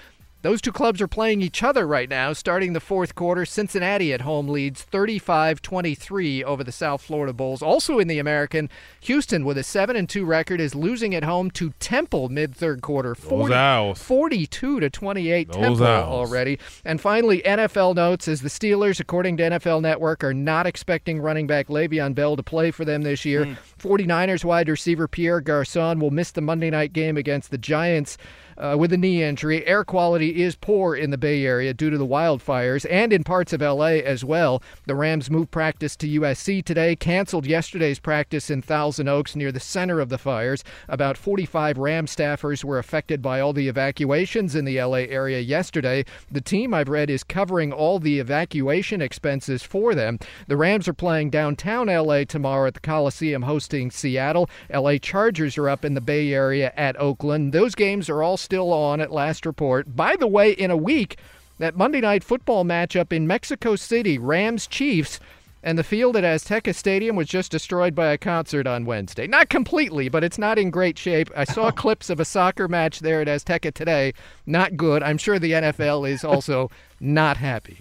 Those 0.47 0.61
two 0.61 0.71
clubs 0.71 1.03
are 1.03 1.09
playing 1.09 1.43
each 1.43 1.65
other 1.65 1.89
right 1.89 2.09
now. 2.09 2.33
Starting 2.33 2.73
the 2.73 2.79
fourth 2.79 3.17
quarter, 3.17 3.45
Cincinnati 3.45 4.13
at 4.13 4.21
home 4.21 4.47
leads 4.47 4.81
35 4.81 5.61
23 5.61 6.45
over 6.45 6.63
the 6.63 6.71
South 6.71 7.03
Florida 7.03 7.33
Bulls. 7.33 7.63
Also 7.63 7.99
in 7.99 8.07
the 8.07 8.21
American, 8.21 8.71
Houston 9.01 9.45
with 9.45 9.59
a 9.59 9.65
7 9.65 9.97
and 9.97 10.09
2 10.09 10.25
record 10.25 10.61
is 10.61 10.77
losing 10.77 11.17
at 11.17 11.25
home 11.25 11.51
to 11.51 11.71
Temple 11.81 12.29
mid 12.29 12.55
third 12.55 12.81
quarter. 12.81 13.17
40, 13.17 13.95
42 13.95 14.79
to 14.79 14.89
28 14.89 15.49
Those 15.49 15.57
Temple 15.57 15.85
Owls. 15.85 16.31
already. 16.31 16.61
And 16.85 17.01
finally, 17.01 17.43
NFL 17.43 17.97
notes 17.97 18.29
as 18.29 18.41
the 18.41 18.49
Steelers, 18.49 19.01
according 19.01 19.39
to 19.39 19.51
NFL 19.51 19.83
Network, 19.83 20.23
are 20.23 20.33
not 20.33 20.65
expecting 20.65 21.19
running 21.19 21.49
back 21.49 21.67
Le'Veon 21.67 22.15
Bell 22.15 22.37
to 22.37 22.45
play 22.45 22.71
for 22.71 22.85
them 22.85 23.03
this 23.03 23.25
year. 23.25 23.47
Hmm. 23.47 23.55
49ers 23.81 24.45
wide 24.45 24.69
receiver 24.69 25.09
Pierre 25.09 25.41
Garcon 25.41 25.99
will 25.99 26.13
miss 26.13 26.31
the 26.31 26.41
Monday 26.41 26.71
night 26.71 26.93
game 26.93 27.17
against 27.17 27.51
the 27.51 27.59
Giants 27.59 28.17
uh, 28.59 28.77
with 28.79 28.93
a 28.93 28.97
knee 28.97 29.23
injury. 29.23 29.67
Air 29.67 29.85
quality 29.85 30.43
is 30.43 30.57
poor 30.57 30.95
in 30.95 31.11
the 31.11 31.19
Bay 31.19 31.45
Area 31.45 31.75
due 31.75 31.91
to 31.91 31.99
the 31.99 32.07
wildfires 32.07 32.87
and 32.91 33.13
in 33.13 33.25
parts 33.25 33.53
of 33.53 33.61
LA 33.61 33.99
as 34.05 34.25
well. 34.25 34.63
The 34.87 34.95
Rams 34.95 35.31
moved 35.31 35.51
practice 35.51 35.97
to 35.97 36.21
USC 36.21 36.65
today, 36.65 36.97
canceled 36.97 37.47
yesterday's 37.47 37.99
practice 37.99 38.51
in 38.51 38.63
Thousand 38.63 39.09
Oaks 39.09 39.37
near 39.37 39.53
the 39.53 39.61
center 39.61 40.01
of 40.01 40.09
the 40.09 40.19
fires. 40.19 40.65
About 40.89 41.17
45 41.17 41.79
Ram 41.79 42.07
staffers 42.07 42.65
were 42.65 42.79
affected 42.79 43.23
by 43.23 43.41
all 43.41 43.53
the 43.53 43.69
evacuations 43.69 44.55
in 44.55 44.65
the 44.65 44.81
LA 44.81 45.07
area 45.09 45.41
yesterday. 45.41 46.05
The 46.31 46.41
team 46.41 46.75
I've 46.75 46.89
read 46.89 47.11
is 47.11 47.25
covering 47.25 47.73
all 47.73 47.99
the 47.99 48.19
evacuation 48.19 49.01
expenses 49.01 49.63
for 49.63 49.95
them. 49.95 50.19
The 50.47 50.57
Rams 50.57 50.89
are 50.89 50.95
playing 50.95 51.31
downtown 51.31 51.89
LA 51.89 52.25
tomorrow 52.25 52.67
at 52.67 52.75
the 52.75 52.81
Coliseum 52.81 53.43
hosting 53.43 53.91
Seattle. 53.91 54.49
LA 54.73 54.99
Chargers 54.99 55.59
are 55.59 55.69
up 55.69 55.85
in 55.85 55.95
the 55.95 56.01
Bay 56.01 56.33
Area 56.33 56.73
at 56.77 56.99
Oakland. 57.01 57.53
Those 57.53 57.75
games 57.75 58.09
are 58.09 58.23
all 58.23 58.37
still 58.47 58.73
on 58.73 59.01
at 59.01 59.11
last 59.11 59.45
report. 59.45 59.97
By 59.97 60.15
the 60.15 60.29
way, 60.29 60.53
in 60.53 60.71
a 60.71 60.77
week, 60.77 61.19
that 61.59 61.77
Monday 61.77 62.01
night 62.01 62.23
football 62.23 62.65
matchup 62.65 63.13
in 63.13 63.27
Mexico 63.27 63.75
City, 63.75 64.19
Rams 64.19 64.69
Chiefs, 64.69 65.19
and 65.65 65.77
the 65.77 65.83
field 65.83 66.17
at 66.17 66.23
Azteca 66.23 66.73
Stadium 66.73 67.17
was 67.17 67.27
just 67.27 67.51
destroyed 67.51 67.93
by 67.93 68.13
a 68.13 68.19
concert 68.19 68.69
on 68.69 68.85
Wednesday. 68.85 69.27
Not 69.27 69.49
completely, 69.49 70.09
but 70.09 70.23
it's 70.23 70.39
not 70.39 70.61
in 70.61 70.71
great 70.71 70.97
shape. 70.97 71.29
I 71.35 71.43
saw 71.43 71.67
oh. 71.67 71.73
clips 71.73 72.09
of 72.09 72.21
a 72.21 72.25
soccer 72.25 72.69
match 72.69 73.01
there 73.01 73.21
at 73.21 73.27
Azteca 73.27 73.75
today. 73.75 74.15
Not 74.47 74.77
good. 74.77 75.03
I'm 75.03 75.19
sure 75.19 75.41
the 75.41 75.53
NFL 75.53 76.09
is 76.09 76.23
also 76.33 76.71
not 77.01 77.37
happy. 77.37 77.79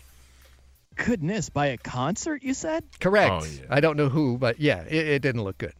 Goodness, 0.95 1.49
by 1.49 1.67
a 1.67 1.77
concert, 1.77 2.41
you 2.41 2.55
said? 2.55 2.83
Correct. 2.99 3.31
Oh, 3.31 3.45
yeah. 3.45 3.67
I 3.69 3.81
don't 3.81 3.97
know 3.97 4.09
who, 4.09 4.39
but 4.39 4.59
yeah, 4.59 4.81
it, 4.81 5.07
it 5.07 5.21
didn't 5.21 5.43
look 5.43 5.59
good. 5.59 5.73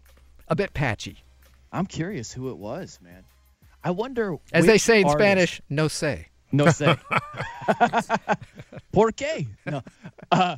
A 0.47 0.55
bit 0.55 0.75
patchy. 0.75 1.23
I'm 1.71 1.87
curious 1.87 2.31
who 2.31 2.51
it 2.51 2.57
was, 2.57 2.99
man. 3.01 3.23
I 3.85 3.91
wonder. 3.91 4.37
As 4.51 4.65
they 4.65 4.79
say 4.79 5.01
in 5.01 5.05
artist- 5.05 5.19
Spanish, 5.19 5.61
no 5.69 5.87
say. 5.87 6.27
No 6.51 6.65
sé. 6.65 6.97
¿Por 8.91 9.11
qué? 9.11 9.47
No. 9.65 9.83
Uh, 10.31 10.57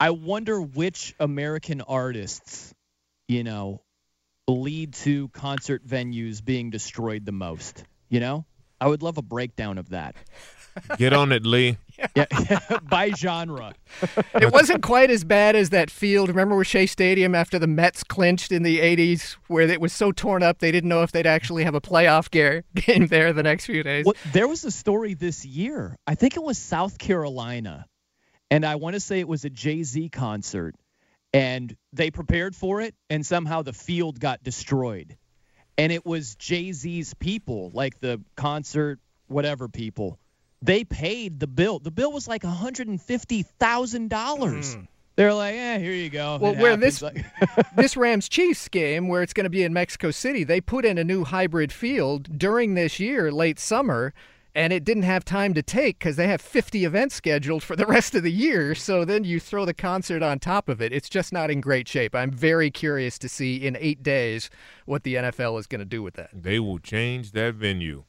I 0.00 0.10
wonder 0.10 0.60
which 0.60 1.14
American 1.20 1.82
artists, 1.82 2.74
you 3.28 3.44
know, 3.44 3.82
lead 4.48 4.94
to 4.94 5.28
concert 5.28 5.86
venues 5.86 6.44
being 6.44 6.70
destroyed 6.70 7.26
the 7.26 7.32
most. 7.32 7.84
You 8.08 8.20
know, 8.20 8.46
I 8.80 8.86
would 8.86 9.02
love 9.02 9.18
a 9.18 9.22
breakdown 9.22 9.78
of 9.78 9.90
that. 9.90 10.16
Get 10.96 11.12
on 11.12 11.32
it, 11.32 11.44
Lee. 11.44 11.76
Yeah, 12.16 12.26
by 12.90 13.10
genre. 13.10 13.74
It 14.34 14.52
wasn't 14.52 14.82
quite 14.82 15.10
as 15.10 15.24
bad 15.24 15.56
as 15.56 15.70
that 15.70 15.90
field. 15.90 16.28
Remember 16.28 16.56
with 16.56 16.66
Shea 16.66 16.86
Stadium 16.86 17.34
after 17.34 17.58
the 17.58 17.66
Mets 17.66 18.02
clinched 18.04 18.52
in 18.52 18.62
the 18.62 18.80
80s, 18.80 19.36
where 19.48 19.66
it 19.66 19.80
was 19.80 19.92
so 19.92 20.12
torn 20.12 20.42
up 20.42 20.58
they 20.58 20.72
didn't 20.72 20.88
know 20.88 21.02
if 21.02 21.12
they'd 21.12 21.26
actually 21.26 21.64
have 21.64 21.74
a 21.74 21.80
playoff 21.80 22.30
game 22.74 23.06
there 23.06 23.32
the 23.32 23.42
next 23.42 23.66
few 23.66 23.82
days. 23.82 24.04
Well, 24.04 24.14
there 24.32 24.48
was 24.48 24.64
a 24.64 24.70
story 24.70 25.14
this 25.14 25.44
year. 25.44 25.96
I 26.06 26.14
think 26.14 26.36
it 26.36 26.42
was 26.42 26.58
South 26.58 26.98
Carolina, 26.98 27.86
and 28.50 28.64
I 28.64 28.74
want 28.76 28.94
to 28.94 29.00
say 29.00 29.20
it 29.20 29.28
was 29.28 29.44
a 29.44 29.50
Jay 29.50 29.82
Z 29.82 30.08
concert, 30.10 30.74
and 31.32 31.74
they 31.92 32.10
prepared 32.10 32.54
for 32.54 32.80
it, 32.80 32.94
and 33.10 33.24
somehow 33.24 33.62
the 33.62 33.72
field 33.72 34.20
got 34.20 34.42
destroyed, 34.42 35.16
and 35.78 35.92
it 35.92 36.04
was 36.04 36.34
Jay 36.36 36.72
Z's 36.72 37.14
people, 37.14 37.70
like 37.72 38.00
the 38.00 38.20
concert 38.36 38.98
whatever 39.28 39.68
people. 39.68 40.18
They 40.62 40.84
paid 40.84 41.40
the 41.40 41.46
bill. 41.48 41.80
The 41.80 41.90
bill 41.90 42.12
was 42.12 42.28
like 42.28 42.44
hundred 42.44 42.88
and 42.88 43.00
fifty 43.02 43.42
thousand 43.42 44.08
dollars. 44.10 44.76
They're 45.16 45.34
like, 45.34 45.54
eh, 45.54 45.78
here 45.78 45.92
you 45.92 46.08
go. 46.08 46.38
Well, 46.40 46.52
It 46.52 46.58
where 46.58 46.70
happens. 46.70 47.00
this 47.00 47.12
this 47.76 47.96
Rams 47.96 48.28
Chiefs 48.28 48.68
game, 48.68 49.08
where 49.08 49.22
it's 49.22 49.34
going 49.34 49.44
to 49.44 49.50
be 49.50 49.62
in 49.62 49.72
Mexico 49.72 50.10
City, 50.10 50.44
they 50.44 50.60
put 50.60 50.84
in 50.84 50.96
a 50.98 51.04
new 51.04 51.24
hybrid 51.24 51.72
field 51.72 52.38
during 52.38 52.74
this 52.74 52.98
year, 52.98 53.30
late 53.30 53.58
summer, 53.58 54.14
and 54.54 54.72
it 54.72 54.84
didn't 54.84 55.02
have 55.02 55.24
time 55.24 55.52
to 55.54 55.62
take 55.62 55.98
because 55.98 56.16
they 56.16 56.28
have 56.28 56.40
50 56.40 56.84
events 56.84 57.14
scheduled 57.14 57.62
for 57.62 57.74
the 57.76 57.86
rest 57.96 58.14
of 58.14 58.22
the 58.22 58.32
year. 58.32 58.74
So 58.74 59.04
then 59.04 59.24
you 59.24 59.38
throw 59.40 59.64
the 59.64 59.74
concert 59.74 60.22
on 60.22 60.38
top 60.38 60.68
of 60.68 60.80
it. 60.80 60.92
It's 60.92 61.08
just 61.10 61.32
not 61.32 61.50
in 61.50 61.60
great 61.60 61.88
shape. 61.88 62.14
I'm 62.14 62.30
very 62.30 62.70
curious 62.70 63.18
to 63.18 63.28
see 63.28 63.56
in 63.56 63.76
eight 63.80 64.02
days 64.02 64.48
what 64.86 65.02
the 65.02 65.16
NFL 65.16 65.58
is 65.58 65.66
going 65.66 65.80
to 65.80 65.84
do 65.84 66.02
with 66.02 66.14
that. 66.14 66.30
They 66.32 66.58
will 66.58 66.78
change 66.78 67.32
that 67.32 67.54
venue. 67.54 68.04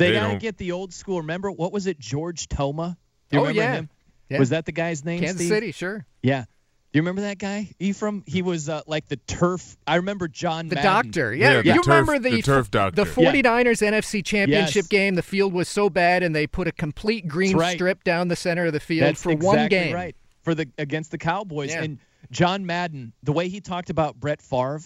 They, 0.00 0.08
They 0.08 0.16
got 0.16 0.22
to 0.24 0.28
don't- 0.30 0.38
get 0.40 0.56
the 0.58 0.72
old 0.72 0.92
school. 0.92 1.20
Remember 1.20 1.50
what 1.50 1.72
was 1.72 1.86
it? 1.86 1.98
George 1.98 2.48
Toma. 2.48 2.98
Do 3.30 3.36
you 3.36 3.40
Oh, 3.40 3.42
remember 3.46 3.62
yeah. 3.62 3.72
him? 3.74 3.88
Yeah. 4.28 4.38
Was 4.38 4.48
that 4.50 4.64
the 4.66 4.72
guy's 4.72 5.04
name? 5.04 5.20
Kansas 5.20 5.36
Steve? 5.36 5.48
City, 5.48 5.72
sure. 5.72 6.04
Yeah. 6.22 6.44
Do 6.92 6.98
you 6.98 7.02
remember 7.02 7.20
that 7.22 7.38
guy, 7.38 7.70
Ephraim? 7.78 8.24
He 8.26 8.42
was 8.42 8.68
uh, 8.68 8.82
like 8.88 9.06
the 9.06 9.16
turf. 9.16 9.76
I 9.86 9.96
remember 9.96 10.26
John. 10.26 10.68
The 10.68 10.74
Madden. 10.74 10.90
doctor, 11.06 11.32
yeah. 11.34 11.52
Yeah, 11.52 11.62
the 11.62 11.68
you 11.68 11.74
turf- 11.82 11.86
remember 11.86 12.18
the 12.18 12.30
the 12.30 12.42
turf 12.42 12.68
doctor. 12.70 13.04
the 13.04 13.08
49ers 13.10 13.80
NFC 13.80 14.24
Championship 14.24 14.74
Yes. 14.74 14.86
game? 14.88 15.14
The 15.14 15.22
field 15.22 15.52
was 15.52 15.68
so 15.68 15.88
bad, 15.88 16.24
and 16.24 16.34
they 16.34 16.48
put 16.48 16.66
a 16.66 16.72
complete 16.72 17.28
green 17.28 17.56
right. 17.56 17.76
strip 17.76 18.02
down 18.02 18.26
the 18.26 18.34
center 18.34 18.66
of 18.66 18.72
the 18.72 18.80
field 18.80 19.06
That's 19.06 19.22
for 19.22 19.30
exactly 19.30 19.58
one 19.60 19.68
game. 19.68 19.94
right 19.94 20.16
for 20.42 20.54
the 20.56 20.68
against 20.78 21.12
the 21.12 21.18
Cowboys. 21.18 21.70
Yeah. 21.70 21.82
And 21.82 21.98
John 22.32 22.66
Madden, 22.66 23.12
the 23.22 23.32
way 23.32 23.48
he 23.48 23.60
talked 23.60 23.90
about 23.90 24.18
Brett 24.18 24.42
Favre 24.42 24.80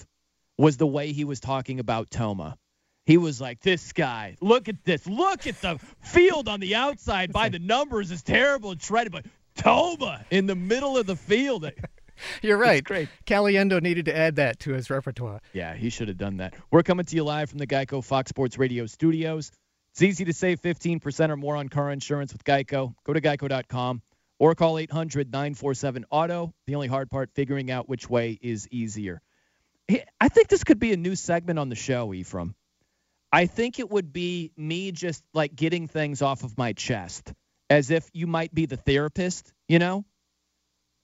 was 0.58 0.76
the 0.76 0.86
way 0.86 1.12
he 1.12 1.24
was 1.24 1.40
talking 1.40 1.80
about 1.80 2.10
Toma. 2.10 2.58
He 3.04 3.16
was 3.18 3.40
like, 3.40 3.60
"This 3.60 3.92
guy, 3.92 4.36
look 4.40 4.68
at 4.68 4.84
this, 4.84 5.06
look 5.06 5.46
at 5.46 5.60
the 5.60 5.78
field 6.00 6.48
on 6.48 6.60
the 6.60 6.74
outside. 6.74 7.32
By 7.32 7.48
the 7.50 7.58
numbers, 7.58 8.10
is 8.10 8.22
terrible. 8.22 8.70
and 8.72 8.80
shredded, 8.82 9.12
but 9.12 9.26
Toma 9.56 10.24
in 10.30 10.46
the 10.46 10.54
middle 10.54 10.96
of 10.96 11.06
the 11.06 11.16
field." 11.16 11.70
You're 12.42 12.56
right. 12.56 12.82
great. 12.82 13.08
Caliendo 13.26 13.82
needed 13.82 14.04
to 14.04 14.16
add 14.16 14.36
that 14.36 14.60
to 14.60 14.72
his 14.72 14.88
repertoire. 14.88 15.40
Yeah, 15.52 15.74
he 15.74 15.90
should 15.90 16.08
have 16.08 16.16
done 16.16 16.36
that. 16.38 16.54
We're 16.70 16.84
coming 16.84 17.04
to 17.04 17.16
you 17.16 17.24
live 17.24 17.50
from 17.50 17.58
the 17.58 17.66
Geico 17.66 18.04
Fox 18.04 18.28
Sports 18.28 18.56
Radio 18.56 18.86
studios. 18.86 19.50
It's 19.92 20.02
easy 20.02 20.24
to 20.24 20.32
save 20.32 20.60
15% 20.60 21.30
or 21.30 21.36
more 21.36 21.56
on 21.56 21.68
car 21.68 21.90
insurance 21.90 22.32
with 22.32 22.44
Geico. 22.44 22.94
Go 23.04 23.12
to 23.12 23.20
geico.com 23.20 24.02
or 24.38 24.54
call 24.54 24.78
800 24.78 25.30
947 25.32 26.04
Auto. 26.10 26.54
The 26.66 26.74
only 26.76 26.88
hard 26.88 27.10
part, 27.10 27.30
figuring 27.34 27.70
out 27.70 27.88
which 27.88 28.08
way 28.08 28.38
is 28.40 28.68
easier. 28.68 29.20
I 30.20 30.28
think 30.28 30.48
this 30.48 30.64
could 30.64 30.78
be 30.78 30.92
a 30.92 30.96
new 30.96 31.14
segment 31.14 31.58
on 31.58 31.68
the 31.68 31.74
show, 31.74 32.14
Ephraim. 32.14 32.54
I 33.34 33.46
think 33.46 33.80
it 33.80 33.90
would 33.90 34.12
be 34.12 34.52
me 34.56 34.92
just 34.92 35.24
like 35.34 35.56
getting 35.56 35.88
things 35.88 36.22
off 36.22 36.44
of 36.44 36.56
my 36.56 36.72
chest 36.72 37.32
as 37.68 37.90
if 37.90 38.08
you 38.12 38.28
might 38.28 38.54
be 38.54 38.66
the 38.66 38.76
therapist, 38.76 39.52
you 39.66 39.80
know? 39.80 40.04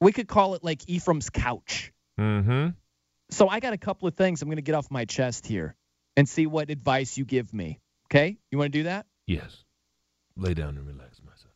We 0.01 0.13
could 0.13 0.29
call 0.29 0.55
it 0.55 0.63
like 0.63 0.89
Ephraim's 0.89 1.29
couch. 1.29 1.93
Mm-hmm. 2.21 2.69
So 3.31 3.49
I 3.49 3.59
got 3.59 3.73
a 3.73 3.79
couple 3.79 4.07
of 4.07 4.15
things 4.15 4.43
I'm 4.43 4.49
going 4.49 4.59
to 4.59 4.63
get 4.63 4.77
off 4.77 4.93
my 4.93 5.07
chest 5.07 5.45
here 5.45 5.75
and 6.17 6.29
see 6.29 6.47
what 6.47 6.71
advice 6.71 7.19
you 7.19 7.25
give 7.25 7.53
me. 7.53 7.81
Okay? 8.07 8.39
You 8.53 8.59
want 8.59 8.73
to 8.73 8.79
do 8.79 8.83
that? 8.85 9.07
Yes. 9.27 9.65
Lay 10.37 10.55
down 10.55 10.77
and 10.77 10.87
relax 10.87 11.21
myself. 11.25 11.53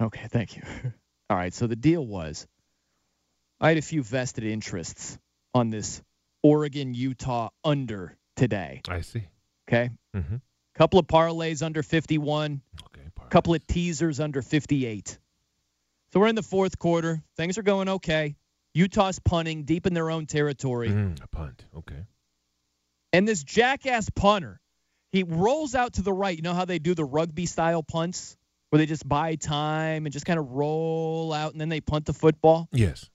Okay, 0.00 0.28
thank 0.30 0.54
you. 0.54 0.62
All 1.30 1.36
right, 1.36 1.52
so 1.52 1.66
the 1.66 1.74
deal 1.74 2.06
was 2.06 2.46
I 3.60 3.70
had 3.70 3.76
a 3.76 3.82
few 3.82 4.04
vested 4.04 4.44
interests 4.44 5.18
on 5.52 5.70
this 5.70 6.00
Oregon, 6.44 6.94
Utah 6.94 7.48
under 7.64 8.16
today. 8.36 8.82
I 8.88 9.00
see. 9.00 9.24
Okay. 9.68 9.90
Mm-hmm. 10.14 10.36
Couple 10.74 10.98
of 10.98 11.06
parlays 11.06 11.62
under 11.62 11.82
51. 11.82 12.62
Okay. 12.86 13.00
Couple 13.30 13.54
of 13.54 13.66
teasers 13.66 14.20
under 14.20 14.42
58. 14.42 15.18
So 16.12 16.20
we're 16.20 16.28
in 16.28 16.34
the 16.34 16.42
fourth 16.42 16.78
quarter. 16.78 17.22
Things 17.36 17.56
are 17.58 17.62
going 17.62 17.88
okay. 17.88 18.36
Utah's 18.74 19.18
punting 19.18 19.64
deep 19.64 19.86
in 19.86 19.94
their 19.94 20.10
own 20.10 20.26
territory. 20.26 20.88
Mm, 20.88 21.22
a 21.22 21.26
punt. 21.28 21.64
Okay. 21.76 22.06
And 23.12 23.28
this 23.28 23.42
jackass 23.42 24.08
punter, 24.10 24.60
he 25.10 25.22
rolls 25.22 25.74
out 25.74 25.94
to 25.94 26.02
the 26.02 26.12
right. 26.12 26.34
You 26.34 26.42
know 26.42 26.54
how 26.54 26.64
they 26.64 26.78
do 26.78 26.94
the 26.94 27.04
rugby 27.04 27.46
style 27.46 27.82
punts? 27.82 28.36
Where 28.70 28.78
they 28.78 28.86
just 28.86 29.06
buy 29.06 29.34
time 29.34 30.06
and 30.06 30.12
just 30.12 30.24
kind 30.24 30.38
of 30.38 30.50
roll 30.52 31.30
out 31.34 31.52
and 31.52 31.60
then 31.60 31.68
they 31.68 31.82
punt 31.82 32.06
the 32.06 32.14
football? 32.14 32.68
Yes. 32.72 33.10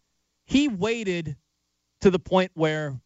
He 0.45 0.67
waited 0.67 1.35
to 2.01 2.11
the 2.11 2.19
point 2.19 2.51
where 2.53 2.99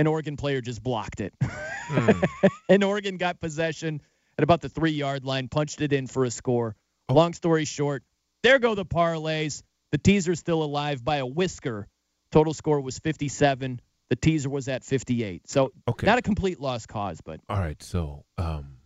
an 0.00 0.06
Oregon 0.06 0.36
player 0.36 0.60
just 0.62 0.82
blocked 0.82 1.20
it. 1.20 1.34
Mm. 1.42 2.24
and 2.70 2.82
Oregon 2.82 3.18
got 3.18 3.38
possession 3.40 4.00
at 4.38 4.42
about 4.42 4.62
the 4.62 4.68
three 4.70 4.92
yard 4.92 5.24
line, 5.24 5.48
punched 5.48 5.80
it 5.82 5.92
in 5.92 6.06
for 6.06 6.24
a 6.24 6.30
score. 6.30 6.74
Oh. 7.08 7.14
Long 7.14 7.34
story 7.34 7.66
short, 7.66 8.02
there 8.42 8.58
go 8.58 8.74
the 8.74 8.86
parlays. 8.86 9.62
The 9.92 9.98
teaser's 9.98 10.38
still 10.38 10.62
alive 10.62 11.04
by 11.04 11.16
a 11.16 11.26
whisker. 11.26 11.86
Total 12.32 12.54
score 12.54 12.80
was 12.80 12.98
57. 12.98 13.80
The 14.08 14.16
teaser 14.16 14.48
was 14.48 14.68
at 14.68 14.84
58. 14.84 15.48
So 15.50 15.72
Okay. 15.88 16.06
not 16.06 16.18
a 16.18 16.22
complete 16.22 16.60
lost 16.60 16.88
cause, 16.88 17.20
but 17.20 17.40
All 17.48 17.58
right. 17.58 17.82
So, 17.82 18.24
um, 18.38 18.76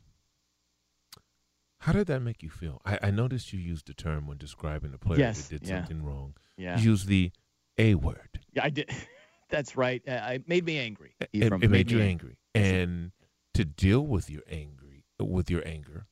how 1.79 1.93
did 1.93 2.07
that 2.09 2.21
make 2.21 2.43
you 2.43 2.49
feel? 2.51 2.81
I, 2.85 2.99
I 3.03 3.11
noticed 3.11 3.53
you 3.53 3.61
used 3.61 3.89
a 3.91 3.95
term 3.95 4.27
when 4.27 4.39
describing 4.39 4.95
a 4.95 4.99
player 4.99 5.21
Yes, 5.21 5.49
that 5.49 5.61
did 5.61 5.69
yeah. 5.69 5.79
something 5.81 6.03
wrong. 6.03 6.35
Yeah. 6.57 6.79
You 6.79 6.91
used 6.91 7.07
the 7.07 7.31
A 7.79 7.95
word. 7.95 8.41
yeah, 8.53 8.65
I 8.65 8.71
did. 8.71 8.91
That's 9.55 9.77
right. 9.77 10.03
Uh, 10.07 10.31
it 10.33 10.49
made 10.49 10.65
me 10.65 10.79
angry. 10.79 11.15
It, 11.33 11.53
it 11.53 11.71
made 11.71 11.91
you 11.93 12.01
angry. 12.01 12.39
And 12.57 13.13
to 13.55 13.65
deal 13.65 14.01
with 14.05 14.29
your 14.29 14.43
angry 14.51 15.05
with 15.21 15.49
your 15.49 15.63
anger, 15.67 16.07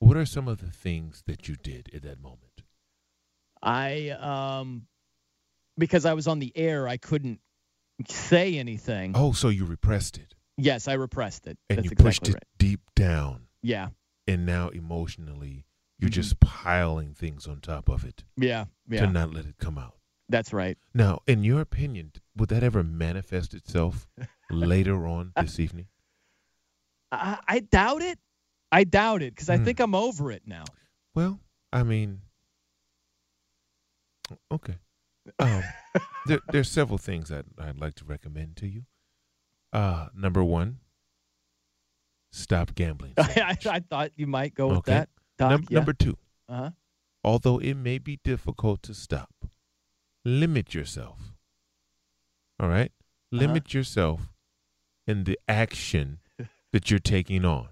what 0.00 0.16
are 0.16 0.26
some 0.26 0.48
of 0.48 0.58
the 0.58 0.70
things 0.70 1.22
that 1.26 1.46
you 1.48 1.54
did 1.54 1.90
at 1.94 2.02
that 2.02 2.20
moment? 2.20 2.62
I 3.62 4.10
um 4.10 4.86
because 5.76 6.04
I 6.04 6.14
was 6.14 6.26
on 6.26 6.40
the 6.40 6.52
air, 6.56 6.88
I 6.88 6.96
couldn't 6.96 7.40
say 8.08 8.58
anything. 8.58 9.12
Oh, 9.14 9.30
so 9.32 9.48
you 9.48 9.64
repressed 9.64 10.18
it 10.18 10.34
Yes, 10.56 10.88
I 10.88 10.94
repressed 10.94 11.46
it. 11.46 11.56
and 11.70 11.78
That's 11.78 11.84
you 11.86 11.90
exactly 11.92 12.04
pushed 12.08 12.28
it 12.30 12.34
right. 12.34 12.42
deep 12.58 12.80
down, 12.96 13.46
Yeah, 13.62 13.88
and 14.26 14.44
now 14.44 14.68
emotionally 14.70 15.64
you're 16.00 16.10
Mhm. 16.10 16.14
just 16.14 16.40
piling 16.40 17.14
things 17.14 17.46
on 17.46 17.60
top 17.60 17.88
of 17.88 18.04
it 18.04 18.24
yeah, 18.36 18.64
yeah. 18.88 19.00
to 19.02 19.06
not 19.12 19.32
let 19.32 19.46
it 19.46 19.56
come 19.58 19.78
out. 19.78 19.97
That's 20.28 20.52
right. 20.52 20.76
Now, 20.94 21.20
in 21.26 21.42
your 21.42 21.60
opinion, 21.60 22.12
would 22.36 22.48
that 22.50 22.62
ever 22.62 22.82
manifest 22.82 23.54
itself 23.54 24.06
later 24.50 25.06
on 25.06 25.32
this 25.36 25.58
evening? 25.58 25.86
I, 27.10 27.38
I 27.48 27.60
doubt 27.60 28.02
it. 28.02 28.18
I 28.70 28.84
doubt 28.84 29.22
it 29.22 29.34
because 29.34 29.48
I 29.48 29.56
Hmm. 29.56 29.64
think 29.64 29.80
I'm 29.80 29.94
over 29.94 30.30
it 30.30 30.42
now. 30.46 30.64
Well, 31.14 31.40
I 31.72 31.82
mean, 31.82 32.20
okay. 34.52 34.76
Um, 35.38 35.62
there, 36.26 36.40
there's 36.52 36.70
several 36.70 36.98
things 36.98 37.30
that 37.30 37.46
I'd 37.58 37.80
like 37.80 37.94
to 37.96 38.04
recommend 38.04 38.56
to 38.58 38.66
you. 38.66 38.84
Uh, 39.72 40.08
number 40.14 40.44
one, 40.44 40.80
stop 42.32 42.74
gambling. 42.74 43.14
so 43.18 43.24
I. 43.36 43.56
I 43.66 43.80
thought 43.80 44.10
you 44.16 44.26
might 44.26 44.54
go 44.54 44.68
with 44.68 44.84
that. 44.84 45.08
Doc, 45.38 45.50
Num- 45.50 45.64
yeah. 45.70 45.78
Number 45.78 45.92
two, 45.94 46.16
Uh-huh. 46.48 46.70
although 47.24 47.58
it 47.58 47.74
may 47.74 47.98
be 47.98 48.18
difficult 48.24 48.82
to 48.82 48.94
stop, 48.94 49.30
limit 50.28 50.74
yourself. 50.74 51.18
All 52.60 52.68
right? 52.68 52.92
Uh-huh. 53.32 53.40
Limit 53.40 53.74
yourself 53.74 54.32
in 55.06 55.24
the 55.24 55.38
action 55.48 56.18
that 56.72 56.90
you're 56.90 57.00
taking 57.00 57.44
on. 57.44 57.68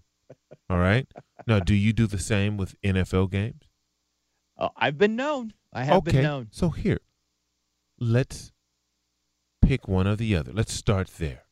All 0.68 0.78
right? 0.78 1.06
Now, 1.46 1.60
do 1.60 1.74
you 1.74 1.92
do 1.92 2.06
the 2.06 2.18
same 2.18 2.56
with 2.56 2.80
NFL 2.82 3.30
games? 3.30 3.62
Oh, 4.58 4.70
I've 4.76 4.98
been 4.98 5.16
known. 5.16 5.52
I 5.72 5.84
have 5.84 5.98
okay. 5.98 6.12
been 6.12 6.22
known. 6.22 6.48
So 6.50 6.70
here, 6.70 7.00
let's 8.00 8.52
pick 9.62 9.86
one 9.86 10.06
or 10.06 10.16
the 10.16 10.34
other. 10.34 10.52
Let's 10.52 10.72
start 10.72 11.08
there. 11.18 11.42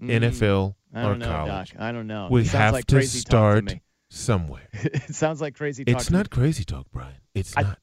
Mm, 0.00 0.22
NFL 0.22 0.74
or 0.94 1.16
know, 1.16 1.26
college. 1.26 1.72
Doc. 1.72 1.80
I 1.80 1.92
don't 1.92 2.06
know. 2.06 2.28
We 2.30 2.44
have 2.46 2.72
like 2.72 2.86
to 2.86 3.02
start 3.02 3.66
to 3.66 3.74
me. 3.74 3.82
somewhere. 4.10 4.68
it 4.72 5.14
sounds 5.14 5.40
like 5.40 5.56
crazy 5.56 5.84
talk. 5.84 5.96
It's 5.96 6.06
to 6.06 6.12
me. 6.12 6.18
not 6.18 6.30
crazy 6.30 6.64
talk, 6.64 6.86
Brian. 6.92 7.16
It's 7.34 7.56
I- 7.56 7.62
not. 7.62 7.78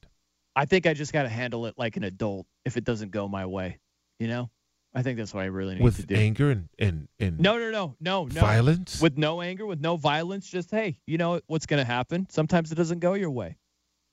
I 0.56 0.64
think 0.64 0.86
I 0.86 0.94
just 0.94 1.12
got 1.12 1.22
to 1.22 1.28
handle 1.28 1.66
it 1.66 1.74
like 1.76 1.96
an 1.96 2.04
adult 2.04 2.46
if 2.64 2.76
it 2.76 2.84
doesn't 2.84 3.10
go 3.10 3.28
my 3.28 3.46
way. 3.46 3.78
You 4.18 4.28
know? 4.28 4.50
I 4.92 5.02
think 5.02 5.18
that's 5.18 5.32
what 5.32 5.42
I 5.42 5.46
really 5.46 5.74
need 5.74 5.78
to 5.78 5.84
With 5.84 6.10
anger 6.10 6.50
and, 6.50 6.68
and, 6.78 7.08
and 7.20 7.38
No, 7.38 7.58
no, 7.58 7.70
no, 7.70 7.94
no, 8.00 8.24
no. 8.24 8.40
violence? 8.40 9.00
With 9.00 9.16
no 9.16 9.40
anger, 9.40 9.64
with 9.64 9.80
no 9.80 9.96
violence, 9.96 10.48
just 10.48 10.70
hey, 10.72 10.98
you 11.06 11.16
know 11.16 11.40
what's 11.46 11.66
going 11.66 11.78
to 11.78 11.84
happen? 11.84 12.26
Sometimes 12.28 12.72
it 12.72 12.74
doesn't 12.74 12.98
go 12.98 13.14
your 13.14 13.30
way. 13.30 13.56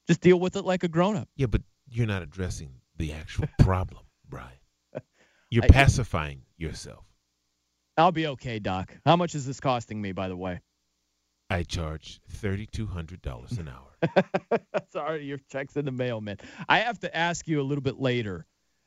Just 0.07 0.22
deal 0.22 0.39
with 0.39 0.55
it 0.55 0.65
like 0.65 0.84
a 0.84 0.88
grown 0.88 1.15
up. 1.18 1.27
Yeah, 1.35 1.47
but 1.47 1.64
you're 1.89 2.05
not 2.05 2.22
addressing 2.22 2.69
the 2.95 3.11
actual 3.14 3.47
problem, 3.59 4.03
Brian. 4.30 4.51
You're 5.49 5.64
I- 5.64 5.68
pacifying 5.68 6.41
yourself. 6.57 7.03
I'll 7.97 8.11
be 8.11 8.27
okay, 8.27 8.59
Doc. 8.59 8.95
How 9.07 9.15
much 9.15 9.34
is 9.34 9.47
this 9.47 9.59
costing 9.59 9.99
me, 9.99 10.11
by 10.11 10.27
the 10.27 10.38
way? 10.38 10.61
I 11.49 11.63
charge 11.63 12.19
$3,200 12.41 13.59
an 13.59 13.69
hour. 13.69 14.59
Sorry, 14.91 15.25
your 15.25 15.39
check's 15.49 15.75
in 15.77 15.85
the 15.85 15.91
mail, 15.91 16.19
man. 16.21 16.37
I 16.67 16.79
have 16.79 16.99
to 16.99 17.15
ask 17.15 17.47
you 17.47 17.61
a 17.61 17.63
little 17.63 17.81
bit 17.81 17.99
later 17.99 18.45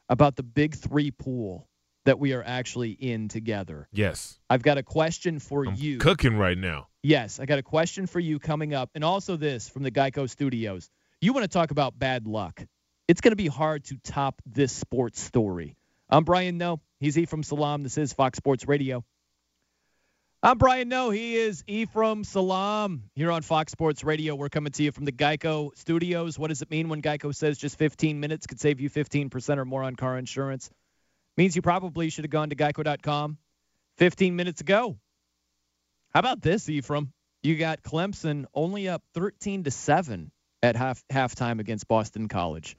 about 0.09 0.37
the 0.37 0.43
big 0.43 0.75
three 0.75 1.11
pool 1.11 1.69
that 2.05 2.19
we 2.19 2.33
are 2.33 2.43
actually 2.43 2.91
in 2.91 3.29
together. 3.29 3.89
yes. 3.93 4.39
I've 4.49 4.63
got 4.63 4.79
a 4.79 4.83
question 4.83 5.39
for 5.39 5.67
I'm 5.67 5.75
you. 5.75 5.99
cooking 5.99 6.37
right 6.37 6.57
now. 6.57 6.89
Yes, 7.03 7.39
I 7.41 7.47
got 7.47 7.59
a 7.59 7.63
question 7.63 8.07
for 8.07 8.19
you 8.21 8.39
coming 8.39 8.75
up. 8.75 8.91
And 8.95 9.05
also 9.05 9.37
this 9.37 9.69
from 9.69 9.83
the 9.83 9.91
Geico 9.91 10.29
Studios. 10.29 10.91
You 11.21 11.33
want 11.33 11.45
to 11.45 11.49
talk 11.49 11.71
about 11.71 11.99
bad 11.99 12.27
luck. 12.27 12.65
It's 13.09 13.21
going 13.21 13.33
to 13.33 13.37
be 13.37 13.49
hard 13.49 13.85
to 13.87 13.97
top 13.99 14.41
this 14.47 14.73
sports 14.73 15.21
story. 15.21 15.77
I'm 16.09 16.25
Brian 16.25 16.59
Noe. 16.59 16.81
He's 16.99 17.17
Ephraim 17.19 17.43
Salaam. 17.43 17.83
This 17.83 17.99
is 17.99 18.13
Fox 18.13 18.37
Sports 18.39 18.67
Radio. 18.67 19.05
I'm 20.43 20.57
Brian 20.57 20.89
Noe. 20.89 21.11
He 21.11 21.37
is 21.37 21.63
Ephraim 21.67 22.25
Salaam 22.25 23.11
here 23.15 23.31
on 23.31 23.43
Fox 23.43 23.73
Sports 23.73 24.03
Radio. 24.05 24.35
We're 24.35 24.49
coming 24.49 24.73
to 24.73 24.83
you 24.83 24.91
from 24.91 25.05
the 25.05 25.13
Geico 25.13 25.77
Studios. 25.77 26.39
What 26.39 26.49
does 26.49 26.63
it 26.63 26.71
mean 26.71 26.89
when 26.89 27.03
Geico 27.03 27.35
says 27.35 27.59
just 27.59 27.77
15 27.77 28.19
minutes 28.21 28.47
could 28.47 28.59
save 28.59 28.81
you 28.81 28.89
15% 28.89 29.59
or 29.59 29.67
more 29.67 29.83
on 29.83 29.97
car 29.97 30.17
insurance? 30.17 30.71
Means 31.37 31.55
you 31.57 31.63
probably 31.63 32.09
should 32.09 32.25
have 32.25 32.31
gone 32.31 32.49
to 32.51 32.57
geico.com 32.57 33.37
15 33.99 34.35
minutes 34.35 34.63
ago. 34.63 34.99
How 36.15 36.21
about 36.21 36.41
this, 36.41 36.69
Ephraim? 36.71 37.13
You 37.43 37.57
got 37.57 37.83
Clemson 37.83 38.47
only 38.55 38.89
up 38.89 39.03
13 39.15 39.65
to 39.65 39.71
7 39.71 40.31
at 40.63 40.75
half 40.75 41.03
halftime 41.13 41.61
against 41.61 41.87
Boston 41.87 42.29
College. 42.29 42.77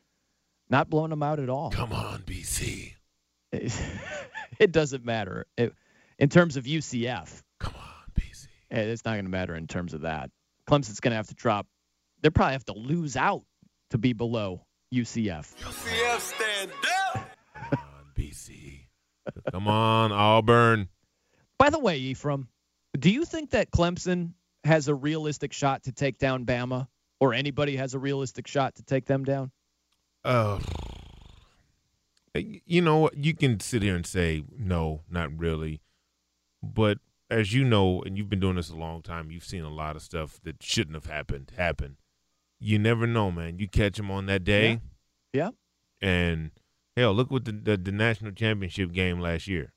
Not 0.69 0.89
blowing 0.89 1.11
them 1.11 1.21
out 1.23 1.39
at 1.39 1.49
all. 1.49 1.69
Come 1.69 1.93
on, 1.93 2.21
BC. 2.23 2.93
it 3.51 4.71
doesn't 4.71 5.05
matter. 5.05 5.45
It- 5.57 5.75
in 6.19 6.29
terms 6.29 6.55
of 6.55 6.65
UCF, 6.65 7.41
Come 7.59 7.73
on, 7.75 8.11
BC. 8.13 8.45
eh, 8.45 8.47
it's 8.79 9.05
not 9.05 9.13
going 9.13 9.25
to 9.25 9.31
matter 9.31 9.55
in 9.55 9.67
terms 9.67 9.93
of 9.93 10.01
that. 10.01 10.29
Clemson's 10.67 10.99
going 10.99 11.11
to 11.11 11.17
have 11.17 11.27
to 11.27 11.35
drop. 11.35 11.67
They'll 12.21 12.31
probably 12.31 12.53
have 12.53 12.65
to 12.65 12.73
lose 12.73 13.15
out 13.15 13.43
to 13.89 13.97
be 13.97 14.13
below 14.13 14.65
UCF. 14.93 15.53
UCF 15.57 16.19
stand 16.19 16.71
up. 17.05 17.29
Come 17.55 17.79
on, 17.79 18.05
BC. 18.15 18.79
Come 19.51 19.67
on, 19.67 20.11
Auburn. 20.11 20.89
By 21.57 21.69
the 21.69 21.79
way, 21.79 21.97
Ephraim, 21.97 22.47
do 22.97 23.09
you 23.09 23.25
think 23.25 23.51
that 23.51 23.71
Clemson 23.71 24.33
has 24.63 24.87
a 24.87 24.95
realistic 24.95 25.53
shot 25.53 25.83
to 25.83 25.91
take 25.91 26.17
down 26.17 26.45
Bama, 26.45 26.87
or 27.19 27.33
anybody 27.33 27.75
has 27.75 27.93
a 27.93 27.99
realistic 27.99 28.47
shot 28.47 28.75
to 28.75 28.83
take 28.83 29.05
them 29.05 29.23
down? 29.23 29.51
Uh, 30.23 30.59
you 32.35 32.81
know? 32.81 33.09
You 33.15 33.33
can 33.33 33.59
sit 33.59 33.81
here 33.81 33.95
and 33.95 34.05
say 34.05 34.43
no, 34.57 35.01
not 35.09 35.37
really, 35.37 35.81
but 36.61 36.99
as 37.31 37.53
you 37.53 37.63
know, 37.63 38.01
and 38.03 38.17
you've 38.17 38.29
been 38.29 38.39
doing 38.39 38.57
this 38.57 38.69
a 38.69 38.75
long 38.75 39.01
time, 39.01 39.31
you've 39.31 39.43
seen 39.45 39.63
a 39.63 39.69
lot 39.69 39.95
of 39.95 40.01
stuff 40.03 40.39
that 40.43 40.61
shouldn't 40.61 40.95
have 40.95 41.05
happened 41.07 41.51
happen. 41.57 41.97
You 42.59 42.77
never 42.77 43.07
know, 43.07 43.31
man. 43.31 43.57
You 43.57 43.67
catch 43.67 43.97
them 43.97 44.11
on 44.11 44.27
that 44.27 44.43
day, 44.43 44.79
Yeah. 45.33 45.49
and 46.01 46.51
hell, 46.95 47.13
look 47.13 47.31
what 47.31 47.45
the, 47.45 47.51
the 47.53 47.77
the 47.77 47.91
national 47.91 48.33
championship 48.33 48.91
game 48.91 49.19
last 49.19 49.47
year, 49.47 49.73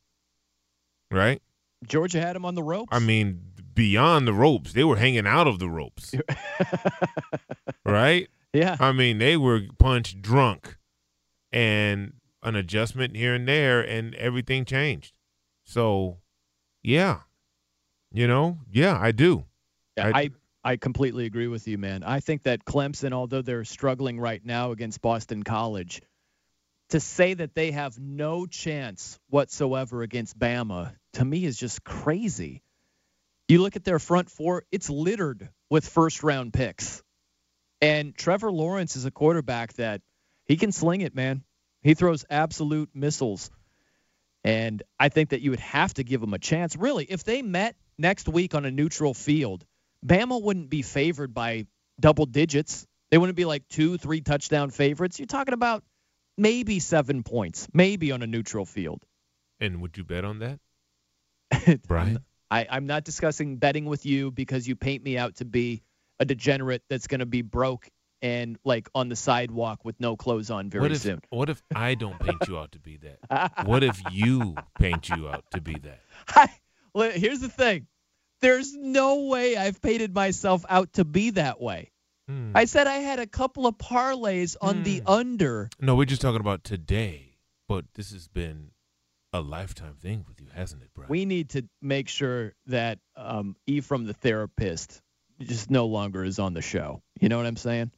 right? 1.10 1.40
Georgia 1.86 2.20
had 2.20 2.34
them 2.36 2.44
on 2.44 2.54
the 2.54 2.62
ropes. 2.62 2.88
I 2.92 2.98
mean, 2.98 3.40
beyond 3.74 4.26
the 4.26 4.32
ropes, 4.34 4.72
they 4.72 4.84
were 4.84 4.96
hanging 4.96 5.26
out 5.26 5.46
of 5.46 5.58
the 5.58 5.68
ropes, 5.70 6.14
right? 7.84 8.28
yeah. 8.52 8.76
I 8.80 8.92
mean, 8.92 9.18
they 9.18 9.36
were 9.36 9.62
punch 9.78 10.20
drunk 10.20 10.76
and 11.52 12.14
an 12.42 12.56
adjustment 12.56 13.16
here 13.16 13.34
and 13.34 13.46
there, 13.48 13.80
and 13.80 14.14
everything 14.16 14.64
changed. 14.64 15.12
So, 15.64 16.18
yeah, 16.82 17.20
you 18.14 18.26
know, 18.28 18.58
yeah, 18.70 18.96
I 18.98 19.12
do. 19.12 19.44
Yeah, 19.96 20.06
I- 20.14 20.20
I, 20.20 20.30
I 20.72 20.76
completely 20.76 21.26
agree 21.26 21.48
with 21.48 21.68
you, 21.68 21.76
man. 21.76 22.02
I 22.04 22.20
think 22.20 22.44
that 22.44 22.64
Clemson, 22.64 23.12
although 23.12 23.42
they're 23.42 23.64
struggling 23.64 24.18
right 24.18 24.42
now 24.42 24.70
against 24.70 25.02
Boston 25.02 25.42
College, 25.42 26.00
to 26.90 27.00
say 27.00 27.34
that 27.34 27.54
they 27.54 27.72
have 27.72 27.98
no 27.98 28.46
chance 28.46 29.18
whatsoever 29.28 30.02
against 30.02 30.38
Bama 30.38 30.94
to 31.14 31.24
me 31.24 31.44
is 31.44 31.58
just 31.58 31.82
crazy. 31.84 32.62
You 33.48 33.60
look 33.60 33.76
at 33.76 33.84
their 33.84 33.98
front 33.98 34.30
four, 34.30 34.64
it's 34.72 34.88
littered 34.88 35.48
with 35.68 35.86
first 35.86 36.22
round 36.22 36.52
picks. 36.54 37.02
And 37.82 38.16
Trevor 38.16 38.50
Lawrence 38.52 38.96
is 38.96 39.04
a 39.04 39.10
quarterback 39.10 39.74
that 39.74 40.00
he 40.46 40.56
can 40.56 40.72
sling 40.72 41.02
it, 41.02 41.14
man. 41.14 41.42
He 41.82 41.94
throws 41.94 42.24
absolute 42.30 42.88
missiles. 42.94 43.50
And 44.44 44.82
I 44.98 45.08
think 45.08 45.30
that 45.30 45.40
you 45.40 45.50
would 45.50 45.60
have 45.60 45.92
to 45.94 46.04
give 46.04 46.22
him 46.22 46.32
a 46.32 46.38
chance. 46.38 46.76
Really, 46.76 47.04
if 47.04 47.24
they 47.24 47.42
met 47.42 47.76
next 47.98 48.28
week 48.28 48.54
on 48.54 48.64
a 48.64 48.70
neutral 48.70 49.14
field, 49.14 49.64
Bama 50.04 50.40
wouldn't 50.40 50.70
be 50.70 50.82
favored 50.82 51.34
by 51.34 51.66
double 52.00 52.26
digits. 52.26 52.86
They 53.10 53.18
wouldn't 53.18 53.36
be 53.36 53.44
like 53.44 53.68
two, 53.68 53.96
three 53.98 54.20
touchdown 54.20 54.70
favorites. 54.70 55.18
You're 55.18 55.26
talking 55.26 55.54
about 55.54 55.84
maybe 56.36 56.80
seven 56.80 57.22
points, 57.22 57.68
maybe 57.72 58.12
on 58.12 58.22
a 58.22 58.26
neutral 58.26 58.64
field. 58.64 59.04
And 59.60 59.80
would 59.80 59.96
you 59.96 60.04
bet 60.04 60.24
on 60.24 60.40
that, 60.40 60.58
Brian? 61.88 62.24
I, 62.50 62.66
I'm 62.70 62.86
not 62.86 63.04
discussing 63.04 63.56
betting 63.56 63.84
with 63.84 64.04
you 64.04 64.30
because 64.30 64.66
you 64.66 64.76
paint 64.76 65.02
me 65.02 65.16
out 65.16 65.36
to 65.36 65.44
be 65.44 65.82
a 66.18 66.24
degenerate 66.24 66.82
that's 66.88 67.06
going 67.06 67.20
to 67.20 67.26
be 67.26 67.42
broke 67.42 67.88
and 68.22 68.58
like 68.64 68.88
on 68.94 69.08
the 69.08 69.16
sidewalk 69.16 69.84
with 69.84 70.00
no 70.00 70.16
clothes 70.16 70.50
on 70.50 70.70
very 70.70 70.82
what 70.82 70.92
if, 70.92 70.98
soon. 70.98 71.20
What 71.30 71.50
if 71.50 71.62
I 71.74 71.94
don't 71.94 72.18
paint 72.18 72.48
you 72.48 72.58
out 72.58 72.72
to 72.72 72.78
be 72.78 72.98
that? 72.98 73.52
what 73.66 73.82
if 73.82 74.00
you 74.10 74.56
paint 74.78 75.08
you 75.08 75.28
out 75.28 75.44
to 75.52 75.60
be 75.60 75.74
that? 75.74 76.00
I, 76.28 76.48
here's 76.94 77.40
the 77.40 77.48
thing. 77.48 77.86
There's 78.40 78.74
no 78.74 79.24
way 79.26 79.56
I've 79.56 79.80
painted 79.80 80.14
myself 80.14 80.64
out 80.68 80.94
to 80.94 81.04
be 81.04 81.30
that 81.30 81.60
way. 81.60 81.90
Hmm. 82.28 82.52
I 82.54 82.64
said 82.64 82.86
I 82.86 82.96
had 82.96 83.18
a 83.18 83.26
couple 83.26 83.66
of 83.66 83.76
parlays 83.76 84.56
on 84.60 84.82
the 84.82 85.02
under. 85.06 85.68
No, 85.80 85.94
we're 85.94 86.04
just 86.04 86.22
talking 86.22 86.40
about 86.40 86.64
today, 86.64 87.36
but 87.68 87.84
this 87.94 88.12
has 88.12 88.28
been 88.28 88.70
a 89.32 89.40
lifetime 89.40 89.96
thing 90.00 90.24
with 90.28 90.40
you, 90.40 90.46
hasn't 90.54 90.82
it, 90.82 90.90
Brian? 90.94 91.10
We 91.10 91.24
need 91.24 91.50
to 91.50 91.68
make 91.82 92.08
sure 92.08 92.54
that 92.66 92.98
um, 93.16 93.56
Ephraim, 93.66 94.04
the 94.04 94.14
therapist, 94.14 95.02
just 95.40 95.70
no 95.70 95.86
longer 95.86 96.24
is 96.24 96.38
on 96.38 96.54
the 96.54 96.62
show. 96.62 97.02
You 97.20 97.28
know 97.28 97.36
what 97.36 97.46
I'm 97.46 97.56
saying? 97.56 97.90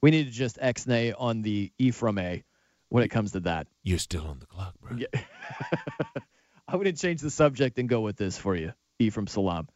We 0.00 0.10
need 0.10 0.24
to 0.24 0.30
just 0.30 0.58
X-nay 0.60 1.12
on 1.12 1.42
the 1.42 1.72
Ephraim 1.78 2.18
A 2.18 2.44
when 2.88 3.02
it 3.02 3.08
comes 3.08 3.32
to 3.32 3.40
that. 3.40 3.66
You're 3.82 3.98
still 3.98 4.26
on 4.26 4.38
the 4.38 4.46
clock, 4.46 4.74
bro. 4.80 4.96
Yeah. 4.96 5.06
I'm 6.68 6.78
going 6.80 6.92
to 6.94 7.00
change 7.00 7.20
the 7.20 7.30
subject 7.30 7.78
and 7.78 7.88
go 7.88 8.00
with 8.00 8.16
this 8.16 8.36
for 8.36 8.56
you, 8.56 8.72
Ephraim 8.98 9.26
Salaam. 9.26 9.68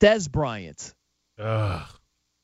Dez 0.00 0.30
Bryant. 0.30 0.94
Ugh. 1.38 1.82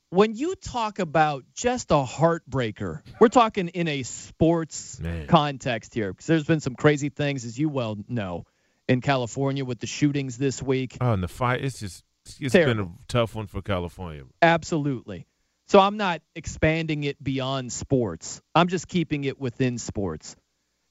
When 0.09 0.35
you 0.35 0.53
talk 0.55 0.99
about 0.99 1.43
just 1.55 1.89
a 1.91 2.03
heartbreaker, 2.03 3.01
we're 3.19 3.29
talking 3.29 3.69
in 3.69 3.87
a 3.87 4.03
sports 4.03 4.99
Man. 4.99 5.25
context 5.27 5.93
here, 5.93 6.13
because 6.13 6.27
there's 6.27 6.45
been 6.45 6.59
some 6.59 6.75
crazy 6.75 7.09
things, 7.09 7.45
as 7.45 7.57
you 7.57 7.67
well 7.69 7.97
know, 8.07 8.45
in 8.87 9.01
California 9.01 9.65
with 9.65 9.79
the 9.79 9.87
shootings 9.87 10.37
this 10.37 10.61
week. 10.61 10.97
Oh, 11.01 11.13
and 11.13 11.23
the 11.23 11.27
fight, 11.27 11.63
it's 11.63 11.79
just, 11.79 12.03
it's 12.39 12.53
Terrible. 12.53 12.83
been 12.85 12.93
a 12.93 13.07
tough 13.07 13.33
one 13.33 13.47
for 13.47 13.61
California. 13.63 14.23
Absolutely. 14.41 15.25
So 15.67 15.79
I'm 15.79 15.97
not 15.97 16.21
expanding 16.35 17.05
it 17.05 17.23
beyond 17.23 17.71
sports. 17.71 18.41
I'm 18.53 18.67
just 18.67 18.87
keeping 18.87 19.23
it 19.23 19.39
within 19.39 19.79
sports. 19.79 20.35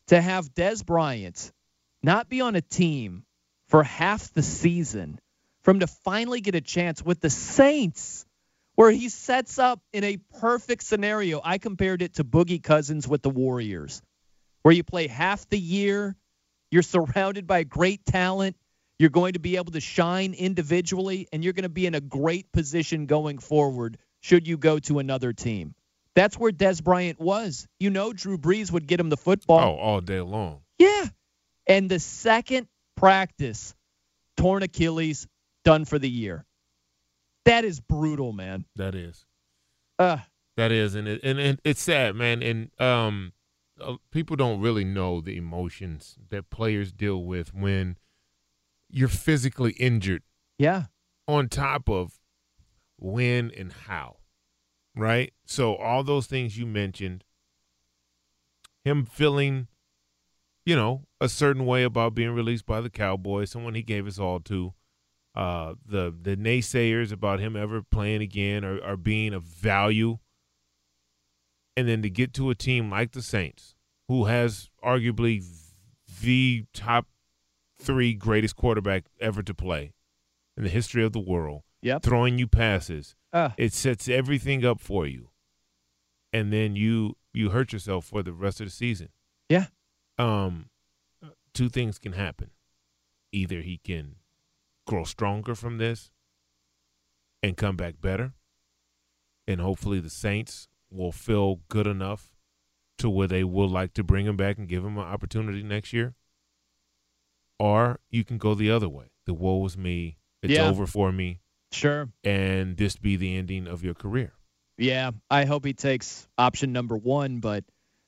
To 0.09 0.21
have 0.21 0.53
Dez 0.53 0.85
Bryant 0.85 1.53
not 2.03 2.29
be 2.29 2.41
on 2.41 2.55
a 2.57 2.61
team 2.61 3.25
for 3.69 3.83
half 3.83 4.33
the 4.33 4.43
season, 4.43 5.19
for 5.63 5.71
him 5.71 5.81
to 5.81 5.87
finally 5.87 6.41
get 6.41 6.55
a 6.55 6.61
chance 6.61 7.03
with 7.03 7.21
the 7.21 7.31
Saints, 7.31 8.27
where 8.75 8.91
he 8.91 9.09
sets 9.09 9.59
up 9.59 9.81
in 9.93 10.05
a 10.05 10.19
perfect 10.41 10.83
scenario. 10.83 11.41
I 11.43 11.59
compared 11.59 12.03
it 12.03 12.15
to 12.15 12.25
Boogie 12.25 12.63
Cousins 12.63 13.07
with 13.07 13.23
the 13.23 13.31
Warriors, 13.31 14.03
where 14.63 14.75
you 14.75 14.83
play 14.83 15.07
half 15.07 15.49
the 15.49 15.59
year, 15.59 16.17
you're 16.71 16.83
surrounded 16.83 17.47
by 17.47 17.65
great 17.65 18.05
talent, 18.05 18.57
you're 18.99 19.11
going 19.11 19.33
to 19.35 19.41
be 19.41 19.57
able 19.57 19.73
to 19.73 19.81
shine 19.81 20.35
individually, 20.35 21.29
and 21.33 21.43
you're 21.43 21.53
going 21.53 21.65
to 21.65 21.69
be 21.69 21.87
in 21.87 21.95
a 21.95 22.01
great 22.01 22.51
position 22.53 23.07
going 23.07 23.39
forward 23.39 23.99
should 24.21 24.47
you 24.47 24.57
go 24.57 24.79
to 24.81 24.99
another 24.99 25.33
team. 25.33 25.75
That's 26.15 26.39
where 26.39 26.53
Dez 26.53 26.83
Bryant 26.83 27.19
was. 27.21 27.67
You 27.81 27.91
know, 27.91 28.13
Drew 28.13 28.39
Brees 28.39 28.71
would 28.71 28.87
get 28.87 29.01
him 29.01 29.09
the 29.09 29.17
football. 29.17 29.59
Oh, 29.59 29.81
all 29.81 30.01
day 30.01 30.21
long. 30.21 30.61
Yeah. 30.79 31.07
And 31.67 31.91
the 31.91 31.99
second 31.99 32.67
practice, 32.97 33.75
torn 34.37 34.63
Achilles, 34.63 35.27
done 35.65 35.85
for 35.85 35.99
the 35.99 36.11
year. 36.11 36.45
That 37.45 37.65
is 37.65 37.81
brutal, 37.81 38.33
man. 38.33 38.65
That 38.77 38.95
is. 38.95 39.25
Uh, 39.99 40.19
That 40.57 40.71
is, 40.73 40.95
and 40.95 41.09
it, 41.09 41.21
and 41.23 41.39
it, 41.39 41.61
it's 41.65 41.83
sad, 41.83 42.15
man. 42.15 42.43
And 42.43 42.71
um, 42.81 43.33
uh, 43.81 43.97
people 44.11 44.37
don't 44.37 44.61
really 44.61 44.85
know 44.85 45.21
the 45.21 45.37
emotions 45.37 46.19
that 46.31 46.51
players 46.51 46.93
deal 46.93 47.25
with 47.25 47.55
when 47.55 47.97
you're 48.91 49.09
physically 49.09 49.73
injured. 49.73 50.23
Yeah. 50.59 50.85
On 51.27 51.49
top 51.49 51.89
of 51.89 52.19
when 52.99 53.51
and 53.57 53.73
how, 53.73 54.17
right? 54.95 55.33
So 55.47 55.77
all 55.77 56.05
those 56.05 56.27
things 56.27 56.59
you 56.59 56.67
mentioned, 56.67 57.25
him 58.85 59.07
feeling, 59.07 59.69
you 60.65 60.77
know, 60.77 61.05
a 61.21 61.29
certain 61.29 61.67
way 61.67 61.83
about 61.83 62.15
being 62.15 62.31
released 62.31 62.67
by 62.67 62.81
the 62.81 62.91
Cowboys, 62.91 63.51
someone 63.51 63.75
he 63.75 63.83
gave 63.83 64.07
his 64.07 64.19
all 64.19 64.41
to. 64.41 64.75
Uh, 65.35 65.75
the 65.87 66.15
the 66.21 66.37
naysayers 66.37 67.11
about 67.11 67.41
him 67.41 67.57
ever 67.57 67.83
playing 67.83 68.21
again 68.21 68.65
or, 68.67 68.77
or 68.79 68.97
being 68.99 69.33
of 69.33 69.43
value 69.43 70.19
and 71.75 71.89
then 71.89 72.03
to 72.03 72.11
get 72.11 72.35
to 72.35 72.51
a 72.51 72.55
team 72.55 72.91
like 72.91 73.13
the 73.13 73.23
Saints, 73.23 73.75
who 74.09 74.25
has 74.27 74.69
arguably 74.85 75.43
the 76.21 76.67
top 76.75 77.07
three 77.81 78.13
greatest 78.13 78.57
quarterback 78.57 79.05
ever 79.21 79.43
to 79.43 79.55
play 79.55 79.95
in 80.57 80.65
the 80.65 80.69
history 80.69 81.03
of 81.03 81.13
the 81.13 81.19
world, 81.19 81.63
Yep. 81.81 82.03
throwing 82.03 82.39
you 82.39 82.47
passes, 82.47 83.17
Ah. 83.33 83.55
it 83.57 83.73
sets 83.73 84.09
everything 84.09 84.65
up 84.67 84.81
for 84.81 85.07
you, 85.07 85.31
and 86.33 86.53
then 86.53 86.77
you 86.77 87.17
you 87.33 87.49
hurt 87.49 87.73
yourself 87.73 88.05
for 88.05 88.23
the 88.23 88.35
rest 88.35 88.61
of 88.61 88.67
the 88.67 88.71
season. 88.71 89.09
Yeah. 89.49 89.69
Um, 90.23 90.71
two 91.53 91.69
things 91.69 91.99
can 91.99 92.13
happen: 92.13 92.51
either 93.33 93.61
he 93.61 93.79
can 93.79 94.17
grow 94.87 95.05
stronger 95.05 95.55
from 95.55 95.79
this 95.79 96.11
and 97.43 97.57
come 97.57 97.77
back 97.77 98.01
better, 98.01 98.33
and 99.47 99.61
hopefully 99.61 100.01
the 100.01 100.11
Saints 100.11 100.69
will 100.91 101.13
feel 101.13 101.61
good 101.69 101.87
enough 101.87 102.35
to 102.99 103.09
where 103.11 103.27
they 103.29 103.43
will 103.45 103.69
like 103.69 103.95
to 103.95 104.05
bring 104.05 104.27
him 104.27 104.37
back 104.37 104.59
and 104.59 104.69
give 104.69 104.85
him 104.85 104.97
an 104.99 105.05
opportunity 105.05 105.63
next 105.63 105.93
year. 105.93 106.15
Or 107.59 108.01
you 108.11 108.25
can 108.25 108.39
go 108.39 108.55
the 108.55 108.71
other 108.71 108.89
way. 108.89 109.13
The 109.27 109.35
woe 109.35 109.65
is 109.67 109.77
me. 109.77 110.19
It's 110.43 110.53
Yeah. 110.53 110.69
over 110.69 110.87
for 110.87 111.11
me. 111.13 111.41
Sure. 111.71 112.11
And 112.23 112.77
this 112.77 112.97
be 112.97 113.17
the 113.17 113.37
ending 113.37 113.67
of 113.67 113.83
your 113.83 113.95
career. 113.95 114.35
Yeah. 114.77 115.13
I 115.31 115.45
hope 115.47 115.65
he 115.65 115.73
takes 115.73 116.29
option 116.37 116.73
number 116.73 116.97
one. 116.97 117.41
But 117.41 117.65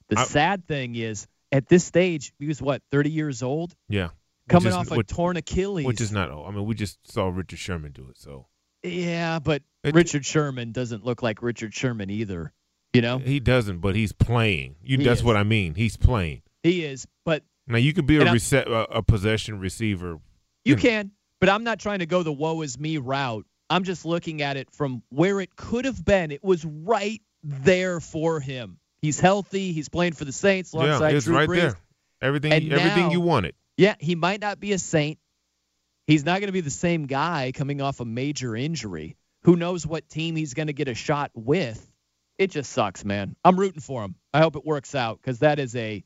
the 0.08 0.18
I- 0.18 0.24
sad 0.24 0.66
thing 0.66 0.96
is, 0.96 1.26
at 1.54 1.68
this 1.68 1.84
stage, 1.84 2.32
he 2.38 2.46
was 2.46 2.60
what, 2.60 2.82
30 2.90 3.10
years 3.10 3.42
old? 3.42 3.74
Yeah. 3.88 4.08
Coming 4.48 4.68
is- 4.70 4.74
off 4.74 4.90
a 4.90 4.96
which- 4.96 5.06
torn 5.08 5.36
Achilles. 5.36 5.86
Which 5.86 6.00
is 6.00 6.12
not 6.12 6.30
old. 6.30 6.46
I 6.46 6.50
mean, 6.50 6.66
we 6.66 6.74
just 6.74 6.98
saw 7.10 7.28
Richard 7.28 7.58
Sherman 7.58 7.92
do 7.92 8.08
it. 8.10 8.18
So 8.18 8.46
Yeah, 8.82 9.38
but 9.38 9.62
It- 9.82 9.94
Richard 9.94 10.26
Sherman 10.26 10.72
doesn't 10.72 11.04
look 11.04 11.22
like 11.22 11.42
Richard 11.42 11.72
Sherman 11.72 12.10
either. 12.10 12.52
You 12.92 13.00
know? 13.02 13.18
he 13.18 13.40
doesn't, 13.40 13.78
but 13.78 13.96
he's 13.96 14.12
playing. 14.12 14.76
You, 14.82 14.98
He 14.98 15.04
that's 15.04 15.20
is. 15.20 15.24
what 15.24 15.36
I 15.36 15.42
mean. 15.42 15.74
He's 15.74 15.96
playing. 15.96 16.42
He 16.62 16.84
is. 16.84 17.06
But 17.24 17.42
Now 17.66 17.78
you 17.78 17.92
could 17.92 18.06
be 18.06 18.18
a, 18.18 18.24
a, 18.32 18.82
a 18.98 19.02
possession 19.02 19.58
receiver. 19.58 20.20
You 20.64 20.76
know. 20.76 20.82
can, 20.82 21.10
but 21.40 21.48
I'm 21.48 21.64
not 21.64 21.78
trying 21.80 22.00
to 22.00 22.06
go 22.06 22.22
the 22.22 22.32
woe 22.32 22.60
is 22.62 22.78
me 22.78 22.98
route. 22.98 23.46
I'm 23.70 23.84
just 23.84 24.04
looking 24.04 24.42
at 24.42 24.56
it 24.56 24.70
from 24.70 25.02
where 25.08 25.40
it 25.40 25.56
could 25.56 25.86
have 25.86 26.04
been. 26.04 26.30
It 26.30 26.44
was 26.44 26.64
right 26.64 27.20
there 27.42 28.00
for 28.00 28.38
him. 28.40 28.78
He's 29.04 29.20
healthy. 29.20 29.72
He's 29.72 29.90
playing 29.90 30.14
for 30.14 30.24
the 30.24 30.32
Saints 30.32 30.72
alongside 30.72 31.10
Yeah, 31.10 31.16
it's 31.18 31.26
Drew 31.26 31.36
right 31.36 31.46
Brees. 31.48 31.56
there. 31.56 31.76
Everything, 32.22 32.52
And 32.54 32.72
everything 32.72 33.02
now- 33.04 33.10
you 33.12 33.20
wanted. 33.20 33.54
Yeah, 33.76 33.96
he 33.98 34.14
might 34.14 34.40
not 34.40 34.58
be 34.58 34.72
a 34.72 34.78
Saint. 34.78 35.18
He's 36.06 36.24
not 36.24 36.40
going 36.40 36.48
to 36.48 36.52
be 36.52 36.62
the 36.62 36.70
same 36.70 37.04
guy 37.06 37.52
coming 37.54 37.82
off 37.82 38.00
a 38.00 38.06
major 38.06 38.56
injury. 38.56 39.16
Who 39.42 39.56
knows 39.56 39.86
what 39.86 40.08
team 40.08 40.36
he's 40.36 40.54
going 40.54 40.68
to 40.68 40.72
get 40.72 40.88
a 40.88 40.94
shot 40.94 41.30
with? 41.34 41.86
It 42.38 42.50
just 42.50 42.72
sucks, 42.72 43.04
man. 43.04 43.36
I'm 43.44 43.60
rooting 43.60 43.80
for 43.82 44.02
him. 44.02 44.14
I 44.32 44.40
hope 44.40 44.56
it 44.56 44.64
works 44.64 44.94
out 44.94 45.20
because 45.20 45.40
that 45.40 45.58
is 45.58 45.76
a 45.76 46.02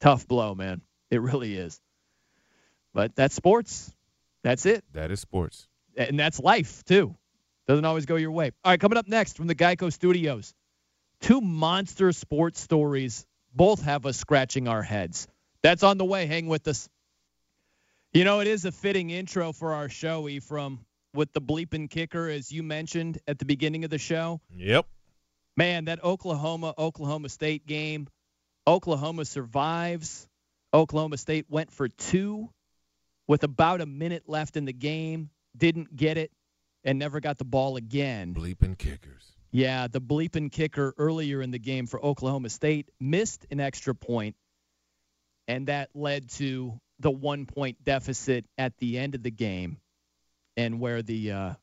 tough 0.00 0.26
blow, 0.26 0.56
man. 0.56 0.82
It 1.08 1.20
really 1.20 1.54
is. 1.56 1.80
But 2.92 3.14
that's 3.14 3.34
sports. 3.34 3.94
That's 4.42 4.66
it. 4.66 4.84
That 4.92 5.10
is 5.12 5.20
sports. 5.20 5.68
and 5.96 6.18
that's 6.18 6.40
life 6.40 6.84
too. 6.84 7.14
Doesn't 7.68 7.84
always 7.84 8.06
go 8.06 8.16
your 8.16 8.30
way. 8.32 8.50
All 8.64 8.72
right, 8.72 8.80
coming 8.80 8.98
up 8.98 9.06
next 9.06 9.36
from 9.36 9.46
the 9.46 9.54
Geico 9.54 9.92
Studios, 9.92 10.54
two 11.20 11.40
monster 11.40 12.12
sports 12.12 12.60
stories. 12.60 13.26
Both 13.54 13.82
have 13.82 14.06
us 14.06 14.16
scratching 14.16 14.68
our 14.68 14.82
heads. 14.82 15.26
That's 15.62 15.82
on 15.82 15.98
the 15.98 16.04
way. 16.04 16.26
Hang 16.26 16.46
with 16.46 16.66
us. 16.68 16.88
You 18.12 18.24
know, 18.24 18.40
it 18.40 18.46
is 18.46 18.64
a 18.64 18.72
fitting 18.72 19.10
intro 19.10 19.52
for 19.52 19.74
our 19.74 19.88
show, 19.88 20.28
Ephraim, 20.28 20.80
with 21.14 21.32
the 21.32 21.40
bleeping 21.40 21.88
kicker, 21.88 22.28
as 22.28 22.50
you 22.50 22.62
mentioned 22.62 23.18
at 23.26 23.38
the 23.38 23.44
beginning 23.44 23.84
of 23.84 23.90
the 23.90 23.98
show. 23.98 24.40
Yep. 24.54 24.86
Man, 25.56 25.86
that 25.86 26.02
Oklahoma 26.02 26.74
Oklahoma 26.78 27.28
State 27.28 27.66
game, 27.66 28.08
Oklahoma 28.66 29.24
survives. 29.24 30.26
Oklahoma 30.72 31.16
State 31.16 31.46
went 31.48 31.72
for 31.72 31.88
two 31.88 32.48
with 33.26 33.42
about 33.42 33.80
a 33.80 33.86
minute 33.86 34.24
left 34.28 34.56
in 34.56 34.64
the 34.64 34.72
game, 34.72 35.30
didn't 35.56 35.94
get 35.94 36.16
it, 36.16 36.30
and 36.84 36.98
never 36.98 37.20
got 37.20 37.38
the 37.38 37.44
ball 37.44 37.76
again. 37.76 38.34
Bleeping 38.34 38.78
kickers. 38.78 39.29
Yeah, 39.52 39.88
the 39.88 40.00
bleeping 40.00 40.52
kicker 40.52 40.94
earlier 40.96 41.42
in 41.42 41.50
the 41.50 41.58
game 41.58 41.86
for 41.86 42.04
Oklahoma 42.04 42.50
State 42.50 42.88
missed 43.00 43.46
an 43.50 43.58
extra 43.58 43.94
point, 43.94 44.36
and 45.48 45.66
that 45.66 45.90
led 45.92 46.30
to 46.30 46.78
the 47.00 47.10
one 47.10 47.46
point 47.46 47.82
deficit 47.82 48.46
at 48.56 48.76
the 48.78 48.98
end 48.98 49.16
of 49.16 49.24
the 49.24 49.30
game, 49.30 49.78
and 50.56 50.78
where 50.78 51.02
the 51.02 51.32
uh, 51.32 51.54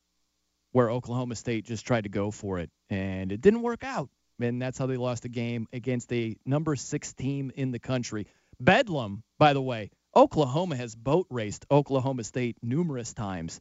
where 0.72 0.90
Oklahoma 0.90 1.34
State 1.34 1.64
just 1.64 1.86
tried 1.86 2.02
to 2.02 2.10
go 2.10 2.30
for 2.30 2.58
it, 2.58 2.70
and 2.90 3.32
it 3.32 3.40
didn't 3.40 3.62
work 3.62 3.84
out, 3.84 4.10
and 4.38 4.60
that's 4.60 4.76
how 4.76 4.86
they 4.86 4.98
lost 4.98 5.22
the 5.22 5.30
game 5.30 5.66
against 5.72 6.12
a 6.12 6.36
number 6.44 6.76
six 6.76 7.14
team 7.14 7.50
in 7.54 7.70
the 7.70 7.78
country. 7.78 8.26
Bedlam, 8.60 9.22
by 9.38 9.54
the 9.54 9.62
way, 9.62 9.90
Oklahoma 10.14 10.76
has 10.76 10.94
boat 10.94 11.26
raced 11.30 11.64
Oklahoma 11.70 12.24
State 12.24 12.58
numerous 12.60 13.14
times, 13.14 13.60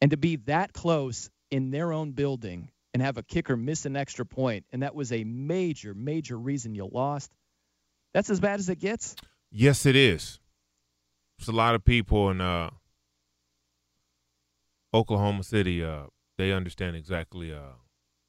and 0.00 0.12
to 0.12 0.16
be 0.16 0.36
that 0.36 0.72
close 0.72 1.30
in 1.50 1.72
their 1.72 1.92
own 1.92 2.12
building 2.12 2.70
and 2.96 3.02
have 3.02 3.18
a 3.18 3.22
kicker 3.22 3.58
miss 3.58 3.84
an 3.84 3.94
extra 3.94 4.24
point, 4.24 4.64
and 4.72 4.82
that 4.82 4.94
was 4.94 5.12
a 5.12 5.22
major, 5.22 5.92
major 5.92 6.38
reason 6.38 6.74
you 6.74 6.88
lost. 6.90 7.30
That's 8.14 8.30
as 8.30 8.40
bad 8.40 8.58
as 8.58 8.70
it 8.70 8.76
gets. 8.80 9.14
Yes, 9.50 9.84
it 9.84 9.94
is. 9.94 10.40
There's 11.38 11.48
a 11.48 11.52
lot 11.52 11.74
of 11.74 11.84
people 11.84 12.30
in 12.30 12.40
uh, 12.40 12.70
Oklahoma 14.94 15.42
City. 15.42 15.84
Uh, 15.84 16.04
they 16.38 16.52
understand 16.52 16.96
exactly 16.96 17.52
uh, 17.52 17.74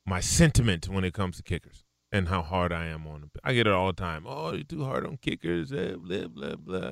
my 0.06 0.20
sentiment 0.20 0.90
when 0.90 1.06
it 1.06 1.14
comes 1.14 1.38
to 1.38 1.44
kickers 1.44 1.86
and 2.12 2.28
how 2.28 2.42
hard 2.42 2.74
I 2.74 2.88
am 2.88 3.08
on 3.08 3.22
them. 3.22 3.32
I 3.46 3.54
get 3.54 3.68
it 3.68 3.74
all 3.74 3.88
the 3.88 3.94
time. 3.94 4.26
Oh, 4.28 4.52
you're 4.52 4.66
too 4.66 4.84
hard 4.84 5.06
on 5.06 5.16
kickers. 5.16 5.72
eh, 5.72 5.94
Blah 5.98 6.28
blah 6.28 6.56
blah. 6.58 6.92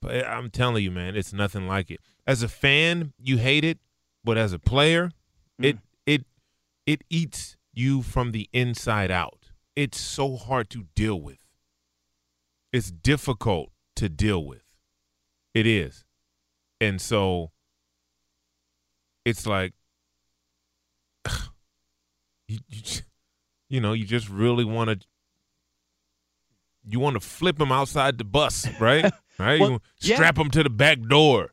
But 0.00 0.24
I'm 0.24 0.50
telling 0.50 0.84
you, 0.84 0.92
man, 0.92 1.16
it's 1.16 1.32
nothing 1.32 1.66
like 1.66 1.90
it. 1.90 1.98
As 2.28 2.44
a 2.44 2.48
fan, 2.48 3.12
you 3.18 3.38
hate 3.38 3.64
it, 3.64 3.78
but 4.22 4.38
as 4.38 4.52
a 4.52 4.60
player, 4.60 5.10
it 5.60 5.78
it 6.88 7.04
eats 7.10 7.58
you 7.74 8.00
from 8.00 8.32
the 8.32 8.48
inside 8.50 9.10
out. 9.10 9.50
It's 9.76 10.00
so 10.00 10.36
hard 10.36 10.70
to 10.70 10.86
deal 10.94 11.20
with. 11.20 11.44
It's 12.72 12.90
difficult 12.90 13.72
to 13.96 14.08
deal 14.08 14.42
with. 14.42 14.62
It 15.52 15.66
is. 15.66 16.06
And 16.80 16.98
so 16.98 17.50
it's 19.26 19.46
like 19.46 19.74
you 22.48 22.58
you, 22.68 22.82
you 23.68 23.80
know, 23.82 23.92
you 23.92 24.06
just 24.06 24.30
really 24.30 24.64
want 24.64 24.88
to 24.88 25.06
you 26.88 27.00
want 27.00 27.20
to 27.20 27.20
flip 27.20 27.60
him 27.60 27.70
outside 27.70 28.16
the 28.16 28.24
bus, 28.24 28.66
right? 28.80 29.12
right? 29.38 29.60
Well, 29.60 29.72
you 29.72 29.80
yeah. 30.00 30.16
strap 30.16 30.38
him 30.38 30.50
to 30.52 30.62
the 30.62 30.70
back 30.70 31.02
door. 31.02 31.52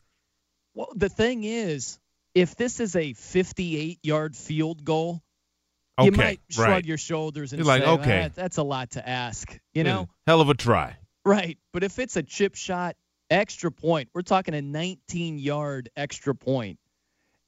Well, 0.74 0.94
the 0.96 1.10
thing 1.10 1.44
is, 1.44 2.00
if 2.34 2.56
this 2.56 2.80
is 2.80 2.96
a 2.96 3.12
58 3.12 4.00
yard 4.02 4.34
field 4.34 4.86
goal, 4.86 5.25
you 6.04 6.12
might 6.12 6.40
shrug 6.50 6.68
right. 6.68 6.86
your 6.86 6.98
shoulders 6.98 7.54
and 7.54 7.60
You're 7.60 7.68
like, 7.68 7.84
say, 7.84 7.90
okay. 7.90 8.24
"Ah, 8.26 8.34
that's 8.36 8.58
a 8.58 8.64
lot 8.64 8.92
to 8.92 9.08
ask. 9.08 9.58
You 9.74 9.84
know? 9.84 10.10
Hell 10.28 10.42
of 10.42 10.50
a 10.50 10.54
try. 10.54 10.98
Right. 11.24 11.58
But 11.74 11.84
if 11.84 12.00
it's 12.00 12.16
a 12.18 12.24
chip 12.24 12.56
shot 12.56 12.96
extra 13.30 13.72
point, 13.72 14.10
we're 14.14 14.22
talking 14.22 14.54
a 14.54 14.62
19 14.62 15.38
yard 15.40 15.90
extra 15.96 16.36
point, 16.36 16.80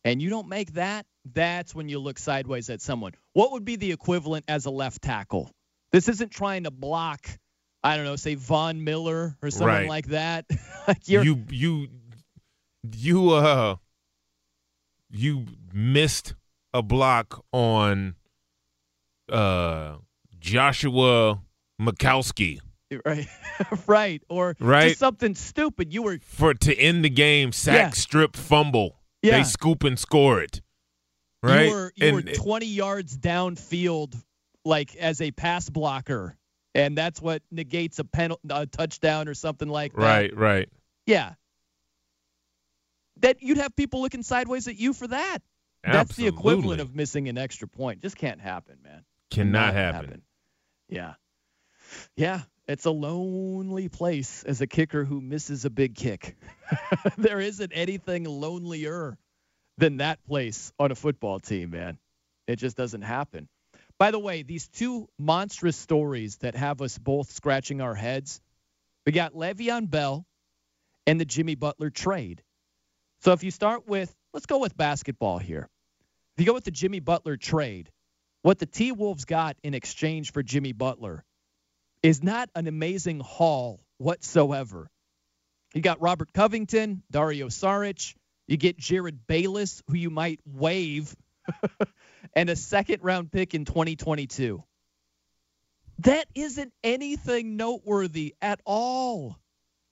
and 0.03 0.21
you 0.21 0.29
don't 0.29 0.47
make 0.47 0.73
that, 0.73 1.05
that's 1.33 1.75
when 1.75 1.89
you 1.89 1.99
look 1.99 2.17
sideways 2.17 2.69
at 2.69 2.81
someone. 2.81 3.11
What 3.33 3.51
would 3.51 3.65
be 3.65 3.75
the 3.75 3.91
equivalent 3.91 4.45
as 4.47 4.65
a 4.65 4.71
left 4.71 5.01
tackle? 5.01 5.51
This 5.91 6.07
isn't 6.07 6.31
trying 6.31 6.63
to 6.63 6.71
block, 6.71 7.27
I 7.83 7.95
don't 7.97 8.05
know, 8.05 8.15
say 8.15 8.35
Von 8.35 8.83
Miller 8.83 9.37
or 9.41 9.51
someone 9.51 9.75
Right. 9.75 9.89
like 9.89 10.07
that. 10.07 10.45
like 10.87 11.07
you 11.07 11.43
you 11.49 11.87
you 12.95 13.31
uh 13.31 13.75
you 15.09 15.45
missed 15.73 16.33
a 16.73 16.81
block 16.81 17.43
on 17.51 18.15
uh 19.31 19.97
Joshua 20.39 21.41
Mikowski 21.81 22.59
right, 23.05 23.27
right, 23.87 24.23
or 24.29 24.55
Right. 24.59 24.87
just 24.89 24.99
something 24.99 25.35
stupid. 25.35 25.93
You 25.93 26.03
were 26.03 26.19
for 26.21 26.53
to 26.53 26.73
end 26.75 27.03
the 27.03 27.09
game 27.09 27.51
sack 27.51 27.75
Yeah. 27.75 27.89
strip 27.89 28.35
fumble. 28.35 28.99
Yeah. 29.21 29.37
They 29.39 29.43
scoop 29.43 29.83
and 29.83 29.99
score 29.99 30.41
it. 30.41 30.61
Right? 31.43 31.65
You 31.67 31.71
were 31.71 31.93
you 31.95 32.07
And- 32.07 32.15
were 32.15 32.33
20 32.33 32.65
yards 32.65 33.17
downfield, 33.17 34.15
like 34.63 34.95
as 34.95 35.19
a 35.21 35.31
pass 35.31 35.69
blocker, 35.69 36.37
and 36.75 36.97
that's 36.97 37.21
what 37.21 37.41
negates 37.51 37.99
a 37.99 38.05
penalty, 38.05 38.41
a 38.49 38.65
touchdown 38.65 39.27
or 39.27 39.33
something 39.33 39.67
like 39.67 39.91
that. 39.93 40.01
right, 40.01 40.35
right. 40.37 40.69
Yeah. 41.05 41.33
That 43.21 43.41
you'd 43.41 43.57
have 43.57 43.75
people 43.75 44.01
looking 44.01 44.23
sideways 44.23 44.67
at 44.67 44.77
you 44.77 44.93
for 44.93 45.07
that. 45.07 45.39
That's 45.83 46.15
the 46.15 46.27
equivalent 46.27 46.81
of 46.81 46.95
missing 46.95 47.29
an 47.29 47.37
extra 47.37 47.67
point. 47.67 48.01
Just 48.01 48.17
can't 48.17 48.41
happen, 48.41 48.77
man. 48.83 49.03
Cannot 49.31 49.73
happen. 49.73 50.21
Yeah. 50.89 51.13
Yeah. 52.15 52.41
It's 52.67 52.85
a 52.85 52.91
lonely 52.91 53.87
place 53.87 54.43
as 54.43 54.59
a 54.59 54.67
kicker 54.67 55.05
who 55.05 55.21
misses 55.21 55.63
a 55.63 55.69
big 55.69 55.95
kick. 55.95 56.35
there 57.17 57.39
isn't 57.39 57.71
anything 57.73 58.25
lonelier 58.25 59.17
than 59.77 59.97
that 59.97 60.23
place 60.25 60.73
on 60.77 60.91
a 60.91 60.95
football 60.95 61.39
team, 61.39 61.71
man. 61.71 61.97
It 62.45 62.57
just 62.57 62.75
doesn't 62.75 63.03
happen. 63.03 63.47
By 63.97 64.11
the 64.11 64.19
way, 64.19 64.43
these 64.43 64.67
two 64.67 65.07
monstrous 65.17 65.77
stories 65.77 66.37
that 66.37 66.55
have 66.55 66.81
us 66.81 66.97
both 66.97 67.31
scratching 67.31 67.81
our 67.81 67.95
heads 67.95 68.41
we 69.07 69.13
got 69.13 69.33
Le'Veon 69.33 69.89
Bell 69.89 70.25
and 71.05 71.17
the 71.17 71.23
Jimmy 71.23 71.55
Butler 71.55 71.89
trade. 71.89 72.43
So 73.21 73.31
if 73.31 73.41
you 73.41 73.51
start 73.51 73.87
with, 73.87 74.13
let's 74.33 74.45
go 74.45 74.57
with 74.59 74.75
basketball 74.75 75.37
here. 75.37 75.69
If 76.35 76.41
you 76.41 76.45
go 76.45 76.53
with 76.53 76.65
the 76.65 76.71
Jimmy 76.71 76.99
Butler 76.99 77.37
trade, 77.37 77.89
what 78.47 78.59
the 78.59 78.65
T 78.65 78.93
Wolves 78.93 79.25
got 79.25 79.57
in 79.61 79.73
exchange 79.73 80.31
for 80.31 80.41
Jimmy 80.41 80.71
Butler 80.71 81.25
is 82.01 82.23
not 82.23 82.49
an 82.55 82.65
amazing 82.65 83.19
haul 83.19 83.81
whatsoever. 83.97 84.89
You 85.73 85.81
got 85.81 86.01
Robert 86.01 86.31
Covington, 86.31 87.03
Dario 87.11 87.47
Saric. 87.49 88.15
You 88.47 88.55
get 88.55 88.77
Jerryd 88.77 89.17
Bayless, 89.27 89.83
who 89.89 89.97
you 89.97 90.09
might 90.09 90.39
waive, 90.45 91.13
and 92.33 92.49
a 92.49 92.55
second 92.55 93.03
round 93.03 93.33
pick 93.33 93.53
in 93.53 93.65
2022. 93.65 94.63
That 95.99 96.27
isn't 96.33 96.71
anything 96.85 97.57
noteworthy 97.57 98.35
at 98.41 98.61
all. 98.63 99.37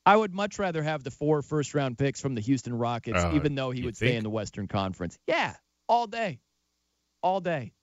I 0.06 0.16
would 0.16 0.34
much 0.34 0.60
rather 0.60 0.82
have 0.82 1.04
the 1.04 1.12
four 1.12 1.42
first 1.42 1.74
round 1.74 1.98
picks 1.98 2.22
from 2.22 2.36
the 2.36 2.42
Houston 2.42 2.78
Rockets, 2.78 3.22
Uh, 3.22 3.34
even 3.36 3.56
though 3.56 3.72
he 3.72 3.84
would 3.84 3.98
stay 3.98 4.16
in 4.16 4.24
the 4.24 4.30
Western 4.30 4.70
Conference. 4.70 5.20
Yeah, 5.28 5.56
all 5.90 6.08
day. 6.08 6.40
All 7.22 7.42
day. 7.42 7.74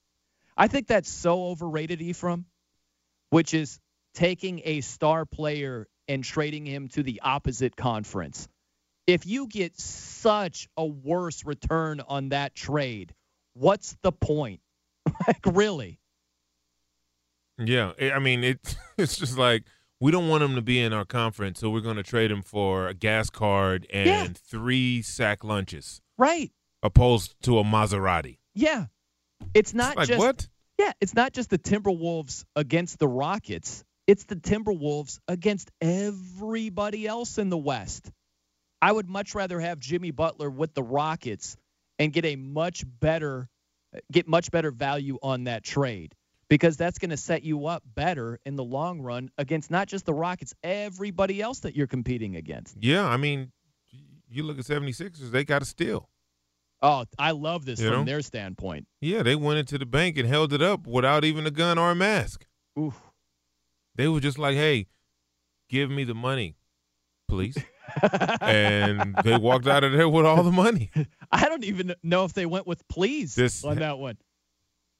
I 0.56 0.68
think 0.68 0.86
that's 0.86 1.08
so 1.10 1.46
overrated, 1.46 2.00
Ephraim, 2.02 2.46
which 3.30 3.54
is 3.54 3.80
taking 4.14 4.60
a 4.64 4.80
star 4.82 5.24
player 5.24 5.88
and 6.08 6.22
trading 6.22 6.66
him 6.66 6.88
to 6.88 7.02
the 7.02 7.20
opposite 7.22 7.76
conference. 7.76 8.48
If 9.06 9.26
you 9.26 9.46
get 9.48 9.78
such 9.78 10.68
a 10.76 10.84
worse 10.84 11.44
return 11.44 12.00
on 12.00 12.28
that 12.30 12.54
trade, 12.54 13.14
what's 13.54 13.96
the 14.02 14.12
point? 14.12 14.60
like, 15.26 15.40
really? 15.46 15.98
Yeah, 17.58 17.92
I 18.00 18.18
mean 18.18 18.44
it. 18.44 18.76
It's 18.98 19.16
just 19.16 19.38
like 19.38 19.64
we 20.00 20.10
don't 20.12 20.28
want 20.28 20.42
him 20.42 20.54
to 20.54 20.62
be 20.62 20.80
in 20.80 20.92
our 20.92 21.04
conference, 21.04 21.60
so 21.60 21.70
we're 21.70 21.80
going 21.80 21.96
to 21.96 22.02
trade 22.02 22.30
him 22.30 22.42
for 22.42 22.86
a 22.88 22.94
gas 22.94 23.30
card 23.30 23.86
and 23.92 24.06
Yeah. 24.06 24.28
three 24.34 25.00
sack 25.02 25.42
lunches, 25.44 26.00
Right. 26.18 26.52
opposed 26.82 27.34
to 27.42 27.58
a 27.58 27.64
Maserati. 27.64 28.38
Yeah. 28.54 28.86
It's 29.54 29.74
not 29.74 29.96
like, 29.96 30.08
just 30.08 30.18
what? 30.18 30.48
Yeah, 30.78 30.92
it's 31.00 31.14
not 31.14 31.32
just 31.32 31.50
the 31.50 31.58
Timberwolves 31.58 32.44
against 32.56 32.98
the 32.98 33.08
Rockets. 33.08 33.84
It's 34.06 34.24
the 34.24 34.36
Timberwolves 34.36 35.18
against 35.28 35.70
everybody 35.80 37.06
else 37.06 37.38
in 37.38 37.50
the 37.50 37.58
West. 37.58 38.10
I 38.80 38.90
would 38.90 39.08
much 39.08 39.34
rather 39.34 39.60
have 39.60 39.78
Jimmy 39.78 40.10
Butler 40.10 40.50
with 40.50 40.74
the 40.74 40.82
Rockets 40.82 41.56
and 41.98 42.12
get 42.12 42.24
a 42.24 42.36
much 42.36 42.84
better 43.00 43.48
get 44.10 44.26
much 44.26 44.50
better 44.50 44.70
value 44.70 45.18
on 45.22 45.44
that 45.44 45.62
trade 45.62 46.14
because 46.48 46.76
that's 46.76 46.98
going 46.98 47.10
to 47.10 47.16
set 47.16 47.42
you 47.44 47.66
up 47.66 47.82
better 47.94 48.38
in 48.44 48.56
the 48.56 48.64
long 48.64 49.00
run 49.00 49.30
against 49.38 49.70
not 49.70 49.88
just 49.88 50.04
the 50.06 50.14
Rockets, 50.14 50.54
everybody 50.62 51.40
else 51.40 51.60
that 51.60 51.76
you're 51.76 51.86
competing 51.86 52.36
against. 52.36 52.76
Yeah, 52.80 53.06
I 53.06 53.16
mean, 53.16 53.52
you 54.30 54.42
look 54.42 54.58
at 54.58 54.64
76ers, 54.64 55.30
they 55.30 55.44
got 55.44 55.62
a 55.62 55.64
steal. 55.64 56.08
Oh, 56.82 57.04
I 57.18 57.30
love 57.30 57.64
this 57.64 57.80
You 57.80 57.88
from 57.90 57.98
know? 58.00 58.04
their 58.04 58.22
standpoint. 58.22 58.86
Yeah, 59.00 59.22
they 59.22 59.36
went 59.36 59.58
into 59.60 59.78
the 59.78 59.86
bank 59.86 60.18
and 60.18 60.28
held 60.28 60.52
it 60.52 60.60
up 60.60 60.86
without 60.86 61.24
even 61.24 61.46
a 61.46 61.50
gun 61.52 61.78
or 61.78 61.92
a 61.92 61.94
mask. 61.94 62.44
Oof. 62.78 63.00
They 63.94 64.08
were 64.08 64.20
just 64.20 64.38
like, 64.38 64.56
"Hey, 64.56 64.86
give 65.68 65.90
me 65.90 66.02
the 66.04 66.14
money, 66.14 66.56
please," 67.28 67.56
and 68.40 69.14
they 69.22 69.36
walked 69.36 69.66
out 69.66 69.84
of 69.84 69.92
there 69.92 70.08
with 70.08 70.26
all 70.26 70.42
the 70.42 70.50
money. 70.50 70.90
I 71.32 71.48
don't 71.48 71.64
even 71.64 71.94
know 72.02 72.24
if 72.24 72.32
they 72.32 72.46
went 72.46 72.66
with 72.66 72.86
please 72.88 73.34
This- 73.34 73.64
on 73.64 73.76
that 73.76 73.98
one. 73.98 74.16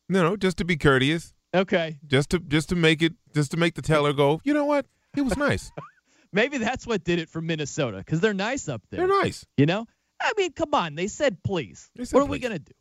No, 0.09 0.23
no, 0.23 0.37
just 0.37 0.59
to 0.59 0.65
be 0.65 0.77
courteous, 0.77 1.33
Okay. 1.55 1.99
just 2.07 2.31
to 2.31 2.39
just 2.39 2.69
to 2.69 2.77
make 2.77 3.03
it, 3.03 3.15
just 3.35 3.51
to 3.53 3.57
make 3.57 3.75
the 3.75 3.83
teller 3.83 4.13
go. 4.13 4.41
You 4.45 4.53
know 4.53 4.67
what? 4.67 4.87
He 5.15 5.21
was 5.23 5.37
nice. 5.37 5.71
Maybe 6.33 6.59
that's 6.59 6.87
what 6.87 7.03
did 7.05 7.19
it 7.19 7.29
for 7.29 7.41
Minnesota 7.41 7.99
because 7.99 8.21
they're 8.21 8.35
nice 8.35 8.69
up 8.69 8.83
there. 8.91 9.07
They're 9.07 9.23
nice. 9.23 9.45
You 9.57 9.67
know, 9.67 9.87
I 10.23 10.33
mean, 10.37 10.53
come 10.53 10.75
on. 10.75 10.95
They 10.95 11.09
said 11.09 11.43
please. 11.43 11.91
They 11.97 12.05
said 12.05 12.17
what 12.17 12.27
are 12.27 12.31
we 12.31 12.39
gonna 12.39 12.59
do? 12.59 12.73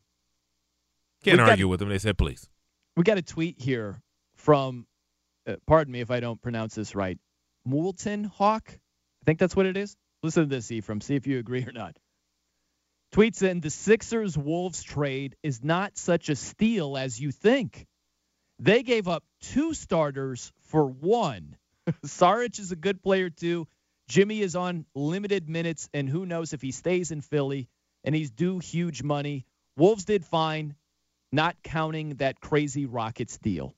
Can't 1.23 1.35
We 1.37 1.43
got- 1.43 1.49
argue 1.51 1.67
with 1.67 1.79
them. 1.79 1.89
They 1.89 1.99
said 1.99 2.17
please. 2.17 2.49
We 2.95 3.03
got 3.03 3.17
a 3.17 3.21
tweet 3.21 3.59
here 3.59 4.01
from, 4.35 4.85
uh, 5.47 5.55
pardon 5.65 5.91
me 5.93 6.01
if 6.01 6.11
I 6.11 6.19
don't 6.19 6.41
pronounce 6.41 6.75
this 6.75 6.93
right, 6.95 7.17
Moulton 7.65 8.23
Hawk. 8.25 8.63
I 8.69 9.23
think 9.25 9.39
that's 9.39 9.55
what 9.55 9.65
it 9.65 9.77
is. 9.77 9.95
Listen 10.23 10.43
to 10.43 10.49
this, 10.49 10.71
Ephraim. 10.71 10.99
See 11.01 11.15
if 11.15 11.25
you 11.27 11.39
agree 11.39 11.63
or 11.65 11.71
not. 11.71 11.97
Tweets 13.13 13.41
in 13.43 13.59
the 13.59 13.69
Sixers 13.69 14.37
Wolves 14.37 14.83
trade 14.83 15.35
is 15.43 15.63
not 15.63 15.97
such 15.97 16.29
a 16.29 16.35
steal 16.35 16.97
as 16.97 17.19
you 17.19 17.31
think. 17.31 17.87
They 18.59 18.83
gave 18.83 19.07
up 19.07 19.23
two 19.41 19.73
starters 19.73 20.51
for 20.61 20.85
one. 20.85 21.57
Saric 22.05 22.59
is 22.59 22.71
a 22.71 22.75
good 22.75 23.01
player 23.03 23.29
too. 23.29 23.67
Jimmy 24.11 24.41
is 24.41 24.57
on 24.57 24.85
limited 24.93 25.47
minutes, 25.47 25.89
and 25.93 26.09
who 26.09 26.25
knows 26.25 26.51
if 26.51 26.61
he 26.61 26.71
stays 26.71 27.11
in 27.11 27.21
Philly 27.21 27.69
and 28.03 28.13
he's 28.13 28.29
due 28.29 28.59
huge 28.59 29.03
money. 29.03 29.45
Wolves 29.77 30.03
did 30.03 30.25
fine, 30.25 30.75
not 31.31 31.55
counting 31.63 32.15
that 32.15 32.41
crazy 32.41 32.85
Rockets 32.85 33.37
deal. 33.37 33.73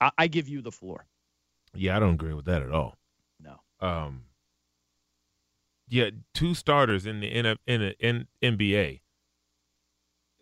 I, 0.00 0.10
I 0.18 0.26
give 0.26 0.48
you 0.48 0.62
the 0.62 0.72
floor. 0.72 1.06
Yeah, 1.74 1.96
I 1.96 2.00
don't 2.00 2.14
agree 2.14 2.34
with 2.34 2.46
that 2.46 2.62
at 2.62 2.72
all. 2.72 2.96
No. 3.40 3.60
Um. 3.78 4.24
Yeah, 5.88 6.10
two 6.34 6.54
starters 6.54 7.06
in 7.06 7.20
the 7.20 7.28
in 7.28 7.46
a, 7.46 7.56
in, 7.66 7.82
a, 7.82 7.94
in 8.00 8.26
NBA 8.42 9.00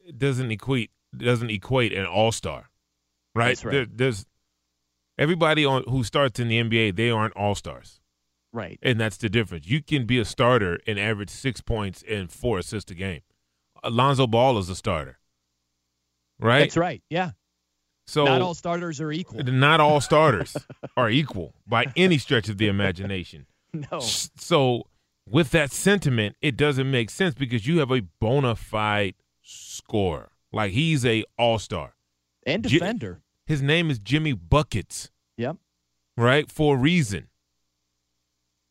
it 0.08 0.18
doesn't 0.18 0.50
equate 0.50 0.90
doesn't 1.16 1.50
equate 1.50 1.92
an 1.92 2.06
all 2.06 2.32
star, 2.32 2.70
right? 3.34 3.48
That's 3.48 3.64
right. 3.64 3.72
There, 3.72 3.86
there's 3.86 4.26
everybody 5.18 5.64
on 5.64 5.84
who 5.88 6.04
starts 6.04 6.38
in 6.40 6.48
the 6.48 6.60
NBA. 6.62 6.96
They 6.96 7.10
aren't 7.10 7.36
all 7.36 7.54
stars, 7.54 8.00
Right. 8.52 8.78
and 8.82 9.00
that's 9.00 9.16
the 9.16 9.28
difference. 9.28 9.66
You 9.66 9.82
can 9.82 10.06
be 10.06 10.18
a 10.18 10.24
starter 10.24 10.78
and 10.86 10.98
average 10.98 11.30
six 11.30 11.60
points 11.60 12.02
and 12.08 12.30
four 12.30 12.58
assists 12.58 12.90
a 12.90 12.94
game. 12.94 13.20
Alonzo 13.82 14.26
Ball 14.26 14.58
is 14.58 14.68
a 14.68 14.74
starter, 14.76 15.18
right? 16.40 16.60
That's 16.60 16.76
right. 16.76 17.02
Yeah. 17.10 17.32
So 18.06 18.24
not 18.24 18.40
all 18.40 18.54
starters 18.54 19.00
are 19.02 19.12
equal. 19.12 19.42
not 19.44 19.80
all 19.80 20.00
starters 20.00 20.56
are 20.96 21.10
equal 21.10 21.54
by 21.66 21.86
any 21.94 22.16
stretch 22.18 22.48
of 22.48 22.58
the 22.58 22.68
imagination. 22.68 23.46
No. 23.92 24.00
So, 24.00 24.84
with 25.28 25.50
that 25.50 25.70
sentiment, 25.70 26.36
it 26.40 26.56
doesn't 26.56 26.90
make 26.90 27.10
sense 27.10 27.34
because 27.34 27.66
you 27.66 27.80
have 27.80 27.90
a 27.90 28.00
bona 28.18 28.56
fide 28.56 29.14
scorer. 29.42 30.30
Like 30.54 30.72
he's 30.72 31.04
a 31.04 31.22
all 31.38 31.58
star. 31.58 31.94
And 32.46 32.62
defender. 32.62 33.20
His 33.48 33.62
name 33.62 33.90
is 33.90 33.98
Jimmy 33.98 34.34
Buckets, 34.34 35.10
Yep. 35.38 35.56
right? 36.18 36.52
For 36.52 36.76
a 36.76 36.78
reason. 36.78 37.28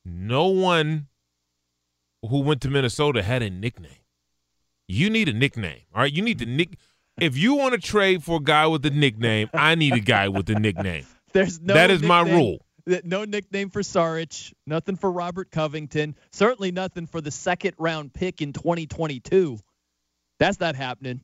No 0.06 0.46
one 0.50 1.08
who 2.22 2.42
went 2.42 2.62
to 2.62 2.70
Minnesota 2.70 3.24
had 3.24 3.42
a 3.42 3.50
nickname. 3.50 4.04
You 4.88 5.10
need 5.10 5.30
a 5.30 5.34
nickname, 5.34 5.82
all 5.96 6.02
right? 6.02 6.14
You 6.14 6.22
need 6.22 6.38
to 6.40 6.46
nick. 6.46 6.78
If 7.20 7.36
you 7.36 7.56
want 7.56 7.74
to 7.74 7.80
trade 7.80 8.24
for 8.24 8.38
a 8.38 8.40
guy 8.40 8.68
with 8.68 8.86
a 8.86 8.92
nickname, 8.92 9.50
I 9.52 9.74
need 9.74 9.96
a 9.96 10.00
guy 10.00 10.30
with 10.30 10.48
a 10.52 10.60
nickname. 10.60 11.08
There's 11.34 11.60
no 11.60 11.74
that 11.74 11.90
is 11.90 12.04
my 12.04 12.22
rule. 12.22 12.60
No 13.04 13.26
nickname 13.26 13.72
for 13.72 13.82
Saric, 13.82 14.54
nothing 14.68 14.96
for 14.96 15.12
Robert 15.12 15.50
Covington, 15.50 16.16
certainly 16.32 16.72
nothing 16.72 17.08
for 17.08 17.20
the 17.20 17.32
second 17.32 17.74
round 17.80 18.14
pick 18.14 18.44
in 18.44 18.54
2022. 18.54 19.58
That's 20.38 20.60
not 20.60 20.76
happening. 20.76 21.22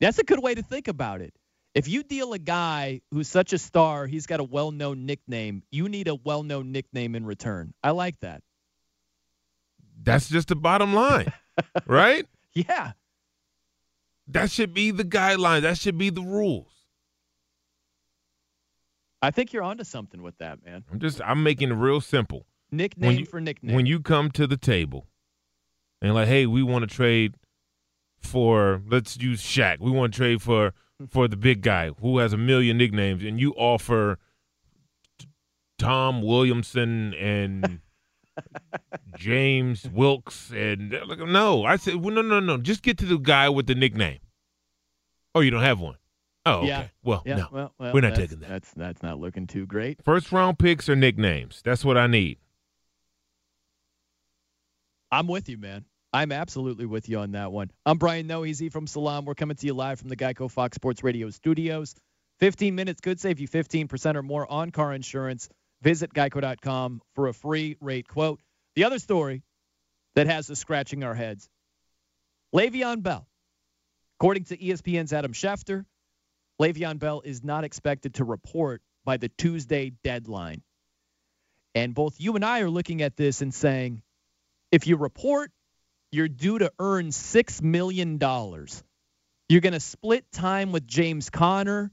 That's 0.00 0.18
a 0.18 0.24
good 0.24 0.42
way 0.42 0.56
to 0.56 0.62
think 0.62 0.88
about 0.88 1.20
it. 1.20 1.32
If 1.74 1.88
you 1.88 2.04
deal 2.04 2.32
a 2.32 2.38
guy 2.38 3.00
who's 3.10 3.28
such 3.28 3.52
a 3.52 3.58
star, 3.58 4.06
he's 4.06 4.26
got 4.26 4.38
a 4.38 4.44
well 4.44 4.70
known 4.70 5.06
nickname, 5.06 5.64
you 5.70 5.88
need 5.88 6.06
a 6.06 6.14
well 6.14 6.44
known 6.44 6.70
nickname 6.70 7.16
in 7.16 7.26
return. 7.26 7.74
I 7.82 7.90
like 7.90 8.20
that. 8.20 8.42
That's 10.00 10.28
just 10.28 10.48
the 10.48 10.56
bottom 10.56 10.94
line, 10.94 11.32
right? 11.86 12.26
Yeah. 12.52 12.92
That 14.28 14.50
should 14.50 14.72
be 14.72 14.90
the 14.90 15.04
guidelines. 15.04 15.62
That 15.62 15.76
should 15.76 15.98
be 15.98 16.10
the 16.10 16.22
rules. 16.22 16.70
I 19.20 19.30
think 19.30 19.52
you're 19.52 19.62
onto 19.62 19.84
something 19.84 20.22
with 20.22 20.36
that, 20.38 20.64
man. 20.64 20.84
I'm 20.92 21.00
just 21.00 21.20
I'm 21.22 21.42
making 21.42 21.70
it 21.70 21.74
real 21.74 22.00
simple. 22.00 22.46
Nickname 22.70 23.20
you, 23.20 23.26
for 23.26 23.40
nickname. 23.40 23.74
When 23.74 23.86
you 23.86 24.00
come 24.00 24.30
to 24.32 24.46
the 24.46 24.56
table 24.56 25.06
and 26.00 26.14
like, 26.14 26.28
hey, 26.28 26.46
we 26.46 26.62
want 26.62 26.88
to 26.88 26.94
trade 26.94 27.34
for 28.20 28.82
let's 28.88 29.16
use 29.16 29.42
Shaq. 29.42 29.80
We 29.80 29.90
want 29.90 30.12
to 30.12 30.16
trade 30.16 30.42
for 30.42 30.72
for 31.10 31.28
the 31.28 31.36
big 31.36 31.62
guy 31.62 31.90
who 32.00 32.18
has 32.18 32.32
a 32.32 32.36
million 32.36 32.78
nicknames, 32.78 33.22
and 33.22 33.40
you 33.40 33.52
offer 33.52 34.18
Tom 35.78 36.22
Williamson 36.22 37.14
and 37.14 37.80
James 39.16 39.88
Wilkes 39.92 40.50
and 40.50 40.92
like, 41.06 41.18
no, 41.18 41.64
I 41.64 41.76
said 41.76 41.96
well, 41.96 42.14
no, 42.14 42.22
no, 42.22 42.40
no. 42.40 42.58
Just 42.58 42.82
get 42.82 42.98
to 42.98 43.04
the 43.06 43.18
guy 43.18 43.48
with 43.48 43.66
the 43.66 43.74
nickname. 43.74 44.20
Oh, 45.34 45.40
you 45.40 45.50
don't 45.50 45.62
have 45.62 45.80
one. 45.80 45.96
Oh, 46.46 46.58
okay. 46.58 46.66
Yeah. 46.68 46.86
Well, 47.02 47.22
yeah, 47.24 47.36
no, 47.36 47.48
well, 47.50 47.74
well, 47.78 47.92
we're 47.94 48.02
not 48.02 48.14
taking 48.14 48.40
that. 48.40 48.48
That's 48.48 48.70
that's 48.72 49.02
not 49.02 49.18
looking 49.18 49.46
too 49.46 49.66
great. 49.66 50.02
First 50.04 50.30
round 50.30 50.58
picks 50.58 50.88
or 50.88 50.96
nicknames. 50.96 51.62
That's 51.64 51.84
what 51.84 51.96
I 51.96 52.06
need. 52.06 52.38
I'm 55.10 55.26
with 55.26 55.48
you, 55.48 55.56
man. 55.56 55.84
I'm 56.14 56.30
absolutely 56.30 56.86
with 56.86 57.08
you 57.08 57.18
on 57.18 57.32
that 57.32 57.50
one. 57.50 57.72
I'm 57.84 57.98
Brian 57.98 58.28
Noeasy 58.28 58.70
from 58.70 58.86
Salaam. 58.86 59.24
We're 59.24 59.34
coming 59.34 59.56
to 59.56 59.66
you 59.66 59.74
live 59.74 59.98
from 59.98 60.08
the 60.08 60.16
Geico 60.16 60.48
Fox 60.48 60.76
Sports 60.76 61.02
Radio 61.02 61.28
studios. 61.30 61.96
15 62.38 62.76
minutes 62.76 63.00
could 63.00 63.18
save 63.18 63.40
you 63.40 63.48
15% 63.48 64.14
or 64.14 64.22
more 64.22 64.48
on 64.48 64.70
car 64.70 64.92
insurance. 64.94 65.48
Visit 65.82 66.14
geico.com 66.14 67.02
for 67.16 67.26
a 67.26 67.32
free 67.34 67.76
rate 67.80 68.06
quote. 68.06 68.40
The 68.76 68.84
other 68.84 69.00
story 69.00 69.42
that 70.14 70.28
has 70.28 70.48
us 70.52 70.60
scratching 70.60 71.02
our 71.02 71.14
heads 71.14 71.48
Le'Veon 72.54 73.02
Bell. 73.02 73.26
According 74.20 74.44
to 74.44 74.56
ESPN's 74.56 75.12
Adam 75.12 75.32
Schefter, 75.32 75.84
Le'Veon 76.62 77.00
Bell 77.00 77.22
is 77.24 77.42
not 77.42 77.64
expected 77.64 78.14
to 78.14 78.24
report 78.24 78.82
by 79.04 79.16
the 79.16 79.30
Tuesday 79.30 79.90
deadline. 80.04 80.62
And 81.74 81.92
both 81.92 82.20
you 82.20 82.36
and 82.36 82.44
I 82.44 82.60
are 82.60 82.70
looking 82.70 83.02
at 83.02 83.16
this 83.16 83.42
and 83.42 83.52
saying, 83.52 84.00
if 84.70 84.86
you 84.86 84.96
report, 84.96 85.50
you're 86.14 86.28
due 86.28 86.58
to 86.58 86.72
earn 86.78 87.08
$6 87.08 87.62
million. 87.62 88.18
You're 89.48 89.60
going 89.60 89.72
to 89.72 89.80
split 89.80 90.30
time 90.32 90.72
with 90.72 90.86
James 90.86 91.28
Conner. 91.28 91.92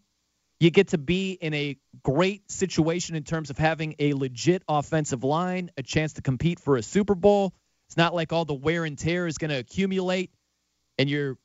You 0.59 0.69
get 0.69 0.89
to 0.89 0.99
be 0.99 1.31
in 1.31 1.53
a 1.55 1.77
great 2.03 2.49
situation 2.51 3.15
in 3.15 3.23
terms 3.23 3.49
of 3.49 3.57
having 3.57 3.95
a 3.97 4.13
legit 4.13 4.63
offensive 4.69 5.23
line, 5.23 5.71
a 5.75 5.83
chance 5.83 6.13
to 6.13 6.21
compete 6.21 6.59
for 6.59 6.77
a 6.77 6.83
Super 6.83 7.15
Bowl. 7.15 7.53
It's 7.87 7.97
not 7.97 8.13
like 8.13 8.31
all 8.31 8.45
the 8.45 8.53
wear 8.53 8.85
and 8.85 8.97
tear 8.97 9.25
is 9.25 9.39
going 9.39 9.49
to 9.49 9.57
accumulate 9.57 10.31
and 10.97 11.09
you're 11.09 11.37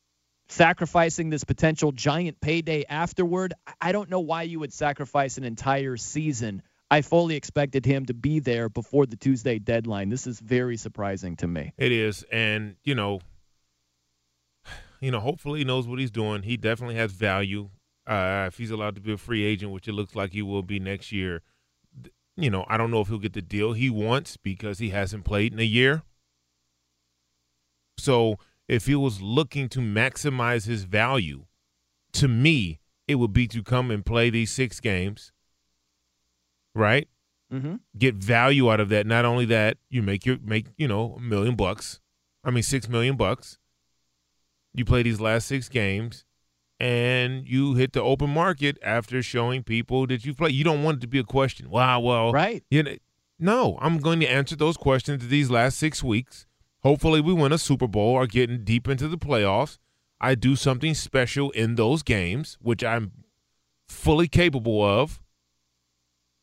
sacrificing 0.49 1.31
this 1.31 1.45
potential 1.45 1.93
giant 1.93 2.41
payday 2.41 2.85
afterward. 2.89 3.55
I- 3.67 3.73
I 3.81 3.93
don't 3.93 4.11
know 4.11 4.21
why 4.21 4.43
you 4.43 4.61
would 4.61 4.73
sacrifice 4.73 5.39
an 5.39 5.45
entire 5.45 5.97
season. 5.97 6.63
I 6.91 7.03
fully 7.03 7.35
expected 7.35 7.85
him 7.85 8.07
to 8.07 8.15
be 8.15 8.39
there 8.39 8.69
before 8.69 9.07
the 9.07 9.17
Tuesday 9.17 9.59
deadline. 9.59 10.09
This 10.09 10.27
is 10.27 10.39
very 10.41 10.77
surprising 10.77 11.37
to 11.37 11.47
me. 11.49 11.73
It 11.77 11.91
is, 11.91 12.25
and 12.31 12.77
you 12.85 12.95
know, 12.95 13.21
you 15.01 15.11
know, 15.11 15.21
hopefully 15.21 15.61
he 15.61 15.65
knows 15.65 15.87
what 15.87 15.99
he's 15.99 16.11
doing. 16.11 16.43
He 16.43 16.57
definitely 16.57 16.97
has 16.97 17.13
value. 17.13 17.71
Uh, 18.07 18.45
if 18.47 18.57
he's 18.57 18.71
allowed 18.71 18.95
to 18.95 19.01
be 19.01 19.13
a 19.13 19.17
free 19.17 19.45
agent, 19.45 19.73
which 19.73 19.89
it 19.89 19.93
looks 19.93 20.15
like 20.15 20.33
he 20.33 20.43
will 20.43 20.63
be 20.63 20.79
next 20.79 21.11
year, 21.11 21.43
you 22.37 22.51
know, 22.51 22.65
I 22.69 22.77
don't 22.77 22.93
know 22.93 23.01
if 23.01 23.09
he'll 23.09 23.19
get 23.19 23.33
the 23.33 23.43
deal 23.43 23.73
he 23.73 23.91
wants 23.91 24.37
because 24.37 24.79
he 24.79 24.91
hasn't 24.91 25.25
played 25.25 25.53
in 25.53 25.59
a 25.59 25.65
year. 25.65 26.03
So 27.99 28.39
if 28.69 28.87
he 28.87 28.95
was 28.95 29.21
looking 29.21 29.69
to 29.71 29.81
maximize 29.81 30.67
his 30.67 30.85
value, 30.85 31.47
to 32.13 32.29
me, 32.29 32.79
it 33.09 33.17
would 33.17 33.33
be 33.33 33.49
to 33.49 33.63
come 33.63 33.91
and 33.91 34.05
play 34.05 34.31
these 34.31 34.53
six 34.53 34.81
games, 34.81 35.33
right? 36.77 37.09
Mm-hmm. 37.53 37.77
get 37.97 38.17
value 38.17 38.73
out 38.73 38.81
of 38.81 38.89
that. 38.89 39.07
Not 39.07 39.25
only 39.25 39.45
that, 39.45 39.79
you 39.89 40.03
make 40.03 40.27
your 40.27 40.37
make 40.43 40.67
you 40.77 40.89
know 40.89 41.15
a 41.17 41.21
million 41.21 41.55
bucks. 41.55 42.01
I 42.43 42.51
mean 42.51 42.65
six 42.65 42.89
million 42.89 43.17
bucks. 43.17 43.59
You 44.75 44.85
play 44.85 45.05
these 45.05 45.21
last 45.21 45.47
six 45.47 45.69
games, 45.69 46.25
and 46.81 47.47
you 47.47 47.75
hit 47.75 47.93
the 47.93 48.03
open 48.03 48.31
market 48.31 48.79
after 48.83 49.23
showing 49.23 49.63
people 49.63 50.07
that 50.09 50.25
you 50.25 50.35
play. 50.35 50.51
You 50.51 50.65
don't 50.65 50.83
want 50.83 50.99
it 50.99 51.01
to 51.03 51.07
be 51.07 51.21
a 51.21 51.25
question. 51.25 51.71
Wow, 51.71 52.01
well, 52.01 52.33
Right. 52.33 52.65
You 52.69 52.83
know, 52.83 52.97
no, 53.39 53.79
I'm 53.81 53.99
going 53.99 54.21
to 54.21 54.27
answer 54.27 54.57
those 54.57 54.77
questions 54.77 55.29
these 55.29 55.51
last 55.51 55.79
six 55.79 56.03
weeks. 56.03 56.47
Hopefully, 56.83 57.21
we 57.21 57.33
win 57.33 57.53
a 57.53 57.59
Super 57.59 57.87
Bowl 57.87 58.15
or 58.15 58.27
getting 58.27 58.65
deep 58.65 58.89
into 58.89 59.09
the 59.09 59.19
playoffs. 59.19 59.79
I 60.21 60.35
do 60.35 60.57
something 60.57 60.95
special 60.95 61.51
in 61.51 61.75
those 61.75 62.03
games, 62.03 62.57
which 62.61 62.83
I'm 62.83 63.13
fully 63.89 64.29
capable 64.29 64.83
of, 64.83 65.21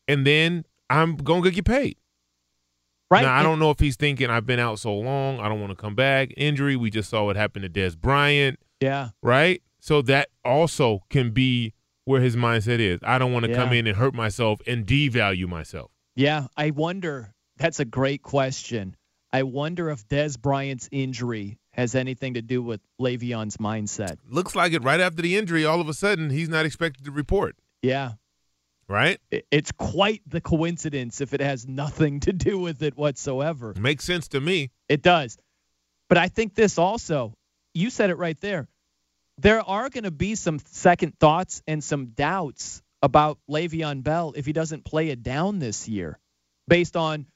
and 0.08 0.26
then 0.26 0.64
I'm 0.90 1.16
gonna 1.16 1.50
get 1.50 1.64
paid. 1.64 1.96
Right. 3.10 3.22
Now, 3.22 3.34
I 3.34 3.42
don't 3.42 3.58
know 3.58 3.70
if 3.70 3.78
he's 3.78 3.96
thinking 3.96 4.30
I've 4.30 4.46
been 4.46 4.58
out 4.58 4.78
so 4.78 4.94
long, 4.94 5.38
I 5.38 5.48
don't 5.48 5.60
want 5.60 5.70
to 5.70 5.76
come 5.76 5.94
back. 5.94 6.30
Injury, 6.36 6.74
we 6.74 6.90
just 6.90 7.10
saw 7.10 7.24
what 7.24 7.36
happened 7.36 7.62
to 7.62 7.68
Dez 7.68 7.96
Bryant, 7.96 8.58
Yeah. 8.80 9.10
right? 9.22 9.62
So 9.78 10.02
that 10.02 10.30
also 10.44 11.00
can 11.10 11.30
be 11.30 11.74
where 12.06 12.20
his 12.20 12.34
mindset 12.34 12.80
is. 12.80 13.00
I 13.02 13.18
don't 13.18 13.32
want 13.32 13.44
to 13.46 13.54
come 13.54 13.72
in 13.72 13.86
and 13.86 13.96
hurt 13.96 14.14
myself 14.14 14.60
and 14.66 14.86
devalue 14.86 15.46
myself. 15.46 15.90
Yeah, 16.16 16.46
I 16.56 16.70
wonder. 16.70 17.34
That's 17.58 17.78
a 17.78 17.84
great 17.84 18.22
question. 18.22 18.96
I 19.32 19.42
wonder 19.42 19.90
if 19.90 20.08
Dez 20.08 20.40
Bryant's 20.40 20.88
injury 20.90 21.58
has 21.72 21.94
anything 21.94 22.34
to 22.34 22.42
do 22.42 22.62
with 22.62 22.80
Le'Veon's 23.00 23.58
mindset. 23.58 24.16
Looks 24.28 24.54
like 24.56 24.72
it 24.72 24.82
right 24.82 25.00
after 25.00 25.22
the 25.22 25.36
injury, 25.36 25.64
all 25.64 25.80
of 25.80 25.88
a 25.88 25.94
sudden 25.94 26.30
he's 26.30 26.48
not 26.48 26.64
expected 26.66 27.04
to 27.04 27.10
report, 27.10 27.56
Yeah, 27.82 28.12
right? 28.88 29.18
it's 29.50 29.72
quite 29.72 30.22
the 30.26 30.40
coincidence 30.40 31.20
if 31.20 31.34
it 31.34 31.40
has 31.40 31.66
nothing 31.66 32.20
to 32.20 32.32
do 32.32 32.58
with 32.58 32.82
it 32.82 32.96
whatsoever. 32.96 33.74
Makes 33.78 34.04
sense 34.04 34.28
to 34.28 34.40
me. 34.40 34.70
It 34.88 35.02
does. 35.02 35.36
But 36.08 36.18
I 36.18 36.28
think 36.28 36.54
this 36.54 36.78
also, 36.78 37.34
you 37.72 37.90
said 37.90 38.10
it 38.10 38.16
right 38.16 38.38
there. 38.40 38.68
There 39.38 39.60
are 39.60 39.88
going 39.90 40.04
to 40.04 40.10
be 40.10 40.34
some 40.36 40.58
second 40.66 41.18
thoughts 41.18 41.62
and 41.66 41.82
some 41.82 42.06
doubts 42.06 42.82
about 43.02 43.38
Le'Veon 43.50 44.02
Bell 44.02 44.32
if 44.36 44.46
he 44.46 44.52
doesn't 44.52 44.84
play 44.84 45.08
it 45.08 45.22
down 45.22 45.58
this 45.58 45.88
year 45.88 46.18
based 46.68 46.96
on 46.96 47.26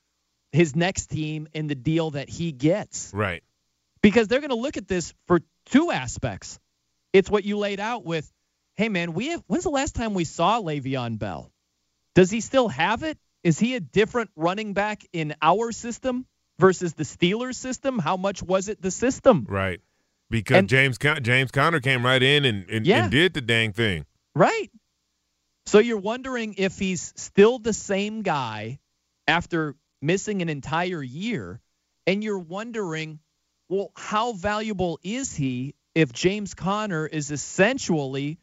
his 0.53 0.75
next 0.75 1.07
team 1.07 1.49
and 1.55 1.69
the 1.69 1.75
deal 1.75 2.11
that 2.11 2.29
he 2.29 2.53
gets. 2.53 3.11
Right. 3.13 3.43
Because 4.01 4.29
they're 4.29 4.41
going 4.41 4.51
to 4.51 4.57
look 4.57 4.77
at 4.77 4.89
this 4.89 5.13
for 5.27 5.41
two 5.67 5.91
aspects. 5.91 6.59
It's 7.13 7.31
what 7.31 7.45
you 7.45 7.59
laid 7.59 7.81
out 7.81 8.05
with, 8.05 8.31
hey, 8.79 8.89
man, 8.89 9.13
we 9.13 9.29
have, 9.31 9.43
when's 9.49 9.65
the 9.65 9.71
last 9.71 9.97
time 9.97 10.15
we 10.15 10.23
saw 10.25 10.61
Le'Veon 10.61 11.19
Bell? 11.19 11.51
Does 12.15 12.31
he 12.31 12.41
still 12.41 12.69
have 12.69 13.03
it? 13.03 13.19
Is 13.43 13.59
he 13.59 13.75
a 13.75 13.81
different 13.81 14.31
running 14.37 14.73
back 14.73 15.03
in 15.13 15.35
our 15.43 15.73
system 15.73 16.27
versus 16.61 16.95
the 16.95 17.03
Steelers 17.03 17.57
system? 17.57 17.99
How 17.99 18.17
much 18.17 18.41
was 18.41 18.69
it 18.69 18.81
the 18.81 18.93
system? 18.93 19.47
Right. 19.49 19.81
Because 20.31 20.59
And- 20.59 20.69
James 20.69 20.97
Con- 20.97 21.23
James 21.25 21.51
Conner 21.51 21.81
came 21.81 22.05
right 22.05 22.23
in 22.23 22.45
and, 22.45 22.71
and, 22.71 22.87
Yeah. 22.87 23.03
and 23.03 23.11
did 23.11 23.35
the 23.35 23.41
dang 23.41 23.73
thing. 23.73 24.07
Right. 24.37 24.71
So 25.67 25.81
you're 25.81 25.99
wondering 25.99 26.55
if 26.57 26.79
he's 26.79 27.13
still 27.17 27.59
the 27.59 27.73
same 27.73 28.23
guy 28.23 28.79
after 29.27 29.75
missing 30.01 30.41
an 30.41 30.49
entire 30.49 31.03
year, 31.03 31.61
and 32.07 32.23
you're 32.23 32.39
wondering, 32.39 33.19
well, 33.69 33.91
how 33.97 34.33
valuable 34.35 35.01
is 35.03 35.35
he 35.35 35.75
if 35.97 36.13
James 36.13 36.55
Conner 36.55 37.07
is 37.07 37.33
essentially 37.33 38.39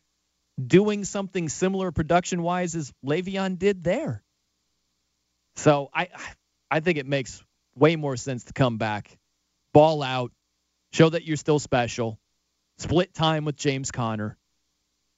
doing 0.64 1.04
something 1.04 1.50
similar 1.50 1.92
production 1.92 2.42
wise 2.42 2.76
as 2.76 2.94
Le'Veon 3.06 3.58
did 3.58 3.84
there? 3.84 4.24
So 5.56 5.90
I 5.94 6.10
I 6.70 6.80
think 6.80 6.98
it 6.98 7.06
makes 7.06 7.44
way 7.76 7.96
more 7.96 8.18
sense 8.18 8.46
to 8.46 8.54
come 8.54 8.78
back, 8.78 9.18
ball 9.74 10.02
out, 10.02 10.32
show 10.92 11.10
that 11.10 11.26
you're 11.26 11.38
still 11.38 11.60
special, 11.60 12.20
split 12.78 13.14
time 13.14 13.46
with 13.46 13.56
James 13.56 13.92
Conner, 13.92 14.38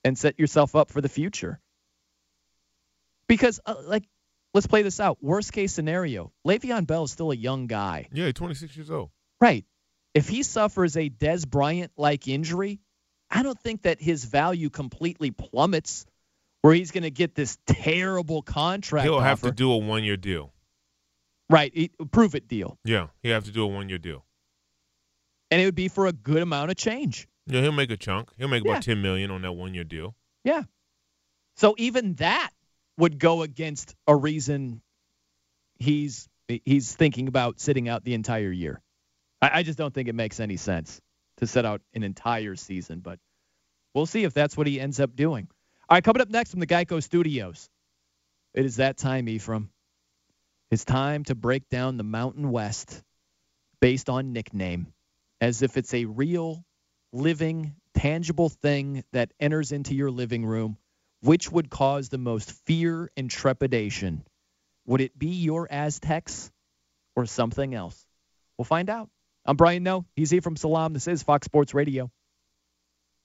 and 0.04 0.18
set 0.18 0.40
yourself 0.40 0.76
up 0.76 0.92
for 0.92 1.02
the 1.02 1.10
future. 1.10 1.60
Because, 3.28 3.60
uh, 3.66 3.76
like, 3.86 4.04
let's 4.54 4.68
play 4.68 4.82
this 4.82 5.00
out. 5.00 5.18
Worst 5.22 5.52
case 5.52 5.74
scenario, 5.74 6.32
Le'Veon 6.46 6.88
Bell 6.88 7.04
is 7.04 7.12
still 7.12 7.32
a 7.32 7.36
young 7.36 7.68
guy. 7.68 8.08
Yeah, 8.14 8.32
26 8.32 8.76
years 8.76 8.90
old. 8.90 9.10
Right. 9.40 9.66
If 10.14 10.30
he 10.30 10.44
suffers 10.44 10.98
a 10.98 11.10
Dez 11.10 11.48
Bryant 11.48 11.92
like 11.98 12.28
injury, 12.28 12.80
I 13.30 13.44
don't 13.44 13.60
think 13.60 13.84
that 13.84 14.02
his 14.02 14.26
value 14.26 14.70
completely 14.70 15.32
plummets 15.32 16.06
where 16.62 16.74
he's 16.74 16.92
going 16.92 17.04
to 17.04 17.12
get 17.12 17.36
this 17.36 17.58
terrible 17.68 18.42
contract. 18.42 19.06
He'll 19.06 19.20
have 19.20 19.42
to 19.42 19.52
do 19.52 19.72
a 19.72 19.78
one 19.78 20.04
year 20.04 20.18
deal. 20.18 20.54
Right. 21.50 21.72
he- 21.74 21.92
Prove 22.12 22.36
it 22.36 22.48
deal. 22.48 22.78
Yeah, 22.84 23.08
he'll 23.24 23.34
have 23.34 23.46
to 23.46 23.52
do 23.52 23.64
a 23.64 23.68
one 23.68 23.90
year 23.90 23.98
deal. 23.98 24.26
And 25.52 25.62
it 25.62 25.66
would 25.66 25.76
be 25.76 25.88
for 25.88 26.08
a 26.08 26.12
good 26.14 26.42
amount 26.42 26.72
of 26.72 26.78
change. 26.78 27.28
Yeah, 27.46 27.62
he'll 27.62 27.72
make 27.72 27.92
a 27.92 27.98
chunk. 27.98 28.32
He'll 28.38 28.50
make 28.50 28.64
Yeah. 28.66 28.72
about 28.72 28.84
10 28.84 29.02
million 29.02 29.32
on 29.32 29.42
that 29.44 29.54
one 29.54 29.74
year 29.74 29.86
deal. 29.86 30.16
Yeah. 30.44 30.64
So 31.56 31.74
even 31.78 32.16
that 32.16 32.52
would 32.98 33.20
go 33.20 33.42
against 33.44 33.96
a 34.08 34.16
reason 34.16 34.82
he's 35.80 36.28
he's 36.48 36.96
thinking 36.96 37.28
about 37.28 37.60
sitting 37.60 37.88
out 37.90 38.04
the 38.04 38.14
entire 38.14 38.52
year. 38.52 38.82
I, 39.42 39.60
I 39.60 39.64
just 39.64 39.78
don't 39.78 39.94
think 39.94 40.08
it 40.10 40.16
makes 40.16 40.40
any 40.40 40.58
sense 40.58 41.00
to 41.38 41.48
set 41.48 41.66
out 41.66 41.82
an 41.94 42.04
entire 42.04 42.56
season, 42.56 43.00
but 43.00 43.20
we'll 43.94 44.06
see 44.06 44.24
if 44.24 44.34
that's 44.34 44.58
what 44.58 44.68
he 44.68 44.80
ends 44.80 45.00
up 45.00 45.16
doing. 45.16 45.48
All 45.90 45.96
right, 45.96 46.04
coming 46.04 46.22
up 46.22 46.30
next 46.30 46.52
from 46.52 46.60
the 46.60 46.68
Geico 46.68 47.02
Studios. 47.02 47.70
It 48.54 48.66
is 48.66 48.78
that 48.78 48.98
time, 48.98 49.30
Ephraim. 49.30 49.70
It's 50.70 50.84
time 50.84 51.24
to 51.26 51.36
break 51.36 51.70
down 51.70 51.98
the 51.98 52.04
Mountain 52.04 52.52
West 52.52 53.02
based 53.80 54.10
on 54.10 54.34
nickname, 54.34 54.88
as 55.40 55.62
if 55.62 55.78
it's 55.78 55.94
a 55.94 56.06
real, 56.06 56.66
living, 57.14 57.76
tangible 57.94 58.50
thing 58.50 59.04
that 59.14 59.32
enters 59.40 59.72
into 59.72 59.96
your 59.96 60.12
living 60.12 60.46
room. 60.46 60.78
Which 61.22 61.52
would 61.52 61.70
cause 61.70 62.10
the 62.10 62.18
most 62.18 62.52
fear 62.66 63.10
and 63.18 63.30
trepidation? 63.30 64.24
Would 64.86 65.02
it 65.02 65.18
be 65.18 65.30
your 65.30 65.68
Aztecs 65.72 66.52
or 67.16 67.26
something 67.26 67.74
else? 67.74 68.06
We'll 68.58 68.66
find 68.66 68.90
out. 68.90 69.10
I'm 69.48 69.56
Brian 69.56 69.82
Noe. 69.82 70.06
He's 70.14 70.34
Ephraim 70.34 70.58
Salaam. 70.58 70.92
This 70.92 71.08
is 71.08 71.24
Fox 71.24 71.46
Sports 71.46 71.74
Radio. 71.74 72.12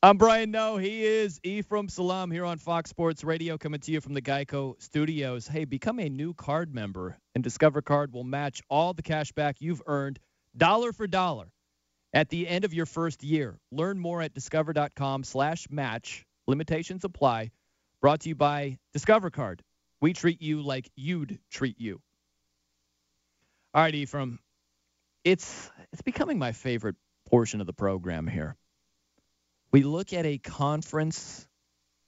I'm 0.04 0.18
Brian 0.18 0.52
Noe. 0.52 0.76
He 0.76 1.04
is 1.04 1.40
Ephraim 1.42 1.88
Salaam 1.88 2.30
here 2.30 2.44
on 2.44 2.58
Fox 2.58 2.90
Sports 2.90 3.24
Radio, 3.24 3.58
coming 3.58 3.80
to 3.80 3.90
you 3.90 4.00
from 4.00 4.14
the 4.14 4.22
Geico 4.22 4.80
Studios. 4.80 5.48
Hey, 5.48 5.64
become 5.64 5.98
a 5.98 6.08
new 6.08 6.32
card 6.32 6.72
member, 6.72 7.18
and 7.34 7.42
Discover 7.42 7.82
Card 7.82 8.12
will 8.12 8.22
match 8.22 8.62
all 8.70 8.94
the 8.94 9.02
cash 9.02 9.32
back 9.32 9.56
you've 9.58 9.82
earned, 9.88 10.20
dollar 10.56 10.92
for 10.92 11.08
dollar, 11.08 11.50
at 12.14 12.28
the 12.28 12.46
end 12.46 12.64
of 12.64 12.72
your 12.72 12.86
first 12.86 13.24
year. 13.24 13.58
Learn 13.72 13.98
more 13.98 14.22
at 14.22 14.32
discover.com 14.32 15.24
slash 15.24 15.66
match. 15.70 16.24
Limitations 16.46 17.02
apply. 17.02 17.50
Brought 18.00 18.20
to 18.20 18.28
you 18.28 18.36
by 18.36 18.78
Discover 18.92 19.30
Card. 19.30 19.60
We 20.00 20.12
treat 20.12 20.40
you 20.40 20.62
like 20.62 20.88
you'd 20.94 21.40
treat 21.50 21.80
you. 21.80 22.00
All 23.74 23.82
right, 23.82 23.94
Ephraim. 23.94 24.38
It's 25.24 25.70
it's 25.92 26.02
becoming 26.02 26.38
my 26.38 26.52
favorite 26.52 26.96
portion 27.28 27.60
of 27.60 27.66
the 27.66 27.72
program 27.72 28.26
here. 28.26 28.56
We 29.70 29.82
look 29.82 30.12
at 30.12 30.26
a 30.26 30.38
conference 30.38 31.48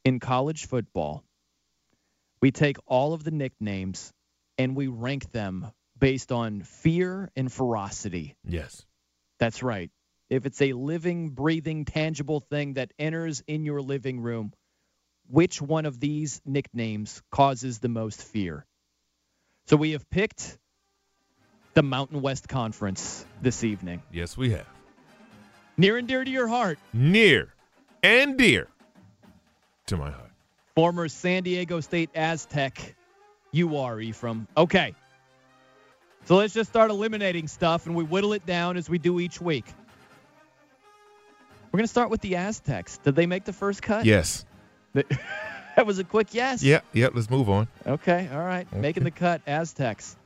in 0.04 0.20
college 0.20 0.66
football. 0.66 1.24
We 2.40 2.50
take 2.50 2.76
all 2.86 3.14
of 3.14 3.24
the 3.24 3.30
nicknames 3.30 4.12
and 4.58 4.76
we 4.76 4.88
rank 4.88 5.30
them 5.32 5.70
based 5.98 6.32
on 6.32 6.60
fear 6.60 7.30
and 7.36 7.50
ferocity. 7.50 8.36
Yes. 8.46 8.84
That's 9.38 9.62
right. 9.62 9.90
If 10.28 10.46
it's 10.46 10.60
a 10.60 10.72
living, 10.72 11.30
breathing, 11.30 11.84
tangible 11.84 12.40
thing 12.40 12.74
that 12.74 12.92
enters 12.98 13.42
in 13.46 13.64
your 13.64 13.80
living 13.80 14.20
room, 14.20 14.52
which 15.28 15.62
one 15.62 15.86
of 15.86 16.00
these 16.00 16.40
nicknames 16.44 17.22
causes 17.30 17.78
the 17.78 17.88
most 17.88 18.22
fear? 18.22 18.66
So 19.66 19.76
we 19.76 19.92
have 19.92 20.08
picked 20.10 20.58
the 21.74 21.82
Mountain 21.82 22.22
West 22.22 22.48
Conference 22.48 23.24
this 23.42 23.64
evening. 23.64 24.02
Yes, 24.12 24.36
we 24.36 24.50
have. 24.50 24.66
Near 25.76 25.96
and 25.96 26.06
dear 26.06 26.24
to 26.24 26.30
your 26.30 26.46
heart, 26.46 26.78
Near 26.92 27.52
and 28.02 28.38
dear 28.38 28.68
to 29.86 29.96
my 29.96 30.10
heart. 30.10 30.30
former 30.76 31.08
San 31.08 31.42
Diego 31.42 31.80
State 31.80 32.10
Aztec, 32.14 32.94
you 33.50 33.76
are, 33.78 34.00
Ephraim. 34.00 34.46
Okay. 34.56 34.94
So 36.26 36.36
let's 36.36 36.54
just 36.54 36.70
start 36.70 36.90
eliminating 36.90 37.48
stuff 37.48 37.86
and 37.86 37.94
we 37.94 38.04
whittle 38.04 38.32
it 38.32 38.46
down 38.46 38.76
as 38.76 38.88
we 38.88 38.98
do 38.98 39.20
each 39.20 39.40
week. 39.40 39.66
We're 41.70 41.78
going 41.78 41.84
to 41.84 41.90
start 41.90 42.08
with 42.08 42.20
the 42.20 42.36
Aztecs. 42.36 42.98
Did 42.98 43.16
they 43.16 43.26
make 43.26 43.44
the 43.44 43.52
first 43.52 43.82
cut? 43.82 44.04
Yes. 44.04 44.44
that 44.94 45.84
was 45.84 45.98
a 45.98 46.04
quick 46.04 46.28
yes. 46.32 46.62
Yeah, 46.62 46.80
yeah, 46.92 47.08
let's 47.12 47.28
move 47.28 47.50
on. 47.50 47.66
Okay, 47.84 48.28
all 48.32 48.38
right. 48.44 48.72
Making 48.72 49.02
the 49.02 49.10
cut, 49.10 49.42
Aztecs. 49.44 50.16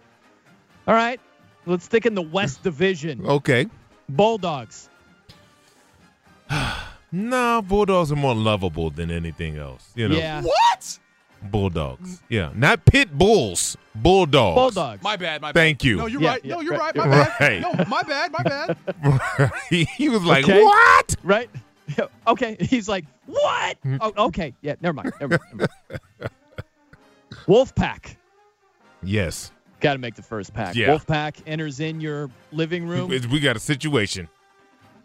All 0.87 0.95
right, 0.95 1.19
let's 1.67 1.85
stick 1.85 2.07
in 2.07 2.15
the 2.15 2.23
West 2.23 2.63
Division. 2.63 3.25
Okay. 3.27 3.67
Bulldogs. 4.09 4.89
No, 7.11 7.63
Bulldogs 7.63 8.13
are 8.13 8.17
more 8.17 8.35
lovable 8.35 8.91
than 8.91 9.11
anything 9.11 9.57
else. 9.57 9.93
You 9.95 10.11
know, 10.11 10.17
Yeah. 10.19 10.43
What? 10.43 10.99
Bulldogs. 11.45 12.21
Yeah, 12.29 12.51
not 12.55 12.85
pit 12.85 13.17
bulls. 13.17 13.79
Bulldogs. 13.95 14.55
Bulldogs. 14.75 15.03
My 15.03 15.17
bad. 15.17 15.41
My 15.41 15.53
bad. 15.53 15.55
Thank 15.59 15.85
you. 15.85 15.97
No, 15.97 16.05
you're 16.07 16.21
Yeah, 16.21 16.29
right. 16.33 16.45
yeah, 16.45 16.55
no, 16.57 16.61
you're 16.61 16.77
right, 16.77 16.95
right. 16.95 17.09
My 17.09 17.25
bad. 17.25 17.41
right. 17.41 17.61
No, 17.63 17.85
my 17.89 18.03
bad. 18.03 18.31
My 18.33 18.43
bad. 18.43 19.53
he 19.97 20.11
was 20.11 20.23
like, 20.23 20.45
Okay. 20.45 20.63
"What?" 20.63 21.15
Right? 21.23 21.49
okay. 22.27 22.59
He's 22.61 22.91
like, 22.91 23.07
what? 23.25 23.79
Hmm. 23.83 23.97
Oh, 24.03 24.13
okay. 24.27 24.53
Yeah, 24.61 24.75
never 24.83 24.93
mind. 24.93 25.13
Never 25.19 25.39
mind. 25.39 25.69
Never 25.89 26.01
mind. 26.21 26.31
Wolfpack. 27.47 28.17
Yes, 29.03 29.51
Got 29.81 29.93
to 29.93 29.99
make 29.99 30.15
the 30.15 30.23
first 30.23 30.53
pack. 30.53 30.75
Yeah. 30.75 30.89
Wolfpack 30.89 31.37
enters 31.47 31.81
in 31.81 32.01
your 32.01 32.31
living 32.53 32.87
room. 32.87 33.09
we 33.09 33.41
got 33.41 33.57
a 33.57 33.61
situation. 33.61 34.29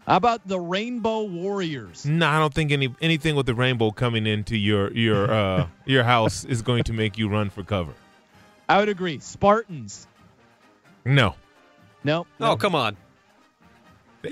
How 0.06 0.16
about 0.16 0.46
the 0.46 0.60
Rainbow 0.60 1.22
Warriors? 1.22 2.04
No, 2.04 2.26
I 2.26 2.38
don't 2.38 2.52
think 2.52 2.72
any 2.72 2.94
anything 3.00 3.36
with 3.36 3.46
the 3.46 3.54
rainbow 3.54 3.90
coming 3.90 4.26
into 4.26 4.56
your 4.56 4.92
your 4.92 5.30
uh 5.32 5.66
your 5.86 6.04
house 6.04 6.44
is 6.44 6.60
going 6.60 6.84
to 6.84 6.92
make 6.92 7.16
you 7.16 7.28
run 7.28 7.48
for 7.48 7.62
cover. 7.62 7.92
I 8.68 8.78
would 8.80 8.88
agree. 8.88 9.18
Spartans. 9.20 10.06
No. 11.04 11.36
No. 12.02 12.26
Oh, 12.40 12.56
come 12.56 12.74
on. 12.74 12.96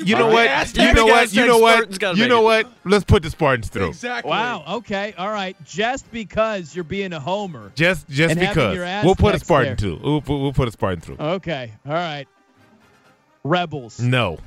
You 0.00 0.16
know 0.16 0.28
what? 0.28 0.76
You 0.76 0.92
know 0.94 1.06
what? 1.06 1.32
You 1.34 1.46
know 1.46 1.58
what? 1.58 2.16
You 2.16 2.28
know 2.28 2.42
what? 2.42 2.66
Let's 2.84 3.04
put 3.04 3.22
the 3.22 3.30
Spartans 3.30 3.68
through. 3.68 3.88
Exactly. 3.88 4.30
Wow. 4.30 4.64
Okay. 4.78 5.14
All 5.18 5.30
right. 5.30 5.56
Just 5.64 6.10
because 6.10 6.74
you're 6.74 6.84
being 6.84 7.12
a 7.12 7.20
homer. 7.20 7.72
Just 7.74 8.08
just 8.08 8.38
because. 8.38 8.78
We'll 9.04 9.14
put 9.14 9.34
a 9.34 9.38
Spartan 9.38 9.70
there. 9.70 9.76
through. 9.76 10.00
We'll 10.02 10.20
put, 10.20 10.38
we'll 10.38 10.52
put 10.52 10.68
a 10.68 10.72
Spartan 10.72 11.00
through. 11.00 11.16
Okay. 11.18 11.72
All 11.86 11.92
right. 11.92 12.26
Rebels. 13.44 14.00
No. 14.00 14.38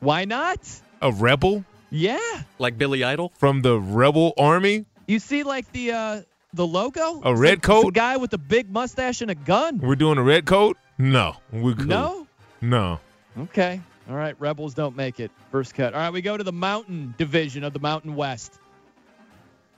Why 0.00 0.24
not? 0.24 0.58
A 1.02 1.10
rebel 1.12 1.64
Yeah. 1.90 2.18
Like 2.58 2.78
Billy 2.78 3.04
Idol? 3.04 3.32
from 3.38 3.62
the 3.62 3.78
rebel 3.80 4.32
army? 4.38 4.84
You 5.06 5.18
see, 5.18 5.42
like 5.42 5.70
the 5.72 5.92
uh 5.92 6.22
the 6.52 6.66
logo. 6.66 7.20
A 7.22 7.32
It's 7.32 7.40
red 7.40 7.50
like- 7.56 7.62
coat? 7.62 7.88
a 7.88 7.92
guy 7.92 8.16
with 8.16 8.32
a 8.32 8.38
big 8.38 8.70
mustache 8.70 9.20
and 9.20 9.30
a 9.30 9.34
gun. 9.34 9.78
We're 9.78 9.96
doing 9.96 10.18
a 10.18 10.22
red 10.22 10.46
coat? 10.46 10.76
No. 10.98 11.36
We're 11.52 11.74
cool. 11.74 11.86
No. 11.86 12.26
No. 12.60 13.00
Okay. 13.38 13.80
All 14.08 14.14
right. 14.16 14.34
Rebels 14.38 14.74
don't 14.74 14.94
make 14.96 15.18
it. 15.20 15.30
First 15.50 15.74
cut. 15.74 15.94
All 15.94 16.00
right. 16.00 16.12
We 16.12 16.22
go 16.22 16.36
to 16.36 16.44
the 16.44 16.52
Mountain 16.52 17.14
Division 17.18 17.64
of 17.64 17.72
the 17.72 17.80
Mountain 17.80 18.14
West. 18.14 18.58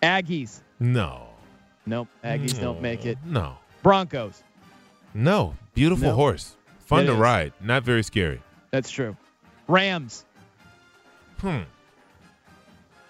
Aggies. 0.03 0.61
No. 0.81 1.29
Nope. 1.87 2.09
Aggies 2.25 2.61
don't 2.61 2.83
make 2.83 3.07
it. 3.07 3.19
No. 3.25 3.57
Broncos. 3.83 4.43
No. 5.15 5.57
Beautiful 5.75 6.09
No. 6.11 6.15
horse. 6.15 6.57
Fun 6.87 7.05
It 7.05 7.07
to 7.07 7.13
is. 7.13 7.19
ride. 7.19 7.53
Not 7.61 7.83
very 7.85 8.03
scary. 8.03 8.41
That's 8.71 8.91
true. 8.91 9.17
Rams. 9.67 10.25
Hmm. 11.41 11.61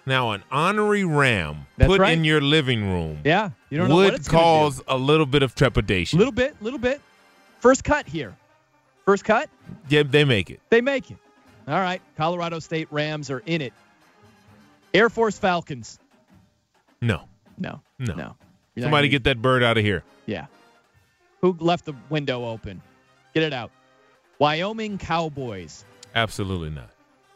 Now, 0.05 0.31
an 0.31 0.43
honorary 0.51 1.03
ram 1.03 1.67
That's 1.77 1.87
put 1.89 1.99
right. 1.99 2.17
in 2.17 2.23
your 2.23 2.41
living 2.41 2.89
room 2.91 3.19
Yeah. 3.23 3.51
You 3.69 3.77
don't 3.77 3.89
know 3.89 3.95
what 3.95 4.05
would 4.05 4.13
it's 4.15 4.27
cause 4.27 4.81
a 4.87 4.97
little 4.97 5.25
bit 5.25 5.43
of 5.43 5.53
trepidation. 5.53 6.17
A 6.17 6.19
Little 6.19 6.31
bit. 6.31 6.55
Little 6.61 6.79
bit. 6.79 7.01
First 7.59 7.83
cut 7.83 8.07
here. 8.07 8.35
First 9.09 9.23
cut. 9.25 9.49
yeah, 9.87 10.03
they 10.03 10.23
make 10.23 10.51
it. 10.51 10.59
They 10.69 10.81
make 10.81 11.09
it. 11.09 11.17
All 11.67 11.79
right. 11.79 11.99
Colorado 12.15 12.59
State 12.59 12.87
Rams 12.91 13.31
are 13.31 13.41
in 13.47 13.59
it. 13.59 13.73
Air 14.93 15.09
Force 15.09 15.39
Falcons. 15.39 15.97
No. 17.01 17.23
No. 17.57 17.81
No. 17.97 18.13
No. 18.13 18.35
You're 18.75 18.83
Somebody 18.83 19.07
gonna- 19.07 19.11
get 19.13 19.23
that 19.23 19.41
bird 19.41 19.63
out 19.63 19.79
of 19.79 19.83
here. 19.83 20.03
Yeah. 20.27 20.45
Who 21.41 21.57
left 21.59 21.85
the 21.85 21.95
window 22.11 22.45
open? 22.45 22.83
Get 23.33 23.41
it 23.41 23.51
out. 23.51 23.71
Wyoming 24.37 24.99
Cowboys. 24.99 25.85
Absolutely 26.13 26.69
not. 26.69 26.91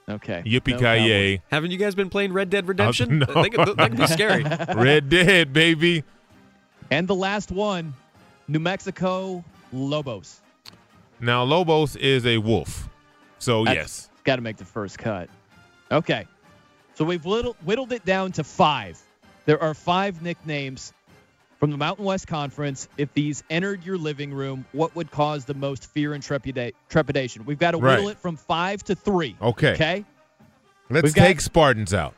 Okay. 0.08 0.44
Yippee 0.46 0.74
No 0.74 0.78
ki 0.78 1.08
yay! 1.08 1.42
Haven't 1.50 1.72
you 1.72 1.78
guys 1.78 1.96
been 1.96 2.12
playing 2.12 2.34
Red 2.34 2.52
Dead 2.52 2.66
uh, 2.66 2.68
Redemption? 2.68 3.18
no. 3.18 3.26
That, 3.26 3.52
could, 3.52 3.78
that 3.78 3.90
could 3.90 3.98
be 3.98 4.06
scary. 4.06 4.44
Red 4.76 5.10
Dead, 5.10 5.54
baby. 5.54 6.04
And 6.92 7.08
the 7.08 7.16
last 7.16 7.52
one, 7.52 7.96
New 8.48 8.60
Mexico 8.60 9.44
Lobos. 9.72 10.40
Now 11.24 11.44
Lobos 11.44 11.96
is 11.96 12.26
a 12.26 12.38
wolf, 12.38 12.90
so 13.40 13.64
That's- 13.64 13.84
yes. 13.84 14.10
Got 14.26 14.36
to 14.38 14.42
make 14.42 14.58
the 14.58 14.66
first 14.66 14.98
cut. 14.98 15.30
Okay. 15.92 16.28
So 16.96 17.04
we've 17.06 17.24
whittled, 17.26 17.56
whittled 17.64 17.92
it 17.92 18.06
down 18.06 18.32
to 18.34 18.44
five. 18.44 19.00
There 19.46 19.62
are 19.62 19.74
five 19.74 20.22
nicknames 20.22 20.94
from 21.60 21.72
the 21.72 21.78
Mountain 21.78 22.06
West 22.06 22.28
Conference. 22.28 22.88
If 22.98 23.14
these 23.14 23.44
entered 23.50 23.84
your 23.86 23.98
living 23.98 24.34
room, 24.34 24.66
what 24.74 24.96
would 24.96 25.12
cause 25.12 25.44
the 25.46 25.54
most 25.54 25.88
fear 25.88 26.14
and 26.14 26.24
trepida- 26.24 26.74
trepidation? 26.90 27.46
We've 27.46 27.60
got 27.60 27.72
to 27.72 27.78
whittle 27.78 28.06
Right. 28.06 28.12
it 28.12 28.18
from 28.20 28.36
five 28.38 28.84
to 28.84 28.96
three. 28.96 29.36
Okay. 29.42 29.72
Okay. 29.74 30.06
Let's 30.90 31.14
got- 31.14 31.26
take 31.26 31.42
Spartans 31.42 31.94
out. 31.94 32.14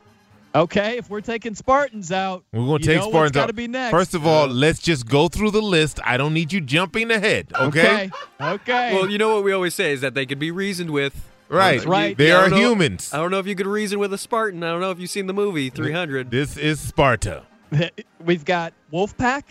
Okay. 0.56 0.98
If 0.98 1.10
we're 1.10 1.22
taking 1.22 1.54
Spartans 1.54 2.12
out, 2.12 2.44
We're 2.54 2.66
gonna 2.66 2.80
take 2.80 3.02
Spartans 3.02 3.32
Got 3.34 3.50
out. 3.50 3.56
be 3.56 3.68
next. 3.68 3.92
First 3.92 4.14
of 4.16 4.26
all, 4.26 4.48
let's 4.48 4.80
just 4.80 5.08
go 5.08 5.28
through 5.28 5.52
the 5.52 5.62
list. 5.62 6.00
I 6.04 6.18
don't 6.18 6.34
need 6.34 6.54
you 6.54 6.62
jumping 6.62 7.12
ahead. 7.12 7.48
Okay. 7.54 8.06
okay. 8.06 8.12
Okay. 8.42 8.94
Well, 8.96 9.10
you 9.10 9.18
know 9.18 9.36
what 9.36 9.44
we 9.44 9.52
always 9.52 9.76
say 9.76 9.92
is 9.92 10.02
that 10.02 10.14
they 10.14 10.26
could 10.26 10.40
be 10.40 10.52
reasoned 10.52 10.90
with. 10.92 11.14
Right. 11.50 11.84
You- 11.84 11.90
Right. 11.90 12.18
They 12.18 12.32
I 12.32 12.36
are 12.36 12.50
don't 12.50 12.60
know- 12.60 12.70
humans. 12.70 13.14
I 13.14 13.18
don't 13.18 13.30
know 13.32 13.40
if 13.40 13.46
you 13.48 13.56
could 13.56 13.68
reason 13.68 14.00
with 14.00 14.14
a 14.14 14.18
Spartan. 14.18 14.64
I 14.64 14.72
don't 14.72 14.82
know 14.82 14.92
if 14.92 15.00
you've 15.00 15.10
seen 15.12 15.28
the 15.28 15.34
movie 15.34 15.70
300. 15.70 16.32
This 16.32 16.58
is 16.58 16.80
Sparta. 16.80 17.44
We've 18.26 18.46
got 18.46 18.74
Wolfpack, 18.94 19.44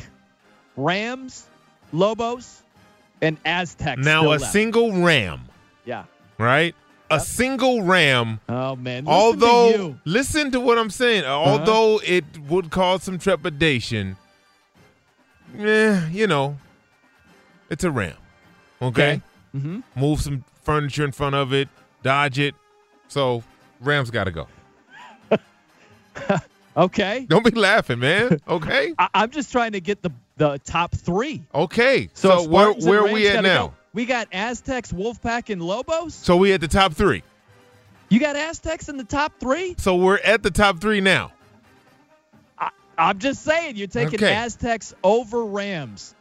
Rams, 0.76 1.46
Lobos, 1.92 2.62
and 3.22 3.36
Aztecs. 3.44 4.04
Now 4.04 4.20
still 4.22 4.30
a 4.30 4.36
left. 4.38 4.52
single 4.52 4.92
ram, 5.02 5.42
Yeah. 5.84 6.04
right? 6.38 6.74
A 7.16 7.20
single 7.20 7.82
ram. 7.82 8.40
Oh 8.48 8.76
man. 8.76 9.04
Listen 9.04 9.08
although, 9.08 9.72
to 9.72 9.98
listen 10.04 10.50
to 10.52 10.60
what 10.60 10.78
I'm 10.78 10.90
saying. 10.90 11.24
Although 11.24 12.00
it 12.04 12.24
would 12.48 12.70
cause 12.70 13.02
some 13.02 13.18
trepidation, 13.18 14.16
eh, 15.58 16.08
you 16.10 16.26
know, 16.26 16.56
it's 17.70 17.84
a 17.84 17.90
ram. 17.90 18.16
Okay. 18.82 19.20
Mm-hmm. 19.54 19.80
Move 19.96 20.20
some 20.20 20.44
furniture 20.62 21.04
in 21.04 21.12
front 21.12 21.34
of 21.34 21.52
it, 21.52 21.68
dodge 22.02 22.38
it. 22.38 22.54
So 23.08 23.42
Rams 23.80 24.10
got 24.10 24.24
to 24.24 24.30
go. 24.30 24.48
Okay. 26.76 27.24
Don't 27.28 27.44
be 27.44 27.52
laughing, 27.52 28.00
man. 28.00 28.40
Okay. 28.48 28.94
I- 28.98 29.08
I'm 29.14 29.30
just 29.30 29.52
trying 29.52 29.72
to 29.72 29.80
get 29.80 30.02
the 30.02 30.10
the 30.36 30.58
top 30.64 30.92
three. 30.92 31.44
Okay. 31.54 32.08
So, 32.14 32.42
So, 32.42 32.48
where 32.48 32.72
where 32.72 33.00
are 33.06 33.12
we 33.12 33.28
at 33.28 33.44
now? 33.44 33.68
go. 33.68 33.74
We 33.94 34.04
got 34.06 34.28
Aztecs, 34.32 34.92
Wolfpack, 34.92 35.50
and 35.50 35.62
Lobos. 35.62 36.14
So 36.14 36.36
we 36.36 36.52
at 36.52 36.60
the 36.60 36.68
top 36.68 36.92
three. 36.92 37.22
You 38.10 38.20
got 38.20 38.36
Aztecs 38.36 38.88
in 38.88 38.96
the 38.96 39.04
top 39.04 39.32
three. 39.40 39.74
So 39.78 39.96
we're 39.96 40.18
at 40.18 40.42
the 40.42 40.50
top 40.50 40.80
three 40.80 41.00
now. 41.00 41.32
I'm 42.96 43.18
just 43.18 43.42
saying, 43.42 43.76
you're 43.76 43.88
taking 43.88 44.14
Okay. 44.16 44.32
Aztecs 44.32 44.94
over 45.02 45.44
Rams. 45.44 46.14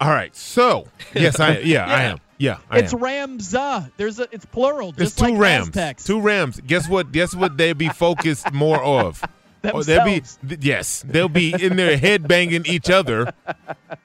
All 0.00 0.08
right. 0.10 0.34
So 0.34 0.86
yes, 1.14 1.38
I 1.40 1.58
yeah, 1.58 1.84
I 1.86 2.02
am. 2.04 2.18
Yeah, 2.38 2.58
I 2.70 2.78
it's 2.80 2.92
am. 2.94 3.00
Rams. 3.00 3.54
Uh, 3.54 3.86
there's 3.96 4.18
a, 4.20 4.26
it's 4.32 4.44
plural, 4.46 4.90
It's 4.90 4.98
just 4.98 5.18
two 5.18 5.24
like 5.32 5.38
Rams. 5.38 5.68
Aztecs. 5.68 6.04
Two 6.04 6.20
Rams. 6.20 6.60
Guess 6.66 6.88
what? 6.88 7.12
Guess 7.12 7.34
what? 7.34 7.56
They'd 7.56 7.76
be 7.76 7.88
focused 7.88 8.52
more 8.52 8.82
of. 8.82 9.22
Oh, 9.74 9.82
they'll 9.82 10.04
be 10.04 10.22
yes. 10.60 11.02
They'll 11.04 11.28
be 11.28 11.52
in 11.52 11.74
their 11.74 11.96
head 11.98 12.28
banging 12.28 12.64
each 12.66 12.88
other 12.88 13.32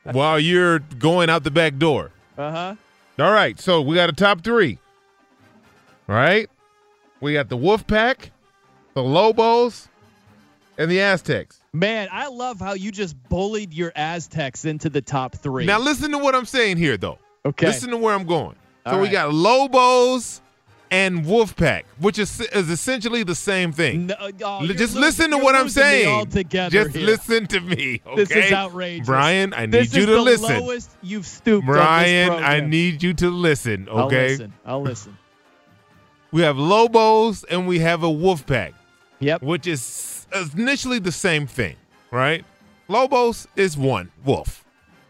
while 0.05 0.39
you're 0.39 0.79
going 0.79 1.29
out 1.29 1.43
the 1.43 1.51
back 1.51 1.77
door. 1.77 2.09
Uh 2.41 2.51
huh. 2.51 2.75
All 3.23 3.31
right. 3.31 3.59
So 3.59 3.81
we 3.81 3.95
got 3.95 4.09
a 4.09 4.13
top 4.13 4.41
three. 4.43 4.79
All 6.09 6.15
right. 6.15 6.49
We 7.19 7.33
got 7.33 7.49
the 7.49 7.57
Wolf 7.57 7.85
Pack, 7.85 8.31
the 8.95 9.03
Lobos, 9.03 9.87
and 10.77 10.89
the 10.89 11.01
Aztecs. 11.01 11.59
Man, 11.71 12.09
I 12.11 12.27
love 12.29 12.59
how 12.59 12.73
you 12.73 12.91
just 12.91 13.15
bullied 13.29 13.73
your 13.73 13.91
Aztecs 13.95 14.65
into 14.65 14.89
the 14.89 15.01
top 15.01 15.35
three. 15.35 15.65
Now 15.65 15.79
listen 15.79 16.11
to 16.11 16.17
what 16.17 16.33
I'm 16.33 16.45
saying 16.45 16.77
here, 16.77 16.97
though. 16.97 17.19
okay. 17.45 17.67
Listen 17.67 17.91
to 17.91 17.97
where 17.97 18.15
I'm 18.15 18.25
going. 18.25 18.55
So 18.87 18.99
we 18.99 19.09
got 19.09 19.31
Lobos 19.31 20.41
and 20.91 21.23
Wolfpack, 21.25 21.83
which 21.99 22.19
is 22.19 22.41
is 22.41 22.69
essentially 22.69 23.23
the 23.23 23.33
same 23.33 23.71
thing. 23.71 24.07
No, 24.07 24.15
oh, 24.19 24.67
just 24.67 24.93
lo- 24.93 25.01
listen 25.01 25.31
to 25.31 25.37
what 25.37 25.55
I'm 25.55 25.63
losing 25.63 25.83
me 25.83 25.89
saying. 25.89 26.07
altogether 26.09 26.83
Just 26.83 26.95
here. 26.97 27.05
listen 27.05 27.47
to 27.47 27.59
me, 27.61 28.01
okay? 28.05 28.15
This 28.25 28.31
is 28.31 28.51
outrageous. 28.51 29.07
Brian, 29.07 29.53
I 29.53 29.61
need 29.65 29.71
This 29.71 29.93
you 29.93 30.01
is 30.01 30.05
to 30.07 30.11
the 30.13 30.21
listen. 30.21 30.59
lowest 30.59 30.91
you've 31.01 31.25
stooped. 31.25 31.65
Brian, 31.65 32.31
I 32.31 32.59
need 32.59 33.01
you 33.01 33.13
to 33.15 33.29
listen, 33.29 33.87
Okay. 33.89 33.97
I'll 33.97 34.05
okay? 34.07 34.27
listen. 34.29 34.53
I'll 34.65 34.81
listen. 34.91 35.17
We 36.31 36.41
have 36.41 36.57
Lobos 36.57 37.43
and 37.45 37.67
we 37.67 37.79
have 37.79 38.03
a 38.03 38.07
Wolfpack, 38.09 38.73
Yep. 39.19 39.41
which 39.43 39.67
is 39.67 40.27
initially 40.57 40.99
the 40.99 41.11
same 41.11 41.47
thing, 41.47 41.75
right? 42.11 42.43
Lobos 42.87 43.47
is 43.55 43.77
one 43.77 44.11
wolf, 44.25 44.65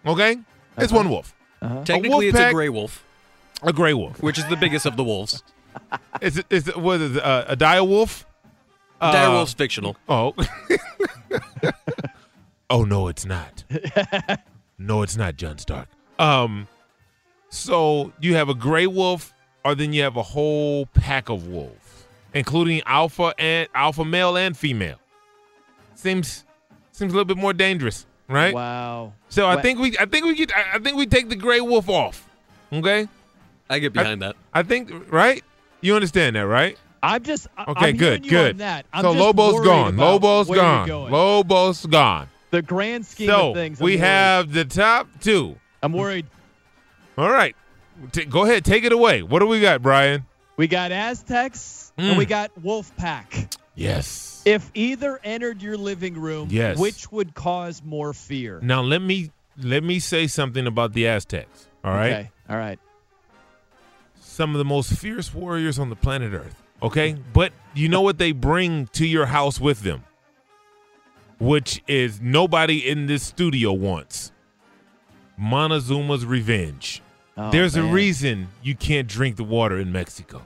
okay? 0.05 0.37
It's 0.77 0.91
uh-huh. 0.91 0.95
one 0.97 1.09
wolf. 1.09 1.33
Uh-huh. 1.61 1.83
Technically, 1.83 2.27
it's 2.29 2.39
a 2.39 2.51
gray 2.51 2.69
wolf, 2.69 3.03
A 3.63 3.71
gray 3.73 3.93
wolf. 3.93 4.21
which 4.21 4.37
is 4.37 4.45
the 4.47 4.55
biggest 4.55 4.85
of 4.85 4.95
the 4.95 5.03
wolves. 5.03 5.41
Is 6.21 6.37
it? 6.37 6.45
Is 6.49 6.67
it? 6.67 6.77
What 6.77 7.01
is 7.01 7.15
it? 7.17 7.23
Uh, 7.23 7.45
a 7.47 7.55
dire 7.55 7.83
wolf? 7.83 8.25
Dire 8.99 9.27
Uh, 9.29 9.31
wolf's 9.33 9.53
fictional. 9.53 9.95
Oh. 10.07 10.33
oh 12.69 12.83
no, 12.83 13.07
it's 13.07 13.25
not. 13.25 13.63
no, 14.77 15.01
it's 15.01 15.17
not, 15.17 15.35
John 15.35 15.57
Stark. 15.57 15.87
Um, 16.19 16.67
so 17.49 18.13
you 18.19 18.35
have 18.35 18.49
a 18.49 18.53
gray 18.53 18.87
wolf, 18.87 19.33
or 19.65 19.75
then 19.75 19.93
you 19.93 20.03
have 20.03 20.17
a 20.17 20.21
whole 20.23 20.85
pack 20.87 21.29
of 21.29 21.47
wolves, 21.47 22.05
including 22.33 22.81
alpha 22.85 23.33
and 23.39 23.67
alpha 23.73 24.05
male 24.05 24.37
and 24.37 24.55
female. 24.55 24.97
Seems 25.95 26.45
seems 26.91 27.11
a 27.11 27.15
little 27.15 27.25
bit 27.25 27.37
more 27.37 27.53
dangerous, 27.53 28.05
right? 28.27 28.53
Wow. 28.53 29.13
So 29.29 29.47
I 29.47 29.55
Wa- 29.55 29.61
think 29.61 29.79
we 29.79 29.97
I 29.97 30.05
think 30.05 30.25
we 30.25 30.35
get 30.35 30.55
I 30.55 30.75
I 30.75 30.79
think 30.79 30.97
we 30.97 31.05
take 31.07 31.29
the 31.29 31.35
gray 31.35 31.61
wolf 31.61 31.89
off. 31.89 32.27
Okay? 32.71 33.07
I 33.69 33.79
get 33.79 33.93
behind 33.93 34.21
that. 34.21 34.35
I 34.53 34.63
think 34.63 34.91
right? 35.11 35.43
You 35.81 35.95
understand 35.95 36.35
that, 36.35 36.41
right? 36.47 36.77
I'm 37.03 37.23
just. 37.23 37.47
Okay, 37.57 37.89
I'm 37.89 37.97
good, 37.97 38.27
good. 38.27 38.59
That. 38.59 38.85
I'm 38.93 39.03
so 39.03 39.11
Lobo's 39.11 39.65
gone. 39.65 39.97
Lobo's 39.97 40.47
gone. 40.47 40.87
Lobo's 40.87 41.85
gone. 41.85 42.27
the 42.51 42.61
grand 42.61 43.05
scheme 43.05 43.27
So 43.27 43.49
of 43.49 43.55
things. 43.55 43.79
I'm 43.81 43.85
we 43.85 43.91
worried. 43.93 43.99
have 44.01 44.53
the 44.53 44.65
top 44.65 45.07
two. 45.19 45.55
I'm 45.81 45.93
worried. 45.93 46.27
All 47.17 47.29
right, 47.29 47.55
T- 48.11 48.25
go 48.25 48.43
ahead, 48.45 48.63
take 48.65 48.83
it 48.83 48.91
away. 48.93 49.21
What 49.23 49.39
do 49.39 49.47
we 49.47 49.59
got, 49.61 49.81
Brian? 49.81 50.25
We 50.57 50.67
got 50.67 50.91
Aztecs 50.91 51.91
Mm. 51.97 52.09
and 52.09 52.17
we 52.17 52.25
got 52.25 52.51
Wolfpack. 52.61 53.57
Yes. 53.75 54.41
If 54.45 54.69
either 54.73 55.19
entered 55.23 55.61
your 55.61 55.75
living 55.77 56.13
room, 56.15 56.47
Yes. 56.51 56.77
which 56.77 57.11
would 57.11 57.33
cause 57.33 57.81
more 57.83 58.13
fear? 58.13 58.59
Now 58.61 58.81
let 58.81 59.01
me 59.01 59.31
let 59.61 59.83
me 59.83 59.99
say 59.99 60.27
something 60.27 60.67
about 60.67 60.93
the 60.93 61.07
Aztecs. 61.07 61.67
All 61.83 61.91
right. 61.93 62.11
Okay. 62.11 62.31
All 62.49 62.57
right. 62.57 62.79
Some 64.31 64.55
of 64.55 64.59
the 64.59 64.65
most 64.65 64.93
fierce 64.93 65.33
warriors 65.33 65.77
on 65.77 65.89
the 65.89 65.95
planet 65.95 66.33
Earth. 66.33 66.61
Okay, 66.81 67.15
but 67.33 67.51
you 67.75 67.89
know 67.89 68.01
what 68.01 68.17
they 68.17 68.31
bring 68.31 68.87
to 68.87 69.05
your 69.05 69.27
house 69.27 69.59
with 69.59 69.81
them, 69.81 70.03
which 71.39 71.83
is 71.87 72.19
nobody 72.21 72.87
in 72.89 73.05
this 73.07 73.23
studio 73.23 73.71
wants. 73.73 74.31
Montezuma's 75.39 76.25
revenge. 76.25 77.01
Oh, 77.37 77.51
There's 77.51 77.75
a 77.75 77.83
reason 77.83 78.47
you 78.63 78.75
can't 78.75 79.07
drink 79.07 79.35
the 79.35 79.43
water 79.43 79.77
in 79.79 79.91
Mexico. 79.91 80.41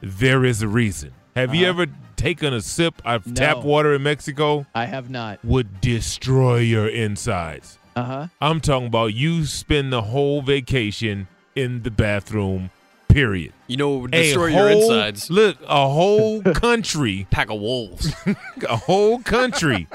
There 0.00 0.44
is 0.44 0.62
a 0.62 0.68
reason. 0.68 1.12
Have 1.34 1.54
you 1.54 1.66
Uh-huh. 1.68 1.82
ever 1.82 1.92
taken 2.16 2.52
a 2.54 2.60
sip 2.60 2.94
of 3.04 3.26
No. 3.26 3.34
tap 3.34 3.58
water 3.64 3.94
in 3.94 4.02
Mexico? 4.02 4.66
I 4.74 4.86
have 4.86 5.10
not. 5.10 5.44
Would 5.44 5.80
destroy 5.80 6.58
your 6.58 6.86
insides. 6.88 7.78
Uh 7.94 8.02
huh. 8.04 8.26
I'm 8.40 8.60
talking 8.60 8.86
about 8.88 9.14
you 9.14 9.44
spend 9.46 9.92
the 9.92 10.02
whole 10.02 10.42
vacation 10.42 11.28
in 11.54 11.82
the 11.82 11.90
bathroom, 11.90 12.70
period. 13.08 13.52
You 13.66 13.76
know, 13.76 13.90
what 13.90 14.02
would 14.02 14.14
A 14.14 14.22
destroy 14.22 14.46
your 14.46 14.68
whole- 14.70 14.82
insides. 14.82 15.30
Look, 15.30 15.56
a 15.66 15.88
whole 15.88 16.42
country, 16.54 17.26
Pack 17.30 17.50
of 17.50 17.60
wolves. 17.60 18.12
a 18.68 18.76
whole 18.76 19.18
country, 19.20 19.88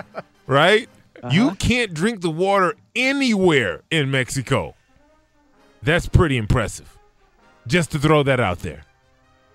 right? 0.48 0.90
Uh-huh. 1.24 1.30
You 1.34 1.52
can't 1.56 1.94
drink 1.94 2.22
the 2.22 2.30
water 2.32 2.76
anywhere 2.96 3.82
in 3.92 4.10
Mexico. 4.12 4.76
That's 5.84 6.08
pretty 6.08 6.38
impressive. 6.38 6.98
Just 7.68 7.92
to 7.92 8.00
throw 8.00 8.24
that 8.24 8.40
out 8.40 8.60
there. 8.60 8.84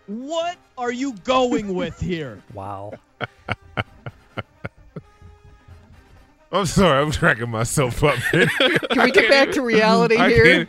What 0.07 0.57
are 0.79 0.93
you 0.93 1.15
going 1.25 1.75
with 1.75 1.99
here? 2.01 2.41
Wow. 2.55 2.93
I'm 6.53 6.67
sorry, 6.67 7.03
I'm 7.03 7.11
tracking 7.11 7.51
myself 7.51 8.03
up. 8.05 8.15
Can 8.31 8.49
we 9.03 9.11
get 9.11 9.29
back 9.29 9.51
to 9.53 9.63
reality 9.63 10.17
I 10.17 10.29
here? 10.31 10.69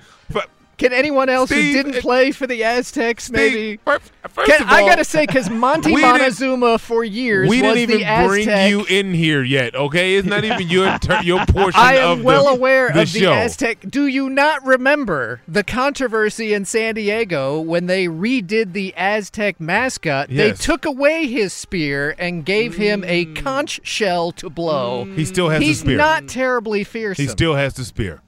Can't- 0.77 0.91
but 0.91 0.95
Can 0.95 0.97
anyone 0.97 1.27
else 1.27 1.49
Steve, 1.49 1.63
who 1.75 1.83
didn't 1.83 1.95
it- 1.95 2.01
play 2.01 2.31
for 2.31 2.45
the 2.47 2.63
Aztecs 2.63 3.31
maybe? 3.31 3.79
fir- 3.83 3.99
first 4.29 4.49
Can- 4.49 4.61
of 4.61 4.69
I 4.69 4.81
gotta 4.81 5.03
say, 5.03 5.25
because 5.25 5.49
Monty 5.49 5.91
we 5.95 6.01
didn't- 6.01 6.19
Montezuma 6.19 6.77
for 6.77 7.03
years 7.03 7.49
we 7.49 7.61
was 7.61 7.73
didn't 7.73 7.91
even 7.91 7.97
the 8.07 8.27
bring 8.27 8.41
Aztec. 8.47 8.69
you 8.69 8.85
in 8.85 9.13
here 9.13 9.43
yet, 9.43 9.75
okay? 9.75 10.15
It's 10.15 10.27
not 10.27 10.43
even 10.43 10.69
your 10.69 10.97
tur- 11.01 11.21
your 11.23 11.45
portion 11.47 11.81
I 11.81 11.95
am 11.95 12.19
of 12.19 12.23
well 12.23 12.45
the, 12.45 12.49
aware 12.51 12.91
the 12.93 13.01
of 13.01 13.11
the. 13.13 13.25
Aztec. 13.27 13.79
Do 13.89 14.05
you 14.07 14.29
not 14.29 14.65
remember 14.65 15.41
the 15.47 15.63
controversy 15.63 16.53
in 16.53 16.65
San 16.65 16.95
Diego 16.95 17.59
when 17.59 17.87
they 17.87 18.05
redid 18.07 18.73
the 18.73 18.93
Aztec 18.95 19.59
mascot? 19.59 20.29
They 20.29 20.51
took 20.51 20.85
away 20.85 21.27
his 21.27 21.53
spear 21.53 22.15
and 22.19 22.45
gave 22.45 22.75
him 22.75 23.03
a 23.05 23.25
mm. 23.25 23.35
conch 23.35 23.79
shell 23.83 24.31
to 24.33 24.49
blow. 24.49 25.05
He 25.15 25.25
still 25.25 25.49
has 25.49 25.59
the 25.59 25.65
He's 25.65 25.79
spear. 25.79 25.97
not 25.97 26.27
terribly 26.27 26.83
fearsome. 26.83 27.23
He 27.25 27.29
still 27.29 27.55
has 27.55 27.73
the 27.73 27.83
spear. 27.83 28.21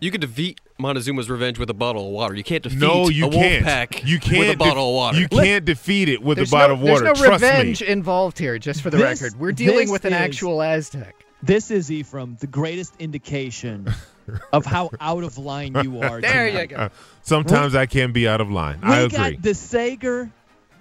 You 0.00 0.10
could 0.10 0.20
defeat 0.20 0.60
Montezuma's 0.80 1.28
revenge 1.28 1.58
with 1.58 1.68
a 1.70 1.74
bottle 1.74 2.06
of 2.06 2.12
water. 2.12 2.34
You 2.34 2.44
can't 2.44 2.62
defeat 2.62 2.78
No, 2.78 3.08
you 3.08 3.26
a 3.26 3.30
can't. 3.30 3.64
wolf 3.64 3.64
pack 3.64 4.04
you 4.06 4.18
can't 4.20 4.38
with 4.38 4.48
a 4.48 4.52
def- 4.52 4.58
bottle 4.58 4.88
of 4.90 4.94
water. 4.94 5.18
You 5.18 5.28
can't 5.28 5.64
defeat 5.64 6.08
it 6.08 6.22
with 6.22 6.36
there's 6.36 6.50
a 6.50 6.52
bottle 6.52 6.76
no, 6.76 6.82
of 6.82 6.88
water. 6.88 7.04
There's 7.06 7.18
no 7.20 7.24
Trust 7.26 7.42
revenge 7.42 7.80
me. 7.82 7.88
involved 7.88 8.38
here, 8.38 8.58
just 8.58 8.82
for 8.82 8.90
the 8.90 8.96
This- 8.98 9.20
record. 9.22 9.38
We're 9.40 9.52
dealing 9.52 9.90
with 9.90 10.04
an 10.04 10.12
is- 10.12 10.20
actual 10.20 10.62
Aztec. 10.62 11.14
This 11.42 11.70
is 11.70 11.90
Ephraim, 11.90 12.36
the 12.40 12.46
greatest 12.48 12.94
indication 12.98 13.92
of 14.52 14.66
how 14.66 14.90
out 15.00 15.22
of 15.24 15.38
line 15.38 15.74
you 15.82 16.00
are. 16.00 16.20
There 16.20 16.48
you 16.48 16.66
go. 16.66 16.90
Sometimes 17.22 17.74
I 17.74 17.86
can 17.86 18.12
be 18.12 18.26
out 18.28 18.40
of 18.40 18.50
line. 18.50 18.80
We 18.82 18.88
I 18.88 19.08
got 19.08 19.26
agree. 19.32 19.36
DeSager 19.52 20.30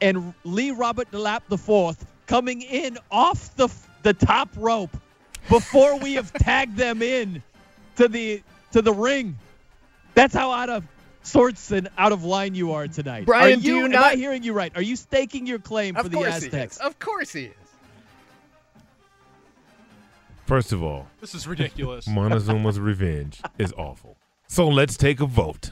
and 0.02 0.34
Lee 0.44 0.72
Robert 0.72 1.10
DeLap 1.11 1.41
the 1.49 1.57
fourth 1.57 2.06
coming 2.28 2.61
in 2.61 2.98
off 3.11 3.56
the 3.56 3.68
the 4.03 4.14
top 4.14 4.49
rope 4.57 4.95
before 5.49 5.98
we 5.99 6.14
have 6.14 6.32
tagged 6.40 6.78
them 6.78 7.02
in 7.02 7.41
to 7.95 8.07
the 8.07 8.41
to 8.72 8.82
the 8.82 8.94
ring. 8.94 9.38
That's 10.18 10.34
how 10.34 10.52
out 10.52 10.69
of 10.69 10.84
sorts 11.22 11.72
and 11.72 11.89
out 11.95 12.11
of 12.11 12.23
line 12.23 12.56
you 12.56 12.73
are 12.73 12.88
tonight. 12.88 13.27
Brian, 13.27 13.60
are 13.60 13.61
do 13.61 13.68
you 13.68 13.85
am 13.85 13.91
not- 13.91 14.03
I 14.03 14.15
hearing 14.15 14.41
you 14.41 14.52
right? 14.52 14.72
Are 14.76 14.81
you 14.81 14.95
staking 14.95 15.45
your 15.45 15.60
claim 15.60 15.94
for 15.94 16.10
the 16.10 16.19
Aztecs? 16.23 16.77
Of 16.77 16.98
course 16.98 17.34
he 17.34 17.45
is. 17.45 17.53
First 20.48 20.73
of 20.73 20.81
all, 20.81 21.07
This 21.22 21.35
is 21.35 21.45
ridiculous. 21.48 22.07
Montezuma's 22.10 22.80
revenge 22.80 23.41
is 23.60 23.72
awful. 23.77 24.18
So 24.48 24.68
let's 24.68 24.98
take 24.98 25.19
a 25.19 25.27
vote. 25.27 25.72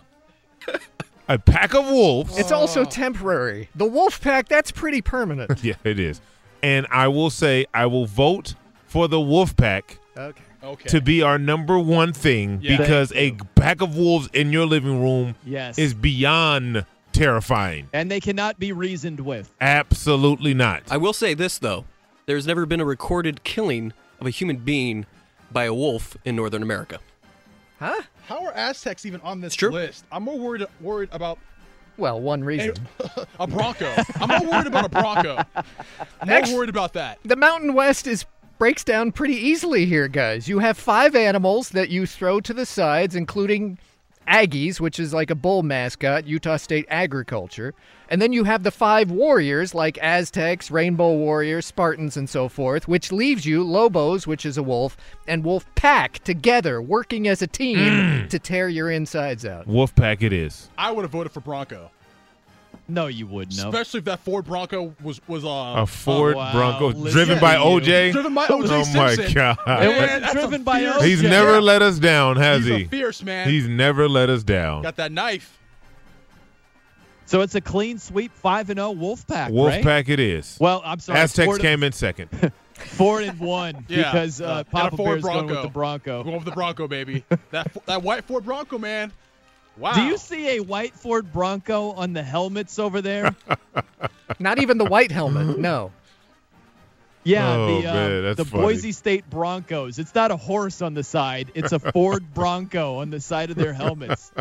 A 1.28 1.40
pack 1.40 1.74
of 1.74 1.86
wolves. 1.88 2.38
It's 2.38 2.52
also 2.52 2.86
temporary. 2.86 3.70
The 3.74 3.86
wolf 3.86 4.22
pack, 4.22 4.48
that's 4.48 4.70
pretty 4.70 5.02
permanent. 5.02 5.64
yeah, 5.64 5.74
it 5.84 5.98
is. 5.98 6.22
And 6.62 6.86
I 6.92 7.08
will 7.08 7.32
say 7.32 7.66
I 7.74 7.88
will 7.88 8.06
vote 8.06 8.54
for 8.86 9.08
the 9.08 9.20
wolf 9.20 9.58
pack 9.58 9.98
Okay. 10.16 10.44
Okay. 10.66 10.90
to 10.90 11.00
be 11.02 11.22
our 11.22 11.38
number 11.38 11.78
one 11.80 12.12
thing 12.14 12.60
Yeah. 12.62 12.78
because 12.78 13.12
a 13.16 13.32
pack 13.56 13.82
of 13.82 13.96
wolves 13.96 14.30
in 14.34 14.52
your 14.52 14.66
living 14.66 15.02
room 15.02 15.36
Yes. 15.46 15.78
is 15.78 15.94
beyond 15.94 16.86
terrifying. 17.14 17.88
and 17.94 18.10
they 18.12 18.20
cannot 18.20 18.60
be 18.60 18.72
reasoned 18.74 19.20
with. 19.22 19.52
Absolutely 19.62 20.54
not. 20.54 20.84
I 20.92 20.98
will 20.98 21.14
say 21.14 21.34
this 21.34 21.58
though: 21.60 21.86
there's 22.26 22.46
never 22.48 22.66
been 22.66 22.80
a 22.82 22.86
recorded 22.86 23.44
killing 23.44 23.94
of 24.20 24.28
a 24.28 24.32
human 24.32 24.58
being 24.58 25.06
by 25.52 25.66
a 25.66 25.74
wolf 25.74 26.18
in 26.26 26.36
Northern 26.36 26.62
America. 26.64 27.00
Huh? 27.80 28.02
How 28.28 28.44
are 28.46 28.54
Aztecs 28.54 29.06
even 29.06 29.22
on 29.22 29.42
this 29.42 29.62
list? 29.62 30.06
I'm 30.12 30.24
more 30.24 30.38
worried 30.40 30.66
worried 30.82 31.10
about 31.12 31.38
Well, 31.98 32.20
one 32.20 32.44
reason. 32.44 32.74
a 33.40 33.48
bronco. 33.48 33.90
I'm 34.20 34.28
more 34.28 34.52
worried 34.52 34.68
about 34.68 34.86
a 34.86 34.90
bronco. 34.90 35.44
I'm 35.56 36.28
more 36.28 36.38
Ex- 36.38 36.52
worried 36.52 36.70
about 36.70 36.94
that. 36.94 37.20
The 37.24 37.36
Mountain 37.38 37.74
West 37.74 38.06
is 38.08 38.26
breaks 38.58 38.84
down 38.84 39.12
pretty 39.12 39.36
easily 39.36 39.86
here, 39.86 40.08
guys. 40.08 40.48
You 40.48 40.60
have 40.60 40.78
five 40.78 41.16
animals 41.16 41.70
that 41.70 41.90
you 41.90 42.06
throw 42.06 42.40
to 42.42 42.54
the 42.54 42.66
sides, 42.66 43.16
including 43.16 43.78
Aggies, 44.28 44.80
which 44.80 45.00
is 45.00 45.14
like 45.14 45.30
a 45.30 45.36
bull 45.36 45.64
mascot, 45.64 46.26
Utah 46.26 46.58
State 46.58 46.86
Agriculture. 46.90 47.74
And 48.10 48.22
then 48.22 48.34
you 48.34 48.44
have 48.44 48.64
the 48.64 48.72
five 48.72 49.10
warriors 49.10 49.74
like 49.74 49.98
Aztecs, 50.00 50.70
Rainbow 50.70 51.14
Warriors, 51.16 51.66
Spartans, 51.66 52.18
and 52.18 52.30
so 52.30 52.48
forth, 52.48 52.88
which 52.88 53.12
leaves 53.12 53.46
you 53.46 53.64
Lobos, 53.64 54.28
which 54.28 54.46
is 54.46 54.58
a 54.58 54.64
wolf, 54.64 54.96
and 55.28 55.44
Wolf 55.44 55.66
Pack 55.76 56.20
together 56.24 56.82
working 56.82 57.28
as 57.28 57.42
a 57.42 57.48
team 57.48 57.78
mm. 57.78 58.30
to 58.30 58.40
tear 58.40 58.70
your 58.70 58.92
insides 58.92 59.46
out. 59.46 59.68
wolf 59.68 59.94
pack 59.96 60.22
it 60.22 60.34
is. 60.34 60.70
I 60.78 60.92
would 60.92 61.04
have 61.04 61.12
voted 61.12 61.32
for 61.32 61.42
Bronco, 61.42 61.92
No, 62.88 63.08
you 63.08 63.26
wouldn't. 63.26 63.58
No. 63.58 63.70
especially 63.70 63.98
if 64.00 64.06
that 64.06 64.20
Ford 64.20 64.46
Bronco 64.46 64.94
was 65.02 65.20
was 65.28 65.44
uh, 65.44 65.48
A 65.48 65.88
Ford 65.88 66.36
wow. 66.36 66.52
Bronco 66.54 66.88
Listen 66.90 67.12
driven 67.26 67.40
by 67.40 67.56
you. 67.56 67.82
OJ. 67.82 68.12
driven 68.12 68.34
by 68.36 68.46
OJ 68.48 68.70
oh 68.70 68.94
my 68.94 69.34
god. 69.34 69.56
Man, 69.66 70.22
that's 70.22 70.34
driven 70.34 70.64
by 70.64 70.82
OJ. 70.84 71.02
He's 71.04 71.24
Yeah. 71.24 71.30
never 71.32 71.62
let 71.62 71.82
us 71.82 71.98
down, 71.98 72.36
has 72.38 72.66
He's 72.66 72.76
he? 72.76 72.84
a 72.84 72.88
fierce 72.88 73.24
man. 73.24 73.50
He's 73.50 73.68
never 73.68 74.08
let 74.08 74.30
us 74.30 74.44
down. 74.44 74.84
got 74.84 74.98
that 74.98 75.12
knife. 75.12 75.58
So 77.28 77.42
it's 77.42 77.56
a 77.56 77.62
clean 77.62 77.98
sweep, 77.98 78.32
five 78.34 78.70
and 78.70 78.78
zero 78.78 78.94
Wolfpack. 78.94 79.50
Wolfpack, 79.50 79.84
right? 79.86 80.10
it 80.10 80.20
is. 80.20 80.58
Well, 80.62 80.82
I'm 80.86 81.00
sorry. 81.00 81.20
Aztecs 81.22 81.46
four 81.46 81.58
came 81.58 81.82
in 81.82 81.92
second. 81.92 82.30
four 82.76 83.22
and 83.22 83.40
one 83.40 83.84
Yeah. 83.88 84.12
because 84.12 84.42
Uh, 84.42 84.46
uh, 84.46 84.64
Papa 84.66 84.96
Ford 84.96 85.22
Bear's 85.22 85.24
going 85.24 85.48
with 85.48 85.62
the 85.64 85.70
Bronco. 85.70 86.24
Going 86.24 86.36
with 86.36 86.46
the 86.46 86.52
Bronco, 86.52 86.88
baby. 86.88 87.26
that 87.50 87.72
that 87.88 88.04
white 88.04 88.26
Ford 88.26 88.46
Bronco, 88.46 88.78
man. 88.78 89.12
Wow. 89.78 89.94
Do 89.94 90.04
you 90.04 90.18
see 90.18 90.58
a 90.58 90.60
white 90.62 90.94
Ford 90.96 91.32
Bronco 91.34 91.92
on 91.92 92.14
the 92.14 92.24
helmets 92.24 92.80
over 92.80 93.02
there? 93.02 93.36
Not 94.40 94.60
even 94.60 94.78
the 94.78 94.86
white 94.86 95.12
helmet, 95.12 95.58
no. 95.58 95.92
Yeah, 97.28 97.56
Oh, 97.56 97.82
the 97.82 97.88
uh, 97.88 97.94
man, 97.94 98.24
that's 98.24 98.38
the 98.38 98.46
funny. 98.46 98.62
Boise 98.64 98.92
State 98.92 99.28
Broncos. 99.28 99.98
It's 99.98 100.14
not 100.14 100.30
a 100.30 100.38
horse 100.38 100.84
on 100.84 100.94
the 100.94 101.02
side; 101.02 101.52
it's 101.56 101.72
a 101.72 101.80
Ford 101.80 102.32
Bronco 102.36 102.98
on 103.00 103.10
the 103.10 103.20
side 103.20 103.50
of 103.50 103.56
their 103.56 103.74
helmets. 103.74 104.32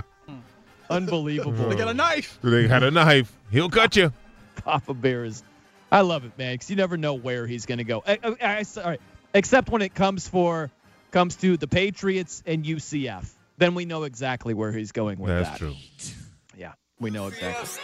Unbelievable. 0.91 1.69
They 1.71 1.77
got 1.77 1.89
a 1.89 1.95
knife. 1.95 2.39
They 2.43 2.69
had 2.69 2.83
a 2.83 2.91
knife. 2.91 3.33
He'll 3.51 3.71
cut 3.71 3.97
you. 3.97 4.13
Papa 4.57 4.93
Bear 4.93 5.25
is. 5.25 5.43
I 5.91 6.03
love 6.03 6.27
it, 6.27 6.37
man, 6.37 6.55
because 6.55 6.69
you 6.69 6.77
never 6.77 6.99
know 6.99 7.15
where 7.15 7.47
he's 7.47 7.65
going 7.65 7.79
to 7.79 7.85
go. 7.85 8.03
I, 8.07 8.19
I, 8.23 8.37
I- 8.43 8.65
all 8.77 8.85
right, 8.91 9.01
except 9.33 9.71
when 9.71 9.81
it 9.81 9.95
comes 9.95 10.29
for 10.29 10.71
comes 11.11 11.37
to 11.37 11.57
the 11.57 11.67
Patriots 11.69 12.43
and 12.45 12.67
UCF, 12.67 13.27
then 13.59 13.75
we 13.75 13.85
know 13.85 14.03
exactly 14.05 14.55
where 14.55 14.73
he's 14.73 14.93
going 14.93 15.19
with 15.19 15.31
That's 15.31 15.59
that. 15.59 15.67
That's 15.67 16.11
true. 16.13 16.23
Yeah, 16.57 16.73
we 17.01 17.11
know 17.11 17.27
exactly. 17.29 17.81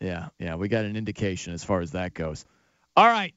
Yeah, 0.00 0.28
yeah, 0.38 0.54
we 0.54 0.68
got 0.68 0.84
an 0.84 0.96
indication 0.96 1.52
as 1.52 1.62
far 1.62 1.80
as 1.80 1.92
that 1.92 2.14
goes. 2.14 2.44
All 2.96 3.06
right. 3.06 3.34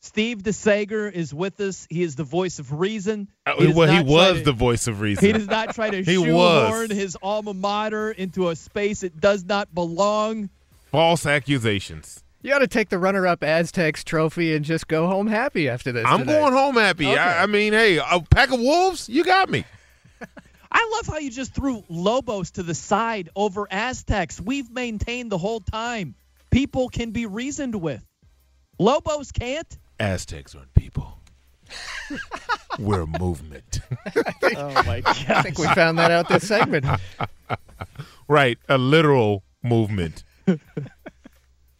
Steve 0.00 0.38
DeSager 0.38 1.10
is 1.10 1.34
with 1.34 1.58
us. 1.60 1.86
He 1.90 2.02
is 2.02 2.14
the 2.16 2.22
voice 2.24 2.58
of 2.58 2.72
reason. 2.78 3.28
Uh, 3.44 3.56
does 3.56 3.74
well, 3.74 3.90
he 3.92 4.00
was 4.08 4.38
to- 4.38 4.44
the 4.44 4.52
voice 4.52 4.86
of 4.86 5.00
reason. 5.00 5.24
He 5.24 5.32
does 5.32 5.48
not 5.48 5.74
try 5.74 5.90
to 5.90 5.96
He 6.04 6.14
shoehorn 6.14 6.88
was. 6.88 6.90
his 6.90 7.16
alma 7.22 7.52
mater 7.54 8.10
into 8.12 8.48
a 8.50 8.56
space 8.56 9.02
it 9.02 9.18
does 9.20 9.44
not 9.44 9.74
belong. 9.74 10.48
False 10.92 11.26
accusations. 11.26 12.22
You 12.42 12.50
got 12.52 12.60
to 12.60 12.68
take 12.68 12.90
the 12.90 12.98
runner-up 12.98 13.42
Aztecs 13.42 14.04
trophy 14.04 14.54
and 14.54 14.64
just 14.64 14.86
go 14.86 15.08
home 15.08 15.26
happy 15.26 15.68
after 15.68 15.90
this. 15.90 16.04
I'm 16.06 16.20
tonight. 16.20 16.32
going 16.40 16.52
home 16.52 16.76
happy. 16.76 17.06
Okay. 17.06 17.18
I, 17.18 17.42
I 17.42 17.46
mean, 17.46 17.72
hey, 17.72 17.96
a 17.96 18.20
pack 18.30 18.52
of 18.52 18.60
wolves, 18.60 19.08
you 19.08 19.24
got 19.24 19.50
me. 19.50 19.64
I 20.78 20.90
love 20.92 21.06
how 21.06 21.16
you 21.16 21.30
just 21.30 21.54
threw 21.54 21.82
Lobos 21.88 22.50
to 22.52 22.62
the 22.62 22.74
side 22.74 23.30
over 23.34 23.66
Aztecs. 23.70 24.38
We've 24.38 24.70
maintained 24.70 25.32
the 25.32 25.38
whole 25.38 25.60
time 25.60 26.14
people 26.50 26.90
can 26.90 27.12
be 27.12 27.24
reasoned 27.24 27.74
with. 27.76 28.04
Lobos 28.78 29.32
can't. 29.32 29.78
Aztecs 29.98 30.54
aren't 30.54 30.74
people. 30.74 31.18
We're 32.78 33.02
a 33.02 33.06
movement. 33.06 33.80
Oh 34.58 34.82
my 34.84 35.00
god! 35.04 35.16
I 35.28 35.42
think 35.42 35.58
we 35.58 35.66
found 35.68 35.98
that 35.98 36.10
out 36.10 36.28
this 36.28 36.46
segment. 36.46 36.84
right, 38.28 38.58
a 38.68 38.76
literal 38.78 39.42
movement. 39.62 40.24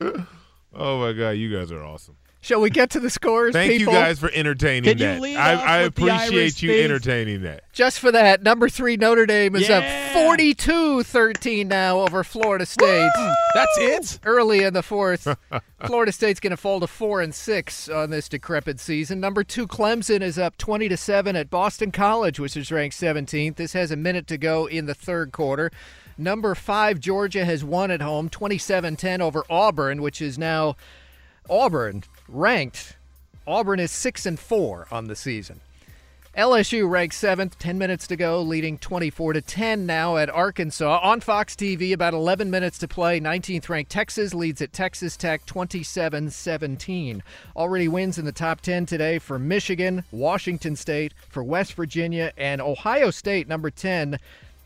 oh 0.01 0.98
my 1.01 1.12
god, 1.12 1.31
you 1.31 1.55
guys 1.56 1.70
are 1.70 1.82
awesome. 1.82 2.16
Shall 2.47 2.60
we 2.60 2.70
get 2.70 2.90
to 2.90 3.01
the 3.01 3.10
scores? 3.10 3.55
Thank 3.55 3.73
people? 3.73 3.93
you 3.93 3.98
guys 3.98 4.20
for 4.20 4.31
entertaining 4.32 4.85
Can 4.85 4.98
you 4.98 5.05
that. 5.05 5.20
lead 5.20 5.36
I, 5.36 5.55
off 5.56 5.60
I 5.62 5.82
with 5.82 5.94
the 5.97 6.02
Irish 6.10 6.23
appreciate 6.28 6.62
you 6.62 6.70
thief? 6.70 6.85
entertaining 6.85 7.43
that. 7.43 7.73
Just 7.73 7.98
for 7.98 8.12
that, 8.12 8.44
number 8.44 8.68
three 8.68 8.97
Notre 8.97 9.27
Dame 9.27 9.56
is 9.56 9.68
Yeah. 9.68 9.78
up 9.78 10.14
42-13 10.14 11.66
now 11.66 11.98
over 12.02 12.23
Florida 12.23 12.64
State. 12.64 13.10
That's 13.52 13.77
it. 13.78 14.20
Early 14.24 14.62
in 14.62 14.74
the 14.74 14.85
fourth, 14.85 15.27
Florida 15.86 16.12
State's 16.12 16.39
going 16.39 16.52
to 16.52 16.56
fall 16.56 16.78
to 16.78 16.86
four 16.86 17.20
and 17.20 17.35
six 17.35 17.89
on 17.89 18.10
this 18.10 18.28
decrepit 18.28 18.78
season. 18.78 19.18
Number 19.18 19.43
two 19.43 19.66
Clemson 19.66 20.20
is 20.20 20.39
up 20.39 20.56
20 20.56 20.89
to 20.89 20.97
seven 20.97 21.35
at 21.35 21.51
Boston 21.51 21.90
College, 21.90 22.39
which 22.39 22.56
is 22.56 22.70
ranked 22.70 22.94
17th. 22.97 23.56
This 23.56 23.73
has 23.73 23.90
a 23.90 23.97
minute 23.97 24.28
to 24.28 24.39
go 24.39 24.66
in 24.66 24.86
the 24.86 24.94
third 24.94 25.32
quarter. 25.32 25.73
Number 26.16 26.55
five 26.55 27.01
Georgia 27.01 27.44
has 27.44 27.64
won 27.64 27.90
at 27.90 28.02
home 28.02 28.31
27-10 28.31 29.18
over 29.20 29.44
Auburn, 29.51 30.01
which 30.01 30.23
is 30.23 30.39
now 30.39 30.77
Auburn 31.51 32.05
ranked. 32.28 32.96
Auburn 33.46 33.80
is 33.80 33.90
six 33.90 34.26
and 34.26 34.38
four 34.38 34.88
on 34.90 35.06
the 35.06 35.16
season. 35.16 35.60
LSU 36.36 36.86
ranked 36.86 37.14
seventh, 37.14 37.58
10 37.58 37.78
minutes 37.78 38.06
to 38.08 38.16
go, 38.16 38.42
leading 38.42 38.76
24 38.76 39.32
to 39.32 39.40
10 39.40 39.86
now 39.86 40.18
at 40.18 40.28
Arkansas. 40.28 41.00
On 41.02 41.18
Fox 41.18 41.56
TV, 41.56 41.94
about 41.94 42.12
11 42.12 42.50
minutes 42.50 42.76
to 42.78 42.88
play. 42.88 43.18
19th 43.18 43.70
ranked 43.70 43.90
Texas 43.90 44.34
leads 44.34 44.60
at 44.60 44.74
Texas 44.74 45.16
Tech 45.16 45.46
27 45.46 46.28
17. 46.30 47.22
Already 47.56 47.88
wins 47.88 48.18
in 48.18 48.26
the 48.26 48.32
top 48.32 48.60
10 48.60 48.84
today 48.84 49.18
for 49.18 49.38
Michigan, 49.38 50.04
Washington 50.10 50.76
State, 50.76 51.14
for 51.30 51.42
West 51.42 51.72
Virginia, 51.72 52.30
and 52.36 52.60
Ohio 52.60 53.10
State, 53.10 53.48
number 53.48 53.70
10 53.70 54.18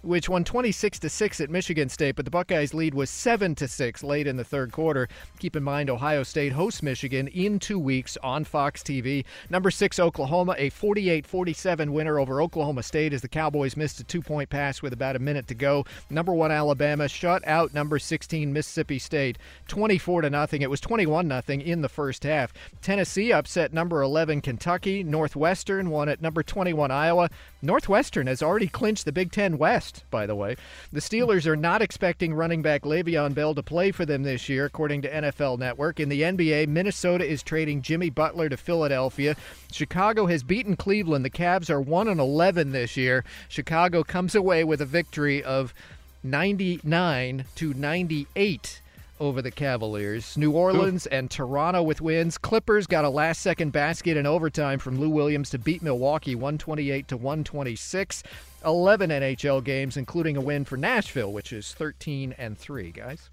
which 0.02 0.28
won 0.28 0.44
26 0.44 0.98
to 1.00 1.08
6 1.08 1.40
at 1.40 1.50
Michigan 1.50 1.88
State, 1.88 2.16
but 2.16 2.24
the 2.24 2.30
Buckeyes 2.30 2.74
lead 2.74 2.94
was 2.94 3.10
7 3.10 3.54
to 3.56 3.68
6 3.68 4.02
late 4.02 4.26
in 4.26 4.36
the 4.36 4.44
third 4.44 4.72
quarter. 4.72 5.08
Keep 5.38 5.56
in 5.56 5.62
mind 5.62 5.90
Ohio 5.90 6.22
State 6.22 6.52
hosts 6.52 6.82
Michigan 6.82 7.28
in 7.28 7.58
2 7.58 7.78
weeks 7.78 8.16
on 8.22 8.44
Fox 8.44 8.82
TV. 8.82 9.24
Number 9.48 9.70
6 9.70 9.98
Oklahoma, 9.98 10.54
a 10.58 10.70
48-47 10.70 11.90
winner 11.90 12.18
over 12.18 12.40
Oklahoma 12.40 12.82
State 12.82 13.12
as 13.12 13.22
the 13.22 13.28
Cowboys 13.28 13.76
missed 13.76 14.00
a 14.00 14.04
two-point 14.04 14.50
pass 14.50 14.82
with 14.82 14.92
about 14.92 15.16
a 15.16 15.20
minute 15.20 15.46
to 15.48 15.54
go. 15.54 15.84
Number 16.08 16.32
1 16.32 16.50
Alabama 16.50 17.08
shut 17.08 17.46
out 17.46 17.74
number 17.74 17.98
16 17.98 18.52
Mississippi 18.52 18.98
State 18.98 19.38
24 19.68 20.22
to 20.22 20.30
nothing. 20.30 20.62
It 20.62 20.70
was 20.70 20.80
21 20.80 21.28
nothing 21.28 21.60
in 21.60 21.82
the 21.82 21.88
first 21.88 22.24
half. 22.24 22.52
Tennessee 22.82 23.32
upset 23.32 23.72
number 23.72 24.02
11 24.02 24.40
Kentucky. 24.40 25.02
Northwestern 25.02 25.90
won 25.90 26.08
at 26.08 26.22
number 26.22 26.42
21 26.42 26.90
Iowa. 26.90 27.30
Northwestern 27.62 28.26
has 28.26 28.42
already 28.42 28.68
clinched 28.68 29.04
the 29.04 29.12
Big 29.12 29.32
10 29.32 29.58
West, 29.58 30.04
by 30.10 30.26
the 30.26 30.34
way. 30.34 30.56
The 30.92 31.00
Steelers 31.00 31.46
are 31.46 31.56
not 31.56 31.82
expecting 31.82 32.32
running 32.32 32.62
back 32.62 32.82
Le'Veon 32.82 33.34
Bell 33.34 33.54
to 33.54 33.62
play 33.62 33.92
for 33.92 34.06
them 34.06 34.22
this 34.22 34.48
year, 34.48 34.64
according 34.64 35.02
to 35.02 35.10
NFL 35.10 35.58
Network. 35.58 36.00
In 36.00 36.08
the 36.08 36.22
NBA, 36.22 36.68
Minnesota 36.68 37.24
is 37.24 37.42
trading 37.42 37.82
Jimmy 37.82 38.08
Butler 38.08 38.48
to 38.48 38.56
Philadelphia. 38.56 39.36
Chicago 39.70 40.26
has 40.26 40.42
beaten 40.42 40.74
Cleveland. 40.76 41.24
The 41.24 41.30
Cavs 41.30 41.68
are 41.68 41.80
1 41.80 42.08
and 42.08 42.20
11 42.20 42.72
this 42.72 42.96
year. 42.96 43.24
Chicago 43.48 44.02
comes 44.02 44.34
away 44.34 44.64
with 44.64 44.80
a 44.80 44.86
victory 44.86 45.42
of 45.44 45.74
99 46.22 47.44
to 47.56 47.74
98 47.74 48.80
over 49.20 49.42
the 49.42 49.50
Cavaliers. 49.50 50.36
New 50.36 50.50
Orleans 50.52 51.06
and 51.06 51.30
Toronto 51.30 51.82
with 51.82 52.00
wins. 52.00 52.38
Clippers 52.38 52.86
got 52.86 53.04
a 53.04 53.10
last 53.10 53.42
second 53.42 53.70
basket 53.70 54.16
in 54.16 54.26
overtime 54.26 54.78
from 54.78 54.98
Lou 54.98 55.10
Williams 55.10 55.50
to 55.50 55.58
beat 55.58 55.82
Milwaukee 55.82 56.34
128 56.34 57.06
to 57.08 57.16
126. 57.16 58.22
11 58.64 59.10
NHL 59.10 59.62
games 59.64 59.96
including 59.96 60.36
a 60.36 60.40
win 60.40 60.64
for 60.64 60.76
Nashville 60.76 61.32
which 61.32 61.52
is 61.52 61.72
13 61.74 62.34
and 62.38 62.58
3, 62.58 62.90
guys. 62.90 63.30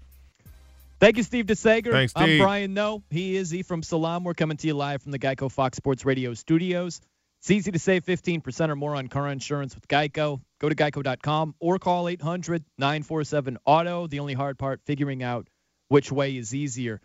Thank 1.00 1.16
you, 1.16 1.22
Steve 1.22 1.46
DeSager. 1.46 1.92
Thanks, 1.92 2.12
I'm 2.16 2.38
Brian 2.38 2.74
Noe. 2.74 3.02
He 3.10 3.36
is 3.36 3.54
Ephraim 3.54 3.82
Salaam. 3.82 4.24
We're 4.24 4.34
coming 4.34 4.56
to 4.56 4.66
you 4.66 4.74
live 4.74 5.02
from 5.02 5.12
the 5.12 5.18
Geico 5.18 5.50
Fox 5.50 5.76
Sports 5.76 6.04
Radio 6.04 6.34
studios. 6.34 7.00
It's 7.40 7.50
easy 7.52 7.70
to 7.70 7.78
save 7.78 8.04
15% 8.04 8.68
or 8.68 8.74
more 8.74 8.96
on 8.96 9.06
car 9.06 9.28
insurance 9.28 9.76
with 9.76 9.86
Geico. 9.86 10.40
Go 10.58 10.68
to 10.68 10.74
geico.com 10.74 11.54
or 11.60 11.78
call 11.78 12.08
800 12.08 12.64
947 12.78 13.58
Auto. 13.64 14.08
The 14.08 14.18
only 14.18 14.34
hard 14.34 14.58
part, 14.58 14.80
figuring 14.84 15.22
out 15.22 15.46
which 15.88 16.12
way 16.12 16.36
is 16.36 16.54
easier. 16.54 17.00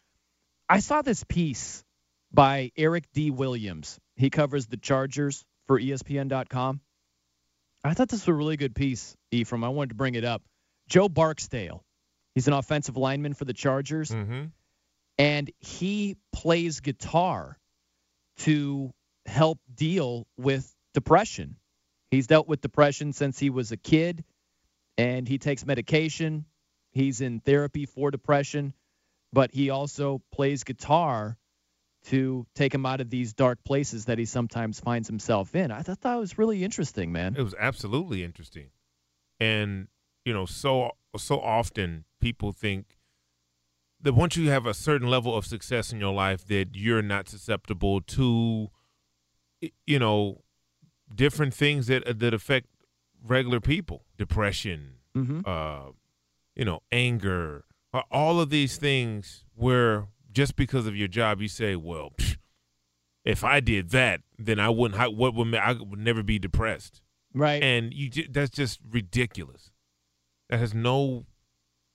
I 0.69 0.80
saw 0.80 1.01
this 1.01 1.23
piece 1.23 1.84
by 2.31 2.72
Eric 2.77 3.05
D. 3.14 3.31
Williams. 3.31 3.99
He 4.15 4.30
covers 4.30 4.65
the 4.68 4.77
Chargers 4.77 5.43
for 5.68 5.80
ESPN.com. 5.80 6.81
I 7.84 7.93
thought 7.93 8.10
this 8.10 8.22
was 8.22 8.27
a 8.30 8.34
really 8.34 8.57
good 8.57 8.76
piece, 8.76 9.15
Ephraim. 9.31 9.64
I 9.64 9.69
wanted 9.69 9.89
to 9.89 9.95
bring 9.95 10.15
it 10.15 10.23
up. 10.23 10.41
Joe 10.88 11.10
Barksdale. 11.10 11.84
He's 12.35 12.47
an 12.47 12.53
offensive 12.53 12.97
lineman 12.97 13.34
for 13.34 13.45
the 13.45 13.53
Chargers 13.53 14.10
Mm-hmm. 14.10 14.45
and 15.18 15.51
he 15.60 16.18
plays 16.31 16.80
guitar 16.80 17.57
to 18.39 18.91
help 19.26 19.60
deal 19.73 20.26
with 20.38 20.73
depression. 20.93 21.57
He's 22.10 22.27
dealt 22.27 22.47
with 22.47 22.61
depression 22.61 23.14
since 23.14 23.38
he 23.39 23.49
was 23.49 23.72
a 23.72 23.77
kid, 23.77 24.23
and 24.97 25.27
he 25.27 25.38
takes 25.38 25.65
medication. 25.65 26.45
He's 26.94 27.22
in 27.22 27.40
therapy 27.40 27.86
for 27.86 28.11
depression, 28.11 28.74
but 29.32 29.52
he 29.52 29.70
also 29.70 30.22
plays 30.32 30.64
guitar 30.64 31.38
to 32.06 32.45
take 32.53 32.74
him 32.74 32.86
out 32.86 33.02
of 33.02 33.10
these 33.10 33.34
dark 33.34 33.64
places 33.64 34.06
that 34.06 34.20
he 34.20 34.26
sometimes 34.26 34.80
finds 34.80 35.07
himself 35.07 35.56
in. 35.56 35.72
I 35.72 35.82
thought 35.82 36.02
that 36.02 36.15
was 36.15 36.38
really 36.38 36.64
interesting, 36.64 37.11
man. 37.11 37.36
It 37.38 37.41
was 37.41 37.56
absolutely 37.60 38.24
interesting, 38.24 38.70
and 39.40 39.88
you 40.26 40.34
know, 40.34 40.45
so 40.45 40.91
so 41.18 41.40
often 41.40 42.06
people 42.20 42.52
think 42.52 42.98
that 44.02 44.14
once 44.14 44.36
you 44.36 44.49
have 44.49 44.65
a 44.65 44.74
certain 44.74 45.07
level 45.07 45.36
of 45.36 45.45
success 45.45 45.94
in 45.94 45.99
your 45.99 46.14
life, 46.14 46.45
that 46.48 46.76
you're 46.76 47.02
not 47.02 47.30
susceptible 47.30 48.02
to, 48.02 48.70
you 49.88 49.98
know, 49.99 50.44
different 51.14 51.53
things 51.53 51.88
that 51.88 52.20
that 52.20 52.34
affect 52.34 52.68
regular 53.26 53.60
people, 53.61 54.06
depression, 54.18 54.95
Mm-hmm. 55.15 55.41
uh, 55.45 55.91
you 56.55 56.65
know, 56.65 56.81
anger, 56.91 57.65
uh, 57.93 58.01
all 58.11 58.39
of 58.39 58.49
these 58.49 58.77
things 58.77 59.45
where 59.55 60.07
just 60.31 60.55
because 60.55 60.88
of 60.88 60.95
your 60.95 61.07
job, 61.07 61.41
you 61.41 61.47
say, 61.47 61.75
well, 61.75 62.11
psh, 62.17 62.38
if 63.25 63.43
I 63.43 63.59
did 63.59 63.89
that, 63.91 64.21
then 64.38 64.59
I 64.59 64.69
wouldn't. 64.69 64.99
How, 64.99 65.09
what 65.09 65.34
would 65.35 65.53
I 65.55 65.73
would 65.73 65.99
never 65.99 66.23
be 66.23 66.39
depressed, 66.39 67.01
Right. 67.34 67.61
and 67.63 67.93
you 67.93 68.09
that's 68.30 68.51
just 68.51 68.80
ridiculous. 68.89 69.71
That 70.49 70.59
has 70.59 70.73
no. 70.73 71.25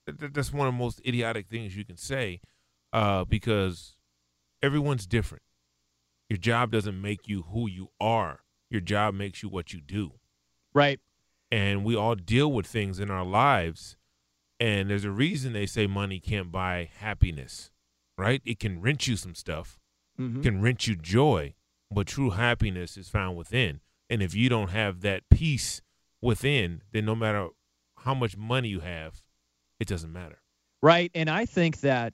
That's 0.07 0.51
one 0.51 0.67
of 0.67 0.73
the 0.73 0.79
most 0.79 1.01
idiotic 1.05 1.47
things 1.49 1.77
you 1.77 1.85
can 1.85 1.97
say, 1.97 2.41
uh, 2.93 3.25
because 3.25 3.95
everyone's 4.63 5.05
different. 5.05 5.43
Your 6.29 6.37
job 6.37 6.71
doesn't 6.71 6.99
make 6.99 7.27
you 7.27 7.43
who 7.51 7.69
you 7.69 7.89
are. 8.01 8.39
Your 8.71 8.81
job 8.81 9.13
makes 9.13 9.41
you 9.43 9.49
what 9.49 9.71
you 9.73 9.81
do 9.81 10.13
Right. 10.73 10.99
and 11.51 11.83
we 11.83 11.95
all 11.95 12.13
deal 12.15 12.51
with 12.51 12.65
things 12.67 12.99
in 12.99 13.09
our 13.11 13.25
lives 13.25 13.97
and 14.59 14.89
there's 14.89 15.05
a 15.05 15.11
reason 15.11 15.53
they 15.53 15.65
say 15.65 15.87
money 15.87 16.19
can't 16.19 16.51
buy 16.51 16.89
happiness 16.99 17.71
right 18.17 18.41
it 18.45 18.59
can 18.59 18.81
rent 18.81 19.07
you 19.07 19.15
some 19.15 19.35
stuff 19.35 19.79
Mhm. 20.19 20.43
can 20.43 20.61
rent 20.61 20.87
you 20.87 20.95
joy 20.95 21.53
but 21.91 22.07
true 22.07 22.31
happiness 22.31 22.97
is 22.97 23.09
found 23.09 23.37
within 23.37 23.79
and 24.09 24.21
if 24.21 24.35
you 24.35 24.49
don't 24.49 24.69
have 24.71 25.01
that 25.01 25.23
peace 25.29 25.81
within 26.21 26.81
then 26.91 27.05
no 27.05 27.15
matter 27.15 27.49
how 27.99 28.13
much 28.13 28.35
money 28.37 28.69
you 28.69 28.79
have 28.81 29.23
it 29.79 29.87
doesn't 29.87 30.11
matter 30.13 30.41
Right. 30.81 31.11
And 31.13 31.29
I 31.29 31.45
think 31.45 31.81
that, 31.81 32.13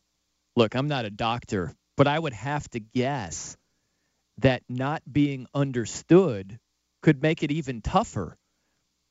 look, 0.55 0.73
I'm 0.75 0.87
not 0.87 1.05
a 1.05 1.11
doctor, 1.11 1.75
but 1.97 2.07
I 2.07 2.17
would 2.17 2.33
have 2.33 2.67
to 2.71 2.79
guess 2.79 3.57
that 4.39 4.63
not 4.67 5.03
being 5.13 5.45
understood 5.53 6.57
could 7.03 7.21
make 7.21 7.43
it 7.43 7.51
even 7.51 7.83
tougher 7.83 8.39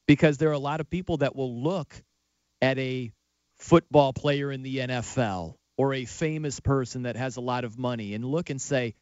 because 0.09 0.39
there 0.39 0.48
are 0.48 0.52
a 0.52 0.59
lot 0.59 0.81
of 0.81 0.90
people 0.90 1.19
that 1.19 1.36
will 1.36 1.62
look 1.62 2.02
at 2.61 2.77
a 2.81 3.12
football 3.56 4.12
player 4.12 4.51
in 4.52 4.62
the 4.62 4.78
NFL 4.78 5.55
or 5.76 5.94
a 5.94 6.05
famous 6.05 6.60
person 6.60 7.02
that 7.02 7.16
has 7.16 7.36
a 7.36 7.40
lot 7.40 7.64
of 7.64 7.78
money 7.78 8.14
and 8.14 8.24
look 8.24 8.51
and 8.51 8.60
say, 8.60 8.94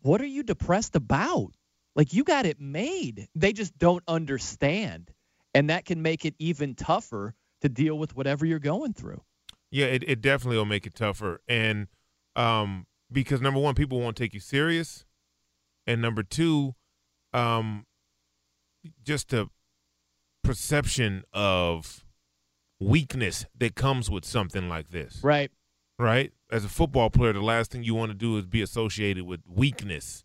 What 0.00 0.20
are 0.20 0.26
you 0.26 0.42
depressed 0.42 0.96
about? 0.96 1.52
Like, 1.94 2.14
you 2.14 2.24
got 2.24 2.46
it 2.46 2.60
made. 2.60 3.28
They 3.34 3.52
just 3.52 3.76
don't 3.78 4.02
understand. 4.08 5.10
And 5.54 5.68
that 5.70 5.84
can 5.84 6.00
make 6.00 6.24
it 6.24 6.34
even 6.38 6.74
tougher 6.74 7.34
to 7.60 7.68
deal 7.68 7.98
with 7.98 8.16
whatever 8.16 8.46
you're 8.46 8.58
going 8.58 8.94
through. 8.94 9.22
Yeah, 9.70 9.86
it, 9.86 10.04
it 10.06 10.20
definitely 10.20 10.56
will 10.56 10.64
make 10.64 10.86
it 10.86 10.94
tougher. 10.94 11.40
And 11.48 11.88
um, 12.36 12.86
because 13.10 13.40
number 13.40 13.60
one, 13.60 13.74
people 13.74 14.00
won't 14.00 14.16
take 14.16 14.34
you 14.34 14.40
serious. 14.40 15.04
And 15.86 16.00
number 16.00 16.22
two, 16.22 16.74
um, 17.32 17.86
just 19.04 19.30
the 19.30 19.48
perception 20.42 21.24
of 21.32 22.04
weakness 22.82 23.46
that 23.58 23.74
comes 23.74 24.10
with 24.10 24.24
something 24.24 24.68
like 24.68 24.90
this. 24.90 25.20
Right. 25.22 25.50
Right? 25.98 26.32
As 26.50 26.64
a 26.64 26.68
football 26.68 27.10
player, 27.10 27.32
the 27.32 27.40
last 27.40 27.70
thing 27.70 27.82
you 27.82 27.94
want 27.94 28.10
to 28.10 28.16
do 28.16 28.36
is 28.36 28.46
be 28.46 28.62
associated 28.62 29.24
with 29.24 29.40
weakness, 29.46 30.24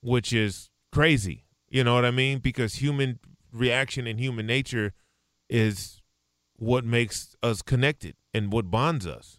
which 0.00 0.32
is 0.32 0.70
crazy. 0.92 1.44
You 1.68 1.84
know 1.84 1.94
what 1.94 2.04
I 2.04 2.10
mean? 2.10 2.38
Because 2.38 2.76
human 2.76 3.18
reaction 3.52 4.06
and 4.06 4.18
human 4.18 4.46
nature 4.46 4.92
is 5.48 6.00
what 6.56 6.84
makes 6.84 7.36
us 7.42 7.62
connected 7.62 8.14
and 8.32 8.52
what 8.52 8.70
bonds 8.70 9.06
us. 9.06 9.38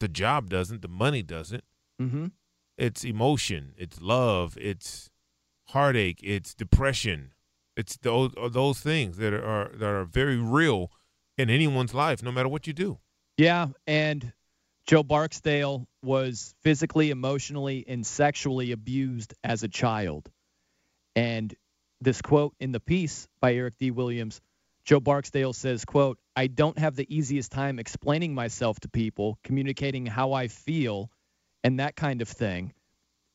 The 0.00 0.08
job 0.08 0.48
doesn't. 0.48 0.82
The 0.82 0.88
money 0.88 1.22
doesn't. 1.22 1.64
Mm-hmm. 2.00 2.26
It's 2.76 3.04
emotion. 3.04 3.74
It's 3.76 4.00
love. 4.00 4.56
It's 4.60 5.10
heartache. 5.68 6.20
It's 6.22 6.54
depression. 6.54 7.32
It's 7.76 7.96
those 7.96 8.32
those 8.50 8.80
things 8.80 9.18
that 9.18 9.32
are 9.34 9.70
that 9.74 9.88
are 9.88 10.04
very 10.04 10.36
real 10.36 10.90
in 11.38 11.48
anyone's 11.48 11.94
life, 11.94 12.22
no 12.22 12.32
matter 12.32 12.48
what 12.48 12.66
you 12.66 12.72
do. 12.72 12.98
Yeah, 13.36 13.68
and 13.86 14.32
Joe 14.86 15.02
Barksdale 15.02 15.86
was 16.02 16.54
physically, 16.62 17.10
emotionally, 17.10 17.84
and 17.86 18.06
sexually 18.06 18.72
abused 18.72 19.34
as 19.44 19.62
a 19.62 19.68
child. 19.68 20.28
And 21.14 21.54
this 22.00 22.20
quote 22.20 22.54
in 22.60 22.72
the 22.72 22.80
piece 22.80 23.28
by 23.40 23.54
Eric 23.54 23.74
D. 23.78 23.90
Williams, 23.90 24.40
Joe 24.84 25.00
Barksdale 25.00 25.52
says, 25.52 25.84
quote, 25.84 26.18
I 26.34 26.46
don't 26.46 26.78
have 26.78 26.96
the 26.96 27.06
easiest 27.14 27.52
time 27.52 27.78
explaining 27.78 28.34
myself 28.34 28.80
to 28.80 28.88
people, 28.88 29.38
communicating 29.44 30.06
how 30.06 30.32
I 30.32 30.48
feel, 30.48 31.10
and 31.62 31.80
that 31.80 31.94
kind 31.94 32.22
of 32.22 32.28
thing. 32.28 32.72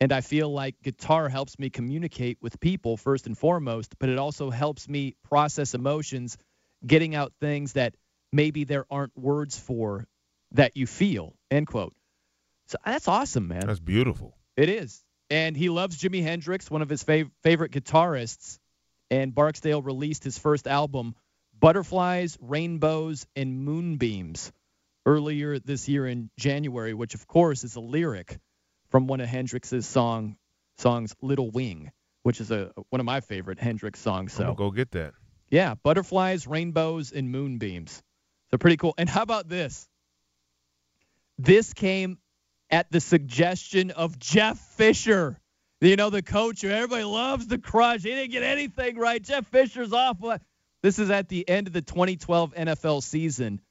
And 0.01 0.11
I 0.11 0.21
feel 0.21 0.51
like 0.51 0.81
guitar 0.81 1.29
helps 1.29 1.59
me 1.59 1.69
communicate 1.69 2.39
with 2.41 2.59
people 2.59 2.97
first 2.97 3.27
and 3.27 3.37
foremost, 3.37 3.95
but 3.99 4.09
it 4.09 4.17
also 4.17 4.49
helps 4.49 4.89
me 4.89 5.15
process 5.23 5.75
emotions, 5.75 6.37
getting 6.85 7.15
out 7.15 7.33
things 7.39 7.73
that 7.73 7.95
maybe 8.31 8.63
there 8.63 8.85
aren't 8.89 9.17
words 9.17 9.57
for 9.57 10.07
that 10.51 10.75
you 10.77 10.87
feel. 10.87 11.35
End 11.51 11.67
quote. 11.67 11.93
So 12.67 12.77
that's 12.85 13.07
awesome, 13.07 13.47
man. 13.47 13.67
That's 13.67 13.79
beautiful. 13.79 14.37
It 14.55 14.69
is. 14.69 15.03
And 15.29 15.55
he 15.55 15.69
loves 15.69 15.97
Jimi 15.97 16.21
Hendrix, 16.21 16.69
one 16.69 16.81
of 16.81 16.89
his 16.89 17.03
fav- 17.03 17.31
favorite 17.41 17.71
guitarists. 17.71 18.59
And 19.09 19.33
Barksdale 19.33 19.81
released 19.81 20.23
his 20.23 20.37
first 20.37 20.67
album, 20.67 21.15
Butterflies, 21.59 22.37
Rainbows, 22.41 23.25
and 23.35 23.65
Moonbeams, 23.65 24.51
earlier 25.05 25.59
this 25.59 25.87
year 25.87 26.07
in 26.07 26.29
January, 26.37 26.93
which 26.93 27.13
of 27.13 27.27
course 27.27 27.63
is 27.63 27.75
a 27.75 27.79
lyric 27.79 28.39
from 28.89 29.07
one 29.07 29.21
of 29.21 29.27
Hendrix's 29.27 29.85
song 29.85 30.37
songs, 30.77 31.15
Little 31.21 31.51
Wing, 31.51 31.91
which 32.23 32.41
is 32.41 32.51
a 32.51 32.71
one 32.89 32.99
of 32.99 33.05
my 33.05 33.21
favorite 33.21 33.59
Hendrix 33.59 33.99
songs. 33.99 34.33
So 34.33 34.53
go 34.53 34.71
get 34.71 34.91
that. 34.91 35.13
Yeah, 35.53 35.75
butterflies, 35.75 36.47
rainbows, 36.47 37.11
and 37.11 37.29
moonbeams. 37.29 38.01
So 38.49 38.57
pretty 38.57 38.77
cool. 38.77 38.95
And 38.97 39.07
how 39.07 39.21
about 39.21 39.47
this? 39.47 39.87
This 41.37 41.75
came 41.75 42.17
at 42.71 42.91
the 42.91 42.99
suggestion 42.99 43.91
of 43.91 44.17
Jeff 44.17 44.57
Fisher. 44.57 45.39
You 45.79 45.95
know, 45.95 46.09
the 46.09 46.23
coach 46.23 46.61
who 46.61 46.69
everybody 46.69 47.03
loves 47.03 47.45
to 47.47 47.59
crush. 47.59 48.01
He 48.01 48.09
didn't 48.09 48.31
get 48.31 48.41
anything 48.41 48.97
right. 48.97 49.21
Jeff 49.21 49.45
Fisher's 49.45 49.93
off. 49.93 50.17
This 50.81 50.97
is 50.97 51.11
at 51.11 51.29
the 51.29 51.47
end 51.47 51.67
of 51.67 51.73
the 51.73 51.83
2012 51.83 52.55
NFL 52.55 53.03
season. 53.03 53.61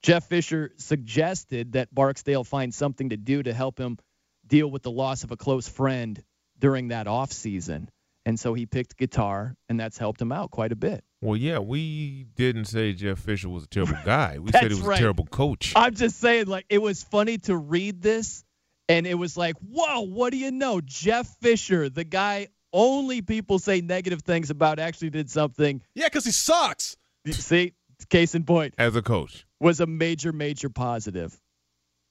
Jeff 0.00 0.28
Fisher 0.28 0.70
suggested 0.76 1.72
that 1.72 1.92
Barksdale 1.92 2.44
find 2.44 2.72
something 2.72 3.08
to 3.08 3.16
do 3.16 3.42
to 3.42 3.52
help 3.52 3.80
him 3.80 3.98
deal 4.46 4.70
with 4.70 4.84
the 4.84 4.92
loss 4.92 5.24
of 5.24 5.32
a 5.32 5.36
close 5.36 5.68
friend 5.68 6.22
during 6.60 6.88
that 6.88 7.08
off 7.08 7.32
season. 7.32 7.90
And 8.24 8.38
so 8.38 8.54
he 8.54 8.66
picked 8.66 8.96
guitar, 8.96 9.56
and 9.68 9.80
that's 9.80 9.98
helped 9.98 10.22
him 10.22 10.30
out 10.30 10.52
quite 10.52 10.70
a 10.70 10.76
bit. 10.76 11.02
Well, 11.22 11.36
yeah, 11.36 11.60
we 11.60 12.26
didn't 12.34 12.64
say 12.64 12.92
Jeff 12.92 13.20
Fisher 13.20 13.48
was 13.48 13.62
a 13.62 13.68
terrible 13.68 13.96
guy. 14.04 14.40
We 14.40 14.50
said 14.50 14.64
he 14.64 14.68
was 14.70 14.80
right. 14.80 14.98
a 14.98 15.00
terrible 15.00 15.24
coach. 15.26 15.72
I'm 15.76 15.94
just 15.94 16.18
saying, 16.18 16.46
like, 16.46 16.66
it 16.68 16.82
was 16.82 17.04
funny 17.04 17.38
to 17.38 17.56
read 17.56 18.02
this, 18.02 18.44
and 18.88 19.06
it 19.06 19.14
was 19.14 19.36
like, 19.36 19.54
whoa, 19.58 20.00
what 20.00 20.32
do 20.32 20.36
you 20.36 20.50
know? 20.50 20.80
Jeff 20.80 21.28
Fisher, 21.40 21.88
the 21.88 22.02
guy 22.02 22.48
only 22.72 23.22
people 23.22 23.60
say 23.60 23.80
negative 23.80 24.22
things 24.22 24.50
about, 24.50 24.80
actually 24.80 25.10
did 25.10 25.30
something. 25.30 25.80
Yeah, 25.94 26.06
because 26.06 26.24
he 26.24 26.32
sucks. 26.32 26.96
See, 27.30 27.74
case 28.10 28.34
in 28.34 28.42
point, 28.42 28.74
As 28.76 28.96
a 28.96 29.02
coach. 29.02 29.46
was 29.60 29.78
a 29.78 29.86
major, 29.86 30.32
major 30.32 30.70
positive. 30.70 31.38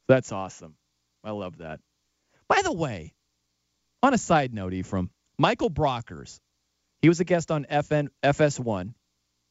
That's 0.07 0.31
awesome. 0.31 0.75
I 1.21 1.31
love 1.31 1.57
that. 1.57 1.81
By 2.47 2.61
the 2.61 2.71
way, 2.71 3.13
on 4.01 4.13
a 4.13 4.17
side 4.17 4.53
note, 4.53 4.73
Ephraim, 4.73 5.09
Michael 5.37 5.69
Brockers, 5.69 6.39
he 7.01 7.09
was 7.09 7.19
a 7.19 7.25
guest 7.25 7.51
on 7.51 7.65
FN, 7.65 8.07
FS1 8.23 8.93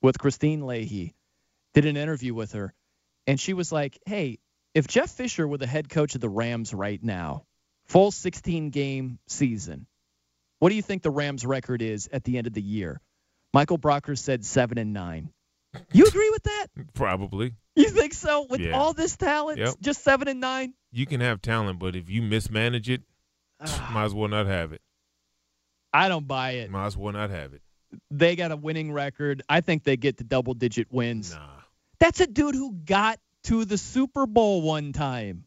with 0.03 0.19
Christine 0.19 0.67
Leahy, 0.67 1.15
did 1.75 1.87
an 1.87 1.97
interview 1.97 2.35
with 2.35 2.53
her, 2.53 2.75
and 3.27 3.39
she 3.39 3.53
was 3.53 3.71
like, 3.73 3.99
hey, 4.07 4.39
if 4.75 4.87
Jeff 4.87 5.11
Fisher 5.11 5.47
were 5.47 5.59
the 5.59 5.67
head 5.67 5.89
coach 5.89 6.15
of 6.15 6.21
the 6.21 6.29
Rams 6.29 6.73
right 6.75 7.03
now, 7.03 7.45
full 7.87 8.11
16 8.11 8.71
game 8.71 9.19
season, 9.27 9.87
what 10.59 10.69
do 10.71 10.75
you 10.77 10.83
think 10.83 11.03
the 11.03 11.11
Rams 11.11 11.45
record 11.47 11.83
is 11.83 12.09
at 12.13 12.25
the 12.25 12.39
end 12.39 12.47
of 12.47 12.53
the 12.53 12.63
year? 12.63 13.01
Michael 13.53 13.79
Brocker 13.79 14.17
said 14.17 14.45
7 14.45 14.79
and 14.79 14.93
9. 14.93 15.31
You 15.93 16.05
agree 16.07 16.31
with 16.31 16.43
that? 16.45 16.67
Probably. 16.95 17.55
You 17.77 17.89
think 17.91 18.13
so? 18.15 18.47
With 18.49 18.61
Yeah. 18.61 18.73
all 18.73 18.93
this 18.93 19.17
talent, 19.17 19.59
Yep. 19.59 19.75
just 19.81 20.03
7 20.05 20.29
and 20.29 20.41
9? 20.41 20.75
You 20.93 21.07
can 21.07 21.21
have 21.21 21.41
talent, 21.41 21.79
but 21.79 21.97
if 21.97 22.09
you 22.11 22.23
mismanage 22.23 22.91
it, 22.91 23.03
ah. 23.61 23.91
might 23.93 24.05
as 24.05 24.15
well 24.15 24.29
not 24.29 24.47
have 24.47 24.73
it. 24.73 24.83
I 25.93 26.09
don't 26.09 26.27
buy 26.27 26.53
it. 26.53 26.71
Might 26.71 26.87
as 26.87 26.97
well 26.97 27.13
not 27.13 27.31
have 27.31 27.53
it. 27.55 27.63
They 28.11 28.37
got 28.37 28.53
a 28.53 28.57
winning 28.57 28.93
record. 28.93 29.43
I 29.49 29.61
think 29.61 29.85
they 29.85 29.97
get 29.97 30.19
to 30.19 30.25
double 30.25 30.55
digit 30.55 30.93
wins. 30.93 31.33
Nah. 31.35 31.47
That's 31.99 32.21
a 32.21 32.27
dude 32.27 32.55
who 32.55 32.73
got 32.73 33.19
to 33.45 33.65
the 33.65 33.79
Super 33.79 34.27
Bowl 34.27 34.63
one 34.63 34.93
time. 34.93 35.45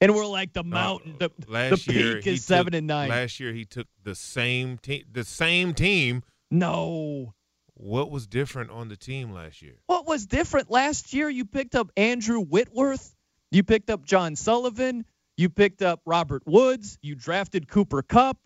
And 0.00 0.14
we're 0.14 0.26
like 0.26 0.52
the 0.52 0.62
mountain, 0.62 1.16
the, 1.18 1.30
Last 1.48 1.86
the 1.86 1.92
year 1.92 2.14
peak 2.16 2.26
is 2.28 2.44
seven 2.44 2.72
took- 2.72 2.78
and 2.78 2.86
nine. 2.86 3.08
Last 3.08 3.40
year 3.40 3.52
he 3.52 3.64
took 3.64 3.88
the 4.04 4.14
same 4.14 4.78
team. 4.78 5.02
The 5.10 5.24
same 5.24 5.74
team. 5.74 6.22
No. 6.50 7.34
What 7.74 8.10
was 8.10 8.26
different 8.26 8.70
on 8.70 8.88
the 8.88 8.96
team 8.96 9.32
last 9.32 9.60
year? 9.60 9.74
What 9.86 10.06
was 10.06 10.26
different 10.26 10.70
last 10.70 11.12
year? 11.12 11.28
You 11.28 11.44
picked 11.44 11.74
up 11.74 11.90
Andrew 11.96 12.40
Whitworth. 12.40 13.14
You 13.50 13.62
picked 13.64 13.90
up 13.90 14.04
John 14.04 14.36
Sullivan. 14.36 15.04
You 15.36 15.48
picked 15.48 15.82
up 15.82 16.00
Robert 16.04 16.42
Woods. 16.46 16.98
You 17.02 17.14
drafted 17.14 17.68
Cooper 17.68 18.02
Kupp. 18.02 18.38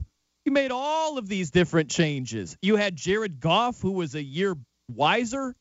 You 0.45 0.53
made 0.53 0.73
all 0.73 1.19
of 1.19 1.29
these 1.29 1.51
different 1.51 1.91
changes. 1.91 2.57
You 2.63 2.77
had 2.77 2.97
Jared 2.97 3.41
Goff, 3.41 3.81
who 3.81 3.93
was 3.93 4.15
a 4.15 4.23
year 4.23 4.57
wiser. 4.89 5.55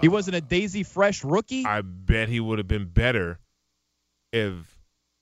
he 0.00 0.08
wasn't 0.08 0.36
a 0.36 0.40
daisy 0.40 0.84
fresh 0.84 1.24
rookie. 1.24 1.64
Uh, 1.64 1.70
I 1.70 1.80
bet 1.82 2.28
he 2.28 2.38
would 2.38 2.58
have 2.58 2.68
been 2.68 2.86
better 2.86 3.40
if 4.32 4.54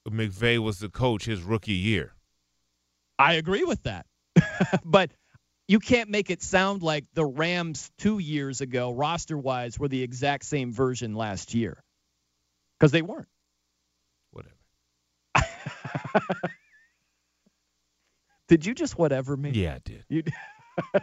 McVay 0.07 0.59
was 0.59 0.79
the 0.79 0.89
coach 0.89 1.25
his 1.25 1.41
rookie 1.41 1.73
year. 1.73 2.13
I 3.17 3.33
agree 3.33 3.63
with 3.63 3.83
that. 3.83 4.05
but 4.85 5.11
you 5.67 5.79
can't 5.79 6.09
make 6.09 6.29
it 6.29 6.41
sound 6.43 6.83
like 6.83 7.05
the 7.13 7.25
Rams 7.25 7.89
two 7.97 8.19
years 8.19 8.61
ago, 8.61 8.91
roster 8.91 9.37
wise, 9.37 9.79
were 9.79 9.87
the 9.87 10.03
exact 10.03 10.45
same 10.45 10.71
version 10.73 11.15
last 11.15 11.53
year. 11.53 11.83
Because 12.79 12.91
they 12.91 13.01
weren't. 13.01 13.27
Whatever. 14.31 14.55
Did 18.51 18.65
you 18.65 18.73
just 18.73 18.97
whatever 18.97 19.37
me? 19.37 19.51
Yeah, 19.51 19.75
I 19.75 19.79
did. 19.85 20.03
You, 20.09 20.23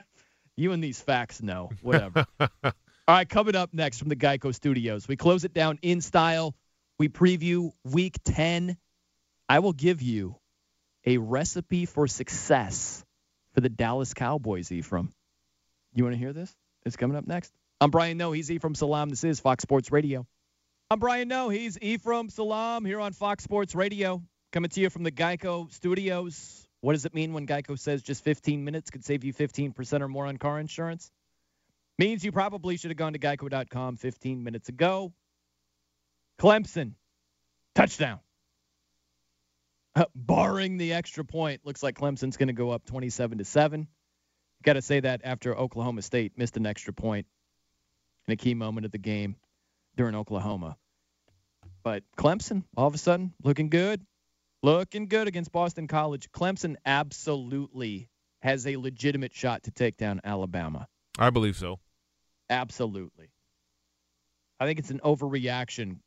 you 0.59 0.73
and 0.73 0.85
these 0.85 1.01
facts 1.01 1.41
know. 1.41 1.71
Whatever. 1.81 2.27
All 2.39 2.73
right, 3.09 3.27
coming 3.27 3.57
up 3.57 3.73
next 3.73 4.01
from 4.01 4.11
the 4.11 4.17
Geico 4.17 4.55
Studios, 4.55 5.09
we 5.09 5.17
close 5.17 5.45
it 5.45 5.55
down 5.55 5.79
in 5.81 6.03
style. 6.03 6.55
We 6.99 7.09
preview 7.09 7.71
week 7.85 8.17
10. 8.23 8.77
I 9.49 9.61
will 9.61 9.73
give 9.73 10.03
you 10.03 10.37
a 11.07 11.17
recipe 11.17 11.87
for 11.87 12.07
success 12.07 13.03
for 13.55 13.63
the 13.63 13.71
Dallas 13.71 14.13
Cowboys, 14.13 14.71
Ephraim. 14.71 15.11
You 15.95 16.05
want 16.05 16.17
to 16.17 16.19
hear 16.19 16.35
this? 16.35 16.55
It's 16.85 16.97
coming 16.97 17.17
up 17.17 17.27
next. 17.27 17.51
I'm 17.81 17.91
Brian 17.91 18.19
Noe. 18.19 18.33
He's 18.33 18.51
Ephraim 18.51 18.75
Salaam. 18.75 19.09
This 19.09 19.25
is 19.25 19.41
Fox 19.41 19.63
Sports 19.63 19.91
Radio. 19.91 20.27
I'm 20.91 20.99
Brian 20.99 21.29
Noe. 21.29 21.49
He's 21.49 21.79
Ephraim 21.81 22.29
Salaam 22.29 22.85
here 22.85 23.01
on 23.01 23.15
Fox 23.15 23.43
Sports 23.43 23.75
Radio. 23.75 24.23
Coming 24.53 24.69
to 24.69 24.81
you 24.83 24.91
from 24.91 25.03
the 25.03 25.13
Geico 25.13 25.73
Studios. 25.73 26.68
What 26.81 26.93
does 26.93 27.05
it 27.05 27.15
mean 27.15 27.33
when 27.33 27.47
Geico 27.47 27.79
says 27.79 28.03
just 28.03 28.23
15 28.23 28.65
minutes 28.65 28.91
could 28.91 29.05
save 29.05 29.25
you 29.25 29.35
15% 29.35 30.01
or 30.01 30.09
more 30.09 30.27
on 30.27 30.37
car 30.37 30.61
insurance? 30.61 31.11
Means 31.99 32.25
you 32.25 32.31
probably 32.31 32.77
should 32.77 32.91
have 32.91 32.97
gone 32.97 33.15
to 33.15 33.19
geico.com 33.19 33.97
15 33.97 34.45
minutes 34.45 34.69
ago. 34.69 35.13
Clemson, 36.41 36.93
touchdown. 37.75 38.21
Uh, 39.97 40.05
barring 40.15 40.77
the 40.77 40.93
extra 40.93 41.25
point, 41.25 41.63
looks 41.65 41.83
like 41.83 41.97
Clemson's 41.97 42.37
going 42.37 42.47
to 42.47 42.53
go 42.53 42.71
up 42.71 42.85
27 42.85 43.39
to 43.39 43.45
7. 43.45 43.89
Got 44.63 44.75
to 44.75 44.83
say 44.83 45.01
that 45.01 45.23
after 45.25 45.57
Oklahoma 45.57 46.03
State 46.03 46.39
missed 46.39 46.57
an 46.57 46.67
extra 46.67 46.93
point 46.93 47.27
in 48.29 48.33
a 48.33 48.37
key 48.37 48.55
moment 48.55 48.87
of 48.87 48.93
the 48.93 48.99
game 48.99 49.35
during 49.97 50.15
Oklahoma. 50.15 50.77
But 51.83 52.05
Clemson, 52.17 52.63
all 52.77 52.87
of 52.87 52.95
a 52.95 52.99
sudden, 52.99 53.33
looking 53.43 53.71
good. 53.71 54.05
Looking 54.63 55.07
good 55.07 55.29
against 55.29 55.53
Boston 55.53 55.87
College. 55.87 56.31
Clemson 56.33 56.77
absolutely 56.85 58.09
has 58.43 58.67
a 58.67 58.77
legitimate 58.77 59.35
shot 59.35 59.65
to 59.65 59.71
take 59.71 59.97
down 59.97 60.21
Alabama. 60.25 60.89
I 61.19 61.31
believe 61.31 61.57
so. 61.57 61.79
Absolutely. 62.51 63.31
I 64.59 64.67
think 64.67 64.79
it's 64.79 64.91
an 64.91 65.01
overreaction. 65.05 65.99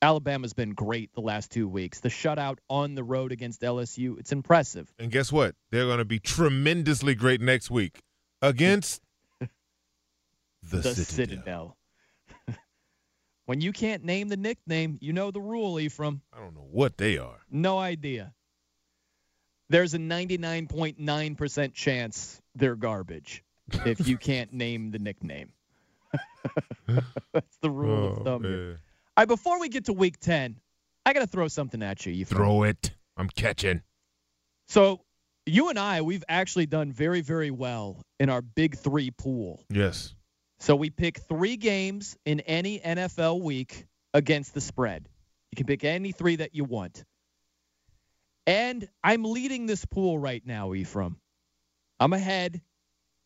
Alabama's 0.00 0.52
been 0.52 0.70
great 0.70 1.12
the 1.14 1.20
last 1.20 1.50
two 1.50 1.68
weeks. 1.68 2.00
The 2.00 2.08
shutout 2.08 2.58
on 2.68 2.94
the 2.94 3.04
road 3.04 3.30
against 3.30 3.60
LSU, 3.60 4.18
it's 4.18 4.32
impressive. 4.32 4.92
And 4.98 5.10
guess 5.10 5.30
what? 5.30 5.54
They're 5.70 5.86
going 5.86 5.98
to 5.98 6.04
be 6.04 6.18
tremendously 6.18 7.14
great 7.14 7.40
next 7.40 7.70
week 7.70 8.00
against 8.40 9.02
the, 9.40 9.48
the 10.78 10.82
Citadel. 10.82 11.04
Citadel. 11.04 11.76
When 13.46 13.60
you 13.60 13.72
can't 13.72 14.04
name 14.04 14.28
the 14.28 14.36
nickname, 14.36 14.98
you 15.00 15.12
know 15.12 15.30
the 15.30 15.40
rule, 15.40 15.80
Ephraim. 15.80 16.22
I 16.32 16.38
don't 16.38 16.54
know 16.54 16.66
what 16.70 16.96
they 16.96 17.18
are. 17.18 17.40
No 17.50 17.78
idea. 17.78 18.32
There's 19.68 19.94
a 19.94 19.98
99.9% 19.98 21.72
chance 21.74 22.40
they're 22.54 22.76
garbage 22.76 23.42
if 23.86 24.06
you 24.06 24.16
can't 24.18 24.52
name 24.52 24.90
the 24.90 24.98
nickname. 24.98 25.52
That's 27.32 27.56
the 27.62 27.70
rule 27.70 28.04
Oh, 28.04 28.18
of 28.18 28.24
thumb. 28.24 28.44
All 28.44 29.22
right, 29.22 29.28
before 29.28 29.60
we 29.60 29.68
get 29.68 29.86
to 29.86 29.92
week 29.92 30.18
10, 30.20 30.56
I 31.04 31.12
got 31.12 31.20
to 31.20 31.26
throw 31.26 31.48
something 31.48 31.82
at 31.82 32.04
you. 32.06 32.12
Ephraim. 32.12 32.38
Throw 32.38 32.62
it. 32.64 32.92
I'm 33.16 33.28
catching. 33.28 33.82
So, 34.68 35.00
you 35.46 35.68
and 35.70 35.78
I, 35.78 36.02
we've 36.02 36.24
actually 36.28 36.66
done 36.66 36.92
very, 36.92 37.20
very 37.20 37.50
well 37.50 38.00
in 38.20 38.30
our 38.30 38.40
big 38.42 38.76
three 38.76 39.10
pool. 39.10 39.64
Yes. 39.68 40.14
So, 40.62 40.76
we 40.76 40.90
pick 40.90 41.18
three 41.18 41.56
games 41.56 42.16
in 42.24 42.38
any 42.38 42.78
NFL 42.78 43.42
week 43.42 43.84
against 44.14 44.54
the 44.54 44.60
spread. 44.60 45.08
You 45.50 45.56
can 45.56 45.66
pick 45.66 45.82
any 45.82 46.12
three 46.12 46.36
that 46.36 46.54
you 46.54 46.62
want. 46.62 47.02
And 48.46 48.88
I'm 49.02 49.24
leading 49.24 49.66
this 49.66 49.84
pool 49.84 50.16
right 50.16 50.40
now, 50.46 50.72
Ephraim. 50.72 51.16
I'm 51.98 52.12
ahead, 52.12 52.60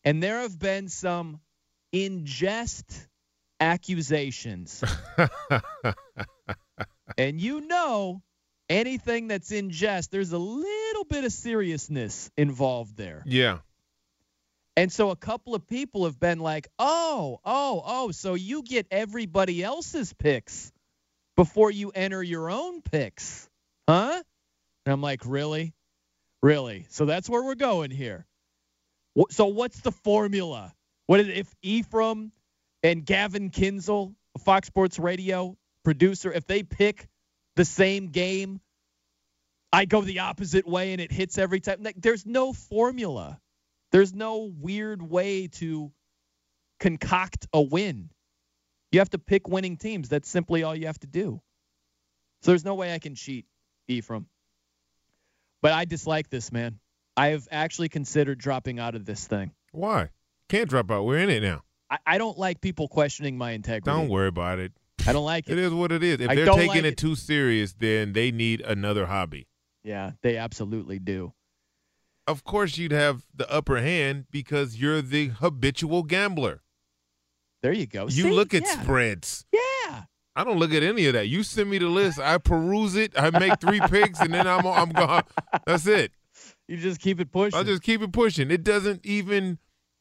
and 0.03 0.23
there 0.23 0.39
have 0.39 0.57
been 0.57 0.89
some 0.89 1.39
ingest 1.93 3.05
accusations. 3.59 4.83
and 7.19 7.39
you 7.39 7.61
know, 7.61 8.23
anything 8.67 9.27
that's 9.27 9.51
in 9.51 9.69
jest, 9.69 10.09
there's 10.09 10.31
a 10.31 10.39
little 10.39 11.03
bit 11.03 11.23
of 11.23 11.31
seriousness 11.31 12.31
involved 12.35 12.97
there. 12.97 13.21
yeah. 13.27 13.59
And 14.77 14.91
so 14.91 15.09
a 15.09 15.15
couple 15.15 15.55
of 15.55 15.65
people 15.65 16.05
have 16.05 16.19
been 16.19 16.39
like, 16.39 16.67
oh, 16.77 17.39
oh, 17.43 17.83
oh, 17.83 18.11
so 18.11 18.35
you 18.35 18.61
get 18.61 18.85
everybody 18.91 19.63
else's 19.63 20.13
picks 20.13 20.71
before 21.35 21.71
you 21.71 21.89
enter 21.89 22.21
your 22.21 22.51
own 22.51 22.83
picks, 22.83 23.49
huh? 23.89 24.21
And 24.85 24.93
I'm 24.93 25.01
like, 25.01 25.21
really? 25.25 25.73
Really? 26.43 26.85
So 26.89 27.05
that's 27.05 27.27
where 27.27 27.43
we're 27.43 27.55
going 27.55 27.89
here. 27.89 28.27
So 29.31 29.47
what's 29.47 29.81
the 29.81 29.91
formula? 29.91 30.75
What 31.07 31.21
is 31.21 31.27
if 31.29 31.55
Ephraim 31.63 32.31
and 32.83 33.03
Gavin 33.03 33.49
Kinzel, 33.49 34.13
Fox 34.45 34.67
Sports 34.67 34.99
Radio 34.99 35.57
producer, 35.83 36.31
if 36.31 36.45
they 36.45 36.61
pick 36.61 37.07
the 37.55 37.65
same 37.65 38.09
game, 38.09 38.61
I 39.73 39.85
go 39.85 40.01
the 40.01 40.19
opposite 40.19 40.67
way 40.67 40.91
and 40.91 41.01
it 41.01 41.11
hits 41.11 41.39
every 41.39 41.61
time. 41.61 41.81
Like, 41.81 41.95
there's 41.97 42.27
no 42.27 42.53
formula. 42.53 43.39
There's 43.91 44.13
no 44.13 44.51
weird 44.59 45.01
way 45.01 45.47
to 45.53 45.91
concoct 46.79 47.47
a 47.53 47.61
win. 47.61 48.09
You 48.91 48.99
have 48.99 49.09
to 49.11 49.19
pick 49.19 49.47
winning 49.47 49.77
teams. 49.77 50.09
That's 50.09 50.29
simply 50.29 50.63
all 50.63 50.75
you 50.75 50.87
have 50.87 50.99
to 50.99 51.07
do. 51.07 51.41
So 52.41 52.51
there's 52.51 52.65
no 52.65 52.75
way 52.75 52.93
I 52.93 52.99
can 52.99 53.15
cheat, 53.15 53.45
Ephraim. 53.87 54.27
But 55.61 55.73
I 55.73 55.85
dislike 55.85 56.29
this, 56.29 56.51
man. 56.51 56.79
I 57.15 57.27
have 57.27 57.47
actually 57.51 57.89
considered 57.89 58.37
dropping 58.37 58.79
out 58.79 58.95
of 58.95 59.05
this 59.05 59.25
thing. 59.25 59.51
Why? 59.71 60.09
Can't 60.49 60.69
drop 60.69 60.91
out. 60.91 61.03
We're 61.03 61.17
in 61.17 61.29
it 61.29 61.41
now. 61.41 61.63
I, 61.89 61.97
I 62.05 62.17
don't 62.17 62.37
like 62.37 62.61
people 62.61 62.87
questioning 62.87 63.37
my 63.37 63.51
integrity. 63.51 63.89
Don't 63.89 64.09
worry 64.09 64.27
about 64.27 64.59
it. 64.59 64.71
I 65.07 65.13
don't 65.13 65.25
like 65.25 65.45
It 65.49 65.57
it. 65.57 65.63
is 65.63 65.73
what 65.73 65.91
it 65.91 66.03
is. 66.03 66.21
If 66.21 66.29
I 66.29 66.35
they're 66.35 66.45
taking 66.45 66.67
like 66.67 66.77
it, 66.79 66.85
it. 66.85 66.97
too 66.97 67.15
serious, 67.15 67.73
then 67.73 68.13
they 68.13 68.31
need 68.31 68.61
another 68.61 69.05
hobby. 69.07 69.47
Yeah, 69.83 70.11
they 70.21 70.37
absolutely 70.37 70.99
do. 70.99 71.33
Of 72.27 72.43
course, 72.43 72.77
you'd 72.77 72.91
have 72.91 73.23
the 73.33 73.49
upper 73.51 73.77
hand 73.81 74.25
because 74.31 74.75
you're 74.77 75.01
the 75.01 75.27
habitual 75.29 76.03
gambler. 76.03 76.61
There 77.63 77.71
you 77.73 77.87
go. 77.87 78.03
You 78.03 78.23
See? 78.23 78.31
look 78.31 78.53
at 78.53 78.63
Yeah. 78.63 78.81
spreads. 78.83 79.45
Yeah. 79.51 80.03
I 80.35 80.43
don't 80.43 80.59
look 80.59 80.71
at 80.73 80.83
any 80.83 81.07
of 81.07 81.13
that. 81.13 81.27
You 81.29 81.41
send 81.41 81.69
me 81.69 81.77
the 81.79 81.87
list, 81.87 82.19
I 82.19 82.37
peruse 82.37 82.95
it, 82.95 83.13
I 83.17 83.31
make 83.31 83.59
three 83.59 83.79
picks, 83.89 84.19
and 84.19 84.33
then 84.33 84.45
I'm 84.45 84.65
I'm 84.67 84.89
gone. 84.89 85.23
That's 85.65 85.87
it. 85.87 86.11
You 86.67 86.77
just 86.77 86.99
keep 87.01 87.19
it 87.19 87.31
pushing. 87.31 87.57
I'll 87.57 87.63
just 87.63 87.81
keep 87.81 88.01
it 88.01 88.11
pushing. 88.11 88.51
It 88.51 88.63
doesn't 88.63 89.05
even 89.05 89.57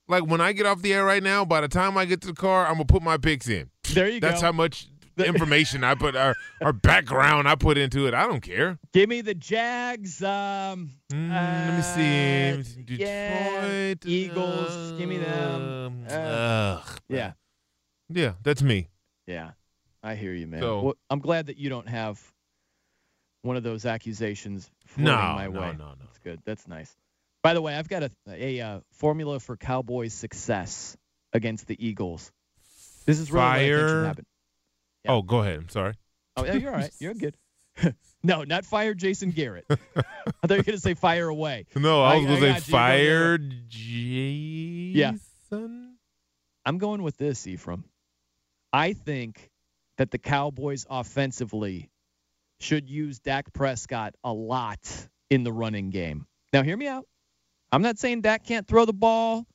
like 0.08 0.26
when 0.26 0.40
I 0.40 0.52
get 0.52 0.66
off 0.66 0.82
the 0.82 0.92
air 0.92 1.04
right 1.04 1.22
now. 1.22 1.44
By 1.44 1.60
the 1.62 1.68
time 1.68 1.96
I 1.96 2.04
get 2.04 2.20
to 2.22 2.26
the 2.26 2.34
car, 2.34 2.66
I'm 2.66 2.74
gonna 2.74 2.84
put 2.84 3.02
my 3.02 3.16
picks 3.16 3.48
in. 3.48 3.70
There 3.94 4.08
you 4.08 4.20
That's 4.20 4.20
go. 4.20 4.28
That's 4.32 4.42
how 4.42 4.52
much 4.52 4.88
information 5.26 5.82
I 5.84 5.94
put 5.94 6.14
our 6.16 6.34
or 6.60 6.72
background 6.72 7.48
I 7.48 7.55
put 7.55 7.78
into 7.78 8.06
it. 8.06 8.14
I 8.14 8.26
don't 8.26 8.40
care. 8.40 8.78
Give 8.93 9.09
me 9.09 9.20
the 9.22 9.34
Jags. 9.34 10.22
Um, 10.22 10.90
Mm, 11.12 11.30
let 11.30 11.76
me 11.76 11.82
see. 11.82 12.51
uh, 12.51 12.84
Detroit, 12.84 12.98
yeah, 12.98 13.94
Eagles. 14.05 14.93
give 14.98 15.09
me 15.09 15.18
them. 15.18 15.62
um, 15.86 16.06
Uh, 16.10 16.82
yeah, 17.09 17.32
Yeah, 18.09 18.32
that's 18.43 18.60
me. 18.62 18.88
yeah. 19.26 19.52
I 20.02 20.14
hear 20.16 20.32
you, 20.34 20.47
man. 20.47 20.60
So- 20.60 20.80
well, 20.82 20.94
I'm 21.10 21.20
glad 21.20 21.47
that 21.47 21.56
you 21.59 21.68
don't 21.70 21.88
have 21.88 22.20
one 23.43 23.56
of 23.56 23.62
those 23.62 23.86
accusations 23.86 24.68
No, 24.97 25.14
my 25.16 25.47
no, 25.47 25.60
way. 25.60 25.66
no, 25.72 25.72
no. 25.72 25.94
That's 26.01 26.18
good. 26.18 26.40
That's 26.44 26.66
nice. 26.68 26.94
By 27.43 27.55
the 27.55 27.62
way, 27.62 27.74
I've 27.76 27.88
got 27.88 28.02
a, 28.02 28.10
a, 28.28 28.60
uh 28.60 28.80
formula 28.93 29.38
for 29.40 29.56
Cowboys' 29.56 30.12
success 30.14 30.97
against 31.32 31.66
the 31.68 31.76
Eagles. 31.86 32.32
This 33.05 33.20
is 33.20 33.30
really 33.30 33.44
what 33.44 33.52
I 33.52 33.59
think 33.59 33.68
should 33.88 34.16
Fire. 34.16 34.24
Happen. 35.06 35.18
Oh, 35.18 35.22
go 35.22 35.40
ahead. 35.40 35.58
I'm 35.58 35.68
sorry. 35.68 35.94
Oh, 36.36 36.44
yeah, 36.44 36.54
you're 36.54 36.70
all 36.70 36.78
right. 36.78 36.90
You're 36.98 37.14
good. 37.14 37.36
no, 38.22 38.44
not 38.44 38.64
fire 38.64 38.94
Jason 38.94 39.30
Garrett. 39.30 39.64
I 39.70 39.74
thought 39.74 40.50
you 40.50 40.56
were 40.56 40.62
going 40.62 40.76
to 40.76 40.80
say 40.80 40.94
fire 40.94 41.28
away. 41.28 41.66
No, 41.74 42.02
I 42.02 42.16
was 42.16 42.26
gonna 42.26 42.40
say 42.40 42.48
got 42.48 42.48
you. 42.48 42.50
Go, 42.50 42.54
go, 42.54 42.70
go. 42.70 42.72
fire 42.72 43.38
Yeah. 43.70 45.12
Jason. 45.12 45.96
I'm 46.64 46.78
going 46.78 47.02
with 47.02 47.16
this, 47.16 47.46
Ephraim. 47.46 47.84
I 48.72 48.92
think 48.92 49.50
that 49.98 50.10
the 50.10 50.18
Cowboys 50.18 50.86
offensively 50.90 51.90
should 52.60 52.90
use 52.90 53.20
Dak 53.20 53.52
Prescott 53.52 54.14
a 54.24 54.32
lot 54.32 55.08
in 55.30 55.44
the 55.44 55.52
running 55.52 55.90
game. 55.90 56.26
Now, 56.52 56.62
hear 56.62 56.76
me 56.76 56.86
out. 56.86 57.06
I'm 57.72 57.82
not 57.82 57.98
saying 57.98 58.22
Dak 58.22 58.44
can't 58.44 58.66
throw 58.66 58.84
the 58.84 58.92
ball. 58.92 59.46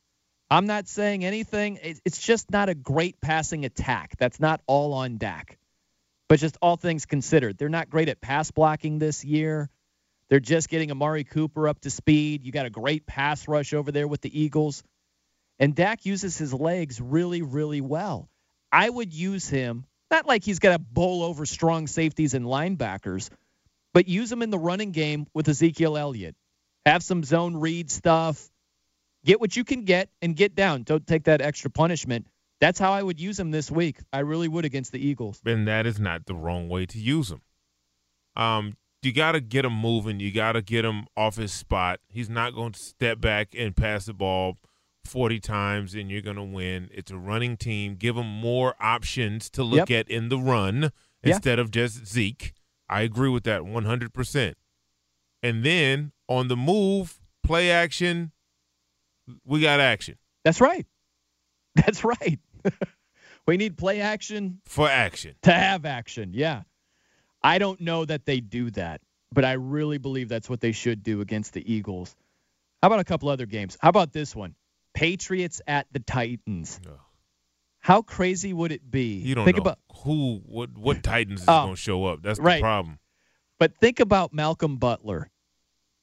I'm 0.52 0.66
not 0.66 0.86
saying 0.86 1.24
anything. 1.24 1.78
It's 1.82 2.18
just 2.18 2.50
not 2.50 2.68
a 2.68 2.74
great 2.74 3.22
passing 3.22 3.64
attack. 3.64 4.16
That's 4.18 4.38
not 4.38 4.60
all 4.66 4.92
on 4.92 5.16
Dak. 5.16 5.56
But 6.28 6.40
just 6.40 6.58
all 6.60 6.76
things 6.76 7.06
considered, 7.06 7.56
they're 7.56 7.70
not 7.70 7.88
great 7.88 8.10
at 8.10 8.20
pass 8.20 8.50
blocking 8.50 8.98
this 8.98 9.24
year. 9.24 9.70
They're 10.28 10.40
just 10.40 10.68
getting 10.68 10.90
Amari 10.90 11.24
Cooper 11.24 11.68
up 11.68 11.80
to 11.80 11.90
speed. 11.90 12.44
You 12.44 12.52
got 12.52 12.66
a 12.66 12.70
great 12.70 13.06
pass 13.06 13.48
rush 13.48 13.72
over 13.72 13.92
there 13.92 14.06
with 14.06 14.20
the 14.20 14.42
Eagles. 14.42 14.82
And 15.58 15.74
Dak 15.74 16.04
uses 16.04 16.36
his 16.36 16.52
legs 16.52 17.00
really, 17.00 17.40
really 17.40 17.80
well. 17.80 18.28
I 18.70 18.90
would 18.90 19.14
use 19.14 19.48
him, 19.48 19.86
not 20.10 20.26
like 20.26 20.44
he's 20.44 20.58
got 20.58 20.72
to 20.72 20.78
bowl 20.78 21.22
over 21.22 21.46
strong 21.46 21.86
safeties 21.86 22.34
and 22.34 22.44
linebackers, 22.44 23.30
but 23.94 24.06
use 24.06 24.30
him 24.30 24.42
in 24.42 24.50
the 24.50 24.58
running 24.58 24.92
game 24.92 25.26
with 25.32 25.48
Ezekiel 25.48 25.96
Elliott. 25.96 26.36
Have 26.84 27.02
some 27.02 27.24
zone 27.24 27.56
read 27.56 27.90
stuff. 27.90 28.50
Get 29.24 29.40
what 29.40 29.56
you 29.56 29.64
can 29.64 29.84
get 29.84 30.08
and 30.20 30.34
get 30.36 30.54
down. 30.54 30.82
Don't 30.82 31.06
take 31.06 31.24
that 31.24 31.40
extra 31.40 31.70
punishment. 31.70 32.26
That's 32.60 32.78
how 32.78 32.92
I 32.92 33.02
would 33.02 33.20
use 33.20 33.38
him 33.38 33.50
this 33.50 33.70
week. 33.70 33.98
I 34.12 34.20
really 34.20 34.48
would 34.48 34.64
against 34.64 34.92
the 34.92 35.04
Eagles. 35.04 35.40
And 35.44 35.66
that 35.68 35.86
is 35.86 35.98
not 35.98 36.26
the 36.26 36.34
wrong 36.34 36.68
way 36.68 36.86
to 36.86 36.98
use 36.98 37.30
him. 37.30 37.42
Um, 38.36 38.76
you 39.02 39.12
got 39.12 39.32
to 39.32 39.40
get 39.40 39.64
him 39.64 39.76
moving. 39.76 40.20
You 40.20 40.30
got 40.32 40.52
to 40.52 40.62
get 40.62 40.84
him 40.84 41.06
off 41.16 41.36
his 41.36 41.52
spot. 41.52 42.00
He's 42.08 42.30
not 42.30 42.54
going 42.54 42.72
to 42.72 42.78
step 42.78 43.20
back 43.20 43.48
and 43.56 43.76
pass 43.76 44.06
the 44.06 44.12
ball 44.14 44.58
40 45.04 45.40
times 45.40 45.94
and 45.94 46.08
you're 46.10 46.22
going 46.22 46.36
to 46.36 46.42
win. 46.44 46.88
It's 46.92 47.10
a 47.10 47.16
running 47.18 47.56
team. 47.56 47.96
Give 47.96 48.16
him 48.16 48.28
more 48.28 48.74
options 48.80 49.50
to 49.50 49.64
look 49.64 49.90
Yep. 49.90 50.06
at 50.06 50.08
in 50.08 50.28
the 50.28 50.38
run 50.38 50.82
Yeah. 51.24 51.34
instead 51.34 51.58
of 51.58 51.70
just 51.72 52.06
Zeke. 52.06 52.52
I 52.88 53.02
agree 53.02 53.28
with 53.30 53.42
that 53.44 53.62
100%. 53.64 54.54
And 55.42 55.64
then 55.64 56.12
on 56.28 56.46
the 56.48 56.56
move, 56.56 57.18
play 57.42 57.70
action, 57.72 58.30
we 59.44 59.60
got 59.60 59.80
action 59.80 60.16
That's 60.44 60.60
right. 60.60 60.86
That's 61.74 62.04
right. 62.04 62.38
we 63.46 63.56
need 63.56 63.76
play 63.78 64.00
action 64.00 64.60
for 64.66 64.88
action. 64.88 65.34
to 65.42 65.52
have 65.52 65.84
action. 65.86 66.32
Yeah. 66.34 66.62
I 67.42 67.58
don't 67.58 67.80
know 67.80 68.04
that 68.04 68.26
they 68.26 68.40
do 68.40 68.70
that, 68.72 69.00
but 69.32 69.44
I 69.44 69.52
really 69.52 69.98
believe 69.98 70.28
that's 70.28 70.48
what 70.50 70.60
they 70.60 70.72
should 70.72 71.02
do 71.02 71.20
against 71.22 71.54
the 71.54 71.72
Eagles. 71.72 72.14
How 72.82 72.86
about 72.88 73.00
a 73.00 73.04
couple 73.04 73.28
other 73.30 73.46
games? 73.46 73.76
How 73.80 73.88
about 73.88 74.12
this 74.12 74.36
one? 74.36 74.54
Patriots 74.94 75.60
at 75.66 75.86
the 75.92 75.98
Titans. 76.00 76.80
How 77.80 78.02
crazy 78.02 78.52
would 78.52 78.70
it 78.70 78.88
be? 78.88 79.14
You 79.16 79.34
don't 79.34 79.44
think 79.44 79.56
know 79.56 79.62
about 79.62 79.78
who, 80.04 80.40
what, 80.44 80.76
what 80.76 81.02
Titans 81.02 81.40
is 81.40 81.48
Oh, 81.48 81.62
going 81.64 81.74
to 81.74 81.80
show 81.80 82.04
up. 82.04 82.22
That's 82.22 82.38
right. 82.38 82.56
the 82.58 82.62
problem. 82.62 82.98
But 83.58 83.76
think 83.78 83.98
about 84.00 84.32
Malcolm 84.32 84.76
Butler. 84.76 85.30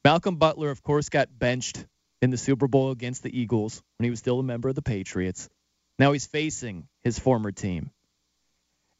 Malcolm 0.03 0.35
Butler, 0.37 0.71
of 0.71 0.81
course, 0.81 1.09
got 1.09 1.29
benched 1.37 1.85
in 2.21 2.29
the 2.29 2.37
Super 2.37 2.67
Bowl 2.67 2.91
against 2.91 3.23
the 3.23 3.39
Eagles 3.39 3.81
when 3.97 4.05
he 4.05 4.09
was 4.09 4.19
still 4.19 4.39
a 4.39 4.43
member 4.43 4.69
of 4.69 4.75
the 4.75 4.81
Patriots. 4.81 5.49
Now 5.97 6.11
he's 6.11 6.25
facing 6.25 6.87
his 7.01 7.19
former 7.19 7.51
team. 7.51 7.91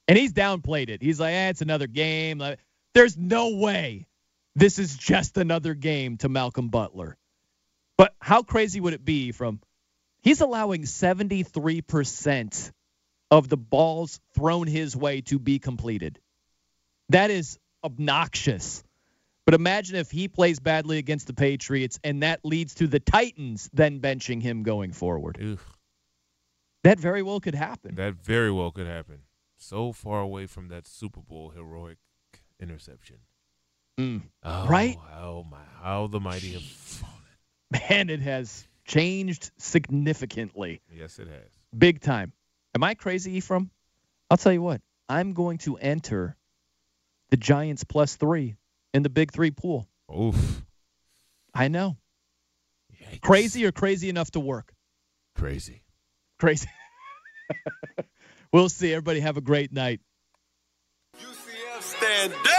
And 0.07 0.17
he's 0.17 0.33
downplayed 0.33 0.89
it. 0.89 1.01
He's 1.01 1.19
like, 1.19 1.33
eh, 1.33 1.49
it's 1.49 1.61
another 1.61 1.87
game. 1.87 2.41
There's 2.93 3.17
no 3.17 3.55
way 3.55 4.07
this 4.55 4.79
is 4.79 4.95
just 4.95 5.37
another 5.37 5.73
game 5.73 6.17
to 6.17 6.29
Malcolm 6.29 6.69
Butler. 6.69 7.17
But 7.97 8.13
how 8.19 8.43
crazy 8.43 8.79
would 8.79 8.93
it 8.93 9.05
be 9.05 9.31
from 9.31 9.59
he's 10.21 10.41
allowing 10.41 10.83
73% 10.83 12.71
of 13.31 13.47
the 13.47 13.57
balls 13.57 14.19
thrown 14.35 14.67
his 14.67 14.95
way 14.95 15.21
to 15.21 15.39
be 15.39 15.59
completed. 15.59 16.19
That 17.09 17.29
is 17.29 17.57
obnoxious. 17.83 18.83
But 19.49 19.55
imagine 19.55 19.95
if 19.95 20.11
he 20.11 20.27
plays 20.27 20.59
badly 20.59 20.99
against 20.99 21.25
the 21.25 21.33
Patriots 21.33 21.99
and 22.03 22.21
that 22.21 22.41
leads 22.43 22.75
to 22.75 22.85
the 22.85 22.99
Titans 22.99 23.67
then 23.73 23.99
benching 23.99 24.43
him 24.43 24.61
going 24.61 24.91
forward. 24.91 25.39
Ugh. 25.41 25.57
That 26.83 26.99
very 26.99 27.23
well 27.23 27.39
could 27.39 27.55
happen. 27.55 27.95
That 27.95 28.13
very 28.13 28.51
well 28.51 28.69
could 28.69 28.85
happen. 28.85 29.21
So 29.57 29.91
far 29.91 30.21
away 30.21 30.45
from 30.45 30.67
that 30.67 30.85
Super 30.85 31.21
Bowl 31.21 31.49
heroic 31.49 31.97
interception. 32.59 33.15
Mm. 33.99 34.21
Oh, 34.43 34.67
Right? 34.67 34.99
How 35.09 35.43
my 35.49 35.63
how 35.81 36.05
the 36.05 36.19
mighty 36.19 36.51
have 36.51 36.61
fallen. 36.61 37.15
Man, 37.89 38.11
it 38.11 38.21
has 38.21 38.67
changed 38.85 39.49
significantly. 39.57 40.79
Yes, 40.95 41.17
it 41.17 41.27
has. 41.27 41.49
Big 41.75 42.01
time. 42.01 42.33
Am 42.75 42.83
I 42.83 42.93
crazy, 42.93 43.37
Ephraim? 43.37 43.71
I'll 44.29 44.37
tell 44.37 44.53
you 44.53 44.61
what. 44.61 44.81
I'm 45.09 45.33
going 45.33 45.57
to 45.65 45.75
enter 45.77 46.37
the 47.31 47.37
Giants 47.37 47.83
plus 47.83 48.15
three 48.15 48.55
in 48.93 49.03
the 49.03 49.09
big 49.09 49.31
three 49.31 49.51
pool. 49.51 49.87
Oof. 50.15 50.63
I 51.53 51.67
know. 51.67 51.97
Crazy 53.21 53.65
or 53.65 53.71
crazy 53.71 54.09
enough 54.09 54.31
to 54.31 54.39
work? 54.39 54.73
Crazy. 55.35 55.83
Crazy. 56.39 56.67
we'll 58.53 58.69
see. 58.69 58.91
Everybody 58.91 59.19
have 59.21 59.37
a 59.37 59.41
great 59.41 59.71
night. 59.71 60.01
UCF 61.17 61.81
stand 61.81 62.33
up! 62.33 62.58